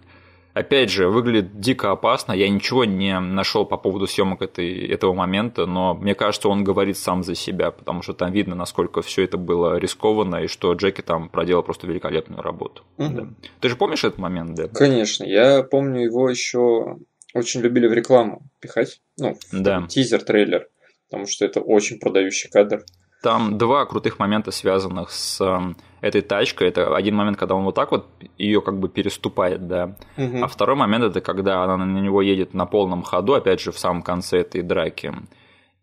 опять 0.58 0.90
же, 0.90 1.08
выглядит 1.08 1.60
дико 1.60 1.92
опасно. 1.92 2.32
Я 2.32 2.48
ничего 2.48 2.84
не 2.84 3.18
нашел 3.20 3.64
по 3.64 3.76
поводу 3.76 4.06
съемок 4.06 4.42
этой, 4.42 4.86
этого 4.86 5.14
момента, 5.14 5.66
но 5.66 5.94
мне 5.94 6.14
кажется, 6.14 6.48
он 6.48 6.64
говорит 6.64 6.98
сам 6.98 7.22
за 7.22 7.34
себя, 7.34 7.70
потому 7.70 8.02
что 8.02 8.12
там 8.12 8.32
видно, 8.32 8.54
насколько 8.54 9.00
все 9.02 9.24
это 9.24 9.36
было 9.38 9.78
рискованно, 9.78 10.36
и 10.36 10.46
что 10.48 10.72
Джеки 10.72 11.00
там 11.00 11.28
проделал 11.28 11.62
просто 11.62 11.86
великолепную 11.86 12.42
работу. 12.42 12.82
Да. 12.98 13.28
Ты 13.60 13.68
же 13.68 13.76
помнишь 13.76 14.04
этот 14.04 14.18
момент, 14.18 14.54
да? 14.54 14.68
Конечно, 14.68 15.24
я 15.24 15.62
помню 15.62 16.02
его 16.02 16.28
еще 16.28 16.98
очень 17.34 17.60
любили 17.60 17.86
в 17.86 17.92
рекламу 17.92 18.42
пихать, 18.60 19.00
ну, 19.18 19.36
Да. 19.52 19.86
тизер-трейлер, 19.88 20.68
потому 21.08 21.26
что 21.28 21.44
это 21.44 21.60
очень 21.60 22.00
продающий 22.00 22.50
кадр. 22.50 22.82
Там 23.22 23.58
два 23.58 23.84
крутых 23.86 24.18
момента, 24.18 24.50
связанных 24.50 25.10
с 25.10 25.40
эм, 25.40 25.76
этой 26.00 26.20
тачкой. 26.20 26.68
Это 26.68 26.94
один 26.94 27.16
момент, 27.16 27.36
когда 27.36 27.54
он 27.56 27.64
вот 27.64 27.74
так 27.74 27.90
вот 27.90 28.06
ее 28.36 28.60
как 28.60 28.78
бы 28.78 28.88
переступает, 28.88 29.66
да. 29.66 29.96
Мгм. 30.16 30.44
А 30.44 30.46
второй 30.46 30.76
момент 30.76 31.04
это 31.04 31.20
когда 31.20 31.64
она 31.64 31.76
на 31.76 32.00
него 32.00 32.22
едет 32.22 32.54
на 32.54 32.66
полном 32.66 33.02
ходу, 33.02 33.34
опять 33.34 33.60
же, 33.60 33.72
в 33.72 33.78
самом 33.78 34.02
конце 34.02 34.38
этой 34.38 34.62
драки. 34.62 35.12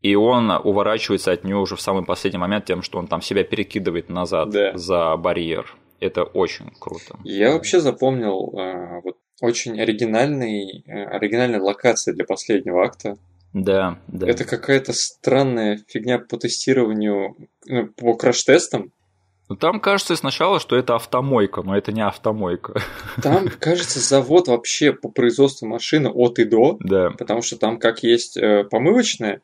И 0.01 0.15
он 0.15 0.51
уворачивается 0.51 1.31
от 1.31 1.43
нее 1.43 1.57
уже 1.57 1.75
в 1.75 1.81
самый 1.81 2.05
последний 2.05 2.39
момент 2.39 2.65
тем, 2.65 2.81
что 2.83 2.99
он 2.99 3.07
там 3.07 3.21
себя 3.21 3.43
перекидывает 3.43 4.07
назад 4.09 4.49
Да. 4.51 4.77
за 4.77 5.17
барьер. 5.17 5.75
Это 5.99 6.23
очень 6.23 6.71
круто. 6.79 7.17
Я 7.23 7.53
вообще 7.53 7.79
запомнил 7.79 8.53
э, 8.57 9.01
вот 9.03 9.17
очень 9.41 9.79
оригинальный, 9.81 10.83
э, 10.87 11.05
оригинальная 11.05 11.59
локация 11.59 12.13
для 12.13 12.23
последнего 12.25 12.83
акта. 12.83 13.17
Да, 13.55 13.97
да. 14.09 14.27
Это 14.27 14.43
какая-то 14.43 14.91
странная 14.91 15.79
фигня 15.87 16.19
по 16.19 16.35
тестированию, 16.37 17.37
ну, 17.65 17.87
по 17.87 18.13
краш-тестам. 18.15 18.91
Ну, 19.47 19.55
там 19.55 19.79
кажется 19.79 20.17
сначала, 20.17 20.59
что 20.59 20.75
это 20.75 20.95
автомойка, 20.95 21.61
но 21.61 21.77
это 21.77 21.93
не 21.93 22.01
автомойка. 22.05 22.81
Там, 23.23 23.47
кажется, 23.59 24.01
завод 24.01 24.49
вообще 24.49 24.91
по 24.91 25.07
производству 25.07 25.67
машины 25.67 26.09
от 26.09 26.37
и 26.39 26.43
до, 26.43 26.75
Да. 26.81 27.11
потому 27.11 27.41
что 27.41 27.55
там 27.57 27.79
как 27.79 28.03
есть 28.03 28.35
э, 28.35 28.65
помывочная, 28.65 29.39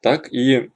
так 0.00 0.32
и 0.32 0.70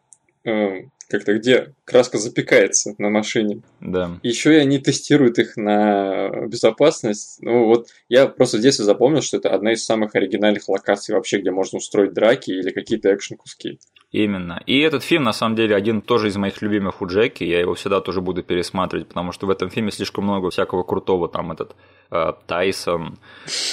э, 0.44 0.80
как-то 1.10 1.34
где 1.34 1.74
краска 1.84 2.18
запекается 2.18 2.94
на 2.98 3.10
машине. 3.10 3.62
Да. 3.80 4.18
Еще 4.22 4.54
и 4.54 4.58
они 4.58 4.78
тестируют 4.78 5.38
их 5.38 5.56
на 5.56 6.46
безопасность. 6.46 7.38
Ну 7.42 7.66
вот 7.66 7.88
я 8.08 8.26
просто 8.26 8.58
детстве 8.58 8.84
запомнил, 8.84 9.22
что 9.22 9.36
это 9.36 9.50
одна 9.50 9.72
из 9.72 9.84
самых 9.84 10.14
оригинальных 10.14 10.68
локаций 10.68 11.14
вообще, 11.14 11.38
где 11.38 11.50
можно 11.50 11.78
устроить 11.78 12.12
драки 12.12 12.50
или 12.50 12.70
какие-то 12.70 13.08
экшн-куски. 13.10 13.78
Именно. 14.12 14.60
И 14.66 14.80
этот 14.80 15.04
фильм, 15.04 15.22
на 15.22 15.32
самом 15.32 15.54
деле, 15.54 15.76
один 15.76 16.02
тоже 16.02 16.28
из 16.28 16.36
моих 16.36 16.60
любимых 16.62 17.00
у 17.00 17.06
Джеки. 17.06 17.44
Я 17.44 17.60
его 17.60 17.74
всегда 17.74 18.00
тоже 18.00 18.20
буду 18.20 18.42
пересматривать, 18.42 19.06
потому 19.06 19.30
что 19.30 19.46
в 19.46 19.50
этом 19.50 19.70
фильме 19.70 19.92
слишком 19.92 20.24
много 20.24 20.50
всякого 20.50 20.82
крутого. 20.82 21.28
Там 21.28 21.52
этот 21.52 21.76
э, 22.10 22.32
Тайсон, 22.48 23.18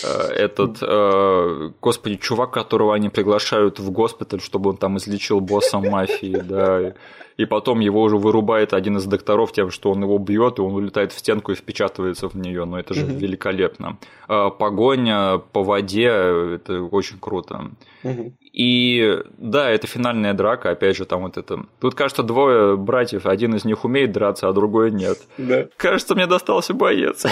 э, 0.03 0.07
этот, 0.07 0.77
э, 0.81 1.71
господи, 1.81 2.17
чувак, 2.17 2.51
которого 2.51 2.93
они 2.93 3.09
приглашают 3.09 3.79
в 3.79 3.89
госпиталь, 3.89 4.39
чтобы 4.39 4.69
он 4.69 4.77
там 4.77 4.97
излечил 4.97 5.39
босса 5.39 5.79
мафии, 5.79 6.39
да. 6.43 6.93
И 7.37 7.45
потом 7.45 7.79
его 7.79 8.01
уже 8.01 8.17
вырубает 8.17 8.73
один 8.73 8.97
из 8.97 9.05
докторов 9.05 9.51
тем, 9.51 9.69
что 9.69 9.91
он 9.91 10.01
его 10.01 10.17
бьет, 10.17 10.57
и 10.57 10.61
он 10.61 10.73
улетает 10.73 11.11
в 11.13 11.19
стенку 11.19 11.51
и 11.51 11.55
впечатывается 11.55 12.27
в 12.29 12.33
нее. 12.35 12.65
Но 12.65 12.79
это 12.79 12.95
же 12.95 13.05
Мгм. 13.05 13.17
великолепно. 13.17 13.97
Э, 14.27 14.49
Погоня 14.57 15.37
по 15.37 15.63
воде, 15.63 16.07
это 16.07 16.81
очень 16.81 17.19
круто. 17.19 17.69
Мгм. 18.03 18.33
И 18.53 19.19
да, 19.37 19.69
это 19.69 19.85
финальная 19.85 20.33
драка, 20.33 20.71
опять 20.71 20.97
же, 20.97 21.05
там 21.05 21.21
вот 21.21 21.37
это. 21.37 21.65
Тут, 21.79 21.93
кажется, 21.93 22.23
двое 22.23 22.75
братьев, 22.75 23.27
один 23.27 23.53
из 23.55 23.65
них 23.65 23.85
умеет 23.85 24.11
драться, 24.11 24.47
а 24.49 24.53
другой 24.53 24.89
нет. 24.91 25.19
Да. 25.37 25.67
Кажется, 25.77 26.15
мне 26.15 26.25
достался 26.25 26.73
боец. 26.73 27.23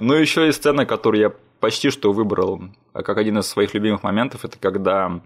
Ну, 0.00 0.14
еще 0.14 0.48
и 0.48 0.52
сцена, 0.52 0.86
которую 0.86 1.20
я 1.20 1.32
почти 1.60 1.90
что 1.90 2.12
выбрал 2.12 2.60
как 2.92 3.18
один 3.18 3.38
из 3.38 3.46
своих 3.46 3.74
любимых 3.74 4.02
моментов, 4.02 4.44
это 4.44 4.56
когда 4.58 5.20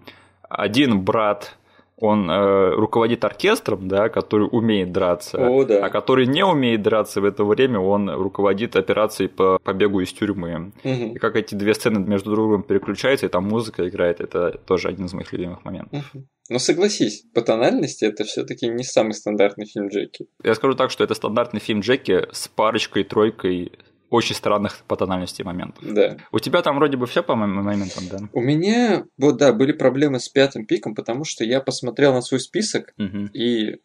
один 0.49 1.01
брат 1.03 1.57
он 2.01 2.31
э, 2.31 2.75
руководит 2.75 3.25
оркестром, 3.25 3.89
да, 3.89 4.09
который 4.09 4.49
умеет 4.51 4.93
драться, 4.93 5.39
О, 5.39 5.65
да. 5.65 5.85
а 5.85 5.91
который 5.91 6.27
не 6.27 6.45
умеет 6.45 6.83
драться 6.83 7.21
в 7.21 7.25
это 7.25 7.45
время, 7.45 7.79
он 7.79 8.11
руководит 8.11 8.75
операцией 8.75 9.29
по 9.29 9.59
побегу 9.63 10.01
из 10.01 10.13
тюрьмы. 10.13 10.73
Мгм. 10.83 11.15
И 11.15 11.19
как 11.19 11.37
эти 11.37 11.55
две 11.55 11.75
сцены 11.75 12.01
между 12.01 12.31
друг 12.31 12.41
другом 12.47 12.63
переключаются, 12.63 13.27
и 13.27 13.29
там 13.29 13.45
музыка 13.45 13.89
играет, 13.89 14.21
это 14.21 14.59
тоже 14.67 14.89
один 14.89 15.07
из 15.07 15.13
моих 15.13 15.33
любимых 15.33 15.65
моментов. 15.65 16.05
Мгм. 16.15 16.27
Но 16.49 16.59
согласись, 16.59 17.25
по 17.33 17.43
тональности 17.43 18.05
это 18.05 18.25
все-таки 18.25 18.67
не 18.67 18.83
самый 18.83 19.13
стандартный 19.13 19.67
фильм 19.67 19.89
Джеки. 19.89 20.27
Я 20.43 20.55
скажу 20.55 20.75
так, 20.75 20.91
что 20.91 21.05
это 21.05 21.15
стандартный 21.15 21.61
фильм 21.61 21.81
Джеки 21.81 22.27
с 22.33 22.49
парочкой, 22.49 23.05
тройкой 23.05 23.73
очень 24.11 24.35
странных 24.35 24.79
по 24.89 24.97
тональности 24.97 25.43
моментов. 25.43 25.83
Да. 25.83 26.17
У 26.33 26.39
тебя 26.39 26.63
там 26.63 26.77
вроде 26.77 26.97
бы 26.97 27.07
все 27.07 27.23
по 27.23 27.35
моментам, 27.37 28.05
да? 28.11 28.19
У 28.33 28.41
меня, 28.41 29.05
вот 29.17 29.37
да, 29.39 29.53
были 29.53 29.73
проблемы 29.73 30.19
с 30.21 30.29
пятым 30.29 30.67
пиком, 30.67 30.95
потому 30.95 31.25
что 31.25 31.45
я 31.45 31.61
посмотрел 31.61 32.13
на 32.13 32.21
свой 32.21 32.41
список, 32.41 32.93
Мгм. 32.97 33.31
и 33.33 33.79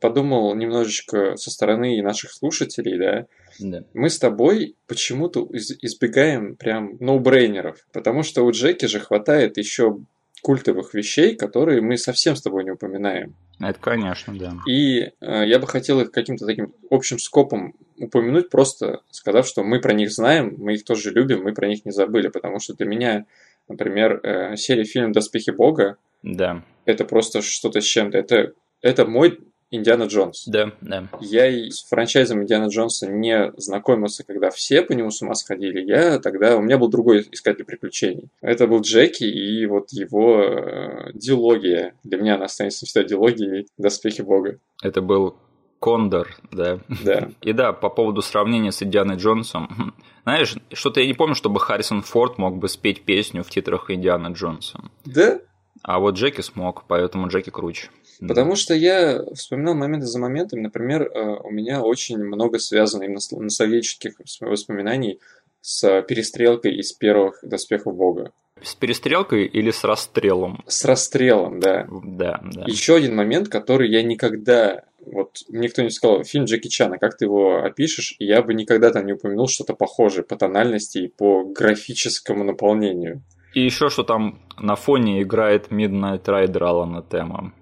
подумал 0.00 0.54
немножечко 0.54 1.36
со 1.36 1.50
стороны 1.50 2.00
наших 2.02 2.32
слушателей, 2.32 2.98
да, 2.98 3.26
Да. 3.58 3.84
мы 3.92 4.08
с 4.08 4.18
тобой 4.18 4.76
почему-то 4.86 5.44
из- 5.52 5.76
избегаем 5.82 6.56
прям 6.56 6.96
ноу-брейнеров, 7.00 7.76
потому 7.92 8.22
что 8.22 8.44
у 8.44 8.50
Джеки 8.50 8.86
же 8.86 8.98
хватает 9.00 9.58
еще 9.58 9.98
культовых 10.40 10.94
вещей, 10.94 11.36
которые 11.36 11.82
мы 11.82 11.98
совсем 11.98 12.34
с 12.34 12.42
тобой 12.42 12.64
не 12.64 12.70
упоминаем. 12.70 13.34
Это, 13.62 13.78
конечно, 13.78 14.36
да. 14.36 14.54
И 14.66 15.12
э, 15.20 15.46
я 15.46 15.58
бы 15.58 15.66
хотел 15.66 16.00
их 16.00 16.10
каким-то 16.10 16.46
таким 16.46 16.74
общим 16.90 17.18
скопом 17.18 17.74
упомянуть, 17.98 18.50
просто 18.50 19.02
сказав, 19.10 19.46
что 19.46 19.62
мы 19.62 19.80
про 19.80 19.92
них 19.92 20.10
знаем, 20.10 20.56
мы 20.58 20.74
их 20.74 20.84
тоже 20.84 21.10
любим, 21.10 21.44
мы 21.44 21.54
про 21.54 21.68
них 21.68 21.84
не 21.84 21.92
забыли, 21.92 22.28
потому 22.28 22.58
что 22.58 22.74
для 22.74 22.86
меня, 22.86 23.26
например, 23.68 24.20
э, 24.22 24.56
серия 24.56 24.84
фильм 24.84 25.12
«Доспехи 25.12 25.50
Бога» 25.50 25.96
Да, 26.22 26.62
это 26.84 27.04
просто 27.04 27.42
что-то 27.42 27.80
с 27.80 27.84
чем-то. 27.84 28.18
Это, 28.18 28.52
это 28.80 29.06
мой 29.06 29.40
Индиана 29.72 30.04
Джонс. 30.04 30.44
да, 30.46 30.72
да. 30.80 31.08
Я 31.20 31.48
и 31.48 31.70
с 31.70 31.82
франчайзом 31.88 32.42
Индиана 32.42 32.68
Джонса 32.68 33.10
не 33.10 33.52
знакомился, 33.56 34.24
когда 34.24 34.50
все 34.50 34.82
по 34.82 34.92
нему 34.92 35.10
с 35.10 35.22
ума 35.22 35.34
сходили. 35.34 35.80
Я 35.80 36.18
тогда... 36.18 36.56
У 36.56 36.62
меня 36.62 36.78
был 36.78 36.88
другой 36.88 37.26
искатель 37.32 37.64
приключений. 37.64 38.28
Это 38.40 38.66
был 38.66 38.82
Джеки 38.82 39.24
и 39.24 39.66
вот 39.66 39.90
его 39.90 40.42
э, 40.42 41.10
дилогия. 41.14 41.94
Для 42.04 42.18
меня 42.18 42.34
она 42.36 42.44
останется 42.44 42.86
всегда 42.86 43.08
дилогией 43.08 43.66
«Доспехи 43.78 44.22
Бога». 44.22 44.58
Это 44.82 45.00
был 45.00 45.36
Кондор, 45.82 46.36
да. 46.52 46.78
Да. 47.04 47.30
И 47.42 47.52
да, 47.52 47.72
по 47.72 47.90
поводу 47.90 48.22
сравнения 48.22 48.70
с 48.70 48.82
Индианой 48.82 49.16
Джонсом. 49.16 49.94
Знаешь, 50.22 50.54
что-то 50.72 51.00
я 51.00 51.06
не 51.06 51.14
помню, 51.14 51.34
чтобы 51.34 51.58
Харрисон 51.58 52.02
Форд 52.02 52.38
мог 52.38 52.58
бы 52.58 52.68
спеть 52.68 53.02
песню 53.02 53.42
в 53.42 53.50
титрах 53.50 53.90
Индианы 53.90 54.32
Джонса. 54.32 54.80
Да, 55.04 55.40
А 55.82 55.98
вот 55.98 56.14
Джеки 56.14 56.40
смог, 56.40 56.84
поэтому 56.86 57.26
Джеки 57.26 57.50
круче. 57.50 57.88
Да. 58.22 58.28
Потому 58.28 58.54
что 58.54 58.72
я 58.72 59.20
вспоминал 59.34 59.74
моменты 59.74 60.06
за 60.06 60.20
моментом. 60.20 60.62
Например, 60.62 61.02
э, 61.02 61.38
у 61.42 61.50
меня 61.50 61.82
очень 61.82 62.18
много 62.18 62.60
связано 62.60 63.02
именно 63.02 63.18
ностальгических 63.32 64.14
воспоминаний 64.40 65.18
с 65.60 66.02
перестрелкой 66.02 66.76
из 66.76 66.92
первых 66.92 67.40
«Доспехов 67.42 67.96
Бога». 67.96 68.30
С 68.62 68.76
перестрелкой 68.76 69.46
или 69.46 69.72
с 69.72 69.82
расстрелом? 69.82 70.62
С 70.68 70.84
расстрелом, 70.84 71.58
да. 71.58 71.88
Да, 71.90 72.40
да. 72.44 72.64
Еще 72.68 72.94
один 72.94 73.16
момент, 73.16 73.48
который 73.48 73.90
я 73.90 74.04
никогда... 74.04 74.84
Вот 75.04 75.40
мне 75.48 75.68
кто-нибудь 75.68 75.94
сказал, 75.94 76.22
фильм 76.22 76.44
Джеки 76.44 76.68
Чана, 76.68 76.98
как 76.98 77.16
ты 77.16 77.24
его 77.24 77.64
опишешь? 77.64 78.14
И 78.20 78.24
я 78.24 78.40
бы 78.40 78.54
никогда 78.54 78.92
там 78.92 79.04
не 79.04 79.14
упомянул 79.14 79.48
что-то 79.48 79.74
похожее 79.74 80.22
по 80.22 80.36
тональности 80.36 80.98
и 80.98 81.08
по 81.08 81.42
графическому 81.42 82.44
наполнению. 82.44 83.20
И 83.52 83.64
еще 83.64 83.90
что 83.90 84.04
там 84.04 84.40
на 84.58 84.76
фоне 84.76 85.22
играет 85.22 85.72
Midnight 85.72 86.24
Rider 86.24 86.62
Алана 86.62 87.02
Тема. 87.02 87.52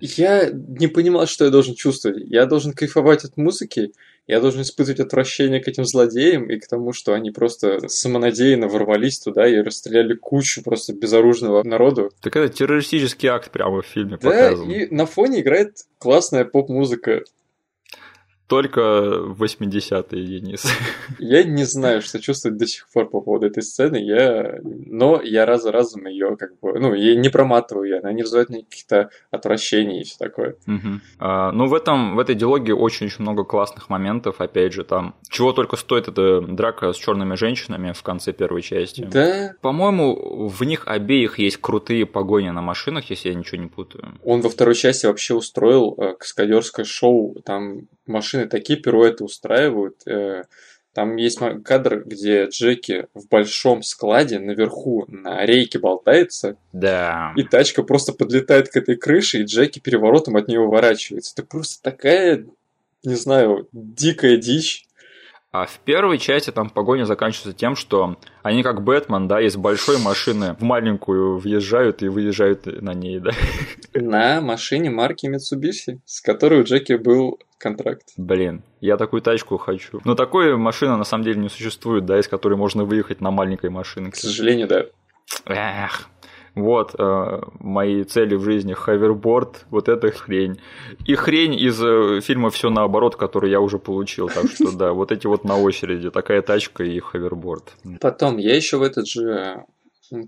Я 0.00 0.50
не 0.52 0.86
понимал, 0.86 1.26
что 1.26 1.44
я 1.44 1.50
должен 1.50 1.74
чувствовать. 1.74 2.22
Я 2.26 2.46
должен 2.46 2.72
кайфовать 2.72 3.24
от 3.24 3.36
музыки, 3.36 3.92
я 4.26 4.40
должен 4.40 4.62
испытывать 4.62 5.00
отвращение 5.00 5.60
к 5.60 5.68
этим 5.68 5.84
злодеям 5.84 6.50
и 6.50 6.58
к 6.58 6.68
тому, 6.68 6.92
что 6.92 7.14
они 7.14 7.30
просто 7.30 7.88
самонадеянно 7.88 8.68
ворвались 8.68 9.18
туда 9.18 9.48
и 9.48 9.56
расстреляли 9.56 10.14
кучу 10.14 10.62
просто 10.62 10.92
безоружного 10.92 11.62
народу. 11.64 12.10
Так 12.20 12.36
это 12.36 12.52
террористический 12.52 13.28
акт 13.28 13.50
прямо 13.50 13.82
в 13.82 13.86
фильме 13.86 14.18
Да, 14.20 14.30
показан. 14.30 14.70
и 14.70 14.86
на 14.94 15.06
фоне 15.06 15.40
играет 15.40 15.78
классная 15.98 16.44
поп-музыка. 16.44 17.22
Только 18.48 18.80
в 18.80 19.42
80-е, 19.42 20.24
Денис. 20.24 20.64
Я 21.18 21.44
не 21.44 21.64
знаю, 21.64 22.00
что 22.00 22.18
чувствовать 22.18 22.56
до 22.56 22.66
сих 22.66 22.88
пор 22.88 23.08
по 23.10 23.20
поводу 23.20 23.46
этой 23.46 23.62
сцены, 23.62 23.96
я... 23.96 24.58
но 24.62 25.20
я 25.22 25.44
раз 25.44 25.62
за 25.62 25.72
разом 25.72 26.06
ее 26.06 26.36
как 26.36 26.58
бы, 26.60 26.78
ну, 26.78 26.94
я 26.94 27.14
не 27.14 27.28
проматываю, 27.28 27.88
я, 27.88 27.98
она 27.98 28.12
не 28.12 28.22
вызывает 28.22 28.48
каких-то 28.48 29.10
отвращений 29.30 30.00
и 30.00 30.04
все 30.04 30.16
такое. 30.18 30.56
Мгм. 30.66 31.02
А, 31.18 31.52
ну, 31.52 31.66
в, 31.66 31.74
этом, 31.74 32.16
в 32.16 32.18
этой 32.18 32.34
диалоге 32.34 32.74
очень-очень 32.74 33.22
много 33.22 33.44
классных 33.44 33.90
моментов. 33.90 34.40
Опять 34.40 34.72
же, 34.72 34.84
там, 34.84 35.14
чего 35.28 35.52
только 35.52 35.76
стоит 35.76 36.08
эта 36.08 36.40
драка 36.40 36.92
с 36.92 36.96
черными 36.96 37.34
женщинами 37.34 37.92
в 37.92 38.02
конце 38.02 38.32
первой 38.32 38.62
части. 38.62 39.06
Да, 39.10 39.54
По-моему, 39.60 40.48
в 40.48 40.64
них 40.64 40.86
обеих 40.86 41.38
есть 41.38 41.58
крутые 41.58 42.06
погони 42.06 42.50
на 42.50 42.62
машинах, 42.62 43.10
если 43.10 43.28
я 43.28 43.34
ничего 43.34 43.60
не 43.60 43.68
путаю. 43.68 44.18
он 44.24 44.40
во 44.40 44.48
второй 44.48 44.74
части 44.74 45.06
вообще 45.06 45.34
устроил 45.34 45.94
э, 45.98 46.14
каскадерское 46.14 46.84
шоу, 46.84 47.36
там 47.44 47.82
машины 48.08 48.46
такие 48.46 48.78
пируэты 48.78 49.24
устраивают, 49.24 50.06
э, 50.06 50.44
там 50.94 51.14
есть 51.16 51.38
кадр, 51.64 52.02
где 52.04 52.46
Джеки 52.46 53.06
в 53.14 53.28
большом 53.28 53.82
складе 53.82 54.40
наверху 54.40 55.04
на 55.06 55.46
рейке 55.46 55.78
болтается, 55.78 56.56
Да. 56.72 57.32
и 57.36 57.44
тачка 57.44 57.82
просто 57.84 58.12
подлетает 58.12 58.68
к 58.68 58.76
этой 58.76 58.96
крыше, 58.96 59.38
и 59.38 59.44
Джеки 59.44 59.78
переворотом 59.78 60.36
от 60.36 60.48
нее 60.48 60.60
уворачивается. 60.60 61.34
Это 61.36 61.46
просто 61.46 61.82
такая, 61.82 62.46
не 63.04 63.14
знаю, 63.14 63.68
дикая 63.72 64.38
дичь. 64.38 64.86
А 65.50 65.64
в 65.66 65.78
первой 65.78 66.18
части 66.18 66.50
там 66.50 66.68
погоня 66.68 67.04
заканчивается 67.04 67.58
тем, 67.58 67.74
что 67.74 68.18
они 68.42 68.62
как 68.62 68.82
Бэтмен, 68.82 69.28
да, 69.28 69.40
из 69.40 69.56
большой 69.56 69.98
машины 69.98 70.56
в 70.58 70.62
маленькую 70.62 71.38
въезжают 71.38 72.02
и 72.02 72.08
выезжают 72.08 72.66
на 72.66 72.92
ней, 72.92 73.18
да. 73.20 73.30
На 73.94 74.40
машине 74.42 74.90
марки 74.90 75.26
Mitsubishi, 75.26 76.00
с 76.04 76.20
которой 76.20 76.60
у 76.60 76.64
Джеки 76.64 76.94
был 76.94 77.38
контракт. 77.58 78.02
Блин, 78.16 78.62
я 78.80 78.96
такую 78.96 79.22
тачку 79.22 79.56
хочу. 79.56 80.00
Но 80.04 80.14
такой 80.14 80.56
машины 80.56 80.96
на 80.96 81.04
самом 81.04 81.24
деле 81.24 81.40
не 81.40 81.48
существует, 81.48 82.06
да, 82.06 82.18
из 82.18 82.28
которой 82.28 82.54
можно 82.54 82.84
выехать 82.84 83.20
на 83.20 83.30
маленькой 83.30 83.70
К 83.70 83.72
машинке. 83.72 84.20
сожалению, 84.20 84.68
да. 84.68 84.86
Эх. 85.46 86.08
Вот 86.54 86.94
э, 86.98 87.40
мои 87.60 88.02
цели 88.04 88.34
в 88.34 88.42
жизни. 88.42 88.72
Хаверборд, 88.72 89.66
вот 89.70 89.88
эта 89.88 90.10
хрень. 90.10 90.58
И 91.06 91.14
хрень 91.14 91.54
из 91.54 91.80
э, 91.80 92.20
фильма 92.20 92.50
все 92.50 92.68
наоборот, 92.70 93.14
который 93.16 93.50
я 93.50 93.60
уже 93.60 93.78
получил. 93.78 94.28
Так 94.28 94.50
что 94.50 94.76
да, 94.76 94.92
вот 94.94 95.12
эти 95.12 95.26
вот 95.26 95.44
на 95.44 95.56
очереди. 95.56 96.10
Такая 96.10 96.42
тачка 96.42 96.82
и 96.82 96.98
хаверборд. 96.98 97.74
Потом 98.00 98.38
я 98.38 98.56
еще 98.56 98.78
в 98.78 98.82
этот 98.82 99.06
же 99.06 99.64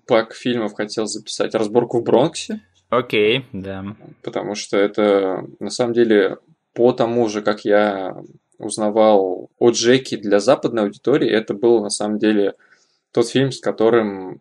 пак 0.07 0.35
фильмов 0.35 0.75
хотел 0.75 1.07
записать 1.07 1.55
разборку 1.55 2.01
в 2.01 2.05
Бронксе, 2.05 2.61
Окей, 2.91 3.47
да. 3.53 3.97
потому 4.23 4.55
что 4.55 4.77
это 4.77 5.45
на 5.59 5.71
самом 5.71 5.95
деле 5.95 6.39
по 6.75 6.93
тому 6.93 7.29
же, 7.29 7.43
как 7.43 7.65
я 7.65 8.17
узнавал 8.59 9.51
о 9.59 9.71
Джеки 9.71 10.17
для 10.17 10.39
западной 10.41 10.83
аудитории, 10.85 11.29
это 11.31 11.55
был 11.55 11.83
на 11.83 11.91
самом 11.91 12.19
деле 12.19 12.55
тот 13.13 13.29
фильм, 13.29 13.51
с 13.53 13.61
которым 13.61 14.41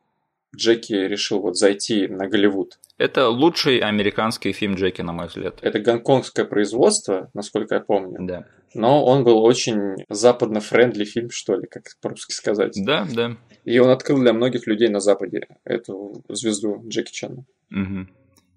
Джеки 0.56 0.93
решил 0.93 1.39
вот 1.39 1.57
зайти 1.57 2.07
на 2.07 2.27
Голливуд. 2.27 2.80
Это 2.97 3.30
лучший 3.30 3.77
американский 3.80 4.51
фильм 4.51 4.76
Джеки, 4.76 5.01
на 5.01 5.14
мой 5.14 5.27
взгляд. 5.27 5.60
Это 5.61 5.80
гонконгское 5.80 6.43
производство, 6.45 7.30
насколько 7.34 7.76
я 7.76 7.81
помню, 7.81 8.18
Да. 8.19 8.45
но 8.73 9.06
он 9.06 9.23
был 9.23 9.41
очень 9.43 9.95
западно-френдли 10.10 11.06
фильм, 11.06 11.30
что 11.30 11.56
ли, 11.56 11.68
как 11.68 11.84
по-русски 12.01 12.34
сказать. 12.34 12.73
Да, 12.84 13.07
да. 13.14 13.38
И 13.64 13.80
он 13.80 13.89
открыл 13.89 14.19
для 14.19 14.34
многих 14.34 14.68
людей 14.68 14.89
на 14.89 14.99
Западе 14.99 15.47
эту 15.64 16.23
звезду 16.27 16.84
Джеки 16.88 17.11
Чана. 17.11 17.45
Мгм. 17.69 18.10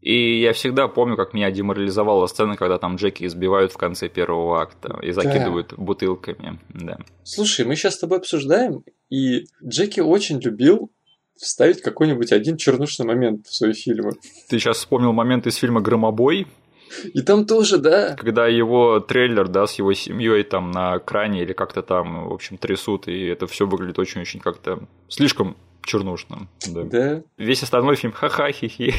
И 0.03 0.41
я 0.41 0.53
всегда 0.53 0.89
помню, 0.89 1.17
как 1.17 1.33
меня 1.33 1.51
деморализовала 1.53 2.27
сцена, 2.27 2.57
когда 2.57 2.79
там 2.79 2.97
Джеки 2.97 3.25
избивают 3.25 3.73
в 3.73 3.77
конце 3.77 4.09
первого 4.09 4.61
акта 4.61 4.99
и 5.01 5.13
закидывают 5.13 5.75
бутылками. 5.75 6.59
Да. 6.71 6.99
Слушай, 7.23 7.65
мы 7.65 7.77
сейчас 7.77 7.95
с 7.95 7.99
тобой 8.01 8.19
обсуждаем, 8.19 8.85
и 9.11 9.45
Джеки 9.65 10.01
очень 10.01 10.41
любил 10.41 10.91
вставить 11.37 11.83
какой-нибудь 11.83 12.33
один 12.33 12.57
чернушный 12.57 13.07
момент 13.07 13.47
в 13.47 13.55
свои 13.55 13.73
фильмы. 13.73 14.13
Ты 14.49 14.59
сейчас 14.59 14.79
вспомнил 14.79 15.13
момент 15.13 15.47
из 15.47 15.55
фильма 15.55 15.81
«Громобой», 15.81 16.49
И 17.15 17.23
там 17.23 17.47
тоже, 17.47 17.79
да. 17.79 18.15
когда 18.17 18.47
его 18.47 19.01
трейлер, 19.01 19.49
да, 19.49 19.67
с 19.67 19.75
его 19.75 19.93
семьей 19.93 20.43
там 20.45 20.71
на 20.71 20.99
кране 20.99 21.43
или 21.43 21.53
как-то 21.53 21.83
там, 21.83 22.29
в 22.29 22.33
общем, 22.33 22.59
трясут, 22.59 23.09
и 23.09 23.27
это 23.27 23.47
все 23.47 23.67
выглядит 23.67 23.99
очень-очень 23.99 24.41
как-то 24.41 24.81
слишком 25.09 25.57
чернушным. 25.85 26.49
Да. 26.69 26.83
Да. 26.85 27.23
Весь 27.37 27.63
остальной 27.63 27.97
фильм 27.97 28.13
ха-ха, 28.13 28.51
хи-хи. 28.53 28.95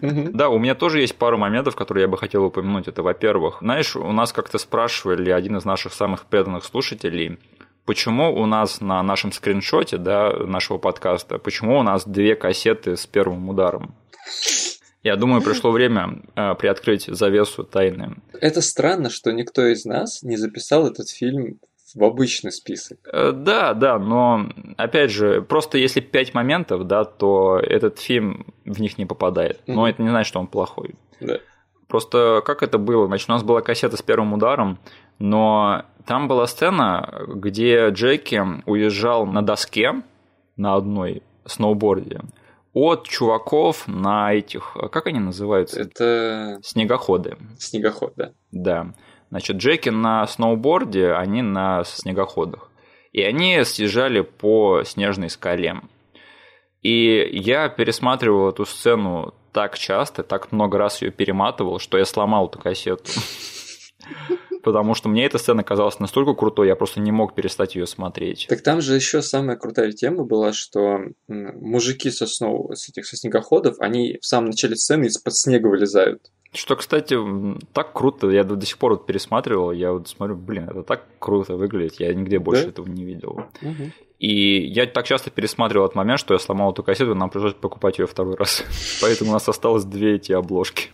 Да, 0.00 0.48
у 0.48 0.58
меня 0.58 0.74
тоже 0.74 1.00
есть 1.00 1.16
пару 1.16 1.38
моментов, 1.38 1.76
которые 1.76 2.02
я 2.02 2.08
бы 2.08 2.18
хотел 2.18 2.44
упомянуть. 2.44 2.88
Это, 2.88 3.02
во-первых, 3.02 3.58
знаешь, 3.60 3.96
у 3.96 4.12
нас 4.12 4.32
как-то 4.32 4.58
спрашивали 4.58 5.30
один 5.30 5.56
из 5.56 5.64
наших 5.64 5.94
самых 5.94 6.26
преданных 6.26 6.64
слушателей, 6.64 7.38
почему 7.84 8.34
у 8.34 8.46
нас 8.46 8.80
на 8.80 9.02
нашем 9.02 9.32
скриншоте, 9.32 9.96
да, 9.96 10.32
нашего 10.32 10.78
подкаста, 10.78 11.38
почему 11.38 11.78
у 11.78 11.82
нас 11.82 12.06
две 12.06 12.34
кассеты 12.34 12.96
с 12.96 13.06
первым 13.06 13.48
ударом? 13.48 13.94
Я 15.04 15.16
думаю, 15.16 15.42
пришло 15.42 15.70
время 15.70 16.22
э, 16.34 16.54
приоткрыть 16.54 17.04
завесу 17.04 17.62
тайны. 17.62 18.16
Это 18.40 18.62
странно, 18.62 19.10
что 19.10 19.32
никто 19.32 19.66
из 19.66 19.84
нас 19.84 20.22
не 20.22 20.38
записал 20.38 20.86
этот 20.86 21.10
фильм 21.10 21.60
в 21.94 22.02
обычный 22.02 22.50
список. 22.50 22.98
Э, 23.12 23.32
Да, 23.32 23.74
да, 23.74 23.98
но 23.98 24.48
опять 24.78 25.10
же, 25.10 25.42
просто 25.42 25.76
если 25.76 26.00
пять 26.00 26.32
моментов, 26.32 26.86
да, 26.86 27.04
то 27.04 27.60
этот 27.62 27.98
фильм 27.98 28.46
в 28.64 28.80
них 28.80 28.96
не 28.96 29.04
попадает. 29.04 29.60
Но 29.66 29.86
это 29.86 30.02
не 30.02 30.08
значит, 30.08 30.28
что 30.28 30.40
он 30.40 30.46
плохой. 30.46 30.94
Да. 31.20 31.38
Просто 31.86 32.42
как 32.44 32.62
это 32.62 32.78
было? 32.78 33.06
Значит, 33.06 33.28
у 33.28 33.32
нас 33.32 33.42
была 33.42 33.60
кассета 33.60 33.98
с 33.98 34.02
первым 34.02 34.32
ударом, 34.32 34.78
но 35.18 35.84
там 36.06 36.28
была 36.28 36.46
сцена, 36.46 37.26
где 37.28 37.90
Джеки 37.90 38.42
уезжал 38.64 39.26
на 39.26 39.42
доске 39.42 40.02
на 40.56 40.76
одной 40.76 41.22
сноуборде. 41.44 42.22
От 42.74 43.06
чуваков 43.08 43.88
на 43.88 44.34
этих, 44.34 44.76
как 44.92 45.06
они 45.06 45.20
называются? 45.20 45.80
Это 45.80 46.58
Снегоходы. 46.62 47.36
снегоход, 47.58 48.12
да. 48.16 48.32
Да. 48.52 48.94
Значит, 49.30 49.56
Джеки 49.56 49.88
на 49.88 50.26
сноуборде, 50.26 51.12
они 51.12 51.40
на 51.42 51.84
снегоходах. 51.84 52.70
И 53.12 53.22
они 53.22 53.64
съезжали 53.64 54.20
по 54.20 54.82
снежной 54.84 55.30
скале. 55.30 55.80
И 56.82 57.28
я 57.32 57.68
пересматривал 57.68 58.50
эту 58.50 58.66
сцену 58.66 59.34
так 59.52 59.78
часто, 59.78 60.22
так 60.24 60.52
много 60.52 60.76
раз 60.78 61.00
ее 61.00 61.10
перематывал, 61.12 61.78
что 61.78 61.96
я 61.96 62.04
сломал 62.04 62.48
эту 62.48 62.58
кассету. 62.58 63.04
Потому 64.64 64.94
что 64.94 65.08
мне 65.08 65.26
эта 65.26 65.38
сцена 65.38 65.62
казалась 65.62 66.00
настолько 66.00 66.34
крутой, 66.34 66.68
я 66.68 66.76
просто 66.76 67.00
не 67.00 67.12
мог 67.12 67.34
перестать 67.34 67.74
ее 67.74 67.86
смотреть. 67.86 68.46
Так 68.48 68.62
там 68.62 68.80
же 68.80 68.94
еще 68.94 69.20
самая 69.20 69.56
крутая 69.56 69.92
тема 69.92 70.24
была, 70.24 70.52
что 70.52 71.00
мужики 71.28 72.10
со, 72.10 72.26
сноу, 72.26 72.74
с 72.74 72.88
этих 72.88 73.06
со 73.06 73.16
снегоходов, 73.16 73.76
они 73.80 74.18
в 74.20 74.26
самом 74.26 74.46
начале 74.50 74.76
сцены 74.76 75.06
из-под 75.06 75.36
снега 75.36 75.68
вылезают. 75.68 76.30
Что, 76.54 76.76
кстати, 76.76 77.18
так 77.72 77.92
круто, 77.92 78.30
я 78.30 78.44
до 78.44 78.64
сих 78.64 78.78
пор 78.78 78.92
вот 78.92 79.06
пересматривал, 79.06 79.72
я 79.72 79.92
вот 79.92 80.08
смотрю, 80.08 80.36
блин, 80.36 80.68
это 80.70 80.82
так 80.84 81.04
круто 81.18 81.56
выглядит, 81.56 81.98
я 81.98 82.14
нигде 82.14 82.38
больше 82.38 82.64
Да? 82.64 82.68
этого 82.70 82.86
не 82.86 83.04
видел. 83.04 83.44
И 84.20 84.64
я 84.68 84.86
так 84.86 85.04
часто 85.04 85.30
пересматривал 85.30 85.86
этот 85.86 85.96
момент, 85.96 86.20
что 86.20 86.32
я 86.32 86.38
сломал 86.38 86.72
эту 86.72 86.82
кассету, 86.82 87.14
нам 87.14 87.28
пришлось 87.28 87.54
покупать 87.54 87.98
ее 87.98 88.06
второй 88.06 88.36
раз. 88.36 88.64
Поэтому 89.02 89.30
у 89.30 89.32
нас 89.34 89.48
осталось 89.48 89.84
две 89.84 90.14
эти 90.14 90.32
обложки. 90.32 90.90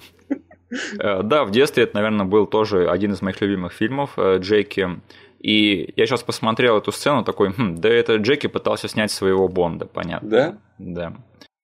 Э, 0.99 1.23
Да, 1.23 1.45
в 1.45 1.51
детстве 1.51 1.85
это, 1.85 1.97
наверное, 1.97 2.27
был 2.27 2.47
тоже 2.47 2.89
один 2.89 3.13
из 3.13 3.23
моих 3.23 3.41
любимых 3.41 3.73
фильмов 3.73 4.13
э, 4.17 4.39
Джеки. 4.39 5.01
И 5.41 5.93
я 5.97 6.07
сейчас 6.07 6.23
посмотрел 6.23 6.77
эту 6.79 6.93
сцену, 6.93 7.25
такой, 7.25 7.53
«Хм, 7.53 7.77
да 7.77 7.89
это 7.89 8.17
Джеки 8.17 8.47
пытался 8.47 8.89
снять 8.89 9.11
своего 9.11 9.49
Бонда, 9.49 9.87
понятно. 9.87 10.29
Да? 10.29 10.59
Да. 10.79 11.13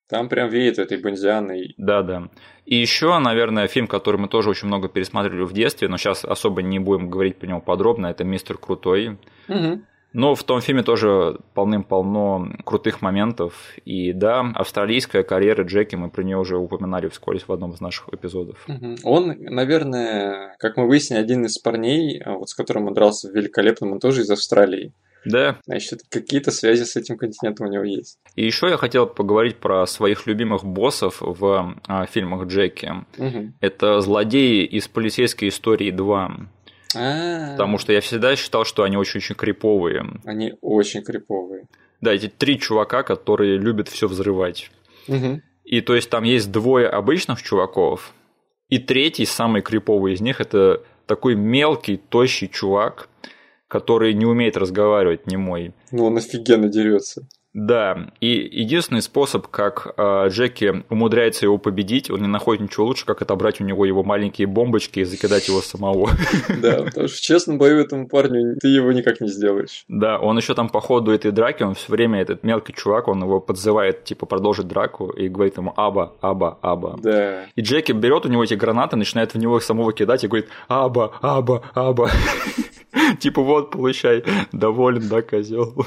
Там 0.08 0.28
прям 0.28 0.48
веет 0.48 0.78
этой 0.78 0.98
бандианой. 0.98 1.74
Да, 1.76 2.02
да. 2.02 2.28
И 2.64 2.76
еще, 2.76 3.18
наверное, 3.18 3.66
фильм, 3.66 3.86
который 3.88 4.16
мы 4.18 4.28
тоже 4.28 4.50
очень 4.50 4.68
много 4.68 4.88
пересматривали 4.88 5.42
в 5.42 5.52
детстве, 5.52 5.88
но 5.88 5.96
сейчас 5.98 6.24
особо 6.24 6.62
не 6.62 6.78
будем 6.78 7.10
говорить 7.10 7.36
про 7.38 7.46
него 7.48 7.60
подробно, 7.60 8.06
это 8.06 8.24
«Мистер 8.24 8.56
Крутой». 8.56 9.18
Мгм. 9.48 9.84
Но 10.12 10.34
в 10.34 10.42
том 10.44 10.60
фильме 10.60 10.82
тоже 10.82 11.38
полным-полно 11.54 12.48
крутых 12.64 13.02
моментов. 13.02 13.52
И 13.84 14.12
да, 14.12 14.40
австралийская 14.54 15.22
карьера 15.22 15.62
Джеки, 15.64 15.94
мы 15.94 16.08
про 16.08 16.22
нее 16.22 16.38
уже 16.38 16.56
упоминали 16.56 17.08
вскользь 17.08 17.44
в 17.46 17.52
одном 17.52 17.72
из 17.72 17.80
наших 17.80 18.08
эпизодов. 18.12 18.66
Он, 19.04 19.34
наверное, 19.38 20.56
как 20.58 20.76
мы 20.76 20.86
выяснили, 20.88 21.20
один 21.20 21.44
из 21.44 21.58
парней, 21.58 22.20
а, 22.24 22.32
вот 22.34 22.48
с 22.48 22.54
которым 22.54 22.86
он 22.86 22.94
дрался 22.94 23.28
в 23.30 23.34
Великолепном, 23.34 23.92
он 23.92 24.00
тоже 24.00 24.22
из 24.22 24.30
Австралии. 24.30 24.92
Да, 25.24 25.58
Значит, 25.66 26.02
какие-то 26.08 26.52
связи 26.52 26.84
с 26.84 26.94
этим 26.94 27.18
континентом 27.18 27.66
у 27.66 27.70
него 27.70 27.82
есть. 27.82 28.16
и 28.36 28.46
еще 28.46 28.68
я 28.68 28.76
хотел 28.76 29.08
поговорить 29.08 29.56
про 29.56 29.84
своих 29.86 30.24
любимых 30.28 30.64
боссов 30.64 31.16
в 31.20 31.74
а, 31.88 32.06
фильмах 32.06 32.46
Джеки. 32.46 32.92
Мгм. 33.18 33.54
Это 33.60 34.00
злодеи 34.00 34.64
из 34.64 34.86
полицейской 34.86 35.48
истории 35.48 35.90
2. 35.90 36.36
А, 36.98 37.52
Потому 37.52 37.78
что 37.78 37.92
я 37.92 38.00
всегда 38.00 38.36
считал, 38.36 38.64
что 38.64 38.82
они 38.82 38.96
очень-очень 38.96 39.34
криповые. 39.34 40.04
Они 40.24 40.54
очень 40.60 41.02
криповые. 41.02 41.64
Да, 42.00 42.12
эти 42.12 42.28
три 42.28 42.58
чувака, 42.58 43.02
которые 43.02 43.58
любят 43.58 43.88
все 43.88 44.06
взрывать. 44.08 44.70
Мгм. 45.08 45.42
И 45.64 45.80
то 45.80 45.94
есть 45.94 46.10
там 46.10 46.24
есть 46.24 46.52
двое 46.52 46.88
обычных 46.88 47.42
чуваков, 47.42 48.12
и 48.68 48.78
третий, 48.78 49.26
самый 49.26 49.62
криповый 49.62 50.14
из 50.14 50.20
них, 50.20 50.40
это 50.40 50.82
такой 51.06 51.36
мелкий, 51.36 51.96
тощий 51.96 52.48
чувак, 52.48 53.08
который 53.68 54.12
не 54.14 54.26
умеет 54.26 54.56
разговаривать, 54.56 55.26
не 55.26 55.36
мой. 55.36 55.72
Ну, 55.92 56.06
он 56.06 56.16
офигенно 56.16 56.68
дерется. 56.68 57.28
Да, 57.56 58.10
и 58.20 58.50
единственный 58.52 59.00
способ, 59.00 59.46
как 59.46 59.94
э, 59.96 60.28
Джеки 60.28 60.84
умудряется 60.90 61.46
его 61.46 61.56
победить, 61.56 62.10
он 62.10 62.20
не 62.20 62.28
находит 62.28 62.62
ничего 62.62 62.84
лучше, 62.84 63.06
как 63.06 63.22
отобрать 63.22 63.62
у 63.62 63.64
него 63.64 63.86
его 63.86 64.04
маленькие 64.04 64.46
бомбочки 64.46 65.00
и 65.00 65.04
закидать 65.04 65.48
его 65.48 65.62
самого. 65.62 66.10
Да, 66.60 66.82
потому 66.82 67.08
что 67.08 67.16
в 67.16 67.20
честном 67.20 67.56
бою 67.56 67.78
этому 67.78 68.08
парню 68.08 68.56
ты 68.60 68.68
его 68.68 68.92
никак 68.92 69.22
не 69.22 69.28
сделаешь. 69.28 69.84
Да, 69.88 70.18
он 70.18 70.36
еще 70.36 70.54
там 70.54 70.68
по 70.68 70.82
ходу 70.82 71.12
этой 71.12 71.30
драки, 71.30 71.62
он 71.62 71.74
все 71.74 71.90
время, 71.90 72.20
этот 72.20 72.42
мелкий 72.42 72.74
чувак, 72.74 73.08
он 73.08 73.22
его 73.22 73.40
подзывает, 73.40 74.04
типа, 74.04 74.26
продолжить 74.26 74.68
драку 74.68 75.08
и 75.08 75.28
говорит 75.28 75.56
ему 75.56 75.72
«Аба, 75.76 76.12
Аба, 76.20 76.58
Аба». 76.60 76.98
Да. 77.02 77.44
И 77.54 77.62
Джеки 77.62 77.92
берет 77.92 78.26
у 78.26 78.28
него 78.28 78.44
эти 78.44 78.54
гранаты, 78.54 78.96
начинает 78.96 79.32
в 79.32 79.38
него 79.38 79.56
их 79.56 79.62
самого 79.62 79.94
кидать 79.94 80.24
и 80.24 80.28
говорит 80.28 80.48
«Аба, 80.68 81.14
Аба, 81.22 81.62
Аба». 81.74 82.10
Типа 83.20 83.42
вот, 83.42 83.70
получай, 83.70 84.24
доволен, 84.52 85.08
да, 85.08 85.22
козел. 85.22 85.86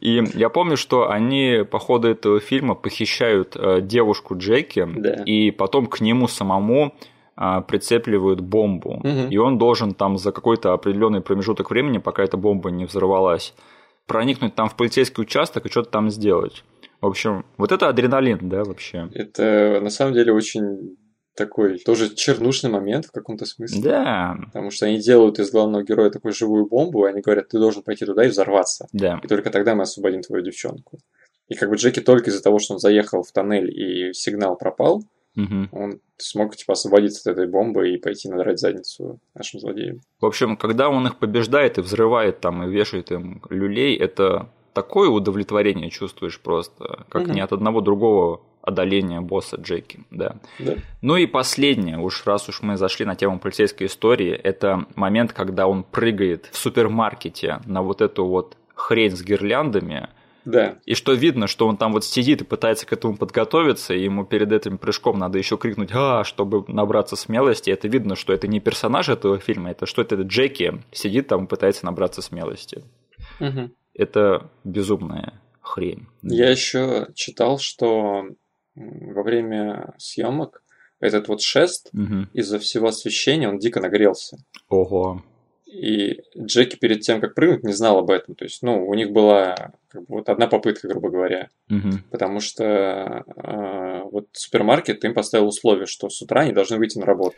И 0.00 0.22
я 0.34 0.48
помню, 0.48 0.76
что 0.76 1.10
они 1.10 1.64
по 1.70 1.78
ходу 1.78 2.08
этого 2.08 2.40
фильма 2.40 2.74
похищают 2.74 3.56
э, 3.56 3.80
девушку 3.80 4.36
Джеки, 4.36 4.86
Да. 4.96 5.22
и 5.24 5.50
потом 5.50 5.86
к 5.86 6.00
нему 6.00 6.28
самому 6.28 6.94
а, 7.38 7.60
прицепливают 7.60 8.40
бомбу. 8.40 9.00
Мгм. 9.02 9.28
И 9.30 9.36
он 9.36 9.58
должен 9.58 9.94
там 9.94 10.16
за 10.16 10.32
какой-то 10.32 10.72
определенный 10.72 11.20
промежуток 11.20 11.70
времени, 11.70 11.98
пока 11.98 12.22
эта 12.22 12.36
бомба 12.36 12.70
не 12.70 12.86
взорвалась, 12.86 13.54
проникнуть 14.06 14.54
там 14.54 14.68
в 14.68 14.74
полицейский 14.76 15.22
участок 15.22 15.66
и 15.66 15.68
что-то 15.68 15.90
там 15.90 16.10
сделать. 16.10 16.64
В 17.00 17.06
общем, 17.06 17.44
вот 17.58 17.72
это 17.72 17.88
адреналин, 17.88 18.38
да, 18.48 18.64
вообще. 18.64 19.10
Это 19.12 19.80
на 19.82 19.90
самом 19.90 20.14
деле 20.14 20.32
очень 20.32 20.96
такой 21.36 21.78
тоже 21.78 22.14
чернушный 22.14 22.70
момент 22.70 23.06
в 23.06 23.12
каком-то 23.12 23.44
смысле. 23.46 23.82
Да, 23.82 24.36
Потому 24.46 24.70
что 24.70 24.86
они 24.86 24.98
делают 24.98 25.38
из 25.38 25.50
главного 25.50 25.82
героя 25.84 26.10
такую 26.10 26.32
живую 26.32 26.66
бомбу, 26.66 27.06
и 27.06 27.10
они 27.10 27.20
говорят, 27.20 27.48
ты 27.48 27.58
должен 27.58 27.82
пойти 27.82 28.04
туда 28.06 28.24
и 28.24 28.28
взорваться. 28.28 28.88
да. 28.92 29.20
И 29.22 29.28
только 29.28 29.50
тогда 29.50 29.74
мы 29.74 29.82
освободим 29.82 30.22
твою 30.22 30.42
девчонку. 30.42 30.98
И 31.48 31.54
как 31.54 31.70
бы 31.70 31.76
Джеки 31.76 32.00
только 32.00 32.30
из-за 32.30 32.42
того, 32.42 32.58
что 32.58 32.74
он 32.74 32.80
заехал 32.80 33.22
в 33.22 33.30
тоннель 33.30 33.70
и 33.70 34.12
сигнал 34.12 34.56
пропал, 34.56 35.04
Мгм. 35.36 35.68
он 35.70 36.00
смог 36.16 36.56
типа 36.56 36.72
освободиться 36.72 37.30
от 37.30 37.36
этой 37.36 37.46
бомбы 37.46 37.90
и 37.90 37.98
пойти 37.98 38.28
надрать 38.30 38.58
задницу 38.58 39.20
нашим 39.34 39.60
злодеям. 39.60 40.00
В 40.18 40.24
общем, 40.26 40.56
когда 40.56 40.88
он 40.88 41.06
их 41.06 41.18
побеждает 41.18 41.76
и 41.76 41.82
взрывает 41.82 42.40
там 42.40 42.62
и 42.64 42.70
вешает 42.70 43.12
им 43.12 43.42
люлей, 43.50 43.94
это 43.96 44.48
такое 44.72 45.08
удовлетворение 45.10 45.90
чувствуешь 45.90 46.40
просто, 46.40 47.04
как 47.10 47.24
Мгм. 47.26 47.32
ни 47.34 47.40
от 47.40 47.52
одного 47.52 47.80
другого 47.82 48.40
одоления 48.66 49.20
босса 49.20 49.56
Джеки, 49.56 50.00
да. 50.10 50.36
Да. 50.58 50.74
Ну 51.00 51.16
и 51.16 51.26
последнее, 51.26 51.98
уж 51.98 52.26
раз 52.26 52.48
уж 52.48 52.60
мы 52.62 52.76
зашли 52.76 53.06
на 53.06 53.14
тему 53.16 53.38
полицейской 53.38 53.86
истории, 53.86 54.32
это 54.32 54.84
момент, 54.94 55.32
когда 55.32 55.66
он 55.66 55.84
прыгает 55.84 56.48
в 56.52 56.58
супермаркете 56.58 57.60
на 57.64 57.82
вот 57.82 58.02
эту 58.02 58.26
вот 58.26 58.56
хрень 58.74 59.16
с 59.16 59.22
гирляндами, 59.22 60.08
Да. 60.44 60.78
и 60.84 60.94
что 60.94 61.12
видно, 61.12 61.46
что 61.46 61.66
он 61.66 61.76
там 61.76 61.92
вот 61.92 62.04
сидит 62.04 62.42
и 62.42 62.44
пытается 62.44 62.86
к 62.86 62.92
этому 62.92 63.16
подготовиться, 63.16 63.94
и 63.94 64.02
ему 64.02 64.24
перед 64.24 64.52
этим 64.52 64.78
прыжком 64.78 65.18
надо 65.18 65.38
еще 65.38 65.56
крикнуть 65.56 65.90
«А!», 65.94 66.24
чтобы 66.24 66.64
набраться 66.68 67.16
смелости. 67.16 67.70
Это 67.70 67.88
видно, 67.88 68.16
что 68.16 68.32
это 68.32 68.46
не 68.46 68.60
персонаж 68.60 69.08
этого 69.08 69.38
фильма, 69.38 69.70
это 69.70 69.86
что 69.86 70.02
это 70.02 70.16
Джеки 70.16 70.82
сидит 70.92 71.28
там 71.28 71.44
и 71.44 71.48
пытается 71.48 71.84
набраться 71.86 72.20
смелости. 72.22 72.84
Мгм. 73.40 73.72
Это 73.94 74.50
безумная 74.62 75.40
хрень. 75.62 76.06
Я 76.22 76.50
еще 76.50 77.08
читал, 77.14 77.58
что 77.58 78.26
во 78.76 79.22
время 79.22 79.94
съемок 79.98 80.62
этот 81.00 81.28
вот 81.28 81.42
шест 81.42 81.88
Мгм. 81.92 82.30
из-за 82.32 82.58
всего 82.58 82.88
освещения 82.88 83.48
он 83.48 83.58
дико 83.58 83.80
нагрелся. 83.80 84.38
Ого. 84.68 85.22
И 85.66 86.22
Джеки 86.38 86.76
перед 86.76 87.00
тем, 87.00 87.20
как 87.20 87.34
прыгнуть, 87.34 87.64
не 87.64 87.72
знал 87.72 87.98
об 87.98 88.10
этом. 88.10 88.34
То 88.34 88.44
есть, 88.44 88.62
ну, 88.62 88.86
у 88.86 88.94
них 88.94 89.10
была 89.10 89.72
как 89.88 90.02
бы, 90.02 90.16
вот 90.16 90.28
одна 90.28 90.46
попытка, 90.46 90.88
грубо 90.88 91.10
говоря. 91.10 91.48
Мгм. 91.68 92.02
Потому 92.10 92.40
что 92.40 92.64
э, 92.64 93.24
вот 94.10 94.26
супермаркет 94.32 95.04
им 95.04 95.14
поставил 95.14 95.46
условие, 95.48 95.86
что 95.86 96.08
с 96.08 96.20
утра 96.22 96.42
они 96.42 96.52
должны 96.52 96.78
выйти 96.78 96.98
на 96.98 97.06
работу. 97.06 97.36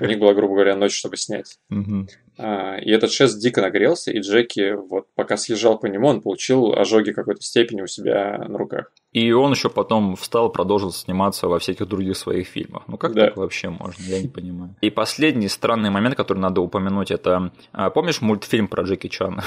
У 0.00 0.04
них 0.04 0.18
была, 0.18 0.34
грубо 0.34 0.54
говоря, 0.54 0.76
ночь, 0.76 0.94
чтобы 0.96 1.16
снять. 1.16 1.58
А, 2.38 2.76
И 2.78 2.90
этот 2.90 3.10
шест 3.12 3.40
дико 3.40 3.60
нагрелся, 3.62 4.10
и 4.12 4.20
Джеки, 4.20 4.72
вот 4.74 5.06
пока 5.14 5.36
съезжал 5.36 5.78
по 5.78 5.86
нему, 5.86 6.08
он 6.08 6.20
получил 6.20 6.72
ожоги 6.72 7.12
какой-то 7.12 7.40
степени 7.42 7.82
у 7.82 7.86
себя 7.86 8.44
на 8.48 8.58
руках. 8.58 8.92
И 9.12 9.32
он 9.32 9.52
еще 9.52 9.70
потом 9.70 10.16
встал, 10.16 10.50
продолжил 10.52 10.92
сниматься 10.92 11.48
во 11.48 11.58
всяких 11.58 11.86
других 11.88 12.16
своих 12.16 12.46
фильмах. 12.48 12.82
Ну 12.86 12.98
как 12.98 13.14
Да. 13.14 13.26
так 13.28 13.36
вообще 13.38 13.70
можно? 13.70 14.02
Я 14.02 14.20
не 14.20 14.28
понимаю. 14.28 14.76
И 14.82 14.90
последний 14.90 15.48
странный 15.48 15.88
момент, 15.90 16.16
который 16.16 16.38
надо 16.38 16.60
упомянуть, 16.60 17.10
это 17.10 17.50
а, 17.72 17.88
помнишь 17.90 18.20
мультфильм 18.20 18.68
про 18.68 18.82
Джеки 18.82 19.08
Чана? 19.08 19.42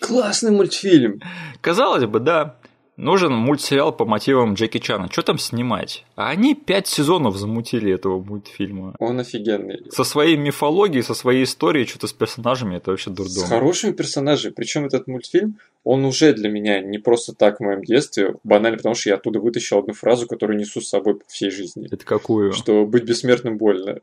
Классный 0.00 0.50
мультфильм! 0.50 1.20
Казалось 1.60 2.04
бы, 2.04 2.20
да. 2.20 2.56
Нужен 2.96 3.32
мультсериал 3.34 3.92
по 3.92 4.06
мотивам 4.06 4.54
Джеки 4.54 4.78
Чана. 4.78 5.08
Что 5.12 5.20
там 5.22 5.38
снимать? 5.38 6.06
А 6.14 6.30
они 6.30 6.54
пять 6.54 6.86
сезонов 6.86 7.36
замутили 7.36 7.92
этого 7.92 8.22
мультфильма. 8.22 8.94
Он 8.98 9.20
офигенный. 9.20 9.82
Со 9.90 10.02
своей 10.02 10.38
мифологией, 10.38 11.02
со 11.02 11.12
своей 11.12 11.44
историей, 11.44 11.84
что-то 11.84 12.06
с 12.06 12.14
персонажами, 12.14 12.76
это 12.76 12.90
вообще 12.92 13.10
С 13.10 13.14
дурдом. 13.14 13.44
хорошими 13.48 13.92
персонажами. 13.92 14.52
Причем 14.52 14.86
этот 14.86 15.08
мультфильм, 15.08 15.58
он 15.84 16.06
уже 16.06 16.32
для 16.32 16.48
меня 16.48 16.80
не 16.80 16.96
просто 16.96 17.34
так 17.34 17.58
в 17.58 17.62
моем 17.62 17.84
детстве, 17.84 18.36
банально 18.44 18.78
потому, 18.78 18.94
что 18.94 19.10
я 19.10 19.16
оттуда 19.16 19.40
вытащил 19.40 19.78
одну 19.78 19.92
фразу, 19.92 20.26
которую 20.26 20.58
несу 20.58 20.80
с 20.80 20.88
собой 20.88 21.16
по 21.16 21.24
всей 21.28 21.50
жизни. 21.50 21.88
Это 21.90 22.04
какую? 22.04 22.52
Что 22.54 22.86
быть 22.86 23.04
бессмертным 23.04 23.58
больно. 23.58 24.00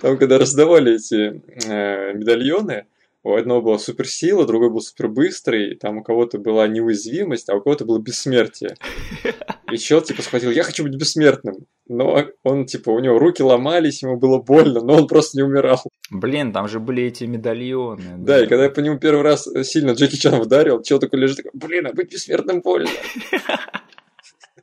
Там, 0.00 0.18
когда 0.18 0.38
раздавали 0.38 0.94
эти 0.96 1.42
э, 1.68 2.12
медальоны, 2.14 2.86
у 3.24 3.34
одного 3.34 3.62
была 3.62 3.78
суперсила, 3.78 4.46
другой 4.46 4.70
был 4.70 4.80
супербыстрый, 4.80 5.76
там 5.76 5.98
у 5.98 6.02
кого-то 6.02 6.38
была 6.38 6.68
неуязвимость, 6.68 7.48
а 7.48 7.56
у 7.56 7.60
кого-то 7.62 7.86
было 7.86 7.98
бессмертие. 7.98 8.76
И 9.72 9.78
чел, 9.78 10.02
типа, 10.02 10.22
схватил, 10.22 10.50
я 10.50 10.62
хочу 10.62 10.84
быть 10.84 10.94
бессмертным. 10.94 11.66
Но 11.88 12.22
он, 12.42 12.66
типа, 12.66 12.90
у 12.90 12.98
него 13.00 13.18
руки 13.18 13.42
ломались, 13.42 14.02
ему 14.02 14.18
было 14.18 14.38
больно, 14.40 14.82
но 14.82 14.94
он 14.98 15.06
просто 15.06 15.38
не 15.38 15.42
умирал. 15.42 15.82
Блин, 16.10 16.52
там 16.52 16.68
же 16.68 16.80
были 16.80 17.04
эти 17.04 17.24
медальоны. 17.24 18.16
Да, 18.18 18.38
да 18.38 18.44
и 18.44 18.46
когда 18.46 18.64
я 18.64 18.70
по 18.70 18.80
нему 18.80 18.98
первый 18.98 19.22
раз 19.22 19.48
сильно 19.64 19.92
Джеки 19.92 20.16
Чан 20.16 20.40
ударил, 20.40 20.82
чел 20.82 20.98
такой 20.98 21.18
лежит, 21.20 21.38
такой, 21.38 21.52
блин, 21.54 21.86
а 21.86 21.92
быть 21.92 22.12
бессмертным 22.12 22.60
больно. 22.60 22.90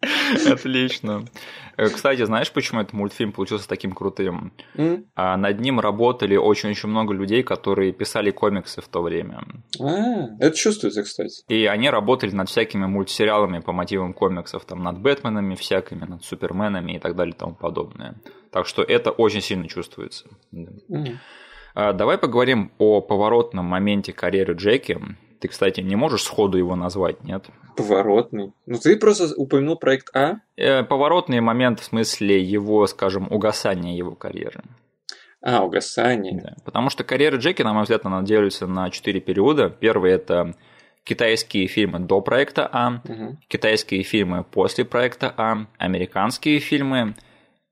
Отлично. 0.52 1.26
Э, 1.78 1.88
кстати, 1.90 2.26
знаешь, 2.26 2.52
почему 2.52 2.82
этот 2.82 2.94
мультфильм 2.94 3.32
получился 3.32 3.68
таким 3.68 3.94
крутым? 3.94 4.52
Mm? 4.76 5.06
А 5.16 5.38
над 5.38 5.60
ним 5.60 5.80
работали 5.80 6.36
очень-очень 6.36 6.90
много 6.90 7.14
людей, 7.14 7.44
которые 7.44 7.92
писали 7.92 8.32
комиксы 8.32 8.82
в 8.82 8.88
то 8.88 9.02
время. 9.02 9.44
А, 9.80 10.28
это 10.40 10.56
чувствуется, 10.58 11.04
кстати. 11.04 11.44
И 11.48 11.66
они 11.66 11.90
работали 11.90 12.32
над 12.32 12.50
всякими 12.50 12.86
мультсериалами 12.86 13.60
по 13.60 13.72
мотивам 13.72 14.14
комиксов, 14.14 14.66
там, 14.66 14.84
над 14.84 15.00
Бэтменами 15.00 15.56
всякими, 15.56 16.06
над 16.06 16.24
Суперменами 16.24 16.94
и 16.94 17.00
так 17.00 17.16
далее 17.16 17.34
и 17.34 17.38
тому 17.38 17.56
подобное. 17.56 18.16
Так 18.52 18.68
что 18.68 18.82
это 18.84 19.12
очень 19.12 19.42
сильно 19.42 19.68
чувствуется. 19.68 20.26
Mm. 20.54 21.18
А, 21.74 21.94
давай 21.94 22.18
поговорим 22.18 22.72
о 22.80 23.02
поворотном 23.02 23.66
моменте 23.66 24.14
карьеры 24.14 24.56
Джеки. 24.56 25.00
Ты, 25.42 25.48
кстати, 25.48 25.82
не 25.82 25.96
можешь 25.96 26.22
сходу 26.24 26.58
его 26.60 26.76
назвать, 26.76 27.24
нет? 27.24 27.46
Поворотный. 27.76 28.54
Ну, 28.68 28.78
ты 28.78 28.96
просто 28.96 29.34
упомянул 29.36 29.76
проект 29.76 30.16
А. 30.16 30.36
Э, 30.56 30.84
поворотный 30.84 31.42
момент 31.42 31.80
в 31.80 31.84
смысле 31.84 32.42
его, 32.42 32.86
скажем, 32.86 33.28
угасания 33.32 33.98
его 33.98 34.12
карьеры. 34.16 34.62
А, 35.42 35.64
угасание. 35.64 36.40
Да. 36.40 36.54
Потому 36.64 36.92
что 36.92 37.04
карьера 37.04 37.38
Джеки, 37.38 37.64
на 37.64 37.74
мой 37.74 37.84
взгляд, 37.84 38.06
она 38.06 38.22
делится 38.22 38.68
на 38.68 38.92
четыре 38.92 39.20
периода. 39.20 39.70
Первый– 39.70 40.12
это 40.14 40.56
китайские 41.04 41.66
фильмы 41.66 41.98
до 41.98 42.22
проекта 42.22 42.70
А, 42.72 43.02
Угу. 43.04 43.38
китайские 43.48 44.04
фильмы 44.04 44.44
после 44.44 44.86
проекта 44.86 45.34
А, 45.36 45.66
американские 45.80 46.60
фильмы 46.60 47.16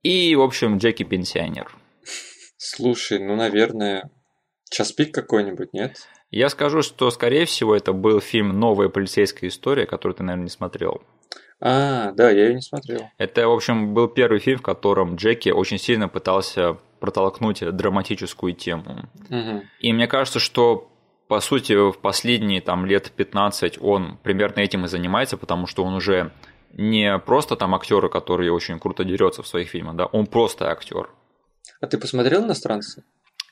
и, 0.02 0.36
в 0.36 0.42
общем, 0.42 0.78
Джеки 0.80 1.04
пенсионер. 1.04 1.72
Слушай, 2.58 3.20
ну, 3.20 3.36
наверное, 3.36 4.10
час 4.72 4.92
пик 4.92 5.14
какой-нибудь, 5.14 5.72
нет? 5.74 6.08
Я 6.32 6.50
скажу, 6.50 6.82
что, 6.82 7.10
скорее 7.12 7.46
всего, 7.46 7.76
это 7.76 7.92
был 7.94 8.20
фильм 8.20 8.60
«Новая 8.60 8.90
полицейская 8.90 9.50
история», 9.50 9.86
который 9.86 10.14
ты, 10.14 10.24
наверное, 10.24 10.44
не 10.44 10.50
смотрел. 10.50 11.02
А, 11.62 12.12
да, 12.12 12.30
я 12.30 12.48
ее 12.48 12.56
не 12.56 12.62
смотрел. 12.62 13.10
Это, 13.18 13.48
в 13.48 13.52
общем, 13.52 13.94
был 13.94 14.08
первый 14.08 14.40
фильм, 14.40 14.60
в 14.60 14.62
котором 14.62 15.16
Джеки 15.16 15.50
очень 15.50 15.78
сильно 15.78 16.08
пытался 16.08 16.78
протолкнуть 17.00 17.60
драматическую 17.60 18.54
тему. 18.54 19.10
Угу. 19.30 19.64
И 19.80 19.94
мне 19.94 20.08
кажется, 20.08 20.40
что 20.40 20.90
по 21.30 21.42
сути, 21.42 21.74
в 21.74 22.00
последние 22.00 22.60
там, 22.60 22.88
лет 22.88 23.12
15 23.12 23.78
он 23.82 24.18
примерно 24.24 24.62
этим 24.62 24.86
и 24.86 24.88
занимается, 24.88 25.38
потому 25.38 25.68
что 25.68 25.84
он 25.84 25.94
уже 25.94 26.32
не 26.74 27.20
просто 27.20 27.56
там 27.56 27.76
актер, 27.76 28.10
который 28.10 28.50
очень 28.50 28.80
круто 28.80 29.04
дерется 29.04 29.44
в 29.44 29.48
своих 29.48 29.70
фильмах, 29.70 29.96
да, 29.96 30.06
он 30.08 30.26
просто 30.26 30.72
актер. 30.72 31.08
А 31.82 31.86
ты 31.86 32.00
посмотрел 32.00 32.46
«Иностранцы»? 32.46 33.04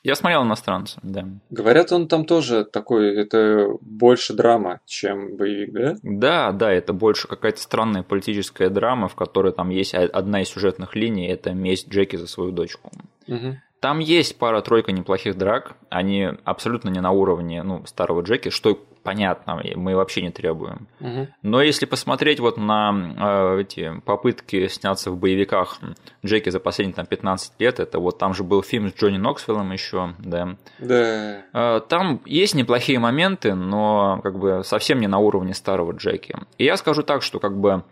Я 0.02 0.14
смотрел 0.14 0.44
иностранца, 0.44 1.00
да. 1.02 1.26
Говорят, 1.50 1.92
он 1.92 2.08
там 2.08 2.24
тоже 2.24 2.64
такой, 2.64 3.14
это 3.16 3.68
больше 3.80 4.34
драма, 4.34 4.80
чем 4.86 5.36
боевик, 5.36 5.72
да? 5.72 5.96
Да, 6.02 6.52
да, 6.52 6.72
это 6.72 6.92
больше 6.92 7.28
какая-то 7.28 7.60
странная 7.60 8.02
политическая 8.02 8.70
драма, 8.70 9.08
в 9.08 9.14
которой 9.14 9.52
там 9.52 9.70
есть 9.70 9.94
одна 9.94 10.42
из 10.42 10.48
сюжетных 10.48 10.94
линий, 10.94 11.26
это 11.26 11.52
месть 11.52 11.88
Джеки 11.88 12.16
за 12.16 12.26
свою 12.26 12.52
дочку. 12.52 12.90
Угу. 13.26 13.56
Там 13.80 14.00
есть 14.00 14.38
пара-тройка 14.38 14.92
неплохих 14.92 15.36
драк, 15.36 15.76
они 15.88 16.30
абсолютно 16.44 16.88
не 16.88 17.00
на 17.00 17.12
уровне 17.12 17.62
ну, 17.62 17.86
старого 17.86 18.22
Джеки, 18.22 18.48
что 18.48 18.78
понятно, 19.04 19.62
мы 19.76 19.94
вообще 19.94 20.20
не 20.20 20.30
требуем. 20.30 20.88
Угу. 21.00 21.28
Но 21.42 21.62
если 21.62 21.86
посмотреть 21.86 22.40
вот 22.40 22.58
на 22.58 23.54
э, 23.56 23.60
эти 23.62 24.00
попытки 24.04 24.66
сняться 24.68 25.10
в 25.10 25.16
боевиках 25.16 25.78
Джеки 26.26 26.50
за 26.50 26.60
последние 26.60 26.94
там, 26.94 27.06
15 27.06 27.52
лет, 27.58 27.80
это 27.80 28.00
вот 28.00 28.18
там 28.18 28.34
же 28.34 28.44
был 28.44 28.62
фильм 28.62 28.90
с 28.90 28.94
Джонни 28.94 29.16
Ноксвиллом 29.16 29.72
еще, 29.72 30.14
да. 30.18 30.56
Да. 30.78 31.42
Э, 31.54 31.80
там 31.88 32.20
есть 32.26 32.54
неплохие 32.54 32.98
моменты, 32.98 33.54
но 33.54 34.20
как 34.22 34.38
бы 34.38 34.62
совсем 34.64 35.00
не 35.00 35.06
на 35.06 35.18
уровне 35.18 35.54
старого 35.54 35.92
Джеки. 35.92 36.36
И 36.58 36.64
я 36.64 36.76
скажу 36.76 37.02
так, 37.02 37.22
что 37.22 37.38
как 37.38 37.56
бы 37.58 37.84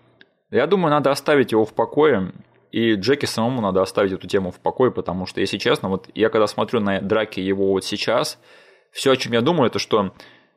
я 0.51 0.67
думаю, 0.67 0.91
надо 0.91 1.11
оставить 1.11 1.53
его 1.53 1.65
в 1.65 1.73
покое. 1.73 2.33
И 2.77 2.93
Джеки 2.93 3.25
самому 3.25 3.63
надо 3.63 3.81
оставить 3.81 4.13
эту 4.13 4.27
тему 4.27 4.51
в 4.51 4.61
покое, 4.61 4.91
потому 4.91 5.25
что, 5.25 5.41
если 5.41 5.57
честно, 5.57 5.89
вот 5.89 6.11
я 6.15 6.29
когда 6.29 6.47
смотрю 6.47 6.81
на 6.81 7.01
драки 7.01 7.41
его 7.41 7.71
вот 7.71 7.87
сейчас, 7.87 8.39
все, 8.91 9.13
о 9.13 9.17
чем 9.17 9.33
я 9.33 9.41
думаю, 9.41 9.69
это 9.69 9.79
что 9.79 10.13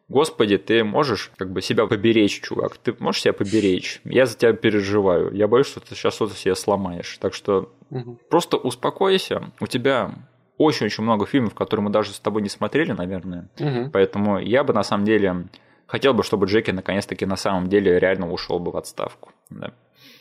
Господи, 0.09 0.57
ты 0.57 0.83
можешь 0.83 1.31
как 1.37 1.49
бы 1.53 1.61
себя 1.61 1.87
поберечь, 1.87 2.41
чувак. 2.41 2.77
Ты 2.77 2.93
можешь 2.99 3.21
себя 3.21 3.31
поберечь. 3.31 4.01
Я 4.03 4.25
за 4.25 4.37
тебя 4.37 4.51
переживаю. 4.51 5.33
Я 5.33 5.47
боюсь, 5.47 5.67
что 5.67 5.79
ты 5.79 5.95
сейчас 5.95 6.15
что-то 6.15 6.35
себе 6.35 6.55
сломаешь. 6.55 7.17
Так 7.21 7.33
что 7.33 7.71
угу. 7.89 8.19
просто 8.29 8.57
успокойся. 8.57 9.53
У 9.61 9.67
тебя 9.67 10.13
очень-очень 10.57 11.03
много 11.03 11.25
фильмов, 11.25 11.53
которые 11.53 11.85
мы 11.85 11.89
даже 11.89 12.11
с 12.11 12.19
тобой 12.19 12.41
не 12.41 12.49
смотрели, 12.49 12.91
наверное. 12.91 13.47
Угу. 13.59 13.91
Поэтому 13.93 14.39
я 14.39 14.65
бы 14.65 14.73
на 14.73 14.83
самом 14.83 15.05
деле 15.05 15.47
хотел 15.85 16.13
бы, 16.13 16.23
чтобы 16.23 16.47
Джеки 16.47 16.71
наконец-таки 16.71 17.25
на 17.25 17.37
самом 17.37 17.69
деле 17.69 17.97
реально 17.97 18.29
ушел 18.29 18.59
бы 18.59 18.71
в 18.71 18.77
отставку. 18.77 19.31
Да. 19.49 19.71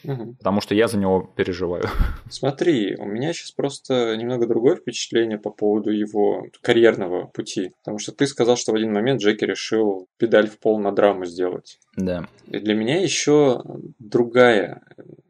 Угу. 0.04 0.34
Потому 0.38 0.60
что 0.60 0.74
я 0.74 0.88
за 0.88 0.98
него 0.98 1.30
переживаю. 1.36 1.84
Смотри, 2.30 2.96
у 2.96 3.04
меня 3.04 3.32
сейчас 3.32 3.50
просто 3.50 4.16
немного 4.16 4.46
другое 4.46 4.76
впечатление 4.76 5.38
по 5.38 5.50
поводу 5.50 5.90
его 5.90 6.46
карьерного 6.60 7.26
пути. 7.26 7.72
Потому 7.78 7.98
что 7.98 8.12
ты 8.12 8.26
сказал, 8.26 8.56
что 8.56 8.72
в 8.72 8.76
один 8.76 8.92
момент 8.92 9.20
Джеки 9.20 9.44
решил 9.44 10.08
педаль 10.16 10.48
в 10.48 10.58
пол 10.58 10.78
на 10.78 10.92
драму 10.92 11.24
сделать. 11.24 11.78
Да. 11.96 12.28
И 12.46 12.58
для 12.58 12.74
меня 12.74 13.00
еще 13.00 13.62
другая, 13.98 14.82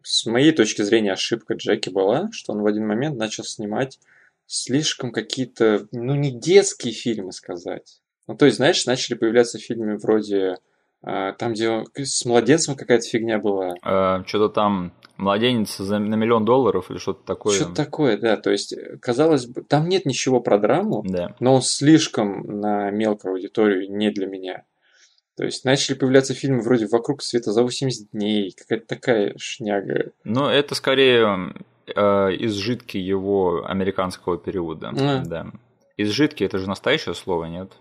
с 0.03 0.27
моей 0.27 0.53
точки 0.53 0.83
зрения, 0.83 1.13
ошибка 1.13 1.55
Джеки 1.55 1.89
была, 1.89 2.31
что 2.33 2.53
он 2.53 2.63
в 2.63 2.67
один 2.67 2.87
момент 2.87 3.17
начал 3.17 3.45
снимать 3.45 3.99
слишком 4.47 5.13
какие-то, 5.13 5.87
ну, 5.93 6.15
не 6.15 6.31
детские 6.31 6.93
фильмы 6.93 7.33
сказать. 7.33 8.01
Ну, 8.27 8.37
то 8.37 8.47
есть, 8.47 8.57
знаешь, 8.59 8.87
начали 8.87 9.17
появляться 9.17 9.59
фильмы 9.59 9.97
вроде 9.97 10.57
там, 11.03 11.53
где 11.53 11.85
с 11.95 12.25
младенцем 12.25 12.75
какая-то 12.75 13.07
фигня 13.07 13.39
была. 13.39 13.75
Э, 13.85 14.25
что-то 14.27 14.49
там 14.49 14.93
младенец 15.17 15.77
за, 15.77 15.99
на 15.99 16.15
миллион 16.15 16.45
долларов 16.45 16.91
или 16.91 16.99
что-то 16.99 17.25
такое. 17.25 17.55
Что-то 17.55 17.75
такое, 17.75 18.17
да. 18.17 18.37
То 18.37 18.51
есть, 18.51 18.75
казалось 19.01 19.47
бы, 19.47 19.63
там 19.63 19.89
нет 19.89 20.07
ничего 20.07 20.41
про 20.41 20.59
драму, 20.59 21.05
да. 21.07 21.35
но 21.41 21.55
он 21.55 21.63
слишком 21.63 22.61
на 22.61 22.91
мелкую 22.91 23.35
аудиторию 23.35 23.91
не 23.91 24.11
для 24.11 24.27
меня. 24.27 24.65
То 25.37 25.45
есть 25.45 25.65
начали 25.65 25.97
появляться 25.97 26.35
фильмы 26.35 26.63
вроде 26.63 26.87
«Вокруг 26.87 27.23
света 27.23 27.53
за 27.53 27.63
80 27.63 28.11
дней», 28.11 28.53
какая-то 28.59 28.87
такая 28.87 29.35
шняга. 29.39 30.11
Ну, 30.25 30.47
это 30.47 30.75
скорее 30.75 31.55
э, 31.87 32.01
изжитки 32.41 32.97
его 32.97 33.65
американского 33.65 34.37
периода. 34.37 34.91
А. 34.99 35.23
Да. 35.25 35.47
Изжитки 35.97 36.43
это 36.43 36.59
же 36.59 36.69
настоящее 36.69 37.15
слово, 37.15 37.45
нет? 37.45 37.73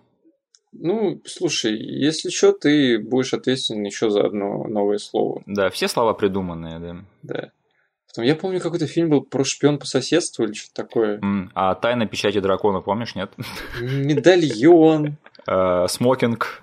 Ну, 0.73 1.21
слушай, 1.25 1.75
если 1.77 2.29
что, 2.29 2.51
ты 2.51 2.99
будешь 2.99 3.33
ответственен 3.33 3.83
еще 3.85 4.09
за 4.09 4.25
одно 4.25 4.65
новое 4.67 4.97
слово. 4.97 5.41
Да, 5.45 5.69
все 5.69 5.87
слова 5.87 6.13
придуманные, 6.13 6.79
да. 6.79 6.95
Да. 7.23 7.51
Потом 8.07 8.25
я 8.25 8.35
помню, 8.35 8.59
какой-то 8.59 8.87
фильм 8.87 9.09
был 9.09 9.21
про 9.21 9.43
шпион 9.43 9.79
по 9.79 9.85
соседству 9.85 10.43
или 10.45 10.53
что-то 10.53 10.83
такое. 10.83 11.19
М, 11.19 11.51
А 11.55 11.73
тайна 11.75 12.05
печати 12.05 12.39
дракона, 12.39 12.81
помнишь, 12.81 13.15
нет? 13.15 13.31
Медальон, 13.81 15.17
Э, 15.47 15.85
Смокинг. 15.87 16.61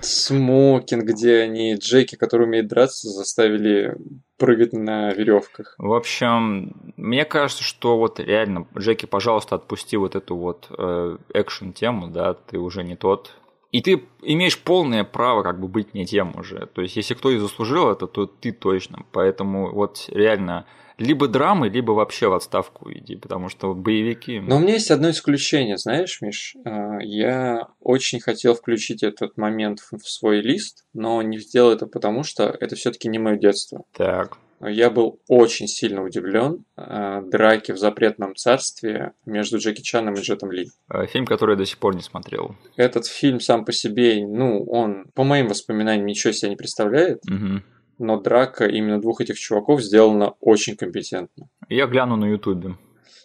смокинг, 0.00 1.04
где 1.04 1.40
они 1.40 1.74
Джеки, 1.74 2.16
который 2.16 2.46
умеет 2.46 2.68
драться, 2.68 3.08
заставили 3.08 3.96
прыгать 4.38 4.72
на 4.72 5.12
веревках. 5.12 5.74
В 5.78 5.92
общем, 5.92 6.94
мне 6.96 7.24
кажется, 7.26 7.62
что 7.62 7.98
вот 7.98 8.18
реально, 8.18 8.66
Джеки, 8.76 9.06
пожалуйста, 9.06 9.56
отпусти 9.56 9.96
вот 9.96 10.16
эту 10.16 10.36
вот 10.36 10.66
э, 10.76 11.18
экшн-тему, 11.34 12.08
да, 12.08 12.34
ты 12.34 12.58
уже 12.58 12.82
не 12.82 12.96
тот. 12.96 13.32
И 13.72 13.82
ты 13.82 14.04
имеешь 14.22 14.58
полное 14.58 15.04
право 15.04 15.42
как 15.42 15.60
бы 15.60 15.68
быть 15.68 15.94
не 15.94 16.06
тем 16.06 16.32
уже. 16.38 16.66
То 16.66 16.80
есть, 16.80 16.96
если 16.96 17.14
кто 17.14 17.30
и 17.30 17.38
заслужил 17.38 17.90
это, 17.90 18.06
то 18.06 18.26
ты 18.26 18.52
точно. 18.52 19.04
Поэтому 19.12 19.72
вот 19.72 20.06
реально 20.08 20.64
либо 20.98 21.28
драмы, 21.28 21.68
либо 21.68 21.92
вообще 21.92 22.28
в 22.28 22.34
отставку 22.34 22.90
иди, 22.92 23.16
потому 23.16 23.48
что 23.48 23.74
боевики... 23.74 24.40
Но 24.40 24.56
у 24.56 24.60
меня 24.60 24.74
есть 24.74 24.90
одно 24.90 25.10
исключение, 25.10 25.76
знаешь, 25.76 26.20
Миш? 26.20 26.54
А, 26.64 26.98
Я 27.00 27.68
очень 27.80 28.20
хотел 28.20 28.54
включить 28.54 29.02
этот 29.02 29.36
момент 29.36 29.80
в 29.80 30.08
свой 30.08 30.40
лист, 30.40 30.84
но 30.92 31.20
не 31.22 31.38
сделал 31.38 31.72
это 31.72 31.86
потому, 31.86 32.22
что 32.22 32.44
это 32.44 32.76
все-таки 32.76 33.08
не 33.08 33.18
мое 33.18 33.36
детство. 33.36 33.84
Так, 33.92 34.38
Я 34.60 34.88
был 34.90 35.18
очень 35.28 35.66
сильно 35.66 36.02
удивлен 36.02 36.64
а, 36.76 37.20
драки 37.22 37.72
в 37.72 37.78
запретном 37.78 38.34
царстве 38.36 39.12
между 39.26 39.58
Джеки 39.58 39.82
Чаном 39.82 40.14
и 40.14 40.20
Джетом 40.20 40.52
Ли. 40.52 40.68
э, 40.90 41.06
фильм, 41.06 41.26
который 41.26 41.52
я 41.52 41.56
до 41.56 41.66
сих 41.66 41.78
пор 41.78 41.96
не 41.96 42.02
смотрел. 42.02 42.54
Этот 42.76 43.06
фильм 43.06 43.40
сам 43.40 43.64
по 43.64 43.72
себе, 43.72 44.24
ну, 44.26 44.64
он, 44.64 45.06
по 45.14 45.24
моим 45.24 45.48
воспоминаниям, 45.48 46.06
ничего 46.06 46.32
себе 46.32 46.50
не 46.50 46.56
представляет, 46.56 47.18
Мгм. 47.28 47.64
Но 47.98 48.20
драка 48.20 48.66
именно 48.66 49.00
двух 49.00 49.20
этих 49.20 49.38
чуваков 49.38 49.82
сделана 49.82 50.34
очень 50.40 50.76
компетентно. 50.76 51.48
Я 51.68 51.86
гляну 51.86 52.16
на 52.16 52.26
ютубе. 52.26 52.76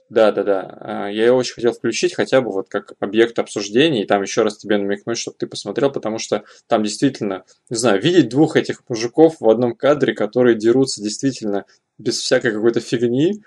Да, 0.10 0.32
да, 0.32 0.44
да. 0.44 1.08
Я 1.08 1.26
ее 1.26 1.34
очень 1.34 1.54
хотел 1.54 1.72
включить, 1.72 2.16
хотя 2.16 2.42
бы 2.42 2.52
вот 2.52 2.68
как 2.68 2.94
объект 3.00 3.38
обсуждения, 3.38 4.04
и 4.04 4.08
там 4.08 4.24
еще 4.24 4.42
раз 4.42 4.58
тебе 4.58 4.78
намекнуть, 4.78 5.20
чтобы 5.20 5.38
ты 5.38 5.46
посмотрел, 5.46 5.92
потому 5.92 6.18
что 6.18 6.44
там 6.68 6.84
действительно, 6.84 7.44
не 7.70 7.78
знаю, 7.78 8.02
видеть 8.02 8.30
двух 8.30 8.56
этих 8.56 8.82
мужиков 8.90 9.36
в 9.40 9.48
одном 9.48 9.76
кадре, 9.76 10.14
которые 10.16 10.56
дерутся 10.56 11.04
действительно 11.04 11.66
без 12.00 12.18
всякой 12.18 12.54
какой-то 12.54 12.80
фигни, 12.80 13.44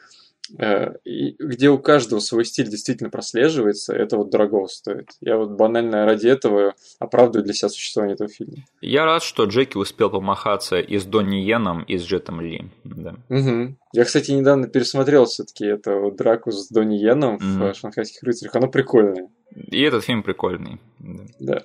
где 0.50 1.70
у 1.70 1.78
каждого 1.78 2.20
свой 2.20 2.44
стиль 2.44 2.68
действительно 2.68 3.10
прослеживается, 3.10 3.94
это 3.94 4.16
вот 4.16 4.30
дорого 4.30 4.66
стоит. 4.66 5.10
Я 5.20 5.36
вот 5.36 5.50
банально 5.50 6.04
ради 6.04 6.28
этого 6.28 6.74
оправдываю 6.98 7.44
для 7.44 7.54
себя 7.54 7.68
существование 7.68 8.14
этого 8.14 8.28
фильма. 8.28 8.64
Я 8.80 9.04
рад, 9.04 9.22
что 9.22 9.44
Джеки 9.44 9.76
успел 9.76 10.10
помахаться 10.10 10.80
и 10.80 10.98
с 10.98 11.04
Донни 11.04 11.36
Йеном, 11.36 11.82
и 11.84 11.96
с 11.96 12.02
Джетом 12.02 12.40
Ли. 12.40 12.64
Да. 12.84 13.14
Угу. 13.28 13.76
Я, 13.94 14.04
кстати, 14.04 14.32
недавно 14.32 14.68
пересмотрел 14.68 15.26
все-таки 15.26 15.66
эту 15.66 16.10
драку 16.10 16.50
с 16.50 16.68
Донни 16.68 16.96
Йеном 16.96 17.36
mm-hmm. 17.36 17.72
в 17.72 17.76
«Шанхайских 17.76 18.22
рыцарях». 18.22 18.54
Оно 18.56 18.68
прикольное. 18.68 19.28
И 19.54 19.80
этот 19.82 20.04
фильм 20.04 20.22
прикольный. 20.22 20.80
Да. 20.98 21.24
да. 21.38 21.62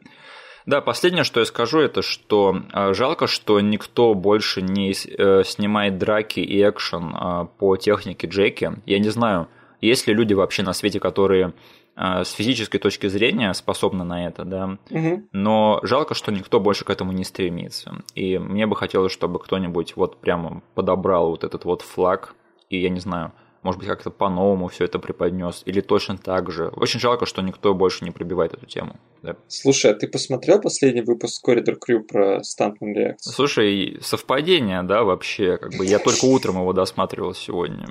Да, 0.68 0.82
последнее, 0.82 1.24
что 1.24 1.40
я 1.40 1.46
скажу, 1.46 1.80
это 1.80 2.02
что 2.02 2.62
а, 2.74 2.94
жалко, 2.94 3.26
что 3.26 3.62
никто 3.62 4.14
больше 4.14 4.62
не 4.62 4.92
э, 4.92 5.44
снимает 5.46 5.98
драки 5.98 6.42
и 6.42 6.62
экшен 6.62 7.12
а, 7.14 7.46
по 7.46 7.78
технике 7.78 8.28
Джеки. 8.28 8.74
Я 8.86 9.00
не 9.00 9.08
знаю, 9.08 9.48
есть 9.80 10.08
ли 10.08 10.14
люди 10.14 10.34
вообще 10.34 10.64
на 10.64 10.74
свете, 10.74 11.00
которые 11.00 11.54
а, 11.96 12.26
с 12.26 12.32
физической 12.32 12.80
точки 12.80 13.08
зрения 13.08 13.54
способны 13.54 14.04
на 14.04 14.28
это, 14.28 14.44
да. 14.44 14.78
Угу. 14.92 15.30
Но 15.32 15.80
жалко, 15.84 16.16
что 16.16 16.34
никто 16.34 16.60
больше 16.60 16.84
к 16.84 16.90
этому 16.90 17.14
не 17.14 17.24
стремится. 17.24 18.04
И 18.14 18.38
мне 18.38 18.68
бы 18.68 18.76
хотелось, 18.76 19.14
чтобы 19.14 19.40
кто-нибудь 19.40 19.96
вот 19.96 20.18
прямо 20.18 20.62
подобрал 20.76 21.32
вот 21.32 21.46
этот 21.46 21.64
вот 21.64 21.82
флаг, 21.82 22.36
и 22.70 22.78
я 22.78 22.90
не 22.90 23.00
знаю, 23.00 23.32
может 23.64 23.80
быть, 23.80 23.88
как-то 23.90 24.10
по-новому 24.12 24.68
все 24.68 24.86
это 24.86 25.00
преподнес, 25.00 25.64
или 25.66 25.82
точно 25.82 26.18
так 26.18 26.52
же. 26.52 26.68
Очень 26.76 27.00
жалко, 27.00 27.26
что 27.26 27.42
никто 27.42 27.74
больше 27.74 28.06
не 28.06 28.12
пробивает 28.12 28.54
эту 28.54 28.66
тему. 28.66 28.98
Да. 29.24 29.36
Слушай, 29.48 29.92
а 29.92 29.94
ты 29.94 30.08
посмотрел 30.08 30.62
последний 30.62 31.02
выпуск 31.02 31.48
Corridor 31.48 31.76
Crew 31.78 32.00
про 32.00 32.44
стантмен 32.44 32.94
реакцию? 32.96 33.34
Слушай, 33.34 33.98
совпадение, 34.02 34.84
да, 34.84 35.04
вообще, 35.04 35.58
как 35.58 35.74
бы 35.76 35.86
я 35.86 36.00
только 36.00 36.26
утром 36.26 36.56
его 36.56 36.74
досматривал 36.74 37.34
сегодня. 37.34 37.86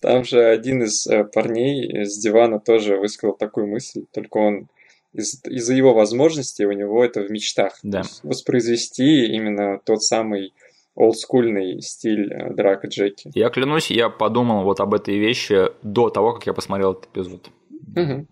Там 0.00 0.24
же 0.24 0.44
один 0.44 0.82
из 0.82 1.06
э, 1.06 1.24
парней 1.24 2.04
с 2.04 2.18
дивана 2.18 2.60
тоже 2.60 2.96
высказал 2.98 3.34
такую 3.36 3.66
мысль, 3.68 4.04
только 4.12 4.36
он 4.36 4.68
из- 5.14 5.40
из-за 5.46 5.72
его 5.74 5.94
возможностей 5.94 6.66
у 6.66 6.72
него 6.72 7.02
это 7.02 7.22
в 7.22 7.30
мечтах. 7.30 7.78
Да. 7.82 8.02
Воспроизвести 8.22 9.26
именно 9.26 9.80
тот 9.84 10.02
самый 10.02 10.52
олдскульный 10.94 11.80
стиль 11.80 12.32
э, 12.32 12.54
драка 12.54 12.88
Джеки. 12.88 13.30
Я 13.34 13.50
клянусь, 13.50 13.90
я 13.90 14.08
подумал 14.08 14.64
вот 14.64 14.80
об 14.80 14.94
этой 14.94 15.18
вещи 15.18 15.68
до 15.82 16.10
того, 16.10 16.32
как 16.34 16.46
я 16.46 16.52
посмотрел 16.52 16.92
этот 16.92 17.06
эпизод. 17.06 17.50
Угу. 17.96 18.26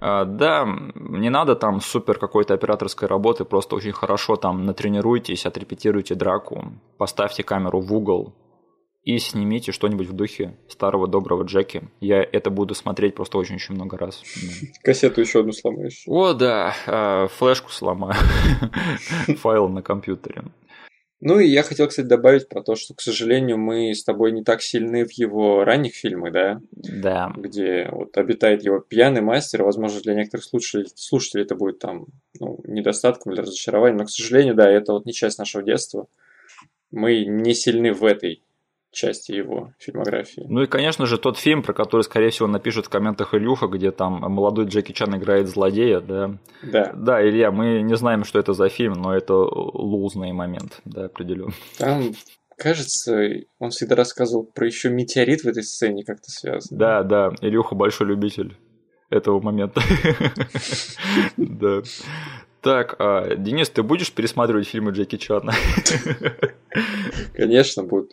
Да, 0.00 0.66
не 0.96 1.30
надо 1.30 1.56
там 1.56 1.80
супер 1.80 2.18
какой-то 2.18 2.52
операторской 2.52 3.08
работы, 3.08 3.46
просто 3.46 3.74
очень 3.76 3.92
хорошо 3.92 4.36
там 4.36 4.66
натренируйтесь, 4.66 5.46
отрепетируйте 5.46 6.14
драку, 6.14 6.72
поставьте 6.98 7.42
камеру 7.42 7.80
в 7.80 7.94
угол 7.94 8.34
и 9.04 9.18
снимите 9.18 9.70
что-нибудь 9.70 10.08
в 10.08 10.12
духе 10.14 10.56
старого 10.68 11.06
доброго 11.06 11.44
Джеки. 11.44 11.88
Я 12.00 12.22
это 12.22 12.50
буду 12.50 12.74
смотреть 12.74 13.14
просто 13.14 13.38
очень-очень 13.38 13.74
много 13.74 13.98
раз. 13.98 14.22
Кассету 14.82 15.20
еще 15.20 15.40
одну 15.40 15.52
сломаешь. 15.52 16.04
О, 16.06 16.32
да, 16.32 16.74
а, 16.86 17.28
флешку 17.28 17.70
сломаю, 17.70 18.14
файл 19.38 19.68
на 19.68 19.82
компьютере. 19.82 20.44
Ну 21.26 21.38
и 21.38 21.48
я 21.48 21.62
хотел, 21.62 21.88
кстати, 21.88 22.06
добавить 22.06 22.50
про 22.50 22.62
то, 22.62 22.74
что, 22.74 22.92
к 22.92 23.00
сожалению, 23.00 23.56
мы 23.56 23.94
с 23.94 24.04
тобой 24.04 24.30
не 24.30 24.44
так 24.44 24.60
сильны 24.60 25.06
в 25.06 25.12
его 25.12 25.64
ранних 25.64 25.94
фильмах, 25.94 26.34
да? 26.34 26.60
Да. 26.72 27.32
Где 27.34 27.88
вот 27.90 28.14
обитает 28.18 28.62
его 28.62 28.78
пьяный 28.78 29.22
мастер. 29.22 29.62
Возможно, 29.62 30.02
для 30.02 30.14
некоторых 30.14 30.44
слушателей, 30.44 30.92
слушателей 30.94 31.44
это 31.44 31.54
будет 31.54 31.78
там 31.78 32.08
ну, 32.38 32.60
недостатком 32.64 33.32
или 33.32 33.40
разочарованием. 33.40 33.96
Но, 33.96 34.04
к 34.04 34.10
сожалению, 34.10 34.54
да, 34.54 34.70
это 34.70 34.92
вот 34.92 35.06
не 35.06 35.14
часть 35.14 35.38
нашего 35.38 35.64
детства. 35.64 36.08
Мы 36.90 37.24
не 37.24 37.54
сильны 37.54 37.94
в 37.94 38.04
этой 38.04 38.43
части 38.94 39.32
его 39.32 39.72
фильмографии. 39.78 40.46
Ну 40.48 40.62
и, 40.62 40.66
конечно 40.66 41.06
же, 41.06 41.18
тот 41.18 41.38
фильм, 41.38 41.62
про 41.62 41.72
который, 41.72 42.02
скорее 42.02 42.30
всего, 42.30 42.48
напишут 42.48 42.86
в 42.86 42.88
комментах 42.88 43.34
Илюха, 43.34 43.66
где 43.66 43.90
там 43.90 44.14
молодой 44.14 44.66
Джеки 44.66 44.92
Чан 44.92 45.16
играет 45.16 45.48
злодея, 45.48 46.00
да? 46.00 46.38
Да. 46.62 46.92
Да, 46.94 47.28
Илья, 47.28 47.50
мы 47.50 47.82
не 47.82 47.96
знаем, 47.96 48.24
что 48.24 48.38
это 48.38 48.52
за 48.54 48.68
фильм, 48.68 48.94
но 48.94 49.14
это 49.14 49.34
лузный 49.34 50.32
момент, 50.32 50.80
да, 50.84 51.06
определенно. 51.06 51.52
Там 51.78 52.12
Кажется, 52.56 53.30
он 53.58 53.70
всегда 53.70 53.96
рассказывал 53.96 54.44
про 54.44 54.66
еще 54.66 54.88
метеорит 54.88 55.40
в 55.40 55.46
этой 55.46 55.64
сцене 55.64 56.04
как-то 56.04 56.30
связан. 56.30 56.78
Да, 56.78 57.02
да, 57.02 57.32
Илюха 57.40 57.74
большой 57.74 58.06
любитель 58.06 58.56
этого 59.10 59.40
момента. 59.40 59.80
Да. 61.36 61.82
Так, 62.60 62.96
а, 62.98 63.36
Денис, 63.36 63.68
ты 63.68 63.82
будешь 63.82 64.10
пересматривать 64.10 64.66
фильмы 64.66 64.92
Джеки 64.92 65.16
Чана? 65.16 65.52
Конечно, 67.34 67.82
буду. 67.82 68.08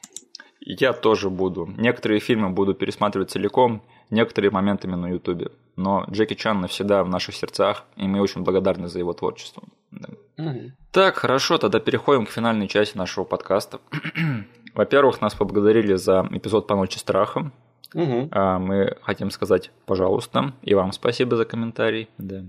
Я 0.64 0.94
тоже 0.94 1.30
буду. 1.30 1.68
Некоторые 1.78 2.20
фильмы 2.20 2.52
буду 2.52 2.76
пересматривать 2.76 3.32
целиком, 3.32 3.82
некоторые 4.12 4.52
моментами 4.52 4.96
на 4.96 5.08
Ютубе. 5.10 5.50
Но 5.76 6.06
Джеки 6.10 6.36
Чан 6.36 6.62
навсегда 6.62 7.04
в 7.04 7.10
наших 7.10 7.36
сердцах, 7.36 7.86
и 7.96 8.08
мы 8.08 8.22
очень 8.22 8.44
благодарны 8.44 8.88
за 8.88 9.00
его 9.00 9.14
творчество. 9.14 9.64
Да. 9.90 10.10
Угу. 10.38 10.72
Так, 10.92 11.16
хорошо, 11.16 11.58
тогда 11.58 11.80
переходим 11.80 12.26
к 12.26 12.30
финальной 12.30 12.68
части 12.68 12.96
нашего 12.96 13.24
подкаста. 13.24 13.80
Во-первых, 14.76 15.20
нас 15.20 15.34
поблагодарили 15.34 15.96
за 15.96 16.28
эпизод 16.32 16.68
по 16.68 16.76
ночи 16.76 16.98
страха. 16.98 17.52
Угу. 17.94 18.30
Мы 18.32 18.98
хотим 19.02 19.32
сказать 19.32 19.72
пожалуйста, 19.86 20.54
и 20.62 20.76
вам 20.76 20.92
спасибо 20.92 21.36
за 21.36 21.46
комментарий. 21.46 22.08
Да. 22.18 22.46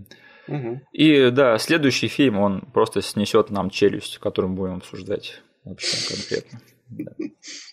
Угу. 0.49 0.81
И 0.93 1.31
да, 1.31 1.57
следующий 1.59 2.09
фильм, 2.09 2.39
он 2.39 2.61
просто 2.73 3.01
снесет 3.01 3.51
нам 3.51 3.71
челюсть, 3.71 4.19
которую 4.19 4.51
мы 4.51 4.57
будем 4.57 4.77
обсуждать 4.77 5.43
вообще 5.65 6.15
конкретно. 6.15 6.61
Да. 6.91 7.13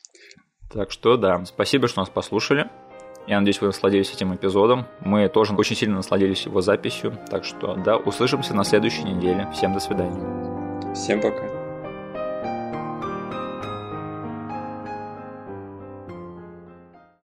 Так 0.71 0.91
что 0.91 1.17
да, 1.17 1.43
спасибо, 1.45 1.87
что 1.87 2.01
нас 2.01 2.09
послушали. 2.09 2.69
Я 3.27 3.39
надеюсь, 3.39 3.61
вы 3.61 3.67
насладились 3.67 4.11
этим 4.11 4.33
эпизодом. 4.35 4.85
Мы 5.01 5.27
тоже 5.29 5.53
очень 5.53 5.75
сильно 5.75 5.97
насладились 5.97 6.45
его 6.45 6.61
записью. 6.61 7.17
Так 7.29 7.43
что 7.45 7.75
да, 7.75 7.97
услышимся 7.97 8.55
на 8.55 8.63
следующей 8.63 9.03
неделе. 9.03 9.47
Всем 9.53 9.73
до 9.73 9.79
свидания. 9.79 10.93
Всем 10.93 11.21
пока. 11.21 11.58